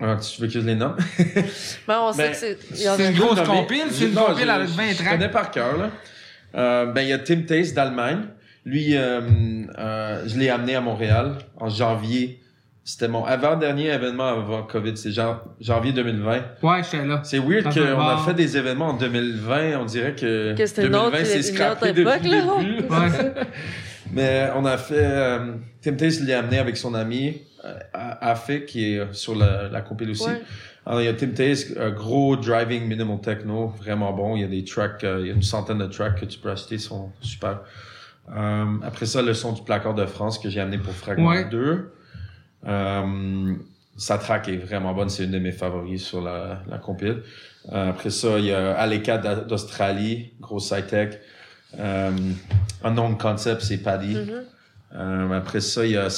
Ah, 0.00 0.16
tu 0.16 0.40
veux 0.40 0.46
que 0.48 0.52
je 0.52 0.58
les 0.60 0.74
nomme? 0.74 0.96
Ben, 1.88 1.98
on 2.02 2.12
sait 2.12 2.22
Ben, 2.22 2.32
que 2.32 2.36
c'est. 2.36 3.08
une 3.08 3.14
Je 3.16 3.20
grosse 3.20 3.40
compile, 3.40 3.84
c'est 3.90 4.08
une 4.08 4.14
compile 4.14 4.44
je- 4.44 4.50
avec 4.50 4.68
je- 4.68 4.74
20 4.74 4.90
Je 4.90 4.94
tracks. 4.96 5.10
connais 5.12 5.28
par 5.30 5.50
cœur, 5.50 5.76
là. 5.78 5.90
Euh, 6.56 6.86
ben, 6.92 7.02
il 7.02 7.08
y 7.08 7.12
a 7.12 7.18
Tim 7.18 7.42
Taste 7.42 7.74
d'Allemagne. 7.74 8.26
Lui, 8.70 8.96
euh, 8.96 9.20
euh, 9.78 10.22
je 10.26 10.38
l'ai 10.38 10.48
amené 10.48 10.74
à 10.76 10.80
Montréal 10.80 11.34
en 11.58 11.68
janvier. 11.68 12.40
C'était 12.84 13.08
mon 13.08 13.24
avant-dernier 13.24 13.88
événement 13.88 14.28
avant 14.28 14.62
COVID. 14.62 14.96
C'est 14.96 15.12
jan- 15.12 15.40
janvier 15.60 15.92
2020. 15.92 16.40
Ouais, 16.62 16.82
j'étais 16.82 17.04
là. 17.04 17.20
C'est 17.24 17.38
weird 17.38 17.64
qu'on 17.74 18.00
a 18.00 18.18
fait 18.18 18.34
des 18.34 18.56
événements 18.56 18.88
en 18.90 18.96
2020. 18.96 19.78
On 19.80 19.84
dirait 19.84 20.14
que, 20.14 20.54
Que 20.56 20.66
c'était 20.66 20.82
une 20.86 20.92
2020 20.92 21.06
autre- 21.08 21.26
c'est 21.26 21.36
une 21.36 21.42
scrappé 21.42 21.90
autre 21.90 21.94
depuis 21.94 22.00
époque, 22.02 22.22
le 22.24 22.30
là. 22.30 22.58
début. 22.58 22.88
Ouais. 22.88 23.44
Mais 24.12 24.48
on 24.56 24.64
a 24.64 24.76
fait... 24.78 24.94
Euh, 24.98 25.52
Tim 25.82 25.94
Taste 25.94 26.22
l'a 26.26 26.40
amené 26.40 26.58
avec 26.58 26.76
son 26.76 26.94
ami 26.94 27.42
euh, 27.64 27.74
Afik, 27.92 28.66
qui 28.66 28.94
est 28.94 29.12
sur 29.14 29.34
la, 29.36 29.68
la 29.68 29.80
compile 29.82 30.10
aussi. 30.10 30.24
Ouais. 30.26 30.40
Alors, 30.86 31.00
il 31.00 31.04
y 31.04 31.08
a 31.08 31.12
Tim 31.14 31.28
Taze, 31.28 31.76
un 31.78 31.90
gros 31.90 32.36
driving 32.36 32.88
minimal 32.88 33.20
techno, 33.20 33.68
vraiment 33.68 34.12
bon. 34.12 34.36
Il 34.36 34.40
y 34.42 34.44
a 34.44 34.48
des 34.48 34.64
tracks, 34.64 35.04
euh, 35.04 35.18
il 35.20 35.26
y 35.26 35.30
a 35.30 35.34
une 35.34 35.42
centaine 35.42 35.78
de 35.78 35.86
tracks 35.86 36.18
que 36.18 36.24
tu 36.24 36.38
peux 36.38 36.50
acheter, 36.50 36.76
ils 36.76 36.80
sont 36.80 37.10
super. 37.20 37.60
Euh, 38.34 38.64
après 38.84 39.06
ça, 39.06 39.22
le 39.22 39.34
son 39.34 39.52
du 39.52 39.62
placard 39.62 39.94
de 39.94 40.06
France 40.06 40.38
que 40.38 40.48
j'ai 40.50 40.60
amené 40.60 40.78
pour 40.78 40.92
Fragment 40.94 41.28
Ouais. 41.30 41.44
2. 41.50 41.92
Euh, 42.66 43.54
sa 43.96 44.18
track 44.18 44.48
est 44.48 44.56
vraiment 44.56 44.94
bonne, 44.94 45.08
c'est 45.08 45.24
une 45.24 45.30
de 45.32 45.38
mes 45.38 45.52
favoris 45.52 46.02
sur 46.02 46.20
la, 46.22 46.62
la 46.68 46.78
compile. 46.78 47.22
Euh, 47.72 47.90
après 47.90 48.10
ça, 48.10 48.38
il 48.38 48.46
y 48.46 48.52
a 48.52 48.72
Aleka 48.78 49.18
d'A- 49.18 49.34
d'Australie, 49.44 50.32
gros 50.40 50.60
sci-tech. 50.60 51.18
Euh, 51.78 52.10
Unknown 52.84 53.18
Concept, 53.18 53.62
c'est 53.62 53.78
Paddy. 53.78 54.14
Mhm. 54.14 54.42
Euh, 54.94 55.32
après 55.32 55.60
ça, 55.60 55.84
il 55.84 55.92
y 55.92 55.96
a, 55.96 56.08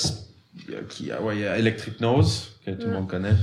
il 0.68 0.74
y 0.74 0.76
a, 0.76 0.80
qui, 0.88 1.10
ah 1.10 1.20
ouais, 1.22 1.36
il 1.36 1.40
y 1.42 1.46
a 1.46 1.58
Electric 1.58 2.00
Nose, 2.00 2.56
que 2.64 2.70
tout 2.72 2.86
le 2.86 2.92
Mm. 2.92 2.94
monde 2.94 3.08
connaît. 3.08 3.34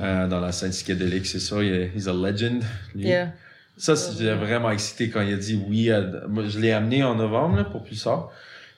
Euh, 0.00 0.26
dans 0.26 0.40
la 0.40 0.52
scène 0.52 0.70
psychédélique, 0.70 1.26
c'est 1.26 1.38
ça. 1.38 1.62
Il 1.62 1.72
est, 1.72 1.92
he's 1.94 2.08
a 2.08 2.12
legend. 2.12 2.62
lui. 2.94 3.04
Yeah. 3.06 3.32
Ça, 3.76 3.94
j'étais 3.94 4.34
vraiment 4.34 4.70
excité 4.70 5.08
quand 5.10 5.22
il 5.22 5.32
a 5.32 5.36
dit 5.36 5.60
oui. 5.68 5.90
à- 5.90 6.26
moi, 6.28 6.44
je 6.46 6.58
l'ai 6.60 6.72
amené 6.72 7.02
en 7.02 7.14
novembre 7.14 7.56
là, 7.56 7.64
pour 7.64 7.82
plus 7.82 8.02
tard. 8.02 8.30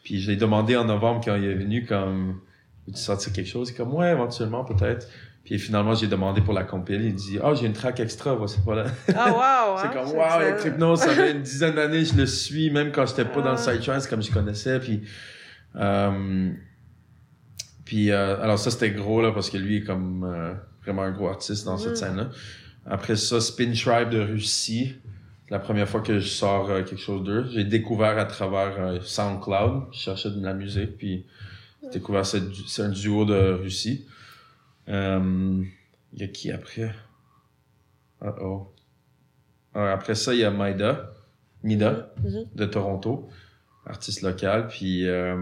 Puis 0.04 0.20
je 0.20 0.30
l'ai 0.30 0.36
demandé 0.36 0.76
en 0.76 0.84
novembre 0.84 1.22
quand 1.24 1.34
il 1.36 1.44
est 1.44 1.54
venu 1.54 1.84
comme 1.84 2.40
veux-tu 2.86 3.00
sortir 3.00 3.32
quelque 3.32 3.48
chose? 3.48 3.70
Il 3.70 3.72
est 3.72 3.76
comme 3.76 3.92
ouais, 3.94 4.12
éventuellement 4.12 4.64
peut-être. 4.64 5.08
Puis 5.44 5.58
finalement, 5.58 5.94
j'ai 5.94 6.06
demandé 6.06 6.40
pour 6.40 6.54
la 6.54 6.64
compile. 6.64 7.02
Il 7.02 7.14
dit 7.14 7.38
ah, 7.42 7.52
j'ai 7.54 7.66
une 7.66 7.72
track 7.74 8.00
extra. 8.00 8.34
Voici, 8.34 8.58
voilà. 8.64 8.84
Ah, 9.14 9.30
wow! 9.32 9.76
C'est 9.82 9.86
hein, 9.88 9.90
comme, 9.92 10.16
wow. 10.16 10.40
Electric 10.40 10.78
Nose, 10.78 11.00
ça 11.00 11.10
fait 11.10 11.32
une 11.32 11.42
dizaine 11.42 11.74
d'années, 11.74 12.04
je 12.04 12.14
le 12.16 12.26
suis, 12.26 12.70
même 12.70 12.92
quand 12.92 13.04
j'étais 13.06 13.24
pas 13.26 13.42
dans 13.42 13.52
le 13.52 13.58
Ah. 13.58 13.70
Psytrance, 13.72 14.06
comme 14.06 14.22
je 14.22 14.30
connaissais, 14.32 14.78
puis, 14.80 15.02
euh, 15.76 16.50
puis, 17.84 18.10
euh, 18.10 18.40
alors 18.42 18.58
ça, 18.58 18.70
c'était 18.70 18.90
gros, 18.92 19.20
là, 19.20 19.32
parce 19.32 19.50
que 19.50 19.58
lui 19.58 19.78
est 19.78 19.84
comme, 19.84 20.24
euh, 20.24 20.54
vraiment 20.82 21.02
un 21.02 21.10
gros 21.12 21.28
artiste 21.28 21.64
dans 21.66 21.76
cette 21.76 21.92
Mm. 21.92 21.96
scène-là. 21.96 22.30
Après 22.86 23.16
ça, 23.16 23.40
Spin 23.40 23.72
Tribe 23.72 24.10
de 24.10 24.20
Russie. 24.20 24.94
C'est 25.46 25.50
la 25.54 25.58
première 25.58 25.88
fois 25.88 26.00
que 26.00 26.18
je 26.20 26.28
sors 26.28 26.70
euh, 26.70 26.82
quelque 26.82 27.00
chose 27.00 27.22
d'eux. 27.24 27.46
J'ai 27.52 27.64
découvert 27.64 28.18
à 28.18 28.24
travers 28.24 28.74
euh, 28.78 28.98
SoundCloud. 29.02 29.84
Je 29.92 29.98
cherchais 29.98 30.30
de 30.30 30.42
la 30.44 30.54
musique, 30.54 30.96
puis 30.98 31.26
j'ai 31.82 31.90
découvert 31.90 32.22
du- 32.22 32.66
c'est 32.66 32.82
un 32.82 32.88
duo 32.90 33.24
de 33.24 33.34
Russie. 33.52 34.06
Euh, 34.88 35.62
Il 36.12 36.20
y 36.20 36.24
a 36.24 36.28
qui 36.28 36.50
après? 36.52 36.94
Uh 38.22 38.28
oh. 38.40 38.72
Après 39.74 40.14
ça, 40.14 40.32
il 40.32 40.40
y 40.40 40.44
a 40.44 40.50
Maida, 40.50 41.10
Nida, 41.64 42.10
Mhm. 42.22 42.44
de 42.54 42.64
Toronto, 42.66 43.28
artiste 43.86 44.22
local, 44.22 44.68
puis 44.68 45.08
euh, 45.08 45.34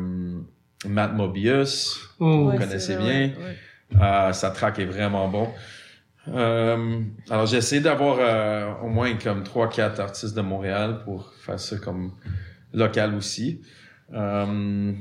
Matt 0.86 1.12
Mobius, 1.14 2.00
Oh. 2.18 2.48
Ouais, 2.50 2.56
connaissez 2.56 2.96
bien. 2.96 3.06
ouais, 3.06 3.34
ouais. 3.38 4.00
euh, 4.00 4.32
sa 4.32 4.50
track 4.50 4.78
est 4.78 4.86
vraiment 4.86 5.28
bon. 5.28 5.48
Euh, 6.28 7.00
alors 7.30 7.46
j'ai 7.46 7.56
essayé 7.56 7.80
d'avoir 7.80 8.18
euh, 8.20 8.70
au 8.84 8.88
moins 8.88 9.12
comme 9.14 9.42
3-4 9.42 10.00
artistes 10.00 10.36
de 10.36 10.40
Montréal 10.40 11.00
pour 11.04 11.32
faire 11.34 11.58
ça 11.58 11.76
comme 11.78 12.12
local 12.72 13.14
aussi. 13.14 13.60
Euh, 14.14 14.92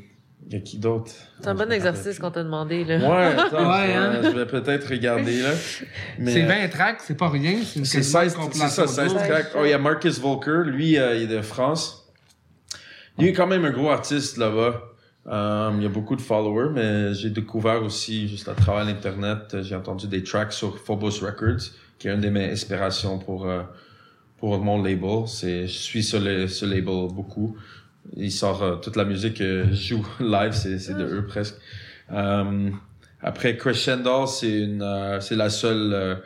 Il 0.48 0.54
y 0.54 0.56
a 0.56 0.60
qui 0.62 0.80
d'autre? 0.80 1.12
C'est 1.40 1.48
un 1.48 1.54
bon 1.54 1.72
exercice 1.72 2.18
qu'on 2.18 2.32
t'a 2.32 2.44
demandé, 2.44 2.84
là. 2.84 2.98
Ouais, 2.98 3.40
attends, 3.40 3.70
Ouais, 3.72 3.94
je, 3.94 3.98
hein. 4.00 4.22
je 4.24 4.30
vais 4.30 4.46
peut-être 4.48 4.90
regarder 4.90 5.42
là. 5.42 5.52
Mais, 6.20 6.32
C'est 6.34 6.44
euh, 6.44 6.48
20 6.64 6.70
tracks, 6.70 7.02
c'est 7.02 7.18
pas 7.18 7.30
rien. 7.30 7.60
C'est 7.64 7.80
une 7.80 7.86
c'est 7.86 7.98
quasiment 8.00 8.22
16, 8.24 8.36
une 8.36 8.52
c'est 8.54 8.68
ça, 8.70 8.88
16 8.88 9.14
double. 9.14 9.28
tracks. 9.28 9.48
Oh, 9.56 9.62
il 9.64 9.70
y 9.70 9.74
a 9.74 9.78
Marcus 9.78 10.20
Volker, 10.20 10.64
lui, 10.66 10.98
euh, 10.98 11.16
il 11.16 11.24
est 11.32 11.36
de 11.36 11.42
France. 11.44 12.12
Lui 13.20 13.28
est 13.28 13.34
quand 13.34 13.46
même 13.48 13.66
un 13.66 13.72
gros 13.72 13.92
artiste 13.92 14.38
là-bas. 14.38 14.82
Euh, 15.28 15.72
il 15.78 15.84
y 15.84 15.86
a 15.86 15.90
beaucoup 15.90 16.16
de 16.16 16.22
followers, 16.22 16.70
mais 16.74 17.14
j'ai 17.14 17.30
découvert 17.30 17.84
aussi, 17.84 18.28
juste 18.28 18.48
à 18.50 18.54
travers 18.56 18.86
l'Internet, 18.86 19.54
euh, 19.54 19.64
j'ai 19.64 19.76
entendu 19.76 20.08
des 20.08 20.24
tracks 20.24 20.52
sur 20.52 20.80
Phobos 20.80 21.20
Records, 21.22 21.62
qui 22.00 22.08
est 22.08 22.14
une 22.14 22.22
de 22.22 22.30
mes 22.30 22.52
inspirations 22.52 23.20
pour, 23.20 23.46
euh, 23.48 23.62
pour 24.40 24.58
mon 24.60 24.82
label. 24.82 25.28
C'est, 25.28 25.68
je 25.68 25.74
suis 25.78 26.04
ce, 26.04 26.18
la- 26.18 26.48
ce 26.48 26.66
label 26.66 27.08
beaucoup. 27.14 27.56
Il 28.18 28.32
sort 28.32 28.64
euh, 28.64 28.76
toute 28.78 28.96
la 28.96 29.06
musique 29.06 29.36
que 29.36 29.66
je 29.72 29.96
joue 29.96 30.08
live, 30.20 30.54
c'est, 30.54 30.80
c'est 30.80 30.96
de 30.98 31.06
eux 31.06 31.26
presque. 31.28 31.56
Après 33.24 33.56
Crescendo, 33.58 34.26
c'est 34.26 34.50
une, 34.64 34.82
euh, 34.82 35.20
c'est 35.20 35.36
la 35.36 35.50
seule, 35.52 36.20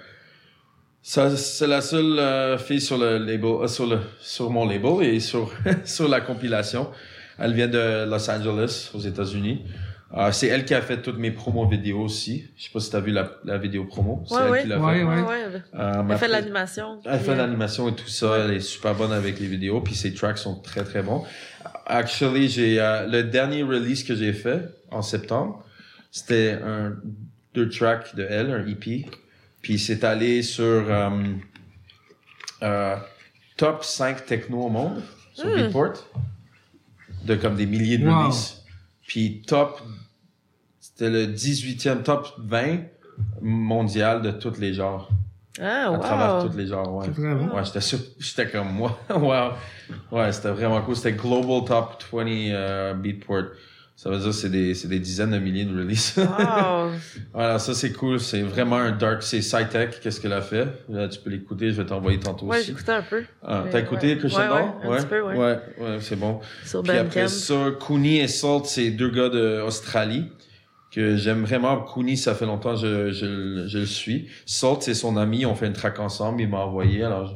ça, 1.01 1.35
c'est 1.35 1.67
la 1.67 1.81
seule 1.81 2.57
fille 2.57 2.79
sur 2.81 2.97
le 2.97 3.17
label, 3.17 3.67
sur 3.67 3.85
le, 3.85 3.99
sur 4.21 4.49
mon 4.49 4.65
label 4.65 5.03
et 5.03 5.19
sur, 5.19 5.51
sur 5.85 6.07
la 6.07 6.21
compilation. 6.21 6.89
Elle 7.39 7.53
vient 7.53 7.67
de 7.67 8.05
Los 8.09 8.29
Angeles, 8.29 8.91
aux 8.93 8.99
États-Unis. 8.99 9.65
Euh, 10.15 10.31
c'est 10.31 10.47
elle 10.47 10.63
qui 10.65 10.73
a 10.73 10.81
fait 10.81 11.01
toutes 11.01 11.17
mes 11.17 11.31
promos 11.31 11.67
vidéo 11.67 11.99
aussi. 12.01 12.45
Je 12.55 12.63
sais 12.65 12.69
pas 12.71 12.79
si 12.79 12.89
tu 12.89 12.95
as 12.95 12.99
vu 13.01 13.11
la, 13.11 13.31
la 13.43 13.57
vidéo 13.57 13.83
promo. 13.85 14.23
C'est 14.27 14.35
Ouais, 14.35 14.41
elle 14.45 14.51
ouais. 14.51 14.61
qui 14.61 14.67
l'a 14.69 14.79
Ouais, 14.79 14.95
fait. 14.99 15.03
ouais. 15.03 15.15
Ouais, 15.15 15.21
ouais. 15.23 15.61
Euh, 15.75 16.03
Elle 16.09 16.17
fait 16.17 16.27
de 16.27 16.31
l'animation. 16.31 17.01
Elle 17.05 17.19
fait 17.19 17.31
de 17.33 17.37
l'animation 17.37 17.89
et 17.89 17.95
tout 17.95 18.07
ça. 18.07 18.37
Elle 18.37 18.51
est 18.53 18.59
super 18.61 18.95
bonne 18.95 19.11
avec 19.11 19.39
les 19.39 19.47
vidéos. 19.47 19.81
Puis 19.81 19.95
ses 19.95 20.13
tracks 20.13 20.37
sont 20.37 20.55
très 20.61 20.83
très 20.83 21.01
bons. 21.01 21.23
Actually, 21.87 22.47
j'ai 22.47 22.79
euh, 22.79 23.07
le 23.07 23.23
dernier 23.23 23.63
release 23.63 24.03
que 24.03 24.15
j'ai 24.15 24.31
fait 24.33 24.61
en 24.91 25.01
septembre. 25.01 25.65
C'était 26.11 26.57
un 26.63 26.93
deux 27.53 27.67
tracks 27.67 28.15
de 28.15 28.25
elle, 28.29 28.51
un 28.51 28.65
EP. 28.65 29.05
Puis 29.61 29.79
c'est 29.79 30.03
allé 30.03 30.43
sur 30.43 30.63
euh, 30.63 31.09
euh, 32.63 32.95
top 33.57 33.83
5 33.83 34.25
techno 34.25 34.61
au 34.61 34.69
monde 34.69 35.01
sur. 35.33 35.53
Beatport 35.53 35.93
de 37.25 37.35
comme 37.35 37.55
des 37.55 37.65
milliers 37.65 37.97
de 37.97 38.07
Wow. 38.07 38.19
releases. 38.23 38.63
Puis 39.07 39.43
top 39.45 39.81
c'était 40.79 41.09
le 41.09 41.27
18e 41.27 42.03
top 42.03 42.27
20 42.39 42.77
mondial 43.41 44.21
de 44.21 44.31
tous 44.31 44.59
les 44.59 44.73
genres 44.73 45.09
Ah, 45.59 45.87
à 45.87 45.91
wow. 45.91 45.97
travers 45.99 46.49
tous 46.49 46.57
les 46.57 46.67
genres, 46.67 46.93
ouais. 46.95 47.07
Bon. 47.09 47.55
Ouais, 47.55 47.65
j'étais 47.65 47.81
sûr, 47.81 47.99
j'étais 48.19 48.49
comme 48.49 48.71
moi. 48.71 48.97
wow. 49.09 49.51
Ouais, 50.11 50.31
c'était 50.31 50.51
vraiment 50.51 50.81
cool. 50.81 50.95
C'était 50.95 51.13
Global 51.13 51.65
Top 51.67 52.03
20 52.11 52.25
euh, 52.27 52.93
Beatport. 52.93 53.43
Ça 53.97 54.09
veut 54.09 54.17
dire 54.17 54.27
que 54.27 54.31
c'est 54.33 54.49
des, 54.49 54.73
c'est 54.75 54.89
des 54.89 54.99
dizaines 54.99 55.31
de 55.31 55.39
milliers 55.39 55.63
de 55.63 55.73
releases. 55.77 56.15
Wow. 56.17 56.91
voilà, 57.33 57.59
ça 57.59 57.73
c'est 57.73 57.93
cool. 57.93 58.19
C'est 58.19 58.41
vraiment 58.41 58.75
un 58.75 58.91
dark. 58.91 59.23
C'est 59.23 59.41
SciTech, 59.41 60.01
qu'est-ce 60.01 60.19
qu'elle 60.19 60.33
a 60.33 60.41
fait? 60.41 60.67
Là, 60.89 61.07
tu 61.07 61.17
peux 61.21 61.29
l'écouter, 61.29 61.71
je 61.71 61.81
vais 61.81 61.85
t'envoyer 61.85 62.19
tantôt 62.19 62.45
Ouais, 62.47 62.57
aussi. 62.57 62.67
j'écoutais 62.67 62.91
un 62.91 63.01
peu 63.03 63.23
Ah, 63.41 63.63
T'as 63.71 63.79
écouté 63.79 64.07
ouais. 64.13 64.17
Christian 64.17 64.41
Ouais, 64.83 64.89
ouais, 64.89 64.97
un 64.97 65.01
petit 65.01 65.07
peu, 65.07 65.21
ouais. 65.21 65.37
Ouais, 65.37 65.59
ouais, 65.79 65.97
c'est 66.01 66.17
bon. 66.19 66.41
sur 66.65 66.83
Puis 66.83 66.91
après 66.97 67.29
ça, 67.29 67.71
Cooney 67.79 68.17
et 68.17 68.27
Salt, 68.27 68.65
c'est 68.65 68.91
deux 68.91 69.09
gars 69.11 69.29
d'Australie 69.29 70.25
que 70.91 71.15
j'aime 71.15 71.43
vraiment. 71.45 71.77
Cooney, 71.79 72.17
ça 72.17 72.35
fait 72.35 72.45
longtemps 72.45 72.73
que 72.75 72.81
je, 72.81 73.11
je, 73.11 73.65
je 73.67 73.77
le 73.79 73.85
suis. 73.85 74.27
Salt, 74.45 74.81
c'est 74.81 74.93
son 74.93 75.15
ami. 75.15 75.45
On 75.45 75.55
fait 75.55 75.67
une 75.67 75.73
track 75.73 75.99
ensemble. 75.99 76.41
Il 76.41 76.49
m'a 76.49 76.59
envoyé. 76.59 77.03
Alors, 77.03 77.27
je- 77.27 77.33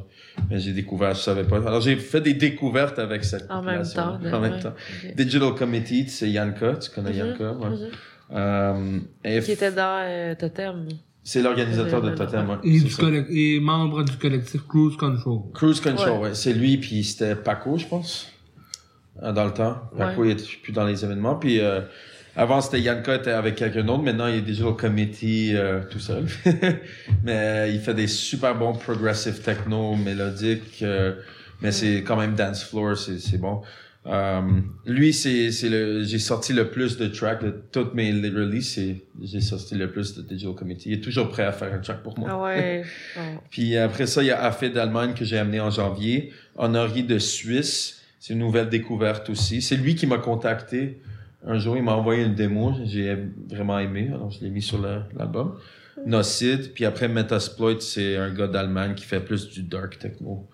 mais 0.48 0.58
j'ai 0.58 0.72
découvert, 0.72 1.14
je 1.14 1.20
savais 1.20 1.44
pas. 1.44 1.56
Alors, 1.58 1.80
j'ai 1.80 1.96
fait 1.96 2.20
des 2.20 2.34
découvertes 2.34 2.98
avec 2.98 3.24
cette 3.24 3.50
En 3.50 3.62
même 3.62 3.82
temps. 3.82 4.14
En 4.32 4.40
même 4.40 4.52
ouais, 4.54 4.60
temps. 4.60 4.74
Digital 5.16 5.54
Committee, 5.54 6.08
c'est 6.08 6.30
Yanka. 6.30 6.76
Tu 6.76 6.90
connais 6.90 7.10
Mhm, 7.10 7.16
Yanka, 7.16 7.52
ouais. 7.52 7.68
mhm. 7.70 7.88
Euh, 8.32 9.40
Qui 9.40 9.52
était 9.52 9.72
dans 9.72 10.02
euh, 10.04 10.34
Totem. 10.36 10.86
c'est 11.24 11.42
l'organisateur 11.42 12.00
de 12.00 12.10
Totem, 12.10 12.48
ouais. 12.48 12.56
Et, 12.62 12.78
du 13.58 13.60
membre 13.60 14.04
du 14.04 14.16
collectif 14.16 14.66
Cruise 14.68 14.96
Control. 14.96 15.40
Cruise 15.52 15.80
Control, 15.80 16.10
Ouais. 16.12 16.18
ouais. 16.28 16.34
C'est 16.34 16.52
lui, 16.52 16.76
puis 16.76 17.02
c'était 17.02 17.34
Paco, 17.34 17.76
je 17.76 17.86
pense, 17.86 18.28
euh, 19.22 19.32
dans 19.32 19.44
le 19.46 19.50
temps. 19.52 19.78
Paco, 19.98 20.22
Ouais. 20.22 20.28
il 20.28 20.32
était 20.32 20.44
plus 20.62 20.72
dans 20.72 20.84
les 20.84 21.04
événements. 21.04 21.34
Puis 21.34 21.58
euh, 21.60 21.80
avant, 22.40 22.62
c'était 22.62 22.80
Yanka 22.80 23.16
était 23.16 23.32
avec 23.32 23.56
quelqu'un 23.56 23.84
d'autre. 23.84 24.02
Maintenant, 24.02 24.26
il 24.26 24.36
est 24.36 24.40
déjà 24.40 24.64
au 24.64 24.72
committee 24.72 25.54
euh, 25.54 25.82
tout 25.90 25.98
seul. 25.98 26.24
mais 27.22 27.36
euh, 27.36 27.68
il 27.68 27.80
fait 27.80 27.92
des 27.92 28.06
super 28.06 28.54
bons 28.54 28.72
progressive 28.72 29.42
techno, 29.42 29.94
mélodiques. 29.94 30.82
euh, 30.82 31.16
mais 31.60 31.70
c'est 31.70 32.02
quand 32.02 32.16
même 32.16 32.34
dance 32.34 32.64
floor, 32.64 32.96
c'est 32.96 33.18
c'est 33.18 33.36
bon. 33.36 33.60
Euh, 34.06 34.40
lui, 34.86 35.12
c'est 35.12 35.52
c'est 35.52 35.68
le 35.68 36.02
j'ai 36.02 36.18
sorti 36.18 36.54
le 36.54 36.70
plus 36.70 36.96
de 36.96 37.08
tracks 37.08 37.44
de 37.44 37.50
toutes 37.72 37.92
mes 37.92 38.10
releases. 38.10 38.80
J'ai 39.22 39.40
sorti 39.42 39.74
le 39.74 39.90
plus 39.90 40.14
de 40.14 40.22
Digital 40.22 40.54
Committee. 40.54 40.88
Il 40.88 40.94
est 40.94 41.02
toujours 41.02 41.28
prêt 41.28 41.44
à 41.44 41.52
faire 41.52 41.74
un 41.74 41.78
track 41.80 42.02
pour 42.02 42.18
moi. 42.18 42.30
Ah 42.32 42.40
ouais. 42.40 42.84
Oh. 43.18 43.20
Puis 43.50 43.76
après 43.76 44.06
ça, 44.06 44.22
il 44.22 44.28
y 44.28 44.30
a 44.30 44.42
Afé 44.42 44.70
d'Allemagne 44.70 45.12
que 45.12 45.26
j'ai 45.26 45.36
amené 45.36 45.60
en 45.60 45.68
janvier. 45.68 46.32
Honori 46.56 47.02
de 47.02 47.18
Suisse, 47.18 48.00
c'est 48.18 48.32
une 48.32 48.38
nouvelle 48.38 48.70
découverte 48.70 49.28
aussi. 49.28 49.60
C'est 49.60 49.76
lui 49.76 49.94
qui 49.94 50.06
m'a 50.06 50.16
contacté. 50.16 51.02
Un 51.46 51.58
jour, 51.58 51.76
il 51.76 51.82
m'a 51.82 51.94
envoyé 51.94 52.24
une 52.24 52.34
démo. 52.34 52.74
J'ai 52.84 53.16
vraiment 53.50 53.78
aimé, 53.78 54.08
alors 54.12 54.30
je 54.30 54.40
l'ai 54.40 54.50
mis 54.50 54.62
sur 54.62 54.78
l'album. 54.80 55.56
Nocid, 56.06 56.72
puis 56.72 56.84
après 56.86 57.08
Metasploit, 57.08 57.80
c'est 57.80 58.16
un 58.16 58.32
gars 58.32 58.46
d'Allemagne 58.46 58.94
qui 58.94 59.04
fait 59.04 59.20
plus 59.20 59.48
du 59.50 59.62
dark 59.62 59.98
techno. 59.98 60.48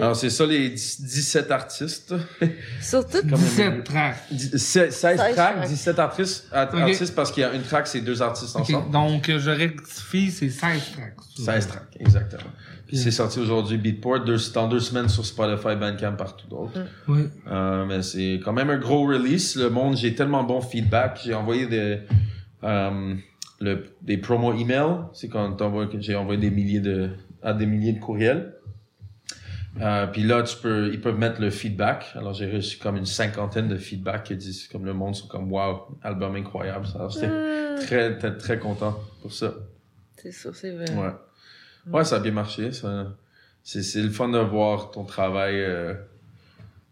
Alors 0.00 0.16
c'est 0.16 0.30
ça 0.30 0.46
les 0.46 0.70
10 0.70 1.02
17 1.02 1.50
artistes. 1.50 2.14
Surtout, 2.80 3.20
Comme 3.28 3.38
17 3.38 3.84
tracks. 3.84 4.16
Dix- 4.30 4.56
16 4.56 4.94
16 4.94 5.16
tracks, 5.18 5.34
tracks. 5.34 5.68
17 5.68 5.98
artistes, 5.98 6.48
art- 6.50 6.70
Ok. 6.72 6.80
artistes 6.80 7.14
parce 7.14 7.30
qu'il 7.30 7.42
y 7.42 7.44
a 7.44 7.52
une 7.52 7.60
track, 7.62 7.86
c'est 7.86 8.00
deux 8.00 8.22
artistes 8.22 8.56
ensemble. 8.56 8.90
Donc, 8.90 9.30
je 9.36 9.50
rectifie, 9.50 10.30
c'est 10.30 10.48
16 10.48 10.92
tracks. 10.92 11.16
16 11.44 11.66
tracks, 11.68 11.96
exactement. 12.00 12.50
Puis 12.86 12.96
c'est 12.98 13.10
sorti 13.10 13.40
aujourd'hui 13.40 13.78
Beatport, 13.78 14.24
deux, 14.24 14.36
dans 14.54 14.68
deux 14.68 14.78
semaines 14.80 15.08
sur 15.08 15.26
Spotify, 15.26 15.74
Bandcamp, 15.74 16.12
partout 16.16 16.46
d'autres. 16.48 16.78
Oui. 17.08 17.22
Euh, 17.48 17.84
mais 17.84 18.02
c'est 18.02 18.40
quand 18.44 18.52
même 18.52 18.70
un 18.70 18.78
gros 18.78 19.06
release. 19.06 19.56
Le 19.56 19.70
monde, 19.70 19.96
j'ai 19.96 20.14
tellement 20.14 20.44
bon 20.44 20.60
feedback. 20.60 21.20
J'ai 21.24 21.34
envoyé 21.34 21.66
des, 21.66 21.98
euh, 22.62 23.14
le, 23.60 23.82
des 24.02 24.18
promo 24.18 24.52
emails. 24.54 25.06
C'est 25.14 25.28
quand 25.28 25.52
t'envoies 25.54 25.86
que 25.88 26.00
j'ai 26.00 26.14
envoyé 26.14 26.40
des 26.40 26.50
milliers 26.50 26.80
de, 26.80 27.10
à 27.42 27.52
des 27.54 27.66
milliers 27.66 27.92
de 27.92 27.98
courriels. 28.00 28.52
Euh, 29.80 30.06
puis 30.06 30.22
là, 30.22 30.42
tu 30.42 30.56
peux, 30.56 30.90
ils 30.92 31.00
peuvent 31.00 31.18
mettre 31.18 31.40
le 31.40 31.50
feedback. 31.50 32.06
Alors, 32.14 32.32
j'ai 32.32 32.50
reçu 32.50 32.78
comme 32.78 32.96
une 32.96 33.04
cinquantaine 33.04 33.68
de 33.68 33.76
feedback 33.76 34.24
qui 34.24 34.36
disent, 34.36 34.68
comme 34.68 34.86
le 34.86 34.94
monde 34.94 35.14
sont 35.14 35.26
comme, 35.26 35.52
wow, 35.52 35.98
album 36.02 36.34
incroyable. 36.36 36.86
Alors, 36.94 37.10
j'étais 37.10 37.26
Hmm, 37.28 37.78
très, 37.80 38.16
très, 38.16 38.36
très 38.38 38.58
content 38.58 38.96
pour 39.20 39.32
ça. 39.32 39.52
c'est 40.16 40.32
sûr, 40.32 40.54
c'est 40.56 40.70
vrai. 40.70 40.88
Ouais. 40.96 41.10
Ouais, 41.92 42.04
ça 42.04 42.16
a 42.16 42.18
bien 42.20 42.32
marché. 42.32 42.72
Ça... 42.72 43.06
C'est, 43.62 43.82
c'est 43.82 44.00
le 44.02 44.10
fun 44.10 44.28
de 44.28 44.38
voir 44.38 44.92
ton 44.92 45.04
travail 45.04 45.60
euh, 45.60 45.94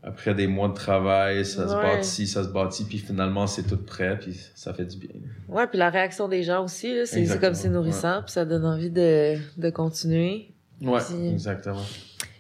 après 0.02 0.34
des 0.34 0.48
mois 0.48 0.66
de 0.68 0.74
travail. 0.74 1.44
Ça 1.44 1.68
se 1.68 1.72
bâtit, 1.74 2.26
ça 2.26 2.42
se 2.42 2.48
bâtit, 2.48 2.84
puis 2.84 2.98
finalement, 2.98 3.46
c'est 3.46 3.62
tout 3.62 3.76
prêt, 3.76 4.18
puis 4.18 4.36
ça 4.56 4.74
fait 4.74 4.84
du 4.84 4.96
bien. 4.96 5.20
Ouais, 5.48 5.68
puis 5.68 5.78
la 5.78 5.88
réaction 5.90 6.26
des 6.26 6.42
gens 6.42 6.64
aussi, 6.64 7.06
c'est 7.06 7.40
comme 7.40 7.54
c'est 7.54 7.68
nourrissant, 7.68 8.22
puis 8.22 8.32
ça 8.32 8.44
donne 8.44 8.64
envie 8.64 8.90
de, 8.90 9.36
de 9.56 9.70
continuer. 9.70 10.50
Ouais, 10.82 11.00
Puis- 11.00 11.28
exactement. 11.30 11.84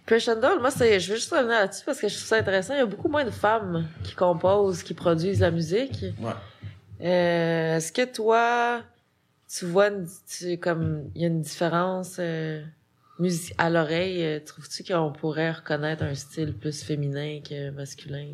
Doll, 0.06 0.60
moi, 0.60 0.70
c'est, 0.70 1.00
je 1.00 1.10
veux 1.10 1.16
juste 1.16 1.30
revenir 1.32 1.52
là-dessus 1.52 1.84
parce 1.86 1.98
que 1.98 2.08
je 2.08 2.14
trouve 2.14 2.26
ça 2.26 2.36
intéressant. 2.36 2.74
Il 2.74 2.78
y 2.78 2.82
a 2.82 2.86
beaucoup 2.86 3.08
moins 3.08 3.24
de 3.24 3.30
femmes 3.30 3.86
qui 4.02 4.14
composent, 4.14 4.82
qui 4.82 4.92
produisent 4.92 5.40
la 5.40 5.50
musique. 5.50 6.04
Ouais. 6.20 6.32
Euh, 7.00 7.76
est-ce 7.76 7.90
que 7.90 8.04
toi, 8.04 8.82
tu 9.58 9.66
vois, 9.66 9.90
tu, 10.28 10.58
comme, 10.58 11.04
il 11.14 11.22
y 11.22 11.24
a 11.24 11.28
une 11.28 11.42
différence 11.42 12.16
euh, 12.18 12.62
à 13.58 13.70
l'oreille? 13.70 14.24
euh, 14.24 14.40
Trouves-tu 14.44 14.84
qu'on 14.84 15.12
pourrait 15.12 15.52
reconnaître 15.52 16.02
un 16.02 16.14
style 16.14 16.52
plus 16.54 16.82
féminin 16.82 17.40
que 17.48 17.70
masculin? 17.70 18.28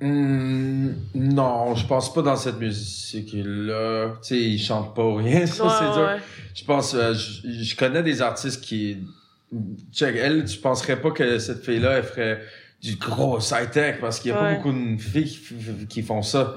Hum, 0.00 0.94
non, 1.14 1.74
je 1.74 1.86
pense 1.86 2.12
pas 2.12 2.22
dans 2.22 2.36
cette 2.36 2.58
musique-là. 2.58 4.12
Tu 4.22 4.28
sais, 4.28 4.40
ils 4.40 4.58
chantent 4.58 4.94
pas 4.94 5.04
ou 5.04 5.16
rien, 5.16 5.46
ça, 5.46 5.64
Ouais, 5.64 5.70
c'est 5.70 5.90
dur. 5.90 6.10
Je 6.54 6.64
pense, 6.64 6.94
euh, 6.94 7.14
je, 7.14 7.62
je 7.62 7.76
connais 7.76 8.02
des 8.02 8.22
artistes 8.22 8.62
qui, 8.62 8.98
check, 9.92 10.16
elle, 10.16 10.44
tu 10.44 10.58
penserais 10.58 11.00
pas 11.00 11.10
que 11.10 11.38
cette 11.38 11.64
fille-là, 11.64 11.98
elle 11.98 12.04
ferait 12.04 12.40
du 12.80 12.94
gros 12.96 13.38
high-tech 13.40 13.96
parce 14.00 14.20
qu'il 14.20 14.30
y 14.30 14.34
a 14.34 14.40
Ouais. 14.40 14.48
pas 14.48 14.54
beaucoup 14.54 14.72
de 14.72 14.98
filles 15.00 15.38
qui 15.88 16.02
font 16.02 16.22
ça. 16.22 16.54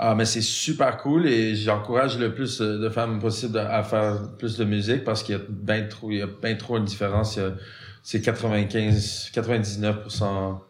Ah, 0.00 0.14
mais 0.14 0.24
c'est 0.24 0.40
super 0.42 0.96
cool 0.98 1.26
et 1.26 1.56
j'encourage 1.56 2.18
le 2.18 2.32
plus 2.32 2.60
euh, 2.60 2.78
de 2.78 2.88
femmes 2.88 3.18
possible 3.18 3.58
à 3.58 3.82
faire 3.82 4.14
plus 4.38 4.56
de 4.56 4.64
musique 4.64 5.02
parce 5.02 5.24
qu'il 5.24 5.34
y 5.36 5.38
a 5.38 5.42
ben 5.48 5.88
trop, 5.88 6.10
il 6.12 6.18
y 6.18 6.22
a 6.22 6.28
ben 6.40 6.56
trop 6.56 6.76
une 6.76 6.84
différence. 6.84 7.38
C'est 8.04 8.20
95, 8.20 9.30
99% 9.34 10.60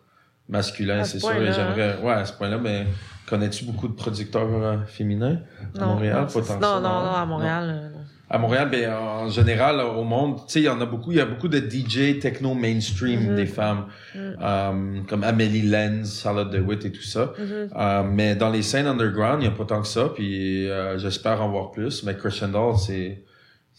masculin, 0.49 1.05
ce 1.05 1.13
c'est 1.13 1.19
sûr. 1.21 1.31
Et 1.43 1.53
j'aimerais, 1.53 1.99
ouais, 2.03 2.13
à 2.13 2.25
ce 2.25 2.33
point-là, 2.33 2.59
mais 2.59 2.87
connais-tu 3.29 3.65
beaucoup 3.67 3.87
de 3.89 3.93
producteurs 3.93 4.49
euh, 4.51 4.79
féminins? 4.87 5.41
À 5.79 5.85
Montréal, 5.85 6.21
non, 6.21 6.23
pas 6.25 6.29
c'est- 6.31 6.43
tant 6.49 6.59
que 6.59 6.63
non, 6.63 6.75
ça, 6.75 6.81
non, 6.81 6.81
non. 6.81 7.13
à. 7.13 7.27
Montréal, 7.27 7.65
euh, 7.69 7.89
non. 7.91 8.05
À 8.31 8.37
Montréal, 8.37 8.69
ben, 8.71 8.93
en 8.93 9.29
général, 9.31 9.81
au 9.81 10.05
monde, 10.05 10.37
tu 10.47 10.53
sais, 10.53 10.61
il 10.61 10.65
y 10.65 10.69
en 10.69 10.81
a 10.83 10.87
beaucoup. 10.87 11.13
Il 11.13 11.17
y 11.19 11.21
a 11.21 11.25
beaucoup 11.25 11.49
de 11.49 11.59
DJ 11.59 12.19
techno 12.21 12.53
mainstream 12.55 13.31
Mhm. 13.31 13.37
des 13.37 13.47
femmes, 13.47 13.87
Mhm. 14.15 14.37
euh, 14.43 15.01
comme 15.09 15.25
Amélie 15.25 15.63
Lenz, 15.63 16.21
Charlotte 16.23 16.51
DeWitt 16.51 16.85
et 16.85 16.93
tout 16.93 17.03
ça. 17.03 17.33
Mhm. 17.39 17.71
Euh, 17.75 18.03
mais 18.03 18.35
dans 18.37 18.51
les 18.51 18.61
scènes 18.63 18.87
underground, 18.87 19.43
il 19.43 19.49
n'y 19.49 19.55
a 19.55 19.57
pas 19.57 19.65
tant 19.65 19.81
que 19.81 19.89
ça. 19.89 20.11
Puis 20.15 20.69
euh, 20.69 20.99
j'espère 20.99 21.41
en 21.43 21.49
voir 21.49 21.71
plus. 21.71 22.03
Mais 22.05 22.15
Christian 22.17 22.49
Doll, 22.49 22.77
c'est 22.77 23.25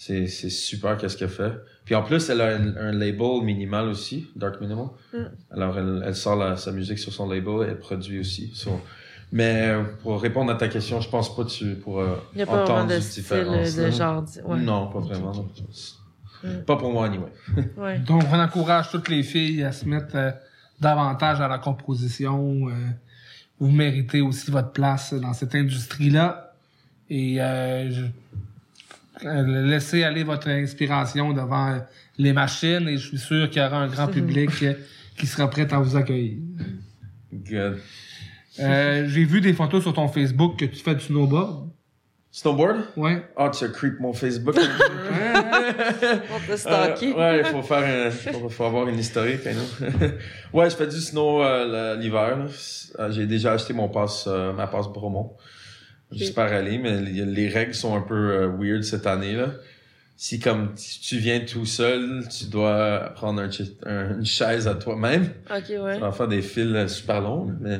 c'est 0.01 0.27
super 0.27 0.95
qu'est-ce 0.95 1.17
qu'elle 1.17 1.27
fait. 1.27 1.51
Puis 1.83 1.93
en 1.93 2.03
plus, 2.03 2.29
elle 2.29 2.39
a 2.39 2.55
un, 2.55 2.77
un 2.77 2.91
label 2.93 3.43
minimal 3.43 3.89
aussi, 3.89 4.27
Dark 4.33 4.61
Minimal. 4.61 4.85
Mm. 5.13 5.17
Alors 5.51 5.77
elle, 5.77 6.03
elle 6.05 6.15
sort 6.15 6.37
la- 6.37 6.55
sa 6.55 6.71
musique 6.71 6.99
sur 6.99 7.11
son 7.11 7.27
label 7.29 7.67
et 7.67 7.71
elle 7.71 7.79
produit 7.79 8.17
aussi. 8.21 8.49
So, 8.55 8.79
mais 9.31 9.67
euh, 9.69 9.83
pour 10.03 10.21
répondre 10.21 10.51
à 10.51 10.55
ta 10.55 10.67
question, 10.67 11.01
je 11.01 11.09
pense 11.09 11.35
pas 11.35 11.43
que 11.43 11.49
tu 11.49 11.75
pourras 11.75 12.15
Il 12.33 12.37
n'y 12.37 12.41
a 12.43 12.45
pas 12.45 12.63
entendre 12.63 12.87
de 12.93 12.97
différence. 12.99 13.75
de 13.75 13.91
genre. 13.91 14.25
Ouais. 14.45 14.59
Non, 14.59 14.87
pas 14.87 14.99
vraiment. 14.99 15.33
non. 15.33 15.49
Mm. 16.43 16.61
Pas 16.65 16.77
pour 16.77 16.91
moi, 16.91 17.05
anyway. 17.07 17.31
Ouais. 17.77 17.99
Donc, 17.99 18.23
on 18.31 18.39
encourage 18.39 18.89
toutes 18.91 19.09
les 19.09 19.23
filles 19.23 19.63
à 19.63 19.71
se 19.71 19.85
mettre 19.85 20.15
euh, 20.15 20.31
davantage 20.79 21.41
à 21.41 21.47
la 21.47 21.57
composition. 21.59 22.69
euh, 22.69 22.73
vous 23.59 23.69
méritez 23.71 24.21
aussi 24.21 24.49
votre 24.51 24.71
place 24.71 25.13
dans 25.13 25.33
cette 25.33 25.53
industrie-là. 25.53 26.53
Et 27.09 27.41
euh, 27.41 27.91
je- 27.91 29.25
euh, 29.27 29.67
laissez 29.67 30.03
aller 30.03 30.23
votre 30.23 30.47
inspiration 30.47 31.33
devant 31.33 31.71
euh, 31.73 31.79
les 32.17 32.31
machines 32.31 32.87
et 32.87 32.95
je 32.97 33.07
suis 33.09 33.17
sûr 33.17 33.49
qu'il 33.49 33.61
y 33.61 33.65
aura 33.65 33.79
un 33.79 33.87
grand 33.87 34.07
public 34.19 34.49
euh, 34.63 34.73
qui 35.17 35.27
sera 35.27 35.49
prêt 35.49 35.71
à 35.73 35.79
vous 35.79 35.97
accueillir. 35.97 36.37
Good. 37.33 37.79
Euh, 38.61 39.07
J'ai 39.07 39.23
vu 39.25 39.41
des 39.41 39.53
photos 39.53 39.81
sur 39.83 39.93
ton 39.93 40.07
Facebook 40.07 40.57
que 40.59 40.65
tu 40.65 40.77
fais 40.77 40.95
du 40.95 41.01
snowboard. 41.01 41.69
Snowboard? 42.31 42.77
Ouais. 42.95 43.23
Ah, 43.35 43.49
tu 43.49 43.63
as 43.65 43.69
creep 43.69 43.99
mon 43.99 44.13
Facebook. 44.13 44.55
Ouais, 44.55 44.61
ouais. 44.63 46.19
On 46.35 46.47
peut 46.47 46.57
stalker. 46.57 47.13
Euh, 47.13 47.17
ouais, 47.17 47.39
il 47.39 47.45
faut 47.45 47.61
faire 47.63 48.07
un, 48.07 48.11
faut, 48.11 48.49
faut 48.49 48.63
avoir 48.65 48.87
une 48.87 48.99
historique, 48.99 49.41
hein, 49.47 49.87
ouais, 50.53 50.69
je 50.69 50.75
fais 50.75 50.85
du 50.87 50.99
snow 51.01 51.41
euh, 51.41 51.95
l'hiver. 51.97 52.37
Euh, 52.99 53.11
J'ai 53.11 53.25
déjà 53.25 53.53
acheté 53.53 53.73
mon 53.73 53.89
passe, 53.89 54.25
euh, 54.27 54.53
ma 54.53 54.67
passe 54.67 54.87
Bromont. 54.89 55.31
J'espère 56.11 56.51
aller, 56.53 56.77
mais 56.79 57.01
les, 57.01 57.25
les 57.25 57.47
règles 57.49 57.73
sont 57.75 57.95
un 57.95 58.01
peu 58.01 58.15
euh, 58.31 58.47
weird 58.47 58.83
cette 58.83 59.05
année 59.07 59.33
là. 59.33 59.47
Si 60.15 60.39
comme 60.39 60.71
si 60.75 60.99
tu 60.99 61.17
viens 61.17 61.39
tout 61.39 61.65
seul, 61.65 62.23
tu 62.29 62.45
dois 62.45 63.11
prendre 63.15 63.41
un, 63.41 63.49
chi- 63.49 63.77
un- 63.85 64.17
une 64.17 64.25
chaise 64.25 64.67
à 64.67 64.75
toi-même. 64.75 65.29
Ok, 65.49 65.69
ouais. 65.81 65.95
Tu 65.95 66.01
vas 66.01 66.11
faire 66.11 66.27
des 66.27 66.41
fils 66.41 66.73
euh, 66.75 66.87
super 66.87 67.21
longs, 67.21 67.53
mais 67.61 67.79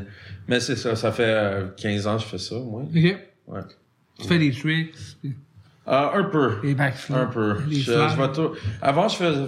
mais 0.49 0.59
c'est 0.59 0.75
ça, 0.75 0.95
ça 0.97 1.11
fait 1.13 1.23
euh, 1.25 1.67
15 1.77 2.07
ans 2.07 2.17
que 2.17 2.23
je 2.23 2.27
fais 2.27 2.37
ça, 2.37 2.55
moi. 2.55 2.81
Ok. 2.83 3.17
Ouais. 3.47 3.61
Tu 4.19 4.27
fais 4.27 4.37
des 4.39 4.51
tricks, 4.51 4.93
Euh, 5.87 6.09
un 6.13 6.23
peu. 6.25 6.55
des 6.61 6.75
backflips. 6.75 7.15
Un 7.17 7.25
peu. 7.27 7.57
Les 7.67 7.77
Je, 7.77 7.91
je 7.93 8.21
vais 8.21 8.31
tout- 8.33 8.51
Avant, 8.81 9.07
je 9.07 9.15
faisais, 9.15 9.45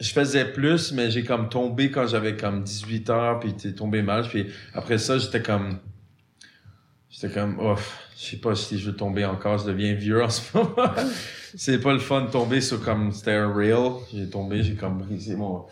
je 0.00 0.10
faisais 0.12 0.44
plus, 0.52 0.92
mais 0.92 1.10
j'ai 1.10 1.24
comme 1.24 1.48
tombé 1.48 1.90
quand 1.90 2.06
j'avais 2.06 2.36
comme 2.36 2.62
18 2.62 3.10
ans, 3.10 3.38
puis 3.40 3.52
t'es 3.54 3.72
tombé 3.72 4.00
mal. 4.02 4.26
Puis 4.28 4.46
après 4.74 4.98
ça, 4.98 5.18
j'étais 5.18 5.42
comme... 5.42 5.78
J'étais 7.10 7.32
comme, 7.32 7.56
oh, 7.60 7.74
je 8.18 8.24
sais 8.24 8.36
pas 8.36 8.54
si 8.54 8.78
je 8.78 8.90
veux 8.90 8.96
tomber 8.96 9.24
encore, 9.24 9.58
je 9.58 9.66
deviens 9.66 9.94
vieux 9.94 10.22
en 10.22 10.28
ce 10.30 10.42
moment. 10.56 10.74
c'est 11.54 11.78
pas 11.80 11.92
le 11.94 11.98
fun 11.98 12.22
de 12.22 12.30
tomber 12.30 12.60
sur 12.60 12.82
comme, 12.82 13.10
c'était 13.12 13.32
un 13.32 13.52
rail. 13.52 13.74
J'ai 14.12 14.28
tombé, 14.28 14.62
j'ai 14.62 14.74
comme 14.74 14.98
brisé 14.98 15.34
mon, 15.36 15.64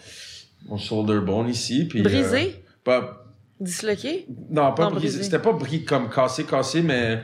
mon 0.68 0.78
shoulder 0.78 1.20
bone 1.20 1.48
ici. 1.48 1.84
Puis, 1.84 2.02
Brisé? 2.02 2.46
euh, 2.46 2.50
pas, 2.82 3.23
Disloqué? 3.60 4.26
non, 4.50 4.72
pas 4.72 4.84
Non, 4.90 4.96
brisé. 4.96 5.22
C'était 5.22 5.38
pas 5.38 5.52
brisé 5.52 5.84
comme 5.84 6.10
cassé, 6.10 6.44
cassé, 6.44 6.82
mais 6.82 7.22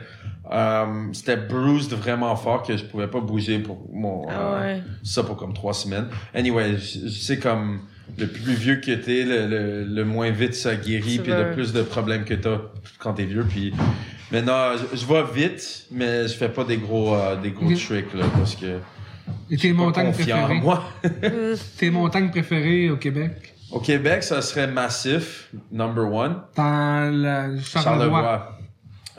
euh, 0.51 0.85
c'était 1.13 1.35
bruised 1.37 1.91
vraiment 1.93 2.35
fort 2.35 2.63
que 2.63 2.75
je 2.77 2.85
pouvais 2.85 3.07
pas 3.07 3.19
bouger 3.19 3.59
pour 3.59 3.87
mon. 3.93 4.27
Ah 4.29 4.33
euh, 4.33 4.61
ouais. 4.77 4.83
ça 5.03 5.23
pour 5.23 5.35
comme 5.37 5.53
trois 5.53 5.73
semaines. 5.73 6.07
Anyway, 6.33 6.77
sais 6.79 7.37
comme 7.37 7.81
le 8.17 8.27
plus 8.27 8.53
vieux 8.53 8.75
que 8.77 8.91
t'es, 8.93 9.23
le, 9.23 9.47
le, 9.47 9.83
le 9.83 10.05
moins 10.05 10.31
vite 10.31 10.53
ça 10.55 10.75
guérit, 10.75 11.15
C'est 11.17 11.21
puis 11.23 11.31
le 11.31 11.51
plus 11.51 11.73
de 11.73 11.81
problèmes 11.81 12.23
que 12.23 12.33
t'as 12.33 12.59
quand 12.97 13.13
t'es 13.13 13.25
vieux. 13.25 13.45
Puis 13.47 13.73
maintenant, 14.31 14.71
je, 14.77 14.97
je 14.97 15.05
vais 15.05 15.23
vite, 15.33 15.85
mais 15.91 16.27
je 16.27 16.33
fais 16.33 16.49
pas 16.49 16.63
des 16.63 16.77
gros 16.77 17.13
euh, 17.15 17.35
des 17.35 17.51
gros 17.51 17.69
tricks 17.73 18.13
là 18.13 18.25
parce 18.37 18.55
que 18.55 18.79
Et 19.49 19.57
tes 19.57 19.73
montagnes 19.73 20.11
préférées? 20.13 20.53
moi. 20.55 20.83
Tes 21.77 21.89
montagnes 21.89 22.31
préférées 22.31 22.89
au 22.89 22.97
Québec? 22.97 23.53
Au 23.71 23.79
Québec, 23.79 24.23
ça 24.23 24.41
serait 24.41 24.67
massif, 24.67 25.49
number 25.71 26.11
one. 26.11 26.41
Dans 26.55 27.11
le 27.11 27.59
Charlevoix. 27.61 27.81
Charlevoix. 27.83 28.57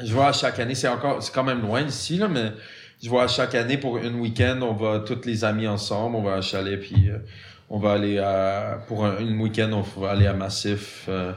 Je 0.02 0.12
vois 0.12 0.28
à 0.28 0.32
chaque 0.32 0.58
année, 0.58 0.74
c'est 0.74 0.88
encore, 0.88 1.22
c'est 1.22 1.32
quand 1.32 1.44
même 1.44 1.62
loin 1.62 1.82
d'ici, 1.82 2.16
là, 2.18 2.28
mais 2.28 2.52
je 3.02 3.08
vois 3.08 3.24
à 3.24 3.28
chaque 3.28 3.54
année 3.54 3.78
pour 3.78 3.98
une 3.98 4.20
week-end, 4.20 4.58
on 4.62 4.74
va 4.74 5.00
tous 5.00 5.24
les 5.24 5.44
amis 5.44 5.66
ensemble, 5.66 6.16
on 6.16 6.22
va 6.22 6.34
à 6.34 6.40
Chalet, 6.40 6.78
puis 6.78 7.08
euh, 7.08 7.18
on 7.70 7.78
va 7.78 7.92
aller 7.92 8.18
à, 8.18 8.78
pour 8.88 9.04
un, 9.04 9.18
une 9.18 9.40
week-end, 9.40 9.70
on 9.72 10.00
va 10.00 10.10
aller 10.10 10.26
à 10.26 10.34
Massif, 10.34 11.06
euh, 11.08 11.32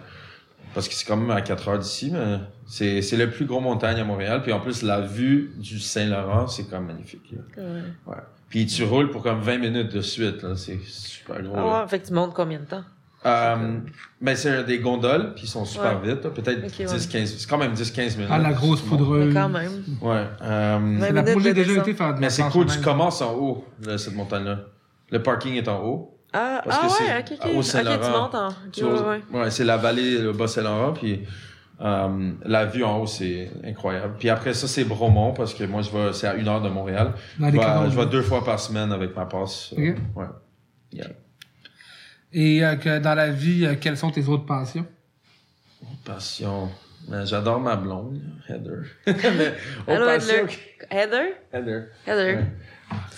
parce 0.73 0.87
que 0.87 0.93
c'est 0.93 1.05
quand 1.05 1.17
même 1.17 1.31
à 1.31 1.41
4 1.41 1.67
heures 1.67 1.79
d'ici, 1.79 2.11
mais 2.11 2.39
c'est, 2.67 3.01
c'est 3.01 3.17
le 3.17 3.29
plus 3.29 3.45
gros 3.45 3.59
montagne 3.61 3.99
à 3.99 4.03
Montréal, 4.03 4.41
puis 4.41 4.51
en 4.51 4.59
plus, 4.59 4.81
la 4.81 5.01
vue 5.01 5.53
du 5.57 5.79
Saint-Laurent, 5.79 6.47
c'est 6.47 6.69
comme 6.69 6.87
magnifique, 6.87 7.31
là. 7.31 7.63
Ouais. 7.63 7.81
Ouais. 8.07 8.21
Puis 8.49 8.65
tu 8.67 8.83
roules 8.83 9.09
pour 9.11 9.21
comme 9.23 9.41
20 9.41 9.57
minutes 9.57 9.91
de 9.93 10.01
suite, 10.01 10.43
là, 10.43 10.55
c'est 10.55 10.79
super 10.85 11.41
gros. 11.41 11.55
Ah 11.57 11.81
ouais, 11.81 11.87
fait 11.89 11.99
que 11.99 12.07
tu 12.07 12.13
montes 12.13 12.33
combien 12.33 12.59
de 12.59 12.65
temps? 12.65 12.83
Euh, 13.25 13.77
ben, 14.21 14.35
c'est 14.35 14.63
des 14.65 14.79
gondoles, 14.79 15.33
puis 15.35 15.45
ils 15.45 15.49
sont 15.49 15.65
super 15.65 15.99
Ouais. 16.01 16.09
vite, 16.13 16.21
peut-être 16.21 16.63
Ok, 16.65 16.73
ouais. 16.79 16.85
10-15, 16.85 17.25
c'est 17.39 17.49
quand 17.49 17.57
même 17.57 17.73
10-15 17.73 18.15
minutes. 18.17 18.29
Ah, 18.31 18.37
la 18.37 18.53
grosse 18.53 18.81
poudreuse. 18.81 19.33
quand 19.33 19.49
même. 19.49 19.71
Ouais. 20.01 20.23
euh. 20.43 20.99
La- 20.99 21.25
j'ai 21.25 21.53
déjà 21.53 21.53
descente. 21.69 21.87
été 21.87 21.93
faire 21.97 22.13
de 22.15 22.19
mais 22.19 22.29
c'est 22.29 22.43
cool, 22.43 22.67
tu 22.67 22.79
commences 22.81 23.21
en 23.21 23.33
haut, 23.33 23.65
cette 23.97 24.15
montagne-là. 24.15 24.59
Le 25.11 25.21
parking 25.23 25.55
est 25.55 25.67
en 25.67 25.83
haut. 25.83 26.11
Ah, 26.33 26.61
Parce 26.65 26.77
ah 26.81 26.87
que 26.87 26.91
ouais, 26.91 27.23
c'est 27.27 27.33
ok, 27.35 27.39
ok. 27.45 27.55
au 27.55 27.57
Ok, 27.59 27.63
Saint-Laurent. 27.63 27.97
tu 27.97 28.11
montes 28.11 28.35
en. 28.35 28.47
Ok, 28.49 28.53
Tu 28.73 28.83
ouais, 28.83 28.89
vois, 28.91 29.09
ouais. 29.09 29.21
ouais, 29.41 29.49
c'est 29.51 29.63
la 29.63 29.77
vallée, 29.77 30.17
le 30.19 30.33
Bas-Saint-Laurent, 30.33 30.91
puis 30.93 31.21
euh, 31.81 32.31
la 32.43 32.65
vue 32.65 32.83
en 32.83 32.99
haut, 32.99 33.05
c'est 33.07 33.49
incroyable. 33.65 34.15
Puis 34.19 34.29
après 34.29 34.53
ça, 34.53 34.67
c'est 34.67 34.83
Bromont, 34.83 35.31
parce 35.33 35.53
que 35.53 35.63
moi, 35.63 35.81
je 35.81 35.89
vais, 35.91 36.13
c'est 36.13 36.27
à 36.27 36.35
une 36.35 36.47
heure 36.47 36.61
de 36.61 36.69
Montréal. 36.69 37.13
Dans 37.39 37.47
Je 37.47 37.51
vais, 37.53 37.59
canons. 37.59 37.89
je 37.89 37.97
vais 37.99 38.05
deux 38.07 38.21
fois 38.21 38.43
par 38.43 38.59
semaine 38.59 38.91
avec 38.91 39.15
ma 39.15 39.25
passe. 39.25 39.73
euh. 39.77 39.93
Ouais. 40.15 40.25
Yeah. 40.91 41.07
Et 42.37 42.65
euh, 42.65 42.75
que 42.75 42.99
dans 42.99 43.15
la 43.15 43.29
vie, 43.29 43.65
euh, 43.65 43.75
quelles 43.79 43.95
sont 43.95 44.11
tes 44.11 44.27
autres 44.27 44.45
passions? 44.45 44.85
Passion. 46.03 46.69
Mais 47.07 47.25
J'adore 47.25 47.61
ma 47.61 47.77
blonde, 47.77 48.19
Heather. 48.49 48.83
mais, 49.07 49.53
Allô, 49.87 50.05
passion. 50.05 50.45
Heather? 50.91 51.27
Heather. 51.53 51.87
Heather. 52.05 52.35
Ouais. 52.35 52.45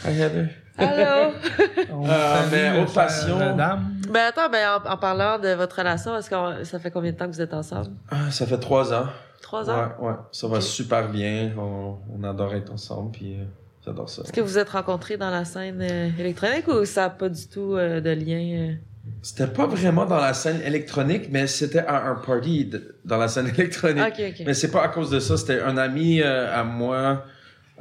Hi, 0.06 0.20
Heather. 0.22 0.50
Allô? 0.78 1.34
Euh, 1.90 2.42
mais 2.52 2.80
autre 2.80 2.94
passion. 2.94 3.40
chère 3.40 3.56
dame. 3.56 3.92
ben 4.14 4.26
attends, 4.30 4.50
ben 4.50 4.80
en, 4.86 4.92
en 4.92 4.98
parlant 4.98 5.40
de 5.40 5.50
votre 5.50 5.78
relation, 5.78 6.16
est-ce 6.16 6.30
que 6.30 6.64
ça 6.64 6.78
fait 6.78 6.92
combien 6.92 7.12
de 7.12 7.18
temps 7.18 7.26
que 7.26 7.32
vous 7.32 7.42
êtes 7.42 7.54
ensemble? 7.56 7.90
Ah, 8.12 8.30
ça 8.30 8.46
fait 8.46 8.60
trois 8.60 8.94
ans. 8.94 9.08
Trois 9.42 9.68
ans? 9.70 9.92
Ouais, 10.00 10.10
ouais. 10.10 10.16
Ça 10.32 10.48
va 10.48 10.62
super 10.62 11.10
bien. 11.10 11.54
On, 11.58 11.98
on 12.16 12.24
adore 12.24 12.54
être 12.54 12.72
ensemble, 12.72 13.12
puis 13.12 13.40
euh, 13.40 13.44
j'adore 13.84 14.10
ça. 14.10 14.22
Est-ce 14.22 14.32
que 14.32 14.42
vous 14.42 14.48
vous 14.48 14.58
êtes 14.60 14.70
rencontrés 14.70 15.18
dans 15.18 15.32
la 15.32 15.44
scène 15.46 15.82
euh, 15.82 16.10
électronique 16.20 16.68
ou 16.68 16.86
ça 16.86 17.02
n'a 17.04 17.10
pas 17.10 17.30
du 17.30 17.48
tout 17.48 17.74
euh, 17.76 18.00
de 18.00 18.12
lien? 18.12 18.76
C'était 19.22 19.48
pas 19.48 19.66
vraiment 19.68 20.06
dans 20.06 20.20
la 20.20 20.34
scène 20.34 20.62
électronique, 20.66 21.28
mais 21.32 21.48
c'était 21.48 21.80
à 21.80 22.08
un 22.10 22.16
party 22.16 22.66
de- 22.66 22.96
dans 23.06 23.18
la 23.18 23.28
scène 23.28 23.48
électronique. 23.58 24.04
Ok, 24.08 24.24
ok. 24.30 24.44
Mais 24.46 24.54
c'est 24.54 24.72
pas 24.72 24.84
à 24.84 24.88
cause 24.90 25.10
de 25.10 25.20
ça. 25.20 25.36
C'était 25.38 25.62
un 25.62 25.78
ami 25.78 26.22
euh, 26.22 26.54
à 26.54 26.64
moi, 26.64 27.26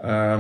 euh, 0.05 0.39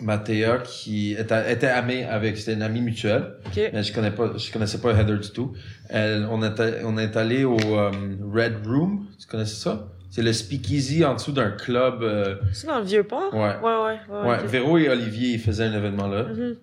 Mathéa, 0.00 0.58
qui 0.58 1.12
était, 1.12 1.52
était 1.52 1.68
amie 1.68 2.02
avec, 2.02 2.36
c'était 2.36 2.54
une 2.54 2.62
amie 2.62 2.80
mutuelle. 2.80 3.34
Mais 3.72 3.82
je 3.82 3.92
connais 3.92 4.10
pas, 4.10 4.32
je 4.36 4.52
connaissais 4.52 4.78
pas 4.78 4.90
Heather 4.92 5.18
du 5.20 5.30
tout. 5.30 5.52
Elle, 5.88 6.26
on 6.30 6.42
est, 6.42 6.82
on 6.84 6.98
est 6.98 7.16
allé 7.16 7.44
au 7.44 7.56
euh, 7.60 7.90
Red 8.32 8.66
Room. 8.66 9.06
Tu 9.20 9.26
connaissais 9.28 9.54
ça? 9.62 9.86
C'est 10.10 10.22
le 10.22 10.32
speakeasy 10.32 11.04
en 11.04 11.14
dessous 11.14 11.32
d'un 11.32 11.50
club. 11.50 12.02
euh, 12.02 12.36
C'est 12.52 12.66
dans 12.66 12.78
le 12.80 12.84
vieux 12.84 13.04
port? 13.04 13.32
Ouais. 13.34 13.56
Ouais, 13.62 13.84
ouais. 13.84 13.98
ouais, 14.08 14.28
ouais. 14.30 14.46
Véro 14.46 14.78
et 14.78 14.88
Olivier, 14.88 15.30
ils 15.34 15.40
faisaient 15.40 15.64
un 15.64 15.72
événement 15.76 16.08
là. 16.08 16.24
Mhm. 16.24 16.56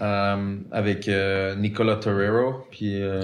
Euh, 0.00 0.56
avec 0.72 1.08
euh, 1.08 1.54
Nicolas 1.56 1.96
Torrero, 1.96 2.66
puis 2.70 3.00
euh, 3.02 3.22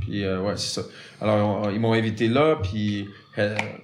puis 0.00 0.24
euh, 0.24 0.40
ouais 0.40 0.56
c'est 0.56 0.80
ça. 0.80 0.86
Alors 1.20 1.64
on- 1.66 1.70
ils 1.70 1.78
m'ont 1.80 1.92
invité 1.92 2.28
là, 2.28 2.56
puis 2.62 3.08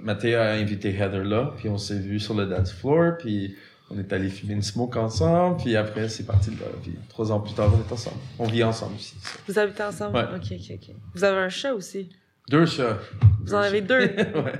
Mathéa 0.00 0.42
a 0.42 0.52
invité 0.54 0.90
Heather 0.94 1.24
là, 1.24 1.52
puis 1.56 1.68
on 1.68 1.78
s'est 1.78 1.98
vu 1.98 2.18
sur 2.20 2.34
le 2.34 2.46
dance 2.46 2.72
floor, 2.72 3.16
puis 3.18 3.56
on 3.90 3.98
est 3.98 4.12
allé 4.12 4.28
fumer 4.28 4.54
une 4.54 4.62
smoke 4.62 4.96
ensemble, 4.98 5.56
puis 5.58 5.76
après 5.76 6.08
c'est 6.08 6.24
parti 6.26 6.50
de 6.50 6.60
là, 6.60 6.66
puis 6.82 6.92
trois 7.08 7.32
ans 7.32 7.40
plus 7.40 7.54
tard 7.54 7.70
on 7.74 7.78
est 7.88 7.92
ensemble. 7.92 8.16
On 8.38 8.44
vit 8.46 8.62
ensemble 8.64 8.96
aussi. 8.96 9.14
ça. 9.22 9.38
Vous 9.46 9.58
habitez 9.58 9.82
ensemble? 9.82 10.16
Ouais. 10.16 10.24
Ok, 10.34 10.52
ok, 10.52 10.72
ok. 10.74 10.94
Vous 11.14 11.24
avez 11.24 11.38
un 11.38 11.48
chat 11.48 11.72
aussi? 11.74 12.10
Deux 12.50 12.66
chats. 12.66 12.98
Vous 13.42 13.54
en 13.54 13.58
avez 13.58 13.80
deux? 13.82 14.00
ouais. 14.00 14.52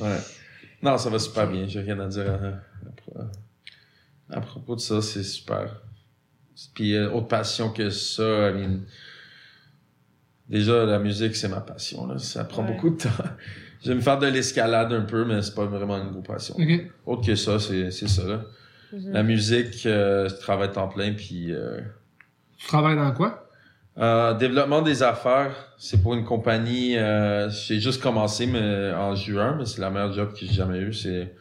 ouais. 0.00 0.16
Non, 0.82 0.98
ça 0.98 1.08
va 1.10 1.18
super 1.18 1.48
bien. 1.48 1.66
J'ai 1.66 1.80
rien 1.80 1.98
à 2.00 2.06
dire 2.08 2.26
à, 2.30 3.20
à- 3.20 4.38
à 4.38 4.40
propos 4.40 4.74
de 4.74 4.80
ça. 4.80 5.00
C'est 5.02 5.22
super. 5.22 5.80
Puis, 6.74 6.94
euh, 6.94 7.10
autre 7.10 7.28
passion 7.28 7.70
que 7.70 7.90
ça, 7.90 8.50
I 8.50 8.54
mean, 8.54 8.80
déjà, 10.48 10.84
la 10.84 10.98
musique, 10.98 11.36
c'est 11.36 11.48
ma 11.48 11.60
passion. 11.60 12.06
Là. 12.06 12.18
Ça 12.18 12.44
prend 12.44 12.62
Ouais. 12.64 12.72
beaucoup 12.72 12.90
de 12.90 12.96
temps. 12.96 13.10
Je 13.82 13.90
vais 13.90 13.94
me 13.94 14.00
faire 14.00 14.18
de 14.18 14.26
l'escalade 14.26 14.92
un 14.92 15.02
peu, 15.02 15.24
mais 15.24 15.42
c'est 15.42 15.54
pas 15.54 15.66
vraiment 15.66 15.96
une 15.98 16.10
grosse 16.10 16.26
passion. 16.26 16.54
Ok. 16.58 16.86
Autre 17.04 17.26
que 17.26 17.34
ça, 17.36 17.58
c'est 17.58 17.90
c'est 17.90 18.08
ça. 18.08 18.24
Là. 18.24 18.40
Mhm. 18.92 19.12
La 19.12 19.22
musique, 19.22 19.84
euh, 19.86 20.28
je 20.28 20.34
travaille 20.36 20.72
temps 20.72 20.88
plein, 20.88 21.12
puis... 21.12 21.52
euh, 21.52 21.80
Tu 22.56 22.66
travailles 22.66 22.96
dans 22.96 23.12
quoi? 23.12 23.42
euh, 23.98 24.34
développement 24.34 24.82
des 24.82 25.02
affaires, 25.02 25.54
c'est 25.78 26.02
pour 26.02 26.14
une 26.14 26.24
compagnie. 26.24 26.96
Euh, 26.98 27.48
j'ai 27.50 27.80
juste 27.80 28.02
commencé 28.02 28.46
mais 28.46 28.92
en 28.92 29.14
juin, 29.14 29.56
mais 29.58 29.66
c'est 29.66 29.80
la 29.80 29.90
meilleure 29.90 30.12
job 30.12 30.32
que 30.32 30.38
j'ai 30.40 30.52
jamais 30.52 30.78
eu. 30.78 30.92
C'est 30.92 31.34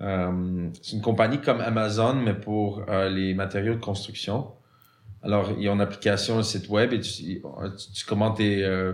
c'est 0.00 0.96
une 0.96 1.02
compagnie 1.02 1.40
comme 1.40 1.60
Amazon, 1.60 2.14
mais 2.14 2.34
pour 2.34 2.82
euh, 2.88 3.08
les 3.08 3.34
matériaux 3.34 3.74
de 3.74 3.80
construction. 3.80 4.48
Alors, 5.22 5.52
ils 5.58 5.68
ont 5.68 5.74
une 5.74 5.80
application, 5.82 6.38
un 6.38 6.42
site 6.42 6.68
web, 6.70 6.92
et 6.94 7.00
tu, 7.00 7.12
tu, 7.12 7.42
tu 7.94 8.04
commandes 8.06 8.36
tes, 8.36 8.64
euh, 8.64 8.92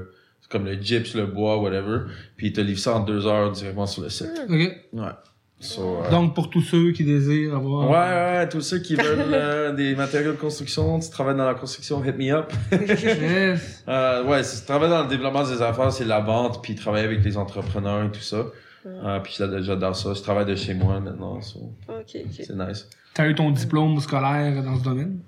comme 0.48 0.64
le 0.64 0.74
gyps, 0.74 1.14
le 1.14 1.26
bois, 1.26 1.58
whatever, 1.58 2.00
puis 2.36 2.48
ils 2.48 2.52
te 2.52 2.60
livrent 2.60 2.80
ça 2.80 2.96
en 2.96 3.00
deux 3.00 3.26
heures 3.26 3.52
directement 3.52 3.86
sur 3.86 4.02
le 4.02 4.08
site. 4.08 4.32
Ok. 4.48 4.72
Ouais. 4.92 5.12
So, 5.58 6.02
euh, 6.04 6.10
Donc, 6.10 6.34
pour 6.34 6.50
tous 6.50 6.60
ceux 6.60 6.92
qui 6.92 7.04
désirent 7.04 7.56
avoir. 7.56 7.88
Ouais, 7.88 8.38
ouais, 8.38 8.48
tous 8.48 8.60
ceux 8.60 8.78
qui 8.78 8.94
veulent 8.94 9.32
euh, 9.32 9.72
des 9.74 9.94
matériaux 9.94 10.32
de 10.32 10.36
construction, 10.36 10.98
tu 10.98 11.08
travailles 11.08 11.36
dans 11.36 11.46
la 11.46 11.54
construction, 11.54 12.04
hit 12.04 12.16
me 12.18 12.32
up. 12.32 12.52
Yes. 12.72 13.84
Euh, 13.88 14.24
ouais, 14.24 14.42
c'est 14.42 14.66
travailler 14.66 14.90
dans 14.92 15.04
le 15.04 15.08
développement 15.08 15.44
des 15.44 15.62
affaires, 15.62 15.92
c'est 15.92 16.04
la 16.04 16.18
vente, 16.18 16.60
puis 16.62 16.74
travailler 16.74 17.04
avec 17.04 17.24
les 17.24 17.36
entrepreneurs 17.36 18.04
et 18.04 18.10
tout 18.10 18.20
ça. 18.20 18.46
Euh, 18.86 19.20
puis 19.20 19.34
j'ad- 19.36 19.62
j'adore 19.62 19.96
ça. 19.96 20.14
Je 20.14 20.22
travaille 20.22 20.46
de 20.46 20.54
chez 20.54 20.74
moi 20.74 21.00
maintenant, 21.00 21.40
so, 21.40 21.72
Ok, 21.88 22.16
ok. 22.24 22.30
c'est 22.30 22.54
nice. 22.56 22.88
T'as 23.14 23.28
eu 23.28 23.34
ton 23.34 23.50
diplôme 23.50 23.98
scolaire 24.00 24.62
dans 24.62 24.76
ce 24.78 24.84
domaine? 24.84 25.18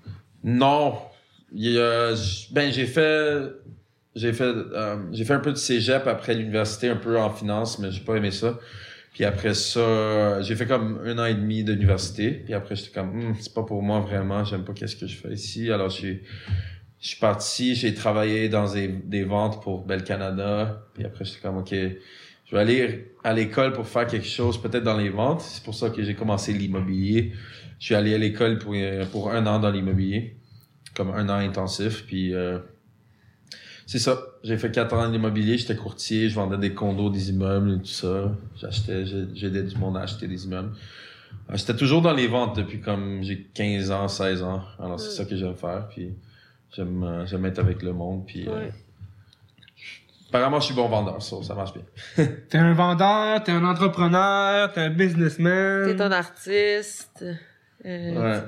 Non, 0.45 0.95
il 1.53 1.73
y 1.73 1.79
a- 1.81 2.15
j- 2.15 2.49
ben 2.53 2.71
j'ai 2.73 2.87
fait 2.87 3.51
j'ai 4.15 4.33
fait, 4.33 4.43
euh, 4.45 4.97
j'ai 5.13 5.25
fait 5.25 5.35
un 5.35 5.39
peu 5.39 5.53
de 5.53 5.57
cégep 5.59 6.07
après 6.09 6.35
l'université, 6.35 6.89
un 6.89 6.97
peu 6.97 7.19
en 7.21 7.31
finance, 7.31 7.79
mais 7.79 7.91
j'ai 7.93 8.01
pas 8.01 8.17
aimé 8.17 8.33
ça. 8.33 8.59
Puis 9.15 9.25
après 9.25 9.55
ça, 9.55 10.43
j'ai 10.43 10.57
fait 10.57 10.67
comme 10.67 11.01
un 11.05 11.19
an 11.19 11.25
et 11.25 11.35
demi 11.35 11.63
d'université. 11.63 12.31
Puis 12.33 12.53
après, 12.55 12.75
j'étais 12.77 12.91
comme, 12.91 13.11
Hum, 13.11 13.35
c'est 13.39 13.53
pas 13.55 13.63
pour 13.63 13.81
moi 13.83 14.01
vraiment, 14.01 14.45
j'aime 14.45 14.65
pas 14.65 14.73
qu'est-ce 14.73 14.97
que 14.97 15.07
je 15.07 15.17
fais 15.17 15.33
ici. 15.33 15.71
Alors, 15.71 15.91
j'ai, 15.91 16.23
je 17.01 17.09
suis 17.09 17.19
parti, 17.19 17.75
j'ai 17.77 17.95
travaillé 17.95 18.49
dans 18.49 18.73
des, 18.73 18.89
des 18.89 19.23
ventes 19.25 19.63
pour 19.63 19.85
Bel 19.85 20.03
Canada. 20.03 20.83
Puis 20.95 21.05
après, 21.05 21.25
j'étais 21.25 21.41
comme, 21.41 21.59
OK, 21.59 21.75
je 22.49 22.55
vais 22.57 22.63
aller 22.63 23.13
à 23.25 23.35
l'école 23.35 23.73
pour 23.73 23.87
faire 23.87 24.07
quelque 24.07 24.27
chose, 24.27 24.61
peut-être 24.61 24.85
dans 24.85 24.97
les 24.97 25.11
ventes. 25.11 25.43
C'est 25.43 25.63
pour 25.63 25.75
ça 25.75 25.91
que 25.91 26.03
j'ai 26.03 26.15
commencé 26.15 26.53
l'immobilier. 26.53 27.33
Je 27.79 27.85
suis 27.85 27.95
allé 27.95 28.15
à 28.15 28.19
l'école 28.19 28.59
pour, 28.59 28.75
pour 29.13 29.31
un 29.31 29.47
an 29.47 29.59
dans 29.59 29.71
l'immobilier, 29.71 30.37
comme 30.95 31.11
un 31.11 31.29
an 31.29 31.35
intensif. 31.35 32.07
Puis 32.07 32.35
euh, 32.35 32.59
c'est 33.87 33.99
ça. 33.99 34.19
J'ai 34.43 34.57
fait 34.57 34.71
quatre 34.71 34.95
ans 34.95 35.11
d'immobilier. 35.11 35.59
J'étais 35.59 35.77
courtier. 35.77 36.29
Je 36.29 36.35
vendais 36.35 36.59
des 36.59 36.75
condos, 36.75 37.11
des 37.11 37.31
immeubles 37.31 37.75
et 37.75 37.79
tout 37.79 37.87
ça. 37.87 38.35
J'achetais, 38.57 39.05
j'aidais 39.35 39.63
du 39.63 39.77
monde 39.77 39.97
à 39.97 40.01
acheter 40.01 40.27
des 40.27 40.45
immeubles. 40.45 40.73
Euh, 41.51 41.57
j'étais 41.57 41.77
toujours 41.77 42.03
dans 42.03 42.13
les 42.13 42.27
ventes 42.27 42.57
depuis 42.57 42.81
comme 42.81 43.23
j'ai 43.23 43.45
15 43.55 43.91
ans, 43.91 44.09
16 44.09 44.43
ans. 44.43 44.63
Alors 44.79 44.99
c'est 45.01 45.11
ça 45.11 45.25
que 45.25 45.37
j'aime 45.37 45.55
faire. 45.55 45.89
Puis 45.89 46.15
j'aime, 46.75 47.03
euh, 47.03 47.27
j'aime 47.27 47.45
être 47.47 47.59
avec 47.59 47.83
le 47.83 47.93
monde. 47.93 48.25
Puis 48.27 48.49
euh, 48.49 48.69
Apparemment, 50.29 50.61
je 50.61 50.67
suis 50.67 50.75
bon 50.75 50.89
vendeur, 50.89 51.23
ça, 51.23 51.37
ça 51.43 51.55
marche 51.55 51.73
bien. 51.73 52.27
t'es 52.49 52.59
un 52.59 52.75
vendeur, 52.75 53.43
t'es 53.43 53.53
un 53.53 53.65
entrepreneur, 53.65 54.71
t'es 54.73 54.81
un 54.81 54.91
businessman. 54.91 55.87
T'es 55.87 56.03
un 56.03 56.13
artiste. 56.13 57.25
Euh, 57.85 58.15
ouais. 58.15 58.43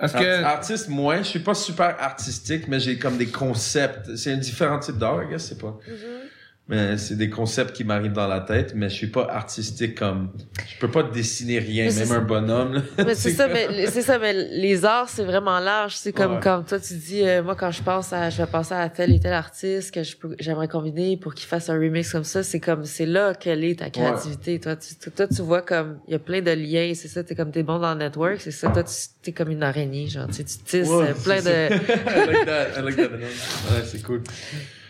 Est-ce 0.00 0.14
que... 0.14 0.44
Artiste, 0.44 0.88
moi, 0.88 1.18
je 1.18 1.24
suis 1.24 1.40
pas 1.40 1.54
super 1.54 1.96
artistique, 2.00 2.68
mais 2.68 2.80
j'ai 2.80 2.98
comme 2.98 3.18
des 3.18 3.26
concepts. 3.26 4.16
C'est 4.16 4.32
un 4.32 4.36
différent 4.36 4.78
type 4.78 4.96
d'art, 4.96 5.20
je 5.30 5.36
c'est 5.38 5.58
pas. 5.58 5.78
Mm-hmm. 5.88 6.25
Mais 6.68 6.98
c'est 6.98 7.14
des 7.14 7.30
concepts 7.30 7.76
qui 7.76 7.84
m'arrivent 7.84 8.12
dans 8.12 8.26
la 8.26 8.40
tête, 8.40 8.72
mais 8.74 8.88
je 8.88 8.94
suis 8.94 9.06
pas 9.06 9.28
artistique 9.30 9.96
comme. 9.96 10.30
Je 10.66 10.80
peux 10.80 10.90
pas 10.90 11.04
dessiner 11.04 11.60
rien, 11.60 11.92
même 11.92 12.10
un 12.10 12.20
bonhomme. 12.20 12.82
C'est 13.14 13.30
ça, 13.30 13.46
mais 13.46 13.86
c'est 13.86 14.02
ça, 14.02 14.18
mais 14.18 14.32
les 14.32 14.84
arts, 14.84 15.08
c'est 15.08 15.22
vraiment 15.22 15.60
large. 15.60 15.94
C'est 15.94 16.12
comme, 16.12 16.40
comme 16.40 16.64
toi, 16.64 16.80
tu 16.80 16.94
dis, 16.94 17.22
euh, 17.22 17.44
moi, 17.44 17.54
quand 17.54 17.70
je 17.70 17.84
pense 17.84 18.12
à, 18.12 18.30
je 18.30 18.38
vais 18.38 18.48
penser 18.48 18.74
à 18.74 18.88
tel 18.88 19.12
et 19.12 19.20
tel 19.20 19.32
artiste 19.32 19.94
que 19.94 20.02
je 20.02 20.16
peux, 20.16 20.34
j'aimerais 20.40 20.66
combiner 20.66 21.16
pour 21.16 21.34
qu'il 21.34 21.46
fasse 21.46 21.70
un 21.70 21.74
remix 21.74 22.10
comme 22.10 22.24
ça. 22.24 22.42
C'est 22.42 22.58
comme, 22.58 22.84
c'est 22.84 23.06
là 23.06 23.34
qu'elle 23.34 23.62
est 23.62 23.78
ta 23.78 23.88
créativité. 23.88 24.58
Toi, 24.58 24.74
tu, 24.74 25.10
toi, 25.12 25.28
tu 25.28 25.42
vois 25.42 25.62
comme, 25.62 26.00
il 26.08 26.12
y 26.12 26.16
a 26.16 26.18
plein 26.18 26.42
de 26.42 26.50
liens. 26.50 26.92
C'est 26.96 27.08
ça, 27.08 27.22
t'es 27.22 27.36
comme, 27.36 27.52
t'es 27.52 27.62
bon 27.62 27.78
dans 27.78 27.92
le 27.92 28.00
network. 28.00 28.40
C'est 28.40 28.50
ça, 28.50 28.70
toi, 28.70 28.82
tu, 28.82 28.92
t'es 29.22 29.30
comme 29.30 29.52
une 29.52 29.62
araignée, 29.62 30.08
genre, 30.08 30.26
tu, 30.26 30.44
tu 30.44 30.58
tisses 30.64 30.88
euh, 30.90 31.14
plein 31.22 31.42
de. 31.42 31.74
I 31.74 32.26
like 32.26 32.44
that. 32.44 32.66
I 32.76 32.82
like 32.82 32.96
that. 32.96 33.02
Ouais, 33.02 33.84
c'est 33.84 34.02
cool. 34.02 34.22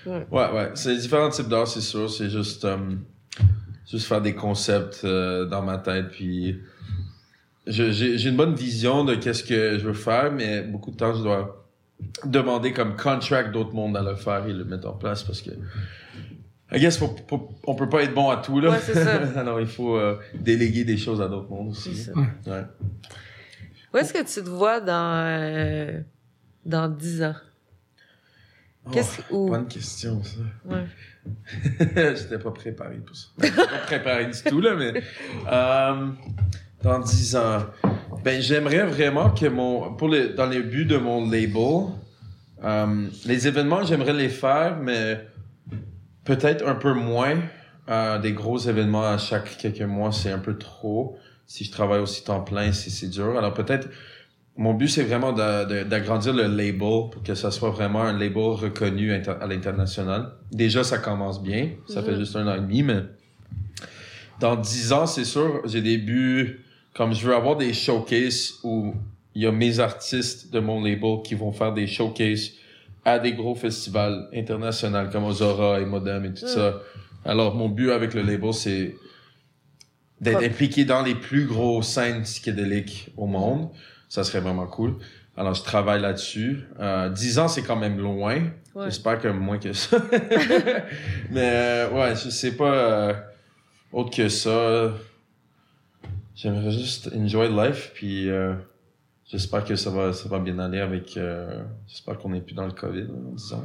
Ouais, 0.07 0.27
ouais. 0.31 0.71
C'est 0.75 0.97
différents 0.97 1.29
types 1.29 1.49
d'art, 1.49 1.67
c'est 1.67 1.81
sûr. 1.81 2.11
C'est 2.11 2.31
juste, 2.31 2.65
euh, 2.65 2.77
juste 3.91 4.07
faire 4.07 4.23
des 4.23 4.35
concepts 4.35 5.03
euh, 5.05 5.45
dans 5.47 5.63
ma 5.63 5.79
tête. 5.79 6.11
Puis 6.11 6.61
j'ai 7.67 8.29
une 8.29 8.37
bonne 8.37 8.55
vision 8.55 9.05
de 9.05 9.15
qu'est-ce 9.15 9.43
que 9.43 9.79
je 9.79 9.85
veux 9.85 9.95
faire, 9.95 10.33
mais 10.33 10.63
beaucoup 10.63 10.91
de 10.91 10.97
temps, 10.97 11.15
je 11.15 11.23
dois 11.23 11.67
demander 12.25 12.73
comme 12.73 12.95
contract 12.97 13.53
d'autres 13.53 13.73
mondes 13.73 13.97
à 13.97 14.03
le 14.03 14.15
faire 14.15 14.47
et 14.47 14.53
le 14.53 14.65
mettre 14.65 14.87
en 14.87 14.93
place 14.93 15.23
parce 15.23 15.41
que 15.41 15.51
I 16.71 16.79
guess 16.79 17.01
on 17.01 17.75
peut 17.75 17.89
pas 17.89 18.03
être 18.03 18.13
bon 18.13 18.29
à 18.29 18.37
tout 18.37 18.61
là. 18.61 18.71
Ouais, 18.71 18.79
c'est 18.83 18.95
ça. 18.95 19.15
Alors 19.37 19.61
il 19.61 19.67
faut 19.67 19.97
euh, 19.97 20.19
déléguer 20.35 20.85
des 20.85 20.99
choses 20.99 21.23
à 21.23 21.29
d'autres 21.29 21.49
mondes 21.49 21.71
aussi. 21.71 22.07
Ouais. 22.47 22.65
Où 23.95 23.97
est-ce 23.97 24.13
que 24.13 24.19
tu 24.19 24.45
te 24.45 24.51
vois 24.51 24.81
dans 24.81 26.05
dans 26.65 26.89
10 26.89 27.23
ans? 27.23 27.35
Oh, 29.31 29.49
bonne 29.49 29.67
question, 29.67 30.23
ça. 30.23 30.41
Ouais. 30.65 30.85
J'étais 32.17 32.39
pas 32.39 32.53
préparé 32.53 32.97
pour 32.97 33.17
ça. 33.17 33.29
J'étais 33.43 33.57
pas 33.57 33.79
préparé 33.87 34.27
du 34.27 34.43
tout, 34.43 34.61
là, 34.61 34.75
mais 34.75 35.03
euh, 35.51 36.09
dans 36.83 37.01
dix 37.01 37.35
ans, 37.37 37.65
ben 38.23 38.41
j'aimerais 38.41 38.85
vraiment 38.85 39.31
que 39.31 39.47
mon, 39.47 39.95
pour 39.95 40.09
les, 40.09 40.29
dans 40.31 40.47
les 40.47 40.63
buts 40.63 40.85
de 40.85 40.99
mon 40.99 41.29
label, 41.29 41.95
euh, 42.65 43.09
les 43.25 43.49
événements, 43.49 43.83
j'aimerais 43.85 44.13
les 44.13 44.29
faire, 44.29 44.79
mais 44.79 45.27
peut-être 46.25 46.67
un 46.67 46.75
peu 46.75 46.93
moins. 46.93 47.37
Euh, 47.89 48.19
des 48.19 48.33
gros 48.33 48.59
événements 48.59 49.05
à 49.05 49.17
chaque 49.17 49.57
quelques 49.59 49.83
mois, 49.83 50.11
c'est 50.11 50.33
un 50.33 50.41
peu 50.41 50.59
trop. 50.59 51.17
Si 51.47 51.63
je 51.63 51.71
travaille 51.71 52.01
aussi 52.01 52.25
temps 52.25 52.41
plein, 52.41 52.73
c'est 52.73 53.09
dur. 53.09 53.39
Alors 53.39 53.55
peut-être 53.55 53.89
mon 54.59 54.73
but, 54.73 54.89
c'est 54.89 55.03
vraiment 55.03 55.33
d'agrandir 55.33 56.33
le 56.33 56.45
label 56.45 57.11
pour 57.11 57.23
que 57.23 57.35
ça 57.35 57.51
soit 57.51 57.71
vraiment 57.71 58.03
un 58.03 58.13
label 58.13 58.37
reconnu 58.37 59.13
à 59.13 59.47
l'international. 59.47 60.33
Déjà, 60.51 60.83
ça 60.83 60.99
commence 60.99 61.43
bien. 61.43 61.71
Ça 61.87 62.03
fait 62.03 62.13
mhm. 62.13 62.19
juste 62.19 62.37
un 62.37 62.47
an 62.47 62.55
et 62.55 62.61
demi, 62.61 62.83
mais 62.83 63.03
dans 64.41 64.57
dix 64.57 64.93
ans, 64.93 65.07
c'est 65.07 65.25
sûr, 65.25 65.63
j'ai 65.67 65.83
des 65.83 65.99
buts 65.99 66.61
comme 66.95 67.13
je 67.13 67.27
veux 67.27 67.35
avoir 67.35 67.57
des 67.57 67.75
showcases 67.75 68.55
où 68.65 68.95
il 69.35 69.43
y 69.43 69.47
a 69.47 69.53
mes 69.53 69.81
artistes 69.81 70.51
de 70.51 70.61
mon 70.61 70.83
label 70.83 71.21
qui 71.23 71.35
vont 71.35 71.53
faire 71.53 71.75
des 71.75 71.87
showcases 71.87 72.53
à 73.05 73.19
des 73.19 73.35
gros 73.35 73.55
festivals 73.55 74.29
internationaux 74.35 75.11
comme 75.13 75.25
Ozora 75.25 75.81
et 75.81 75.85
Modem 75.85 76.25
et 76.25 76.33
tout 76.33 76.47
ça. 76.47 76.81
Alors, 77.27 77.55
mon 77.55 77.69
but 77.69 77.91
avec 77.91 78.15
le 78.15 78.23
label, 78.23 78.55
c'est 78.55 78.97
d'être 80.23 80.43
impliqué 80.43 80.87
dans 80.87 81.03
les 81.03 81.15
plus 81.15 81.45
gros 81.45 81.83
scènes 81.83 82.23
psychédéliques 82.23 83.11
au 83.19 83.27
monde 83.27 83.69
ça 84.09 84.25
serait 84.25 84.41
vraiment 84.41 84.67
cool. 84.67 84.95
Alors, 85.37 85.55
je 85.55 85.63
travaille 85.63 86.01
là-dessus. 86.01 86.65
Euh, 86.81 87.11
10 87.11 87.39
ans, 87.39 87.49
c'est 87.49 87.63
quand 87.63 87.77
même 87.77 87.99
loin. 87.99 88.43
J'espère 88.85 89.21
que 89.21 89.29
moins 89.29 89.59
que 89.59 89.73
ça. 89.73 89.99
Mais 91.31 91.51
euh, 91.53 91.91
ouais, 91.91 92.15
je 92.15 92.31
sais 92.31 92.53
pas 92.53 92.73
euh, 92.73 93.15
autre 93.93 94.15
que 94.15 94.29
ça. 94.29 94.93
J'aimerais 96.35 96.71
juste 96.71 97.11
enjoy 97.15 97.49
life, 97.49 97.93
puis 97.95 98.29
euh, 98.29 98.55
j'espère 99.31 99.65
que 99.65 99.77
ça 99.77 99.91
va, 99.91 100.13
ça 100.13 100.29
va 100.29 100.39
bien 100.39 100.59
aller 100.59 100.81
avec... 100.81 101.19
j'espère 101.87 102.19
qu'on 102.19 102.31
n'est 102.31 102.41
plus 102.41 102.55
dans 102.55 102.67
le 102.67 102.73
COVID 102.73 103.07
en 103.11 103.33
10 103.33 103.53
ans. 103.55 103.65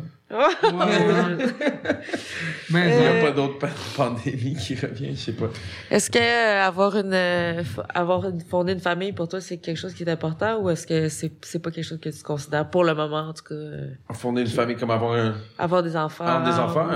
Mais 2.69 2.89
il 2.89 2.99
n'y 2.99 3.05
a 3.05 3.21
pas 3.21 3.31
d'autre 3.31 3.67
pandémie 3.97 4.55
qui 4.55 4.75
revient, 4.75 5.11
je 5.11 5.19
sais 5.19 5.33
pas. 5.33 5.47
Est-ce 5.89 6.09
que 6.09 6.19
euh, 6.19 6.65
avoir 6.65 6.95
une 6.95 7.13
euh, 7.13 7.63
avoir 7.93 8.29
une, 8.29 8.39
fonder 8.39 8.71
une 8.73 8.79
famille 8.79 9.11
pour 9.11 9.27
toi 9.27 9.41
c'est 9.41 9.57
quelque 9.57 9.77
chose 9.77 9.93
qui 9.93 10.03
est 10.03 10.09
important 10.09 10.59
ou 10.59 10.69
est-ce 10.69 10.88
que 10.88 11.09
c'est 11.09 11.33
c'est 11.41 11.59
pas 11.59 11.69
quelque 11.71 11.83
chose 11.83 11.99
que 11.99 12.09
tu 12.09 12.23
considères 12.23 12.69
pour 12.69 12.85
le 12.85 12.93
moment 12.95 13.27
en 13.27 13.33
tout 13.33 13.43
cas 13.43 13.55
euh, 13.55 13.89
Fonder 14.13 14.41
une 14.41 14.47
famille 14.47 14.77
comme 14.77 14.91
avoir 14.91 15.13
un 15.13 15.35
avoir 15.57 15.83
des 15.83 15.97
enfants. 15.97 16.25
Avoir 16.25 16.49
des 16.49 16.59
enfants 16.59 16.88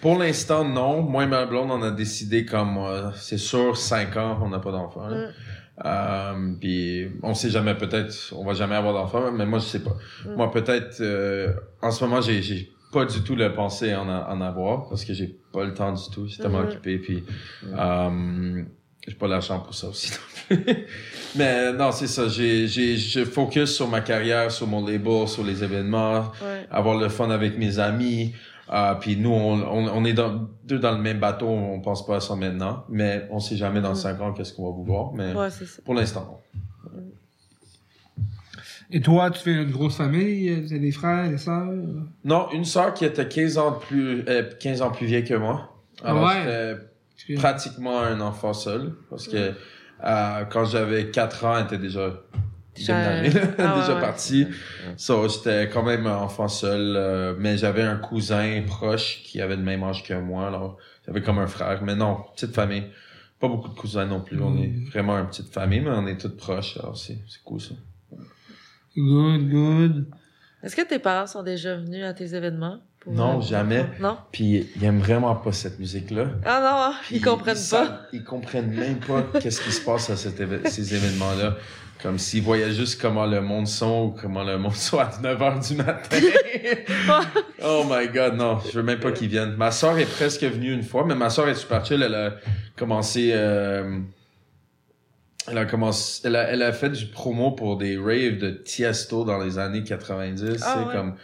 pour 0.00 0.18
l'instant 0.18 0.64
non, 0.64 1.02
moi 1.02 1.24
et 1.24 1.26
ma 1.26 1.46
blonde 1.46 1.70
on 1.72 1.82
a 1.82 1.90
décidé 1.90 2.44
comme 2.44 2.78
c'est 3.16 3.38
sûr 3.38 3.76
cinq 3.76 4.16
ans 4.16 4.38
on 4.42 4.48
n'a 4.48 4.60
pas 4.60 4.70
d'enfants. 4.70 5.08
Mm. 5.08 5.26
Puis 6.60 7.08
on 7.22 7.34
sait 7.34 7.50
jamais 7.50 7.74
peut-être 7.74 8.34
on 8.36 8.44
va 8.44 8.54
jamais 8.54 8.74
avoir 8.74 8.94
d'enfants 8.94 9.32
mais 9.32 9.46
moi 9.46 9.58
je 9.58 9.64
sais 9.64 9.82
pas. 9.82 9.96
Mm. 10.24 10.34
Moi 10.36 10.50
peut-être 10.50 11.02
en 11.82 11.90
ce 11.90 12.04
moment 12.04 12.20
j'ai 12.20 12.42
j'ai 12.42 12.70
pas 12.92 13.04
du 13.04 13.22
tout 13.22 13.36
le 13.36 13.52
penser 13.54 13.94
en, 13.94 14.08
en 14.08 14.40
avoir 14.40 14.88
parce 14.88 15.04
que 15.04 15.14
j'ai 15.14 15.38
pas 15.52 15.64
le 15.64 15.74
temps 15.74 15.92
du 15.92 16.02
tout. 16.12 16.26
Je 16.26 16.32
suis 16.32 16.42
tellement 16.42 16.62
mm-hmm. 16.62 16.72
occupé 16.72 16.98
puis 16.98 17.24
euh, 17.64 18.62
j'ai 19.06 19.14
pas 19.14 19.28
l'argent 19.28 19.60
pour 19.60 19.74
ça 19.74 19.88
aussi 19.88 20.12
non 20.50 20.56
plus. 20.56 20.86
Mais 21.36 21.72
non, 21.72 21.92
c'est 21.92 22.06
ça. 22.06 22.28
J'ai, 22.28 22.66
j'ai, 22.68 22.96
je 22.96 23.24
focus 23.24 23.74
sur 23.74 23.88
ma 23.88 24.00
carrière, 24.00 24.50
sur 24.50 24.66
mon 24.66 24.84
label, 24.84 25.26
sur 25.28 25.44
les 25.44 25.62
événements, 25.64 26.32
avoir 26.70 26.98
le 26.98 27.08
fun 27.08 27.30
avec 27.30 27.56
mes 27.56 27.78
amis. 27.78 28.34
Euh, 28.72 28.94
puis 28.94 29.16
nous, 29.16 29.30
on, 29.30 29.62
on, 29.62 30.04
est 30.04 30.12
dans, 30.12 30.48
deux 30.64 30.78
dans 30.78 30.92
le 30.92 31.02
même 31.02 31.18
bateau, 31.18 31.48
on 31.48 31.80
pense 31.80 32.06
pas 32.06 32.16
à 32.16 32.20
ça 32.20 32.36
maintenant, 32.36 32.84
mais 32.88 33.26
on 33.30 33.40
sait 33.40 33.56
jamais 33.56 33.80
dans 33.80 33.96
cinq 33.96 34.20
ans 34.20 34.32
qu'est-ce 34.32 34.52
qu'on 34.52 34.70
va 34.70 34.76
vouloir. 34.76 35.12
Mais 35.12 35.32
pour 35.84 35.94
l'instant, 35.94 36.40
et 38.92 39.00
toi, 39.00 39.30
tu 39.30 39.40
fais 39.40 39.52
une 39.52 39.70
grosse 39.70 39.96
famille? 39.96 40.66
Tu 40.66 40.74
as 40.74 40.78
des 40.78 40.90
frères, 40.90 41.28
des 41.30 41.38
sœurs? 41.38 41.68
Non, 42.24 42.50
une 42.50 42.64
sœur 42.64 42.92
qui 42.92 43.04
était 43.04 43.28
15 43.28 43.58
ans 43.58 43.72
plus, 43.72 44.24
euh, 44.28 44.50
15 44.58 44.82
ans 44.82 44.90
plus 44.90 45.06
vieille 45.06 45.24
que 45.24 45.34
moi. 45.34 45.76
Ah 46.02 46.10
Alors, 46.10 46.24
ouais? 46.24 46.76
j'étais 47.16 47.40
pratiquement 47.40 48.00
un 48.00 48.20
enfant 48.20 48.52
seul. 48.52 48.94
Parce 49.08 49.28
que 49.28 49.52
euh, 50.04 50.44
quand 50.50 50.64
j'avais 50.64 51.10
4 51.10 51.44
ans, 51.44 51.58
elle 51.58 51.66
était 51.66 51.78
déjà 51.78 52.14
déjà, 52.86 53.42
ah 53.58 53.80
déjà 53.80 54.00
partie. 54.00 54.46
So, 54.96 55.28
j'étais 55.28 55.68
quand 55.68 55.82
même 55.82 56.06
un 56.06 56.16
enfant 56.16 56.48
seul. 56.48 56.94
Euh, 56.96 57.34
mais 57.38 57.56
j'avais 57.56 57.82
un 57.82 57.96
cousin 57.96 58.62
proche 58.66 59.22
qui 59.24 59.40
avait 59.40 59.56
le 59.56 59.62
même 59.62 59.82
âge 59.82 60.02
que 60.02 60.14
moi. 60.14 60.46
Alors, 60.48 60.78
j'avais 61.06 61.22
comme 61.22 61.38
un 61.38 61.46
frère. 61.46 61.82
Mais 61.82 61.94
non, 61.94 62.18
petite 62.34 62.54
famille. 62.54 62.84
Pas 63.38 63.48
beaucoup 63.48 63.68
de 63.68 63.74
cousins 63.74 64.04
non 64.04 64.20
plus. 64.20 64.40
On 64.40 64.56
est 64.56 64.68
mm. 64.68 64.84
vraiment 64.90 65.18
une 65.18 65.26
petite 65.26 65.52
famille, 65.52 65.80
mais 65.80 65.90
on 65.90 66.06
est 66.06 66.18
toutes 66.20 66.36
proches. 66.36 66.76
Alors, 66.78 66.96
c'est 66.96 67.18
cool 67.44 67.60
ça. 67.60 67.74
Good, 68.96 69.48
good. 69.48 70.06
Est-ce 70.62 70.76
que 70.76 70.82
tes 70.82 70.98
parents 70.98 71.26
sont 71.26 71.42
déjà 71.42 71.76
venus 71.76 72.04
à 72.04 72.12
tes 72.12 72.34
événements? 72.34 72.80
pour- 73.00 73.12
Non, 73.12 73.40
jamais. 73.40 73.86
Non? 73.98 74.18
Puis 74.30 74.68
ils 74.76 74.84
aiment 74.84 75.00
vraiment 75.00 75.34
pas 75.34 75.52
cette 75.52 75.78
musique-là. 75.78 76.26
Ah 76.44 76.60
non, 76.90 76.96
Puis 77.02 77.16
ils 77.16 77.22
comprennent 77.22 77.56
ils 77.56 77.70
pas. 77.70 77.86
savent- 77.86 77.98
ils 78.12 78.24
comprennent 78.24 78.70
même 78.72 78.98
pas 78.98 79.24
qu'est-ce 79.40 79.62
qui 79.62 79.72
se 79.72 79.80
passe 79.84 80.10
à 80.10 80.16
cet 80.16 80.38
éve- 80.40 80.66
ces 80.68 80.94
événements-là. 80.94 81.56
Comme 82.02 82.18
s'ils 82.18 82.42
voyaient 82.42 82.72
juste 82.72 83.00
comment 83.00 83.26
le 83.26 83.40
monde 83.42 83.66
sont 83.66 84.06
ou 84.06 84.16
comment 84.20 84.42
le 84.42 84.56
monde 84.58 84.74
sont 84.76 84.98
à 84.98 85.10
9 85.22 85.38
h 85.38 85.68
du 85.68 85.74
matin. 85.76 86.16
oh 87.62 87.84
my 87.88 88.08
god, 88.08 88.34
non, 88.36 88.58
je 88.60 88.78
veux 88.78 88.82
même 88.82 89.00
pas 89.00 89.12
qu'ils 89.12 89.28
viennent. 89.28 89.54
Ma 89.56 89.70
soeur 89.70 89.98
est 89.98 90.10
presque 90.10 90.42
venue 90.42 90.72
une 90.72 90.82
fois, 90.82 91.04
mais 91.06 91.14
ma 91.14 91.28
soeur 91.30 91.48
est 91.48 91.54
super 91.54 91.84
chill. 91.84 92.02
Elle 92.02 92.14
a 92.14 92.32
commencé, 92.76 93.32
euh, 93.34 93.98
elle 95.48 95.58
a 95.58 95.66
commencé, 95.66 96.22
elle 96.24 96.36
a, 96.36 96.42
elle 96.50 96.62
a 96.62 96.72
fait 96.72 96.90
du 96.90 97.06
promo 97.06 97.50
pour 97.50 97.76
des 97.76 97.96
raves 97.98 98.38
de 98.38 98.50
Tiesto 98.50 99.24
dans 99.24 99.38
les 99.38 99.58
années 99.58 99.84
90. 99.84 100.62
Ah 100.64 100.78
ouais. 100.78 100.94
comme, 100.94 101.14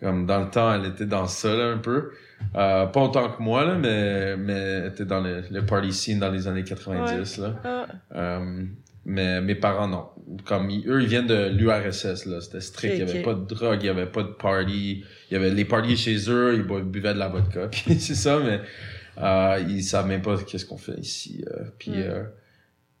comme 0.00 0.26
dans 0.26 0.40
le 0.40 0.50
temps, 0.50 0.72
elle 0.72 0.86
était 0.86 1.06
dans 1.06 1.26
ça 1.26 1.52
là, 1.54 1.64
un 1.66 1.78
peu. 1.78 2.12
Euh, 2.56 2.86
pas 2.86 3.00
autant 3.00 3.30
que 3.30 3.40
moi 3.40 3.64
là, 3.64 3.76
mais 3.76 4.36
mais 4.36 4.52
elle 4.52 4.86
était 4.86 5.04
dans 5.04 5.20
le, 5.20 5.44
le 5.48 5.64
party 5.64 5.92
scene 5.92 6.18
dans 6.18 6.30
les 6.30 6.48
années 6.48 6.64
90 6.64 7.38
là. 7.38 7.54
Ah, 7.64 7.86
Euh, 8.14 8.64
mais 9.04 9.40
mes 9.40 9.54
parents, 9.54 9.88
non. 9.88 10.06
Comme 10.44 10.70
ils- 10.70 10.88
eux, 10.88 11.02
ils 11.02 11.08
viennent 11.08 11.26
de 11.26 11.48
l'URSS, 11.50 12.26
là. 12.26 12.40
C'était 12.40 12.60
strict. 12.60 12.94
Il 12.94 13.00
y 13.00 13.02
avait 13.02 13.22
pas 13.22 13.34
de 13.34 13.44
drogue, 13.44 13.78
il 13.82 13.86
y 13.86 13.88
avait 13.88 14.06
pas 14.06 14.22
de 14.22 14.28
party. 14.28 15.04
Il 15.30 15.34
y 15.34 15.36
avait 15.36 15.50
les 15.50 15.64
parties 15.64 15.96
chez 15.96 16.16
eux, 16.30 16.54
ils 16.54 16.62
bu- 16.62 16.82
buvaient 16.82 17.14
de 17.14 17.18
la 17.18 17.28
vodka. 17.28 17.68
Puis 17.70 17.98
c'est 18.00 18.14
ça, 18.14 18.38
mais 18.38 18.60
euh, 19.18 19.62
ils 19.68 19.82
savent 19.82 20.06
même 20.06 20.22
pas 20.22 20.36
qu'est-ce 20.38 20.64
qu'on 20.66 20.78
fait 20.78 20.98
ici. 20.98 21.44
euh. 21.50 21.64
puis 21.78 21.90
Mm. 21.90 21.94
euh, 21.96 22.22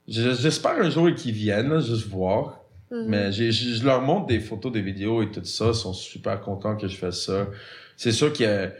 je- 0.08 0.34
j'espère 0.34 0.72
un 0.72 0.90
jour 0.90 1.08
qu'ils 1.14 1.32
viennent, 1.32 1.70
là, 1.70 1.80
juste 1.80 2.06
voir. 2.08 2.60
mhm. 2.90 3.06
Mais 3.08 3.32
je 3.32 3.50
je 3.50 3.84
leur 3.84 4.02
montre 4.02 4.26
des 4.26 4.40
photos, 4.40 4.70
des 4.72 4.82
vidéos 4.82 5.22
et 5.22 5.30
tout 5.30 5.44
ça. 5.44 5.68
Ils 5.68 5.74
sont 5.74 5.94
super 5.94 6.40
contents 6.40 6.76
que 6.76 6.88
je 6.88 6.96
fasse 6.96 7.24
ça. 7.24 7.46
C'est 7.96 8.12
sûr 8.12 8.32
qu'il 8.32 8.46
y 8.46 8.48
a, 8.48 8.72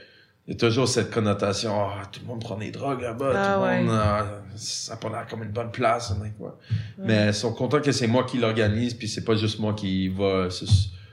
il 0.47 0.55
y 0.55 0.57
a 0.57 0.59
toujours 0.59 0.89
cette 0.89 1.11
connotation. 1.11 1.73
Ah, 1.75 2.03
tout 2.11 2.21
le 2.21 2.27
monde 2.27 2.41
prend 2.41 2.57
des 2.57 2.71
drogues 2.71 3.01
là-bas. 3.03 3.33
Ah, 3.35 3.55
tout 3.55 3.61
le 3.61 3.67
ouais. 3.67 3.83
monde, 3.85 3.99
ah, 4.01 4.27
ça 4.57 4.99
l'air 5.03 5.27
comme 5.29 5.43
une 5.43 5.51
bonne 5.53 5.71
place. 5.71 6.15
quoi. 6.39 6.59
Ouais. 6.99 7.05
Mais 7.07 7.27
ils 7.29 7.35
sont 7.35 7.53
contents 7.53 7.81
que 7.81 7.93
c'est 7.93 8.07
moi 8.09 8.25
qui 8.25 8.39
l'organise, 8.39 8.95
puis 8.95 9.09
c'est 9.09 9.25
pas 9.25 9.37
juste 9.37 9.59
moi 9.61 9.73
qui 9.75 10.09
va 10.09 10.51
se, 10.51 10.65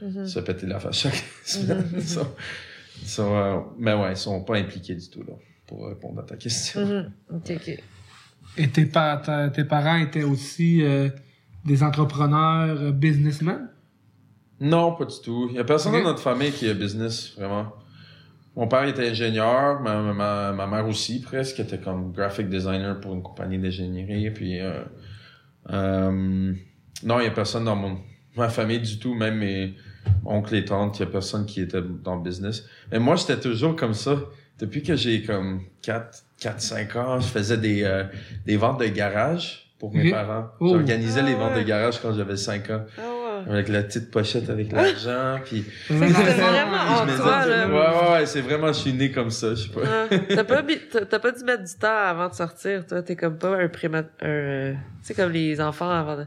Mhm. 0.01 0.25
se 0.27 0.39
péter 0.39 0.65
la 0.65 0.79
face 0.79 0.97
chaque 0.99 1.23
semaine. 1.45 1.79
Mhm. 1.91 1.99
Ils 1.99 2.07
sont- 2.07 2.31
ils 3.01 3.07
sont, 3.07 3.35
euh, 3.35 3.59
mais 3.77 3.93
ouais, 3.93 4.11
ils 4.13 4.17
sont 4.17 4.41
pas 4.43 4.55
impliqués 4.57 4.95
du 4.95 5.09
tout, 5.09 5.21
là, 5.23 5.33
pour 5.67 5.87
répondre 5.87 6.19
à 6.21 6.23
ta 6.23 6.35
question. 6.35 7.05
Ok, 7.33 7.51
ok. 7.55 7.83
Et 8.57 8.67
tes, 8.69 8.85
pa- 8.85 9.21
ta- 9.23 9.49
tes 9.49 9.63
parents 9.63 9.97
étaient 9.97 10.23
aussi 10.23 10.81
euh, 10.83 11.09
des 11.65 11.83
entrepreneurs, 11.83 12.77
euh, 12.81 12.91
businessmen? 12.91 13.69
Non, 14.59 14.95
pas 14.95 15.05
du 15.05 15.15
tout. 15.23 15.47
Il 15.51 15.55
y 15.55 15.59
a 15.59 15.63
personne 15.63 15.91
dans 15.93 16.01
notre 16.03 16.19
famille 16.21 16.51
qui 16.51 16.67
a 16.69 16.73
business, 16.73 17.33
vraiment. 17.37 17.73
Mon 18.59 18.67
père 18.67 18.83
était 18.83 19.07
ingénieur, 19.07 19.79
ma, 19.79 20.01
ma, 20.01 20.51
ma 20.51 20.67
mère 20.67 20.85
aussi, 20.85 21.21
presque, 21.21 21.61
était 21.61 21.77
comme 21.77 22.11
graphic 22.11 22.49
designer 22.49 22.99
pour 22.99 23.13
une 23.13 23.23
compagnie 23.23 23.57
d'ingénierie. 23.57 24.29
Puis, 24.31 24.59
euh, 24.59 24.83
euh, 25.69 26.53
non, 27.05 27.19
il 27.21 27.23
y 27.23 27.27
a 27.27 27.31
personne 27.31 27.63
dans 27.63 27.77
mon, 27.77 27.99
ma 28.35 28.49
famille 28.49 28.81
du 28.81 28.99
tout, 28.99 29.13
même 29.13 29.37
mes 29.37 29.75
oncles 30.25 30.55
et 30.55 30.65
tantes, 30.65 30.99
il 30.99 31.03
y 31.03 31.03
a 31.03 31.09
personne 31.09 31.45
qui 31.45 31.61
était 31.61 31.81
dans 32.03 32.17
le 32.17 32.21
business. 32.21 32.65
Mais 32.91 32.99
moi, 32.99 33.15
j'étais 33.15 33.39
toujours 33.39 33.77
comme 33.77 33.93
ça. 33.93 34.17
Depuis 34.59 34.83
que 34.83 34.97
j'ai 34.97 35.23
comme 35.23 35.61
4, 35.81 36.25
4 36.41 36.59
5 36.59 36.95
ans, 36.97 37.19
je 37.21 37.27
faisais 37.27 37.57
des, 37.57 37.83
euh, 37.83 38.03
des 38.45 38.57
ventes 38.57 38.81
de 38.81 38.87
garage 38.87 39.71
pour 39.79 39.95
mes 39.95 40.09
Ok. 40.09 40.11
parents. 40.11 40.47
Oh. 40.59 40.67
J'organisais 40.73 41.21
Ah 41.21 41.25
les 41.25 41.35
ventes 41.35 41.55
de 41.55 41.61
garage 41.61 42.01
quand 42.01 42.13
j'avais 42.13 42.35
5 42.35 42.69
ans. 42.71 42.83
Ah. 42.97 43.18
Avec 43.49 43.67
la 43.67 43.81
petite 43.81 44.11
pochette 44.11 44.47
avec 44.49 44.71
l'argent, 44.71 45.39
puis... 45.43 45.65
c'était 45.87 46.03
vraiment 46.03 47.01
en 47.01 47.05
toi, 47.17 47.45
là. 47.47 47.67
Ouais, 47.67 47.73
ouais, 47.73 48.11
ouais, 48.19 48.25
c'est 48.27 48.41
vraiment, 48.41 48.67
je 48.67 48.73
suis 48.79 48.93
né 48.93 49.11
comme 49.11 49.31
ça, 49.31 49.49
je 49.55 49.63
sais 49.63 49.69
pas. 49.69 49.81
T'as 50.35 50.43
pas, 50.43 50.61
t'as 51.09 51.19
pas 51.19 51.31
dû 51.31 51.43
mettre 51.43 51.63
du 51.63 51.73
temps 51.79 51.87
avant 52.07 52.29
de 52.29 52.35
sortir, 52.35 52.85
toi. 52.85 53.01
T'es 53.01 53.15
comme 53.15 53.37
pas 53.39 53.55
un 53.57 53.67
prémat... 53.67 54.03
un, 54.21 54.73
Tu 54.73 54.77
sais, 55.01 55.13
comme 55.15 55.31
les 55.31 55.59
enfants 55.59 55.89
avant 55.89 56.15
de... 56.17 56.25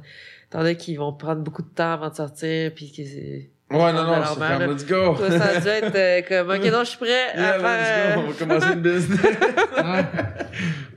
T'en 0.51 0.65
as 0.65 0.75
qui 0.75 0.97
vont 0.97 1.13
prendre 1.13 1.43
beaucoup 1.43 1.63
de 1.63 1.69
temps 1.75 1.93
avant 1.93 2.11
de 2.11 2.15
sortir, 2.17 2.73
puis 2.75 2.91
qui... 2.91 3.07
c'est- 3.07 3.49
Ouais, 3.71 3.91
non, 3.95 4.05
non, 4.05 4.17
c'est 4.23 4.39
comme, 4.39 4.71
let's 4.75 4.85
go! 4.87 5.15
Toi, 5.17 5.31
ça 5.31 5.45
a 5.57 5.61
dû 5.61 5.69
être 5.69 5.95
euh, 5.97 6.21
comme, 6.45 6.51
OK, 6.55 6.71
non, 6.71 6.81
je 6.81 6.89
suis 6.91 6.99
prêt 6.99 7.09
Yeah, 7.09 7.53
à 7.53 7.57
let's 7.57 7.63
faire... 7.63 8.17
go, 8.17 8.23
on 8.27 8.31
va 8.31 8.39
commencer 8.39 8.73
une 8.75 8.83
business. 8.83 9.21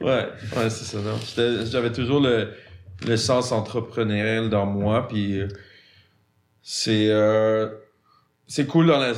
Ouais. 0.01 0.27
ouais, 0.57 0.69
c'est 0.69 0.85
ça, 0.85 0.97
non. 0.97 1.17
J'étais- 1.25 1.65
J'avais 1.71 1.91
toujours 1.91 2.19
le, 2.19 2.49
le 3.07 3.17
sens 3.17 3.51
entrepreneurial 3.51 4.49
dans 4.49 4.65
moi, 4.65 5.07
puis 5.07 5.39
euh, 5.39 5.47
c'est 6.67 7.09
euh, 7.11 7.69
c'est 8.47 8.65
cool 8.65 8.87
dans 8.87 8.97
la 8.97 9.13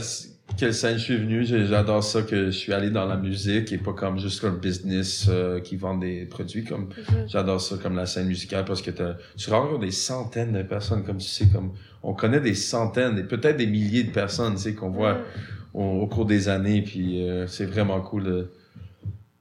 quelle 0.57 0.73
scène 0.73 0.97
je 0.97 1.03
suis 1.03 1.17
venu. 1.17 1.45
J'adore 1.45 2.03
ça 2.03 2.21
que 2.23 2.47
je 2.47 2.51
suis 2.51 2.73
allé 2.73 2.89
dans 2.89 3.05
la 3.05 3.15
musique 3.15 3.71
et 3.71 3.77
pas 3.77 3.93
comme 3.93 4.17
juste 4.19 4.43
un 4.43 4.51
business 4.51 5.27
euh, 5.29 5.59
qui 5.61 5.75
vend 5.77 5.97
des 5.97 6.25
produits 6.25 6.63
comme 6.65 6.89
Mhm. 7.09 7.27
J'adore 7.29 7.61
ça 7.61 7.77
comme 7.81 7.95
la 7.95 8.05
scène 8.05 8.27
musicale 8.27 8.65
parce 8.65 8.81
que 8.81 8.91
t'as- 8.91 9.17
tu 9.37 9.49
rencontres 9.49 9.79
des 9.79 9.91
centaines 9.91 10.51
de 10.53 10.63
personnes 10.63 11.03
comme 11.05 11.17
tu 11.19 11.27
sais 11.27 11.47
comme 11.47 11.71
on 12.03 12.13
connaît 12.13 12.41
des 12.41 12.53
centaines 12.55 13.17
et 13.17 13.23
peut-être 13.23 13.57
des 13.57 13.67
milliers 13.67 14.03
de 14.03 14.11
personnes 14.11 14.55
tu 14.55 14.61
sais 14.61 14.73
qu'on 14.73 14.89
voit 14.89 15.19
au, 15.73 15.83
au 15.83 16.07
cours 16.07 16.25
des 16.25 16.49
années 16.49 16.81
puis 16.81 17.27
euh, 17.29 17.47
c'est 17.47 17.65
vraiment 17.65 17.99
cool 18.01 18.23
de, 18.23 18.51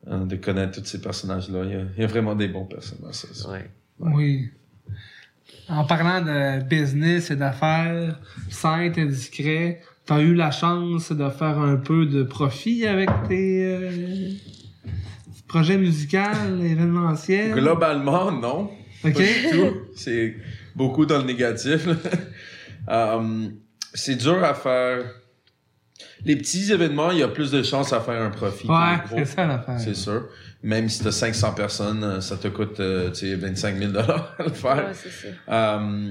hein, 0.07 0.27
de 0.27 0.37
connaître 0.37 0.79
tous 0.81 0.85
ces 0.87 1.01
personnages 1.01 1.49
là 1.51 1.65
il 1.65 1.71
y, 1.71 1.75
a, 1.75 1.83
il 1.97 2.01
y 2.03 2.05
a 2.05 2.09
vraiment 2.09 2.35
des 2.37 2.49
bons 2.49 2.67
personnages 2.67 3.15
ça, 3.15 3.29
ça. 3.33 3.51
Ouais. 3.51 3.71
Oui. 4.01 4.51
En 5.69 5.85
parlant 5.85 6.21
de 6.21 6.63
business 6.63 7.31
et 7.31 7.37
d'affaires, 7.37 8.19
sainte 8.51 8.99
et 8.99 9.07
discret, 9.07 9.81
t'as 10.05 10.21
eu 10.21 10.35
la 10.35 10.51
chance 10.51 11.11
de 11.11 11.29
faire 11.29 11.59
un 11.59 11.77
peu 11.77 12.07
de 12.07 12.23
profit 12.23 12.87
avec 12.87 13.09
tes 13.29 13.65
euh, 13.65 14.31
projets 15.49 15.77
musicaux, 15.77 16.19
événementiels? 16.63 17.53
globalement 17.55 18.31
non 18.31 18.71
Ok. 19.05 19.15
Pas 19.15 19.21
du 19.21 19.51
tout. 19.51 19.77
c'est 19.95 20.37
beaucoup 20.75 21.07
dans 21.07 21.19
le 21.19 21.25
négatif. 21.25 21.89
Euh, 22.89 23.49
c'est 23.95 24.17
dur 24.17 24.43
à 24.45 24.55
faire 24.55 25.05
les 26.25 26.37
petits 26.37 26.73
événements 26.73 27.11
il 27.11 27.19
y 27.19 27.23
a 27.23 27.29
plus 27.29 27.51
de 27.51 27.63
chances 27.63 27.93
à 27.93 28.01
faire 28.01 28.21
un 28.21 28.31
profit 28.31 28.69
Ouais, 28.69 28.99
c'est 29.09 29.25
ça 29.25 29.47
l'affaire. 29.47 29.81
C'est 29.81 29.95
sûr. 29.95 30.29
Même 30.67 30.89
si 30.89 31.01
t'as 31.01 31.13
500 31.13 31.53
personnes, 31.53 32.03
euh, 32.03 32.21
ça 32.21 32.37
te 32.37 32.49
coûte 32.49 32.81
euh, 32.81 33.13
tu 33.13 33.29
sais, 33.31 33.37
25 33.37 33.79
000 33.79 33.93
dollars 33.93 34.35
à 34.37 34.43
le 34.43 34.51
faire. 34.51 34.77
Ouais, 34.77 34.95
c'est 34.95 35.11
ça. 35.11 35.29
Euh, 35.79 36.11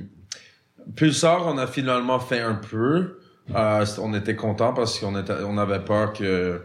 Pulsar, 0.96 1.46
on 1.46 1.58
a 1.58 1.68
finalement 1.68 2.20
fait 2.20 2.40
un 2.40 2.56
peu. 2.56 3.20
Euh, 3.54 3.86
on 4.02 4.14
était 4.14 4.38
content 4.38 4.72
parce 4.74 4.98
qu'on 4.98 5.20
était, 5.20 5.34
on 5.46 5.58
avait 5.58 5.82
peur 5.82 6.14
que, 6.14 6.62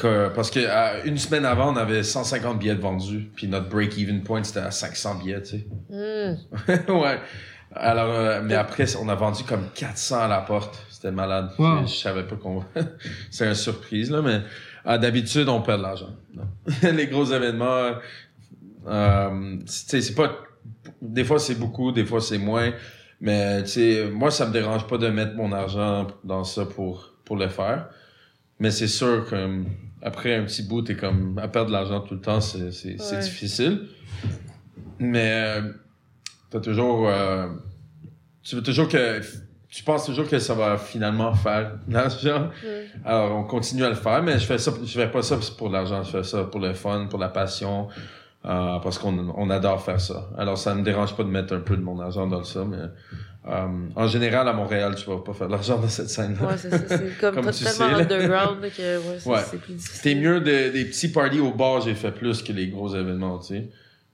que 0.00 0.28
parce 0.34 0.50
que 0.50 1.06
une 1.06 1.18
semaine 1.18 1.44
avant, 1.44 1.72
on 1.72 1.76
avait 1.76 2.02
150 2.02 2.58
billets 2.58 2.74
vendus, 2.74 3.30
puis 3.36 3.46
notre 3.46 3.68
break-even 3.68 4.24
point 4.24 4.42
c'était 4.42 4.58
à 4.58 4.72
500 4.72 5.20
billets, 5.20 5.42
tu 5.42 5.58
sais. 5.58 5.66
Hmm. 5.88 6.92
ouais. 6.92 7.20
Alors, 7.78 8.10
euh, 8.10 8.40
mais 8.42 8.54
après, 8.54 8.96
on 8.96 9.08
a 9.08 9.14
vendu 9.14 9.44
comme 9.44 9.68
400 9.74 10.22
à 10.22 10.28
la 10.28 10.40
porte. 10.40 10.78
C'était 10.90 11.10
malade. 11.10 11.50
Wow. 11.58 11.86
Je 11.86 11.94
savais 11.94 12.22
pas 12.22 12.36
qu'on. 12.36 12.64
c'est 13.30 13.46
une 13.46 13.54
surprise 13.54 14.10
là, 14.10 14.22
mais 14.22 14.40
euh, 14.86 14.98
d'habitude, 14.98 15.48
on 15.48 15.62
perd 15.62 15.78
de 15.78 15.82
l'argent. 15.82 16.14
Les 16.82 17.06
gros 17.06 17.24
événements, 17.24 17.92
euh, 18.86 19.56
c'est 19.66 20.14
pas. 20.14 20.36
Des 21.02 21.24
fois, 21.24 21.38
c'est 21.38 21.56
beaucoup, 21.58 21.92
des 21.92 22.04
fois, 22.04 22.20
c'est 22.20 22.38
moins. 22.38 22.72
Mais 23.20 23.62
moi, 24.12 24.30
ça 24.30 24.46
me 24.46 24.52
dérange 24.52 24.86
pas 24.86 24.98
de 24.98 25.08
mettre 25.08 25.34
mon 25.36 25.52
argent 25.52 26.06
dans 26.24 26.44
ça 26.44 26.66
pour 26.66 27.12
pour 27.24 27.36
le 27.36 27.48
faire. 27.48 27.88
Mais 28.60 28.70
c'est 28.70 28.88
sûr 28.88 29.26
que 29.28 29.62
après 30.02 30.34
un 30.36 30.44
petit 30.44 30.62
bout, 30.62 30.82
t'es 30.82 30.96
comme 30.96 31.38
à 31.38 31.48
perdre 31.48 31.68
de 31.68 31.72
l'argent 31.72 32.00
tout 32.00 32.14
le 32.14 32.20
temps, 32.20 32.40
c'est 32.40 32.70
Ouais. 32.84 33.18
difficile. 33.20 33.88
Mais 34.98 35.30
euh, 35.32 35.72
t'as 36.50 36.60
toujours, 36.60 37.08
euh, 37.08 37.48
tu 38.42 38.54
veux 38.56 38.62
toujours 38.62 38.88
que, 38.88 39.20
tu 39.68 39.82
penses 39.82 40.06
toujours 40.06 40.28
que 40.28 40.38
ça 40.38 40.54
va 40.54 40.76
finalement 40.78 41.34
faire 41.34 41.72
de 41.86 41.94
l'argent? 41.94 42.48
Hmm. 42.62 43.06
Alors 43.06 43.36
on 43.36 43.44
continue 43.44 43.84
à 43.84 43.88
le 43.88 43.94
faire, 43.94 44.22
mais 44.22 44.38
je 44.38 44.46
fais 44.46 44.58
ça, 44.58 44.72
je 44.84 44.98
fais 45.00 45.08
pas 45.10 45.22
ça 45.22 45.38
pour 45.58 45.68
l'argent, 45.70 46.02
je 46.02 46.10
fais 46.10 46.24
ça 46.24 46.44
pour 46.44 46.60
le 46.60 46.72
fun, 46.74 47.06
pour 47.10 47.18
la 47.18 47.28
passion, 47.28 47.88
euh, 48.44 48.78
parce 48.82 48.98
qu'on 48.98 49.16
on 49.36 49.50
adore 49.50 49.82
faire 49.82 50.00
ça. 50.00 50.28
Alors 50.38 50.56
ça 50.58 50.74
me 50.74 50.82
dérange 50.82 51.14
pas 51.16 51.24
de 51.24 51.28
mettre 51.28 51.54
un 51.54 51.60
peu 51.60 51.76
de 51.76 51.82
mon 51.82 51.98
argent 52.00 52.26
dans 52.26 52.44
ça, 52.44 52.64
mais 52.64 52.76
euh, 53.48 53.66
en 53.94 54.06
général 54.08 54.48
à 54.48 54.52
Montréal, 54.52 54.94
tu 54.96 55.08
vas 55.10 55.18
pas 55.18 55.32
faire 55.32 55.46
de 55.48 55.52
l'argent 55.52 55.78
dans 55.78 55.88
cette 55.88 56.08
scène. 56.10 56.36
Ouais, 56.40 56.56
c'est 56.56 56.70
comme, 57.20 57.34
Comme 57.34 57.44
pas 57.46 57.52
tu 57.52 57.64
tellement 57.64 57.96
sais, 57.96 58.02
underground 58.02 58.60
que 58.60 58.98
ouais, 58.98 59.16
c'est 59.18 59.28
Ouais. 59.30 59.42
plus 59.62 59.74
difficile. 59.74 59.96
C'était 59.96 60.14
mieux 60.14 60.40
de- 60.40 60.70
des 60.72 60.84
petits 60.84 61.08
parties 61.12 61.40
au 61.40 61.52
bar, 61.52 61.80
j'ai 61.80 61.94
fait 61.94 62.12
plus 62.12 62.42
que 62.42 62.52
les 62.52 62.68
gros 62.68 62.94
événements, 62.94 63.38
tu 63.38 63.46
sais. 63.54 63.68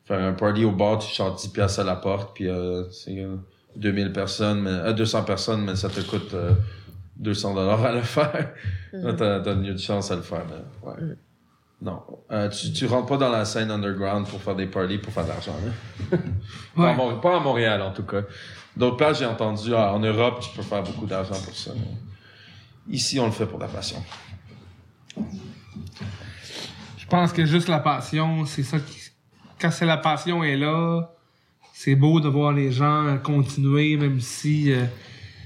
Faire 0.05 0.21
un 0.21 0.33
party 0.33 0.65
au 0.65 0.73
bar, 0.73 0.99
tu 0.99 1.09
charges 1.15 1.37
10 1.37 1.49
piastres 1.49 1.81
à 1.81 1.85
la 1.85 1.97
porte, 1.97 2.31
puis 2.35 2.49
euh, 2.49 2.85
c'est 2.91 3.19
euh, 3.21 3.37
2000 3.77 4.13
personnes, 4.13 4.61
mais, 4.63 4.71
euh, 4.71 4.93
200 4.93 5.25
personnes, 5.25 5.65
mais 5.65 5.77
ça 5.77 5.89
te 5.89 6.01
coûte 6.01 6.35
euh, 6.35 6.53
200 7.17 7.55
dollars 7.55 7.85
à 7.85 7.93
le 7.93 8.03
faire. 8.03 8.51
Là, 8.93 9.13
Mhm. 9.13 9.17
t'as, 9.17 9.55
mieux 9.55 9.73
de 9.75 9.79
chance 9.79 10.11
à 10.11 10.17
le 10.17 10.23
faire, 10.23 10.43
mais 10.49 10.89
ouais. 10.91 11.01
Mhm. 11.01 11.17
Non. 11.83 12.01
Euh, 12.31 12.49
tu, 12.49 12.73
tu 12.73 12.87
rentres 12.87 13.09
pas 13.09 13.17
dans 13.17 13.31
la 13.31 13.45
scène 13.45 13.71
underground 13.71 14.27
pour 14.29 14.41
faire 14.41 14.55
des 14.55 14.67
parties, 14.67 14.99
pour 14.99 15.13
faire 15.13 15.25
de 15.25 15.31
l'argent, 15.31 15.57
là. 16.13 16.19
À 16.77 16.81
Ouais. 16.81 16.95
Mont- 16.95 17.19
pas 17.21 17.37
à 17.37 17.41
Montréal, 17.41 17.83
en 17.83 17.91
tout 17.93 18.05
cas. 18.05 18.23
D'autres 18.77 18.97
places, 18.97 19.19
j'ai 19.19 19.27
entendu, 19.27 19.75
ah, 19.75 19.93
en 19.93 19.99
Europe, 19.99 20.41
tu 20.41 20.51
peux 20.57 20.63
faire 20.63 20.83
beaucoup 20.83 21.07
d'argent 21.07 21.35
pour 21.45 21.55
ça. 21.57 21.73
ici, 22.89 23.19
on 23.21 23.27
le 23.27 23.33
fait 23.33 23.47
pour 23.47 23.59
la 23.59 23.67
passion. 23.69 24.03
Je 26.99 27.07
pense 27.09 27.33
que 27.33 27.45
juste 27.45 27.69
la 27.69 27.79
passion, 27.81 28.45
c'est 28.47 28.63
ça 28.63 28.79
qui. 28.79 28.99
Quand 29.61 29.71
c'est 29.71 29.87
la 29.87 29.97
passion 29.99 30.43
est 30.43 30.57
là, 30.57 31.11
c'est 31.73 31.95
beau 31.95 32.21
de 32.21 32.29
voir 32.29 32.53
les 32.53 32.71
gens 32.73 33.19
continuer, 33.23 33.97
même 33.97 34.21
si 34.21 34.73
euh, 34.73 34.85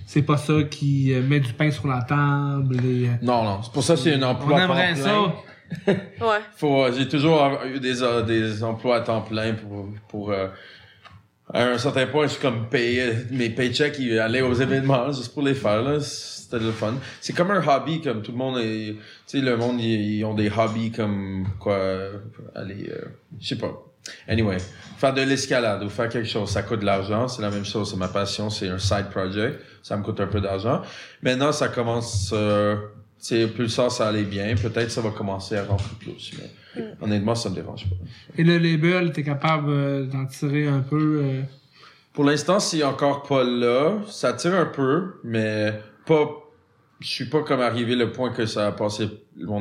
c'est 0.06 0.22
pas 0.22 0.36
ça 0.36 0.62
qui 0.70 1.12
euh, 1.12 1.22
met 1.22 1.40
du 1.40 1.52
pain 1.52 1.70
sur 1.70 1.86
la 1.86 2.02
table. 2.02 2.76
Et, 2.84 3.08
euh, 3.08 3.12
Non, 3.22 3.44
non. 3.44 3.62
C'est 3.62 3.72
pour 3.72 3.82
ça 3.82 3.94
que 3.94 4.00
c'est 4.00 4.14
un 4.14 4.22
emploi 4.22 4.54
on 4.54 4.56
à 4.56 4.66
temps 4.66 4.74
aimerait 4.74 4.94
plein. 4.94 5.02
ça. 5.04 5.34
Ouais. 6.20 6.38
Faut, 6.56 6.86
j'ai 6.96 7.08
toujours 7.08 7.58
eu 7.74 7.80
des, 7.80 8.00
euh, 8.02 8.22
des 8.22 8.62
emplois 8.62 8.96
à 8.98 9.00
temps 9.00 9.20
plein 9.22 9.54
pour, 9.54 9.88
pour 10.08 10.30
euh, 10.30 10.46
à 11.52 11.64
un 11.64 11.78
certain 11.78 12.06
point, 12.06 12.26
je 12.26 12.32
suis 12.32 12.40
comme 12.40 12.68
payé, 12.68 13.12
mes 13.30 13.50
paychecks, 13.50 13.98
ils 13.98 14.18
allaient 14.18 14.42
aux 14.42 14.54
événements 14.54 15.12
juste 15.12 15.32
pour 15.34 15.42
les 15.42 15.54
faire, 15.54 15.82
là. 15.82 16.00
C'était 16.00 16.64
le 16.64 16.70
fun. 16.70 16.94
C'est 17.20 17.32
comme 17.32 17.50
un 17.50 17.60
hobby, 17.66 18.00
comme 18.00 18.22
tout 18.22 18.30
le 18.30 18.38
monde 18.38 18.58
est, 18.58 18.92
tu 18.94 18.98
sais, 19.26 19.40
le 19.40 19.56
monde, 19.56 19.80
ils, 19.80 20.18
ils 20.18 20.24
ont 20.24 20.34
des 20.34 20.48
hobbies 20.56 20.92
comme, 20.92 21.46
quoi, 21.58 21.76
aller, 22.54 22.88
euh, 22.90 23.04
je 23.40 23.48
sais 23.48 23.58
pas. 23.58 23.72
Anyway, 24.28 24.58
faire 24.98 25.14
de 25.14 25.22
l'escalade 25.22 25.82
ou 25.82 25.88
faire 25.88 26.08
quelque 26.08 26.28
chose, 26.28 26.50
ça 26.50 26.62
coûte 26.62 26.80
de 26.80 26.84
l'argent. 26.86 27.28
C'est 27.28 27.42
la 27.42 27.50
même 27.50 27.64
chose, 27.64 27.90
c'est 27.90 27.96
ma 27.96 28.08
passion, 28.08 28.50
c'est 28.50 28.68
un 28.68 28.78
side 28.78 29.08
project. 29.10 29.60
Ça 29.82 29.96
me 29.96 30.02
coûte 30.02 30.20
un 30.20 30.26
peu 30.26 30.40
d'argent. 30.40 30.82
Maintenant, 31.22 31.52
ça 31.52 31.68
commence, 31.68 32.30
euh, 32.34 32.76
tu 33.20 33.26
sais, 33.26 33.46
plus 33.46 33.68
ça, 33.68 33.88
ça 33.90 34.08
allait 34.08 34.24
bien. 34.24 34.54
Peut-être 34.56 34.90
ça 34.90 35.00
va 35.00 35.10
commencer 35.10 35.56
à 35.56 35.64
rentrer 35.64 35.94
plus. 36.00 36.32
Mais 36.38 36.84
honnêtement, 37.00 37.34
ça 37.34 37.50
me 37.50 37.54
dérange 37.54 37.84
pas. 37.88 37.96
Et 38.36 38.44
le 38.44 38.58
label, 38.58 39.12
t'es 39.12 39.22
capable 39.22 39.70
euh, 39.70 40.04
d'en 40.06 40.26
tirer 40.26 40.66
un 40.68 40.80
peu. 40.80 41.20
euh, 41.24 41.42
Pour 42.12 42.24
l'instant, 42.24 42.58
c'est 42.60 42.82
encore 42.82 43.22
pas 43.22 43.44
là. 43.44 43.98
Ça 44.08 44.32
tire 44.32 44.54
un 44.54 44.66
peu, 44.66 45.14
mais 45.24 45.72
pas. 46.04 46.28
Je 46.98 47.08
suis 47.08 47.26
pas 47.26 47.42
comme 47.42 47.60
arrivé 47.60 47.94
le 47.94 48.10
point 48.10 48.30
que 48.32 48.46
ça 48.46 48.68
a 48.68 48.72
passé 48.72 49.08
mon, 49.36 49.60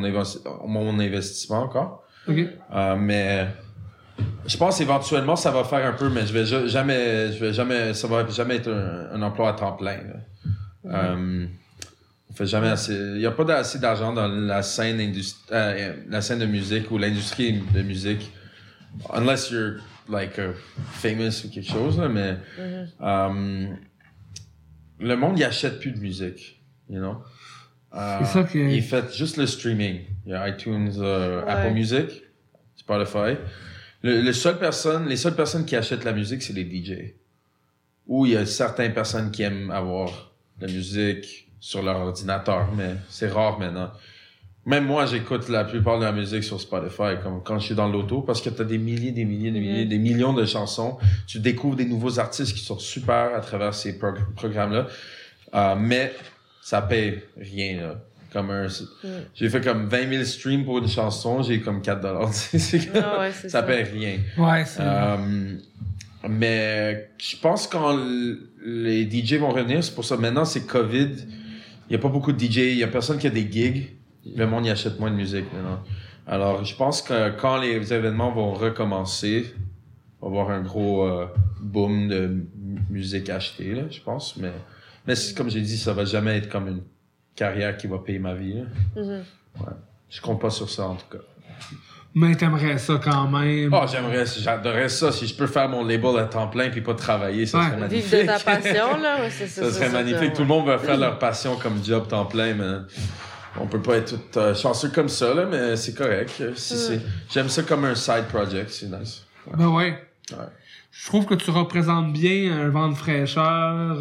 mon 0.68 1.00
investissement 1.00 1.64
encore. 1.64 2.04
Ok. 2.30 2.38
Euh, 2.74 2.96
mais 2.96 3.48
je 4.48 4.58
pense 4.58 4.80
éventuellement 4.82 5.36
ça 5.36 5.52
va 5.52 5.64
faire 5.64 5.86
un 5.86 5.94
peu, 5.94 6.10
mais 6.10 6.26
je 6.26 6.34
vais 6.34 6.46
ja- 6.46 6.68
jamais, 6.68 7.32
je 7.34 7.40
vais 7.44 7.54
jamais, 7.54 7.94
ça 7.94 8.08
va 8.08 8.28
jamais 8.30 8.56
être 8.58 8.70
un, 8.72 9.16
un 9.16 9.22
emploi 9.22 9.50
à 9.50 9.54
temps 9.54 9.74
plein. 9.74 10.00
Euh, 10.86 11.46
on 12.30 12.34
fait 12.34 12.46
jamais 12.46 12.68
assez. 12.70 12.94
Il 12.94 13.22
y 13.22 13.26
a 13.26 13.32
pas 13.32 13.52
assez 13.56 13.80
d'argent 13.80 14.14
dans 14.14 14.28
la 14.28 14.62
scène 14.62 15.00
industrie, 15.00 15.56
la 16.10 16.22
scène 16.22 16.40
de 16.40 16.46
musique 16.46 16.92
ou 16.92 16.98
l'industrie 16.98 17.62
de 17.74 17.82
musique, 17.82 18.32
unless 19.14 19.50
you're 19.52 19.78
like 20.10 20.38
uh, 20.38 20.52
famous 20.92 21.44
ou 21.46 21.50
quelque 21.50 21.70
chose 21.72 21.98
là, 22.00 22.08
mais 22.08 22.38
euh, 23.02 23.68
le 25.00 25.16
monde 25.16 25.38
il 25.40 25.44
achète 25.44 25.80
plus 25.80 25.92
de 25.92 25.98
musique, 26.00 26.62
you 26.90 27.00
know? 27.00 27.18
Euh, 27.96 28.18
C'est 28.22 28.26
ça 28.26 28.44
que- 28.44 28.58
Il 28.60 28.84
fait 28.84 29.14
juste 29.16 29.38
le 29.38 29.48
streaming. 29.48 30.02
Il 30.26 30.32
y 30.32 30.36
a 30.36 30.48
iTunes, 30.50 30.92
euh, 31.00 31.44
Ouais. 31.46 31.52
Apple 31.52 31.74
Music, 31.74 32.24
Spotify. 32.76 33.38
Le, 34.06 34.22
le 34.22 34.34
seul 34.34 34.58
personne, 34.60 35.08
les 35.08 35.18
seules 35.18 35.36
personnes 35.36 35.66
qui 35.66 35.76
achètent 35.76 36.04
la 36.04 36.14
musique, 36.14 36.42
c'est 36.44 36.54
les 36.54 36.64
DJ. 36.64 37.14
Ou 38.08 38.26
il 38.28 38.34
y 38.34 38.38
a 38.38 38.46
certaines 38.46 38.94
personnes 38.94 39.32
qui 39.32 39.42
aiment 39.42 39.72
avoir 39.72 40.32
la 40.62 40.68
musique 40.68 41.50
sur 41.60 41.82
leur 41.82 41.98
ordinateur, 41.98 42.68
mais 42.78 42.92
c'est 43.10 43.30
rare 43.30 43.58
maintenant. 43.58 43.90
Même 44.68 44.86
moi, 44.86 45.06
j'écoute 45.08 45.50
la 45.50 45.64
plupart 45.64 45.98
de 46.00 46.06
la 46.06 46.12
musique 46.12 46.44
sur 46.44 46.60
Spotify, 46.62 47.14
comme 47.24 47.42
quand 47.44 47.58
je 47.60 47.66
suis 47.66 47.76
dans 47.76 47.88
l'auto, 47.88 48.22
parce 48.22 48.42
que 48.42 48.50
tu 48.50 48.62
as 48.62 48.66
des 48.66 48.78
milliers, 48.80 49.12
des 49.12 49.26
milliers, 49.26 49.52
des 49.52 49.60
milliers, 49.60 49.86
Mm. 49.86 49.90
des 49.90 49.98
millions 50.00 50.34
de 50.34 50.46
chansons. 50.46 50.98
Tu 51.28 51.40
découvres 51.40 51.76
des 51.76 51.86
nouveaux 51.86 52.20
artistes 52.20 52.54
qui 52.54 52.64
sont 52.64 52.78
super 52.80 53.36
à 53.36 53.42
travers 53.42 53.74
ces 53.74 53.94
prog- 54.00 54.24
programmes-là. 54.36 54.88
Euh, 55.56 55.76
mais 55.76 56.14
ça 56.62 56.82
paye 56.82 57.22
rien, 57.38 57.82
là. 57.82 57.96
Comme 58.36 58.52
un, 58.52 58.68
j'ai 59.34 59.50
fait 59.50 59.62
comme 59.62 59.88
20 59.88 60.10
000 60.10 60.24
streams 60.26 60.66
pour 60.66 60.80
une 60.80 60.90
chanson, 60.90 61.42
j'ai 61.42 61.62
comme 61.62 61.82
4 61.82 62.02
dollars. 62.02 62.30
Ah 62.96 63.20
ouais, 63.22 63.32
ça 63.32 63.48
ça. 63.48 63.64
paye 63.64 63.84
rien. 63.84 64.18
Ouais, 64.38 64.66
c'est. 64.66 64.82
Euh, 64.82 65.56
mais 66.28 67.12
je 67.18 67.38
pense 67.38 67.66
quand 67.66 67.98
les 68.66 69.10
DJ 69.10 69.36
vont 69.36 69.52
revenir, 69.52 69.82
c'est 69.82 69.96
pour 69.96 70.04
ça 70.04 70.18
maintenant 70.18 70.44
c'est 70.44 70.68
Covid. 70.68 71.12
Il 71.90 71.94
y 71.94 71.96
a 71.96 72.00
pas 72.00 72.10
beaucoup 72.10 72.34
de 72.34 72.38
DJ, 72.38 72.58
il 72.58 72.78
y 72.78 72.84
a 72.84 72.90
personne 72.90 73.18
qui 73.20 73.28
a 73.28 73.30
des 73.30 73.50
gigs. 73.50 73.96
Le 74.36 74.46
monde 74.46 74.66
y 74.66 74.70
achète 74.70 75.00
moins 75.00 75.12
de 75.12 75.16
musique 75.16 75.46
maintenant. 75.54 75.82
Alors 76.28 76.66
je 76.66 76.76
pense 76.76 77.02
que 77.02 77.30
quand 77.40 77.56
les 77.62 77.94
événements 77.94 78.34
vont 78.34 78.54
recommencer, 78.54 79.54
on 80.22 80.30
va 80.30 80.42
avoir 80.42 80.58
un 80.58 80.62
gros 80.62 81.08
euh, 81.08 81.28
boom 81.62 82.10
de 82.10 82.44
musique 82.90 83.30
achetée 83.30 83.76
là, 83.76 83.84
je 83.90 84.02
pense. 84.02 84.36
Mais 84.36 84.52
mais 85.08 85.14
comme 85.38 85.50
j'ai 85.50 85.62
dit, 85.62 85.78
ça 85.78 85.94
va 85.94 86.04
jamais 86.04 86.36
être 86.36 86.50
comme 86.50 86.68
une 86.68 86.82
carrière 87.36 87.76
qui 87.78 87.88
va 87.88 87.98
payer 88.00 88.20
ma 88.20 88.34
vie. 88.34 88.54
là. 88.54 89.02
Mhm. 89.02 89.24
Je 90.10 90.22
compte 90.22 90.40
pas 90.42 90.50
sur 90.50 90.70
ça 90.70 90.84
en 90.88 90.96
tout 90.96 91.08
cas. 91.12 91.24
Mais 92.18 92.34
t'aimerais 92.36 92.78
ça 92.78 92.98
quand 93.04 93.28
même. 93.28 93.74
Oh, 93.74 93.86
j'aimerais, 93.92 94.26
j'adorerais 94.26 94.88
ça. 94.88 95.12
Si 95.12 95.28
je 95.28 95.36
peux 95.36 95.48
faire 95.48 95.68
mon 95.68 95.84
label 95.84 96.18
à 96.18 96.24
temps 96.26 96.48
plein 96.48 96.70
puis 96.70 96.80
pas 96.80 96.94
travailler, 96.94 97.46
ça 97.46 97.58
Ouais. 97.60 97.66
serait 97.66 97.78
magnifique. 97.78 98.06
Vivre 98.14 98.22
de 98.22 98.28
ta 98.28 98.40
passion, 98.40 98.98
là. 99.02 99.20
Ouais, 99.20 99.30
c'est 99.30 99.48
ça 99.48 99.70
serait 99.70 99.90
magnifique. 99.90 100.34
Tout 100.34 100.44
le 100.44 100.48
monde 100.48 100.66
va 100.66 100.78
faire 100.78 100.98
leur 100.98 101.20
passion 101.20 101.58
comme 101.58 101.84
job 101.84 102.08
temps 102.08 102.24
plein, 102.26 102.54
mais 102.54 102.78
on 103.60 103.68
peut 103.68 103.82
pas 103.82 103.98
être 103.98 104.12
tout 104.32 104.40
euh, 104.40 104.56
chanceux 104.56 104.90
comme 104.90 105.10
ça, 105.10 105.34
là, 105.34 105.46
mais 105.46 105.76
c'est 105.76 105.94
correct. 105.94 106.42
Si 106.56 106.78
c'est, 106.78 107.02
j'aime 107.30 107.50
ça 107.50 107.64
comme 107.64 107.84
un 107.84 107.96
side 107.96 108.26
project, 108.30 108.70
c'est 108.70 108.88
nice. 108.88 109.26
Ben 109.54 109.68
ouais. 109.68 110.02
Ouais. 110.32 110.38
Je 110.92 111.06
trouve 111.08 111.26
que 111.26 111.34
tu 111.36 111.52
représentes 111.52 112.14
bien 112.14 112.58
un 112.58 112.70
vent 112.70 112.88
de 112.88 112.96
fraîcheur, 112.96 113.44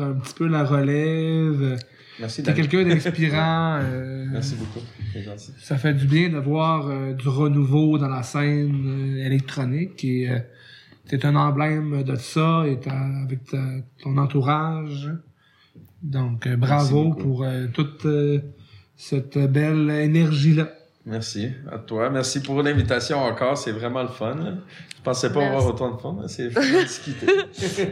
un 0.01 0.12
petit 0.23 0.35
peu 0.35 0.47
la 0.47 0.62
relève. 0.62 1.78
Merci, 2.20 2.43
T'es 2.43 2.55
quelqu'un 2.55 2.85
d'inspirant. 2.85 3.81
euh, 3.82 4.27
Merci 4.31 4.55
beaucoup. 4.57 4.81
Ça 5.61 5.77
fait 5.78 5.95
du 5.95 6.07
bien 6.07 6.28
de 6.28 6.39
voir 6.39 6.86
euh, 6.89 7.12
du 7.12 7.28
renouveau 7.28 7.99
dans 7.99 8.09
la 8.09 8.23
scène 8.23 9.16
euh, 9.19 9.27
électronique 9.27 10.05
et 10.05 10.31
euh, 10.31 10.39
t'es 11.09 11.24
un 11.27 11.35
emblème 11.36 12.03
de 12.03 12.15
ça 12.16 12.65
et 12.66 12.78
avec 12.89 13.45
ta- 13.45 13.81
ton 14.03 14.16
entourage. 14.19 15.11
Donc 16.03 16.47
bravo 16.49 17.15
pour 17.15 17.47
toute 17.73 18.07
cette 18.97 19.39
belle 19.39 19.91
énergie-là. 19.91 20.70
Merci 21.06 21.52
à 21.70 21.76
toi. 21.78 22.09
Merci 22.09 22.40
pour 22.40 22.62
l'invitation 22.62 23.18
encore. 23.18 23.59
C'est 23.59 23.72
vraiment 23.72 24.01
le 24.02 24.09
fun. 24.09 24.35
là. 24.36 24.52
Je 24.97 25.02
pensais 25.02 25.31
pas 25.31 25.40
Merci. 25.40 25.55
avoir 25.55 25.66
autant 25.74 25.90
de 25.90 26.01
fun. 26.01 26.16
mais 26.18 26.28
C'est 26.28 26.48
fun 26.51 26.62
de 26.62 26.82
discuter. 26.82 27.26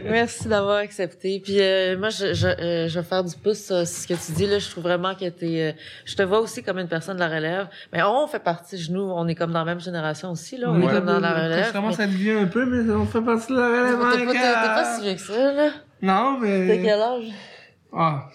Merci 0.09 0.47
d'avoir 0.47 0.77
accepté. 0.77 1.39
Puis 1.39 1.61
euh, 1.61 1.95
moi, 1.95 2.09
je, 2.09 2.33
je, 2.33 2.47
euh, 2.47 2.87
je 2.87 2.99
vais 2.99 3.05
faire 3.05 3.23
du 3.23 3.35
pouce 3.35 3.65
sur 3.65 3.85
ce 3.85 4.07
que 4.07 4.15
tu 4.15 4.31
dis. 4.31 4.47
Là, 4.47 4.57
je 4.57 4.67
trouve 4.67 4.85
vraiment 4.85 5.13
que 5.13 5.29
t'es. 5.29 5.61
euh, 5.61 5.71
je 6.05 6.15
te 6.15 6.23
vois 6.23 6.39
aussi 6.39 6.63
comme 6.63 6.79
une 6.79 6.87
personne 6.87 7.17
de 7.17 7.19
la 7.21 7.29
relève. 7.29 7.67
Mais 7.91 8.01
on 8.01 8.25
fait 8.25 8.39
partie, 8.43 8.83
nous, 8.89 9.01
on 9.03 9.27
est 9.27 9.35
comme 9.35 9.51
dans 9.51 9.59
la 9.59 9.65
même 9.65 9.79
génération 9.79 10.31
aussi. 10.31 10.57
Là, 10.57 10.71
on 10.71 10.81
est 10.81 10.91
comme 10.91 11.05
dans 11.05 11.19
la 11.19 11.33
relève. 11.43 11.67
Je 11.67 11.71
commence 11.71 11.99
mais- 11.99 12.05
à 12.05 12.07
vieux 12.07 12.39
un 12.39 12.45
peu, 12.47 12.65
mais 12.65 12.91
on 12.95 13.05
fait 13.05 13.21
partie 13.21 13.53
de 13.53 13.59
la 13.59 13.67
T'es 13.67 13.79
relève. 13.79 13.99
pas, 13.99 14.11
t'es- 14.13 14.39
t'es 14.39 14.49
encore. 14.49 14.63
pas 14.73 14.95
si 14.97 15.01
vieux 15.03 15.13
que 15.13 15.21
ça, 15.21 15.53
là. 15.53 15.69
Non, 16.01 16.39
T'as 16.41 16.47
mais... 16.47 16.81
quel 16.83 16.99
âge? 16.99 17.25
Ah, 17.95 18.27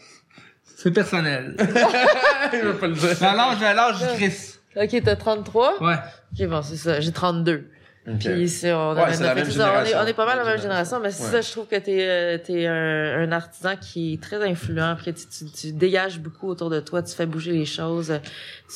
c'est 0.76 0.92
personnel. 0.92 1.56
Je 2.52 2.58
veux 2.64 2.74
pas 2.76 2.86
le 2.86 2.94
dire. 2.94 3.22
À 3.24 3.34
l'âge, 3.34 3.60
à 3.62 3.74
l'âge 3.74 4.06
Chris. 4.16 4.47
Ok, 4.76 5.02
t'as 5.04 5.16
33? 5.16 5.82
Ouais. 5.82 5.94
Ok, 6.38 6.46
bon, 6.48 6.62
c'est 6.62 6.76
ça. 6.76 7.00
J'ai 7.00 7.12
32. 7.12 7.64
Ok. 8.06 8.20
Puis 8.20 8.48
c'est, 8.48 8.72
on, 8.72 8.94
Ouais, 8.94 9.12
c'est 9.12 9.22
la 9.22 9.34
fait 9.34 9.42
même 9.42 9.50
ça. 9.50 9.82
on, 9.82 9.84
est, 9.84 9.94
on 9.94 10.06
est 10.06 10.14
pas 10.14 10.24
mal 10.24 10.38
la 10.38 10.44
même 10.44 10.54
Même 10.54 10.62
génération, 10.62 10.98
mais 10.98 11.10
c'est 11.10 11.24
Ouais. 11.24 11.30
ça, 11.30 11.40
je 11.42 11.50
trouve 11.50 11.66
que 11.66 11.76
t'es, 11.76 12.06
euh, 12.08 12.38
t'es 12.38 12.66
un, 12.66 13.20
un 13.20 13.32
artisan 13.32 13.76
qui 13.76 14.14
est 14.14 14.22
très 14.22 14.42
influent, 14.48 14.96
puis 14.96 15.12
tu, 15.12 15.26
tu, 15.26 15.44
tu 15.52 15.72
dégages 15.72 16.18
beaucoup 16.18 16.48
autour 16.48 16.70
de 16.70 16.80
toi, 16.80 17.02
tu 17.02 17.14
fais 17.14 17.26
bouger 17.26 17.52
les 17.52 17.66
choses, 17.66 18.18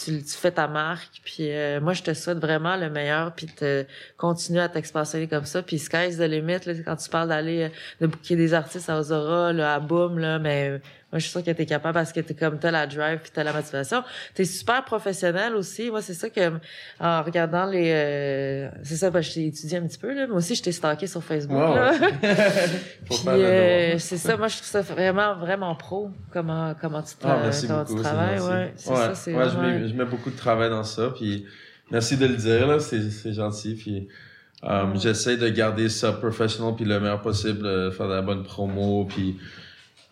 tu, 0.04 0.22
tu 0.22 0.34
fais 0.36 0.50
ta 0.50 0.68
marque, 0.68 1.22
puis 1.24 1.50
euh, 1.50 1.80
moi, 1.80 1.94
je 1.94 2.02
te 2.02 2.12
souhaite 2.12 2.38
vraiment 2.40 2.76
le 2.76 2.90
meilleur, 2.90 3.32
puis 3.32 3.46
de 3.62 3.86
continuer 4.18 4.60
à 4.60 4.68
t'expansionner 4.68 5.28
comme 5.28 5.46
ça, 5.46 5.62
puis 5.62 5.78
sky's 5.78 6.18
the 6.18 6.22
limit, 6.28 6.58
là, 6.66 6.74
quand 6.84 6.96
tu 6.96 7.08
parles 7.08 7.28
d'aller, 7.30 7.62
euh, 7.62 7.68
de 8.02 8.08
booker 8.08 8.36
des 8.36 8.52
artistes 8.52 8.90
à 8.90 8.98
Ozora, 8.98 9.54
là, 9.54 9.74
à 9.76 9.80
Boom, 9.80 10.18
là, 10.18 10.40
mais 10.40 10.78
moi, 11.12 11.18
je 11.18 11.24
suis 11.24 11.30
sûre 11.30 11.44
que 11.44 11.50
t'es 11.50 11.66
capable 11.66 11.92
parce 11.92 12.10
que 12.10 12.20
t'es 12.20 12.32
comme 12.32 12.58
t'as 12.58 12.70
la 12.70 12.86
drive 12.86 13.18
puis 13.22 13.30
t'as 13.34 13.44
la 13.44 13.52
motivation. 13.52 14.02
T'es 14.34 14.46
super 14.46 14.82
professionnel 14.84 15.54
aussi. 15.54 15.90
Moi, 15.90 16.00
c'est 16.00 16.14
ça 16.14 16.30
que, 16.30 16.52
en 16.98 17.22
regardant 17.22 17.66
les, 17.66 17.92
euh, 17.94 18.68
c'est 18.82 18.96
ça, 18.96 19.10
ben, 19.10 19.20
je 19.20 19.32
t'ai 19.34 19.46
étudié 19.48 19.76
un 19.78 19.86
petit 19.86 19.98
peu, 19.98 20.14
là. 20.14 20.26
Moi 20.26 20.38
aussi, 20.38 20.54
je 20.54 20.62
t'ai 20.62 20.72
stalké 20.72 21.06
sur 21.06 21.22
Facebook, 21.22 21.58
là. 21.58 21.92
Puis, 23.04 23.18
euh, 23.28 23.98
c'est 23.98 24.16
ça, 24.16 24.36
moi, 24.38 24.48
je 24.48 24.56
trouve 24.56 24.68
ça 24.68 24.80
vraiment, 24.80 25.34
vraiment 25.36 25.74
pro. 25.74 26.10
Comment, 26.32 26.74
comment 26.80 27.02
tu, 27.02 27.14
Ah, 27.22 27.28
tra- 27.36 27.42
merci 27.42 27.66
comment 27.66 27.80
beaucoup. 27.82 27.96
tu 27.96 28.02
travailles, 28.02 28.40
ouais. 28.40 28.72
C'est 28.76 28.90
ouais, 28.90 28.96
ça, 28.96 29.14
c'est 29.14 29.34
ouais, 29.34 29.44
je, 29.50 29.58
mets, 29.58 29.88
je 29.88 29.94
mets 29.94 30.04
beaucoup 30.06 30.30
de 30.30 30.36
travail 30.36 30.70
dans 30.70 30.84
ça, 30.84 31.12
puis 31.14 31.44
merci 31.90 32.16
de 32.16 32.26
le 32.26 32.36
dire, 32.36 32.66
là, 32.66 32.80
c'est, 32.80 33.10
c'est 33.10 33.34
gentil, 33.34 33.74
puis 33.74 34.08
euh, 34.64 34.86
j'essaie 34.94 35.36
de 35.36 35.48
garder 35.50 35.88
ça 35.90 36.12
professionnel, 36.12 36.74
puis 36.74 36.84
le 36.86 36.98
meilleur 37.00 37.20
possible, 37.20 37.66
euh, 37.66 37.90
faire 37.90 38.08
de 38.08 38.14
la 38.14 38.22
bonne 38.22 38.44
promo, 38.44 39.04
puis 39.04 39.36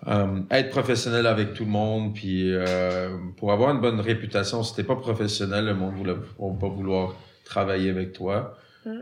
euh, 0.07 0.41
être 0.51 0.71
professionnel 0.71 1.27
avec 1.27 1.55
tout 1.55 1.65
le 1.65 1.71
monde, 1.71 2.15
puis 2.15 2.53
euh, 2.53 3.11
pour 3.37 3.53
avoir 3.53 3.71
une 3.75 3.81
bonne 3.81 4.01
réputation, 4.01 4.63
si 4.63 4.75
t'es 4.75 4.85
pas 4.85 4.97
professionnel, 4.97 5.67
le 5.67 5.75
monde 5.75 5.95
ne 5.99 6.13
va 6.13 6.19
pas 6.61 6.69
vouloir 6.69 7.15
travailler 7.45 7.91
avec 7.91 8.13
toi. 8.13 8.57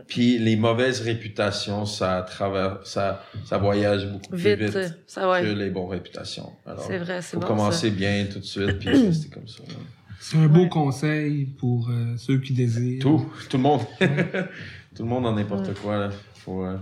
Puis 0.07 0.37
les 0.39 0.57
mauvaises 0.57 0.99
réputations, 0.99 1.85
ça 1.85 2.21
travers, 2.29 2.79
ça, 2.83 3.23
ça 3.45 3.57
voyage 3.57 4.07
beaucoup 4.07 4.31
plus 4.31 4.37
Vite, 4.37 4.59
vite, 4.59 4.93
ça 5.07 5.29
ouais. 5.31 5.41
que 5.41 5.47
les 5.47 5.69
bonnes 5.69 5.87
réputations. 5.89 6.51
Alors, 6.65 6.81
C'est 6.83 6.97
vrai, 6.97 7.21
c'est 7.21 7.35
faut 7.35 7.39
bon. 7.39 7.47
commencer 7.47 7.89
bien 7.89 8.25
tout 8.25 8.39
de 8.39 8.43
suite, 8.43 8.77
puis 8.79 8.89
rester 8.89 9.29
comme 9.29 9.47
ça. 9.47 9.63
là. 9.69 9.75
C'est 10.19 10.35
un 10.37 10.47
beau 10.47 10.63
Ouais. 10.63 10.69
conseil 10.69 11.45
pour 11.45 11.87
euh, 11.89 12.15
ceux 12.17 12.39
qui 12.39 12.51
désirent. 12.51 13.01
Tout, 13.01 13.25
tout 13.49 13.55
le 13.55 13.63
monde. 13.63 13.79
tout 14.01 15.03
le 15.03 15.05
monde 15.09 15.25
en 15.25 15.31
n'importe 15.33 15.73
quoi, 15.75 15.97
là. 15.97 16.09
Faut, 16.35 16.65
euh, 16.65 16.75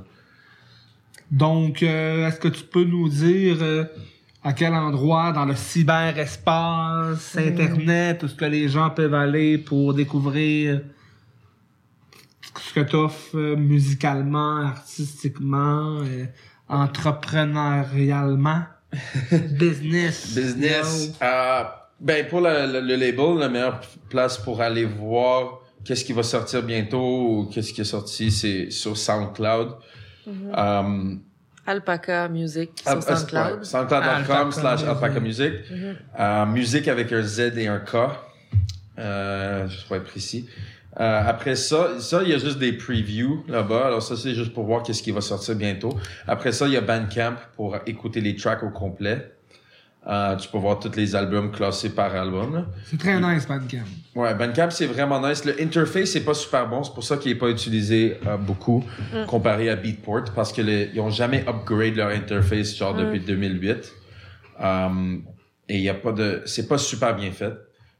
Donc, 1.31 1.83
euh, 1.83 2.27
est-ce 2.27 2.39
que 2.39 2.47
tu 2.47 2.63
peux 2.63 2.83
nous 2.83 3.09
dire 3.09 3.57
euh, 3.61 3.83
à 4.43 4.53
quel 4.53 4.73
endroit 4.73 5.31
dans 5.33 5.45
le 5.45 5.55
cyberespace, 5.55 7.35
Hmm. 7.35 7.39
Internet, 7.39 8.23
où 8.23 8.27
ce 8.27 8.35
que 8.35 8.45
les 8.45 8.69
gens 8.69 8.89
peuvent 8.89 9.13
aller 9.13 9.57
pour 9.57 9.93
découvrir 9.93 10.81
ce 12.61 12.73
que 12.73 12.79
tu 12.81 12.95
offres 12.95 13.35
euh, 13.37 13.55
musicalement, 13.55 14.57
artistiquement, 14.67 15.99
entrepreneurialement, 16.69 18.63
business. 19.31 20.33
Business. 20.35 21.13
Euh, 21.21 21.63
ben, 21.99 22.25
pour 22.27 22.41
le, 22.41 22.71
le- 22.71 22.81
le 22.81 22.95
label, 22.95 23.37
la 23.39 23.49
meilleure 23.49 23.81
place 24.09 24.37
pour 24.37 24.61
aller 24.61 24.85
voir 24.85 25.59
qu'est-ce 25.83 26.05
qui 26.05 26.13
va 26.13 26.23
sortir 26.23 26.63
bientôt 26.63 26.99
ou 27.39 27.49
qu'est-ce 27.51 27.73
qui 27.73 27.81
est 27.81 27.85
sorti, 27.85 28.31
c'est 28.31 28.69
sur 28.71 28.95
SoundCloud. 28.97 29.69
Euh, 30.27 31.15
Alpaca 31.65 32.27
Music 32.29 32.71
sur 32.81 32.91
ah, 32.91 33.01
SoundCloud. 33.01 33.59
ouais, 33.59 33.65
SoundCloud.com 33.65 34.03
Alpaca 34.03 34.51
slash 34.51 34.81
Music. 34.81 34.89
Alpaca 34.89 35.19
Music. 35.19 35.53
Mhm. 35.69 35.95
Euh, 36.19 36.45
musique 36.45 36.87
avec 36.87 37.11
un 37.11 37.21
Z 37.21 37.57
et 37.57 37.67
un 37.67 37.79
K. 37.79 37.95
Euh, 38.99 39.67
je 39.67 39.89
vais 39.89 39.97
être 39.97 40.05
précis. 40.05 40.49
Euh, 40.99 41.21
après 41.27 41.55
ça, 41.55 41.99
ça, 41.99 42.23
il 42.23 42.29
y 42.29 42.33
a 42.33 42.39
juste 42.39 42.57
des 42.57 42.73
previews 42.73 43.43
là-bas. 43.47 43.85
Alors 43.85 44.01
ça, 44.01 44.15
c'est 44.15 44.33
juste 44.33 44.53
pour 44.53 44.63
voir 44.63 44.81
qu'est-ce 44.81 45.03
qui 45.03 45.11
va 45.11 45.21
sortir 45.21 45.55
bientôt. 45.55 45.95
Après 46.27 46.51
ça, 46.51 46.65
il 46.65 46.73
y 46.73 46.77
a 46.77 46.81
Bandcamp 46.81 47.35
pour 47.55 47.77
écouter 47.85 48.21
les 48.21 48.35
tracks 48.35 48.63
au 48.63 48.69
complet. 48.69 49.31
Euh, 50.07 50.37
tu 50.37 50.47
peux 50.47 50.57
voir 50.57 50.79
tous 50.79 50.95
les 50.95 51.15
albums 51.15 51.51
classés 51.51 51.89
par 51.89 52.15
album. 52.15 52.67
C'est 52.85 52.97
très 52.97 53.19
nice, 53.19 53.45
Bandcamp. 53.45 53.83
Ouais, 54.15 54.33
Bandcamp, 54.35 54.69
c'est 54.69 54.85
vraiment 54.85 55.25
nice. 55.27 55.43
Le 55.43 55.61
interface, 55.61 56.11
c'est 56.11 56.23
pas 56.23 56.33
super 56.33 56.69
bon. 56.69 56.81
C'est 56.83 56.93
pour 56.93 57.03
ça 57.03 57.17
qu'il 57.17 57.31
est 57.31 57.35
pas 57.35 57.49
utilisé 57.49 58.17
euh, 58.25 58.37
beaucoup 58.37 58.85
comparé 59.27 59.69
à 59.69 59.75
Beatport 59.75 60.31
parce 60.33 60.53
que 60.53 60.61
les, 60.61 60.91
ils 60.93 61.01
ont 61.01 61.09
jamais 61.09 61.43
upgrade 61.47 61.95
leur 61.95 62.09
interface 62.09 62.73
genre 62.75 62.95
depuis 62.95 63.19
2008. 63.19 63.91
Um, 64.59 65.23
et 65.67 65.75
il 65.75 65.83
y 65.83 65.89
a 65.89 65.93
pas 65.93 66.13
de, 66.13 66.41
c'est 66.45 66.69
pas 66.69 66.77
super 66.77 67.13
bien 67.13 67.31
fait. 67.31 67.53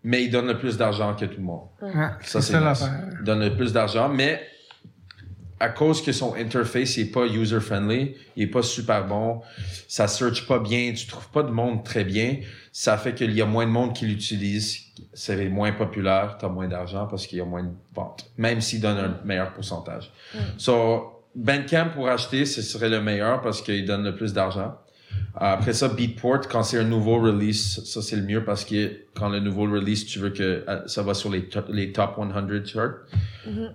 Mais 0.04 0.24
ils 0.24 0.32
donnent 0.32 0.48
le 0.48 0.58
plus 0.58 0.78
d'argent 0.78 1.14
que 1.14 1.26
tout 1.26 1.40
le 1.40 1.44
monde. 1.44 1.68
Ça, 1.82 2.18
c'est 2.22 2.42
c'est 2.42 2.54
ça 2.54 2.60
nice. 2.60 2.66
l'affaire. 2.82 3.10
Ils 3.20 3.26
donnent 3.26 3.44
le 3.44 3.54
plus 3.54 3.74
d'argent, 3.74 4.08
mais 4.08 4.42
à 5.60 5.70
cause 5.70 6.02
que 6.02 6.12
son 6.12 6.36
interface 6.36 6.98
est 6.98 7.12
pas 7.12 7.26
user-friendly, 7.26 8.16
il 8.36 8.44
est 8.44 8.48
pas 8.48 8.62
super 8.62 9.08
bon, 9.08 9.42
ça 9.88 10.08
search 10.08 10.46
pas 10.48 10.60
bien, 10.60 10.94
tu 10.94 11.08
trouves 11.08 11.30
pas 11.30 11.44
de 11.44 11.52
monde 11.52 11.84
très 11.84 12.04
bien, 12.04 12.38
ça 12.72 12.98
fait 12.98 13.16
qu'il 13.16 13.34
y 13.34 13.42
a 13.42 13.46
moins 13.46 13.66
de 13.66 13.72
monde 13.72 13.94
qui 13.94 14.06
l'utilise, 14.06 14.80
c'est 15.14 15.50
moins 15.50 15.72
populaire, 15.72 16.38
t'as 16.40 16.50
moins 16.50 16.68
d'argent 16.68 17.08
parce 17.08 17.26
qu'il 17.26 17.40
y 17.40 17.42
a 17.42 17.46
moins 17.46 17.64
de 17.64 17.74
ventes, 17.96 18.30
même 18.38 18.62
s'il 18.62 18.82
donne 18.82 18.98
un 18.98 19.20
meilleur 19.26 19.54
pourcentage. 19.54 20.12
So, 20.58 21.24
Bandcamp 21.36 21.90
pour 21.94 22.08
acheter, 22.08 22.46
ce 22.46 22.62
serait 22.62 22.90
le 22.90 23.02
meilleur 23.02 23.42
parce 23.42 23.62
qu'il 23.62 23.86
donne 23.86 24.04
le 24.04 24.16
plus 24.16 24.34
d'argent. 24.34 24.76
Après 25.40 25.74
ça, 25.74 25.88
Beatport, 25.90 26.48
quand 26.50 26.64
c'est 26.64 26.80
un 26.80 26.84
nouveau 26.84 27.20
release, 27.20 27.84
ça 27.86 28.02
c'est 28.02 28.16
le 28.16 28.24
mieux 28.24 28.44
parce 28.44 28.66
que 28.66 28.92
quand 29.16 29.30
le 29.30 29.40
nouveau 29.40 29.64
release, 29.64 30.06
tu 30.06 30.18
veux 30.20 30.32
que 30.32 30.64
euh, 30.68 30.88
ça 30.88 31.04
va 31.04 31.14
sur 31.14 31.30
les, 31.30 31.44
to- 31.48 31.72
les 31.72 31.92
top 31.92 32.16
100 32.18 32.66
charts. 32.66 32.94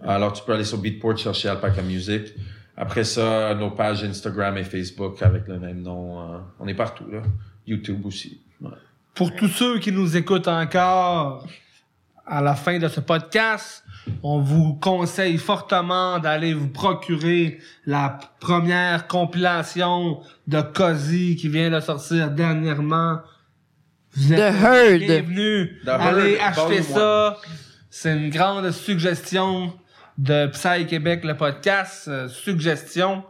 Alors 0.02 0.32
tu 0.32 0.42
peux 0.44 0.52
aller 0.52 0.64
sur 0.64 0.78
Beatport 0.78 1.16
chercher 1.18 1.48
Alpaca 1.50 1.82
Music. 1.82 2.34
Après 2.76 3.04
ça, 3.04 3.54
nos 3.54 3.70
pages 3.70 4.02
Instagram 4.02 4.56
et 4.56 4.64
Facebook 4.64 5.22
avec 5.22 5.46
le 5.46 5.58
même 5.60 5.82
nom. 5.82 6.20
euh, 6.20 6.38
on 6.58 6.66
est 6.66 6.74
partout 6.74 7.04
là. 7.10 7.22
YouTube 7.66 8.04
aussi. 8.06 8.40
Ouais. 8.60 8.70
Pour 9.14 9.34
tous 9.36 9.48
ceux 9.48 9.78
qui 9.78 9.92
nous 9.92 10.16
écoutent 10.16 10.48
encore 10.48 11.46
à 12.26 12.40
la 12.40 12.54
fin 12.54 12.78
de 12.78 12.88
ce 12.88 13.00
podcast, 13.00 13.84
on 14.22 14.40
vous 14.40 14.74
conseille 14.74 15.38
fortement 15.38 16.18
d'aller 16.18 16.54
vous 16.54 16.68
procurer 16.68 17.58
la 17.86 18.18
première 18.40 19.06
compilation 19.06 20.20
de 20.46 20.60
Cozy 20.60 21.36
qui 21.36 21.48
vient 21.48 21.70
de 21.70 21.80
sortir 21.80 22.30
dernièrement. 22.30 23.20
Vous 24.14 24.32
êtes 24.32 24.38
The 24.38 24.62
Herd. 24.62 24.98
bienvenus. 24.98 25.70
The 25.84 25.88
Allez 25.88 26.34
Herd, 26.34 26.58
acheter 26.58 26.82
ça. 26.82 27.38
C'est 27.90 28.16
une 28.16 28.30
grande 28.30 28.70
suggestion 28.70 29.72
de 30.18 30.46
Psy 30.48 30.86
Québec, 30.86 31.24
le 31.24 31.36
podcast. 31.36 32.08
Euh, 32.08 32.28
suggestion. 32.28 33.24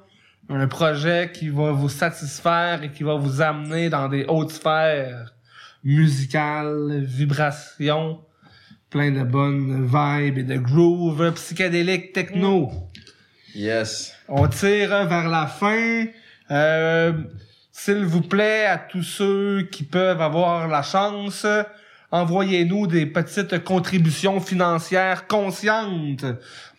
Un 0.49 0.67
projet 0.67 1.31
qui 1.33 1.49
va 1.49 1.73
vous 1.73 1.89
satisfaire 1.89 2.83
et 2.83 2.91
qui 2.91 3.05
va 3.05 3.15
vous 3.15 3.41
amener 3.41 3.89
dans 3.89 4.09
des 4.09 4.25
hautes 4.29 4.51
sphères 4.51 5.33
musicales, 5.85 7.03
vibrations, 7.05 8.21
plein 8.93 9.11
de 9.11 9.23
bonnes 9.23 9.87
vibes 9.87 10.37
et 10.37 10.43
de 10.43 10.59
groove 10.59 11.33
psychédélique 11.33 12.13
techno. 12.13 12.71
Yes. 13.55 14.15
On 14.29 14.47
tire 14.49 15.07
vers 15.07 15.31
la 15.31 15.47
fin. 15.47 16.05
Euh, 16.51 17.13
S'il 17.73 18.05
vous 18.05 18.21
plaît, 18.21 18.67
à 18.67 18.77
tous 18.77 19.03
ceux 19.03 19.63
qui 19.63 19.85
peuvent 19.85 20.21
avoir 20.21 20.69
la 20.69 20.83
chance, 20.83 21.47
envoyez-nous 22.11 22.87
des 22.87 23.07
petites 23.07 23.65
contributions 23.65 24.41
financières 24.41 25.27
conscientes 25.27 26.27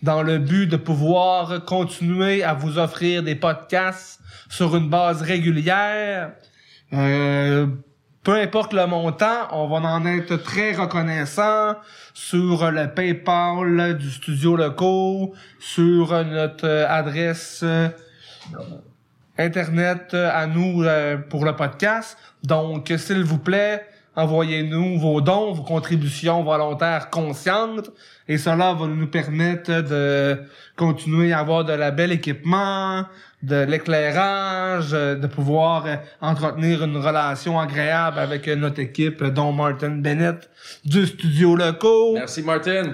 dans 0.03 0.22
le 0.22 0.38
but 0.38 0.68
de 0.68 0.77
pouvoir 0.77 1.65
continuer 1.65 2.44
à 2.44 2.53
vous 2.53 2.77
offrir 2.77 3.23
des 3.23 3.34
podcasts 3.34 4.19
sur 4.49 4.76
une 4.76 4.88
base 4.88 5.23
régulière. 5.23 6.34
Euh, 6.94 7.65
peu 8.23 8.35
importe 8.35 8.71
le 8.71 8.85
montant, 8.87 9.47
on 9.51 9.67
va 9.67 9.77
en 9.87 10.05
être 10.05 10.37
très 10.37 10.73
reconnaissant 10.73 11.75
sur 12.13 12.71
le 12.71 12.87
PayPal 12.87 13.97
du 13.97 14.09
studio 14.09 14.55
locaux, 14.55 15.33
sur 15.59 16.11
notre 16.23 16.85
adresse 16.87 17.61
euh, 17.63 17.89
internet 19.37 20.13
à 20.13 20.47
nous 20.47 20.83
euh, 20.83 21.17
pour 21.17 21.43
le 21.43 21.53
podcast. 21.55 22.17
Donc, 22.43 22.93
s'il 22.95 23.23
vous 23.25 23.39
plaît, 23.39 23.85
envoyez-nous 24.15 24.99
vos 24.99 25.19
dons, 25.19 25.51
vos 25.51 25.63
contributions 25.63 26.43
volontaires 26.43 27.09
conscientes, 27.09 27.89
et 28.29 28.37
cela 28.37 28.73
va 28.73 28.87
nous 28.87 29.07
permettre 29.07 29.81
de 29.81 30.41
continuer 30.77 31.33
à 31.33 31.39
avoir 31.39 31.65
de 31.65 31.73
la 31.73 31.91
belle 31.91 32.13
équipement, 32.13 33.03
de 33.43 33.63
l'éclairage, 33.63 34.93
euh, 34.93 35.15
de 35.15 35.27
pouvoir 35.27 35.85
euh, 35.85 35.95
entretenir 36.21 36.83
une 36.83 36.97
relation 36.97 37.59
agréable 37.59 38.17
avec 38.17 38.47
euh, 38.47 38.55
notre 38.55 38.79
équipe, 38.79 39.23
dont 39.23 39.51
Martin 39.51 39.89
Bennett 39.89 40.49
du 40.85 41.05
studio 41.05 41.55
locaux. 41.55 42.13
Merci 42.13 42.41
Martin. 42.41 42.93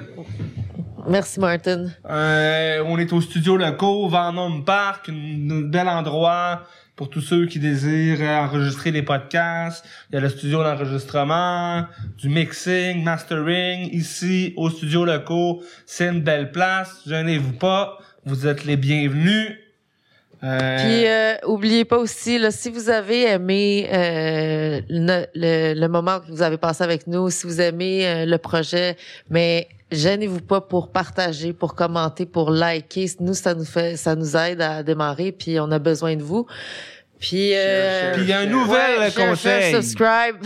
Merci, 1.07 1.39
Martin. 1.39 1.87
Euh, 2.09 2.83
on 2.85 2.97
est 2.97 3.13
au 3.13 3.21
studio 3.21 3.57
locaux, 3.57 4.09
Venom 4.09 4.61
Park, 4.61 5.09
un 5.09 5.61
bel 5.61 5.87
endroit 5.87 6.63
pour 6.95 7.09
tous 7.09 7.21
ceux 7.21 7.45
qui 7.45 7.59
désirent 7.59 8.21
enregistrer 8.21 8.91
des 8.91 9.03
podcasts. 9.03 9.85
Il 10.09 10.15
y 10.15 10.17
a 10.17 10.21
le 10.21 10.29
studio 10.29 10.61
d'enregistrement, 10.63 11.85
du 12.17 12.27
mixing, 12.27 13.03
mastering. 13.03 13.89
Ici, 13.93 14.53
au 14.57 14.69
studio 14.69 15.05
locaux, 15.05 15.63
c'est 15.85 16.09
une 16.09 16.21
belle 16.21 16.51
place. 16.51 17.01
Gênez-vous 17.07 17.53
pas, 17.53 17.97
vous 18.25 18.45
êtes 18.47 18.65
les 18.65 18.75
bienvenus. 18.75 19.57
Euh, 20.43 20.77
Puis, 20.77 21.05
euh, 21.07 21.35
oubliez 21.47 21.83
pas 21.83 21.97
aussi, 21.97 22.39
là, 22.39 22.49
si 22.51 22.69
vous 22.69 22.89
avez 22.89 23.23
aimé 23.23 23.89
euh, 23.91 24.79
le, 24.89 25.25
le- 25.35 25.73
le 25.79 25.87
moment 25.89 26.19
que 26.21 26.31
vous 26.31 26.41
avez 26.41 26.57
passé 26.57 26.83
avec 26.83 27.07
nous, 27.07 27.29
si 27.29 27.45
vous 27.45 27.59
aimez 27.59 28.07
euh, 28.07 28.25
le 28.25 28.37
projet, 28.37 28.95
mais 29.29 29.67
gênez-vous 29.91 30.39
pas 30.41 30.61
pour 30.61 30.91
partager, 30.91 31.51
pour 31.51 31.75
commenter, 31.75 32.25
pour 32.25 32.51
liker. 32.51 33.07
Nous, 33.19 33.33
ça 33.33 33.53
nous 33.53 33.65
fait, 33.65 33.97
ça 33.97 34.15
nous 34.15 34.37
aide 34.37 34.61
à 34.61 34.81
démarrer. 34.81 35.31
Puis, 35.33 35.59
on 35.59 35.69
a 35.71 35.79
besoin 35.79 36.15
de 36.15 36.23
vous. 36.23 36.45
Puis, 37.19 37.51
euh, 37.53 38.13
Puis 38.13 38.21
il 38.23 38.29
y 38.29 38.31
a 38.33 38.39
un 38.39 38.45
nouvel 38.45 38.99
ouais, 38.99 39.11
conseil. 39.11 39.73
subscribe. 39.73 40.37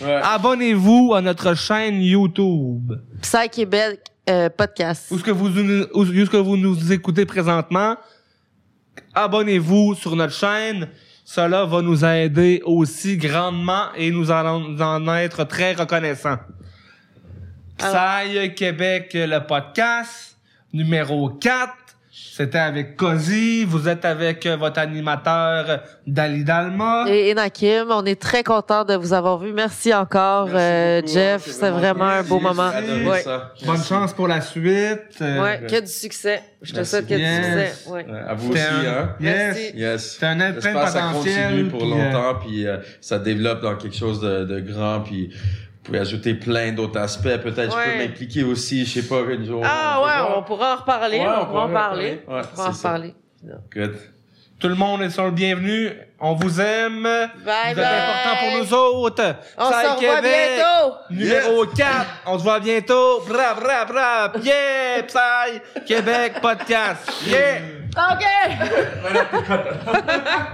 Ouais. 0.00 0.20
Abonnez-vous 0.22 1.12
à 1.12 1.20
notre 1.20 1.54
chaîne 1.56 2.00
YouTube. 2.00 2.92
Psy 3.20 3.48
Québec 3.50 3.98
euh, 4.30 4.48
podcast. 4.48 5.06
Où 5.10 5.16
est-ce 5.16 5.24
que 5.24 5.32
vous, 5.32 5.48
où 5.48 6.02
est-ce 6.04 6.30
que 6.30 6.36
vous 6.36 6.56
nous 6.56 6.92
écoutez 6.92 7.26
présentement? 7.26 7.96
Abonnez-vous 9.14 9.94
sur 9.94 10.16
notre 10.16 10.34
chaîne. 10.34 10.88
Cela 11.24 11.64
va 11.64 11.80
nous 11.80 12.04
aider 12.04 12.60
aussi 12.64 13.16
grandement 13.16 13.92
et 13.96 14.10
nous 14.10 14.30
allons 14.30 14.78
en 14.80 15.14
être 15.14 15.44
très 15.44 15.72
reconnaissants. 15.72 16.38
Psy 17.78 18.54
Québec, 18.54 19.10
le 19.14 19.38
podcast, 19.40 20.36
numéro 20.72 21.30
4. 21.30 21.83
C'était 22.16 22.58
avec 22.58 22.96
Cozy. 22.96 23.64
Vous 23.64 23.88
êtes 23.88 24.04
avec 24.04 24.46
euh, 24.46 24.56
votre 24.56 24.78
animateur 24.78 25.80
Dali 26.06 26.44
Dalma. 26.44 27.06
Et 27.08 27.32
Enakim, 27.32 27.86
on 27.90 28.04
est 28.06 28.20
très 28.20 28.44
content 28.44 28.84
de 28.84 28.94
vous 28.94 29.12
avoir 29.12 29.38
vu. 29.38 29.52
Merci 29.52 29.92
encore, 29.92 30.46
Merci 30.46 30.58
euh, 30.60 31.00
beaucoup, 31.00 31.12
Jeff. 31.12 31.42
c'est 31.50 31.70
vraiment 31.70 32.04
un 32.04 32.22
beau 32.22 32.38
moment. 32.38 32.68
Adoré 32.72 33.04
Ouais. 33.04 33.20
ça. 33.22 33.52
Bonne 33.66 33.82
chance 33.82 34.12
pour 34.12 34.28
la 34.28 34.40
suite. 34.40 35.00
Euh, 35.20 35.42
Ouais, 35.42 35.60
que 35.68 35.80
du 35.80 35.86
succès. 35.90 36.40
Je 36.62 36.70
te 36.70 36.76
Merci. 36.76 36.90
souhaite 36.92 37.06
que 37.08 37.14
du 37.14 37.24
succès. 37.24 37.90
Ouais. 37.90 38.06
À 38.28 38.34
vous 38.34 38.52
aussi, 38.52 38.60
un- 38.62 38.90
hein. 38.92 39.16
Yes. 39.20 39.34
Merci. 39.36 39.72
Yes. 39.76 40.16
C'est 40.20 40.26
un 40.26 40.40
être 40.40 40.60
plein 40.60 40.72
de 40.72 40.78
J'espère 40.78 40.84
que 40.84 40.90
ça 40.90 41.00
potentiel. 41.08 41.44
continue 41.48 41.68
pour 41.70 41.80
puis, 41.80 41.92
euh, 41.92 41.94
longtemps, 42.12 42.38
puis 42.40 42.66
euh, 42.66 42.76
ça 43.00 43.18
développe 43.18 43.60
dans 43.60 43.74
quelque 43.76 43.96
chose 43.96 44.20
de, 44.20 44.44
de 44.44 44.60
grand, 44.60 45.00
puis 45.00 45.30
pouvez 45.84 46.00
ajouter 46.00 46.34
plein 46.34 46.72
d'autres 46.72 46.98
aspects. 46.98 47.36
Peut-être 47.42 47.70
je 47.70 47.76
Ouais. 47.76 47.92
peux 47.92 47.98
m'impliquer 48.06 48.42
aussi, 48.42 48.84
je 48.84 49.00
sais 49.00 49.06
pas, 49.08 49.20
une 49.30 49.46
jour. 49.46 49.62
Ah 49.64 50.00
peut 50.00 50.06
ouais, 50.06 50.16
voir. 50.26 50.38
on 50.38 50.42
pourra 50.42 50.74
en 50.74 50.76
reparler. 50.78 51.18
Ouais, 51.20 51.26
on 51.40 51.46
pourra 51.46 51.64
en 51.66 51.72
parler. 51.72 52.22
Ouais, 52.26 52.40
on 52.42 52.46
pourra 52.54 52.68
en 52.68 52.72
reparler. 52.72 53.14
Good. 53.72 53.96
Tout 54.60 54.68
le 54.68 54.74
monde 54.76 55.02
est 55.02 55.10
sur 55.10 55.24
le 55.24 55.30
bienvenu. 55.32 55.90
On 56.20 56.34
vous 56.34 56.60
aime. 56.60 57.02
Bye 57.02 57.28
vous 57.38 57.44
bye. 57.44 57.74
êtes 57.74 57.78
important 57.84 58.36
pour 58.40 58.52
nous 58.58 58.72
autres. 58.74 59.34
On 59.58 59.70
Psy 59.70 59.80
se 59.82 59.86
revoit 59.90 60.16
Québec, 60.16 60.50
bientôt. 60.56 60.94
Numéro 61.10 61.66
4. 61.66 62.06
On 62.26 62.38
se 62.38 62.42
voit 62.44 62.60
bientôt. 62.60 63.20
Bra, 63.28 63.54
bra, 63.54 63.84
bra. 63.84 64.32
Yeah, 64.42 65.02
Psy 65.06 65.60
Québec 65.86 66.40
Podcast. 66.40 67.10
Yeah. 67.26 67.58
OK. 67.94 68.24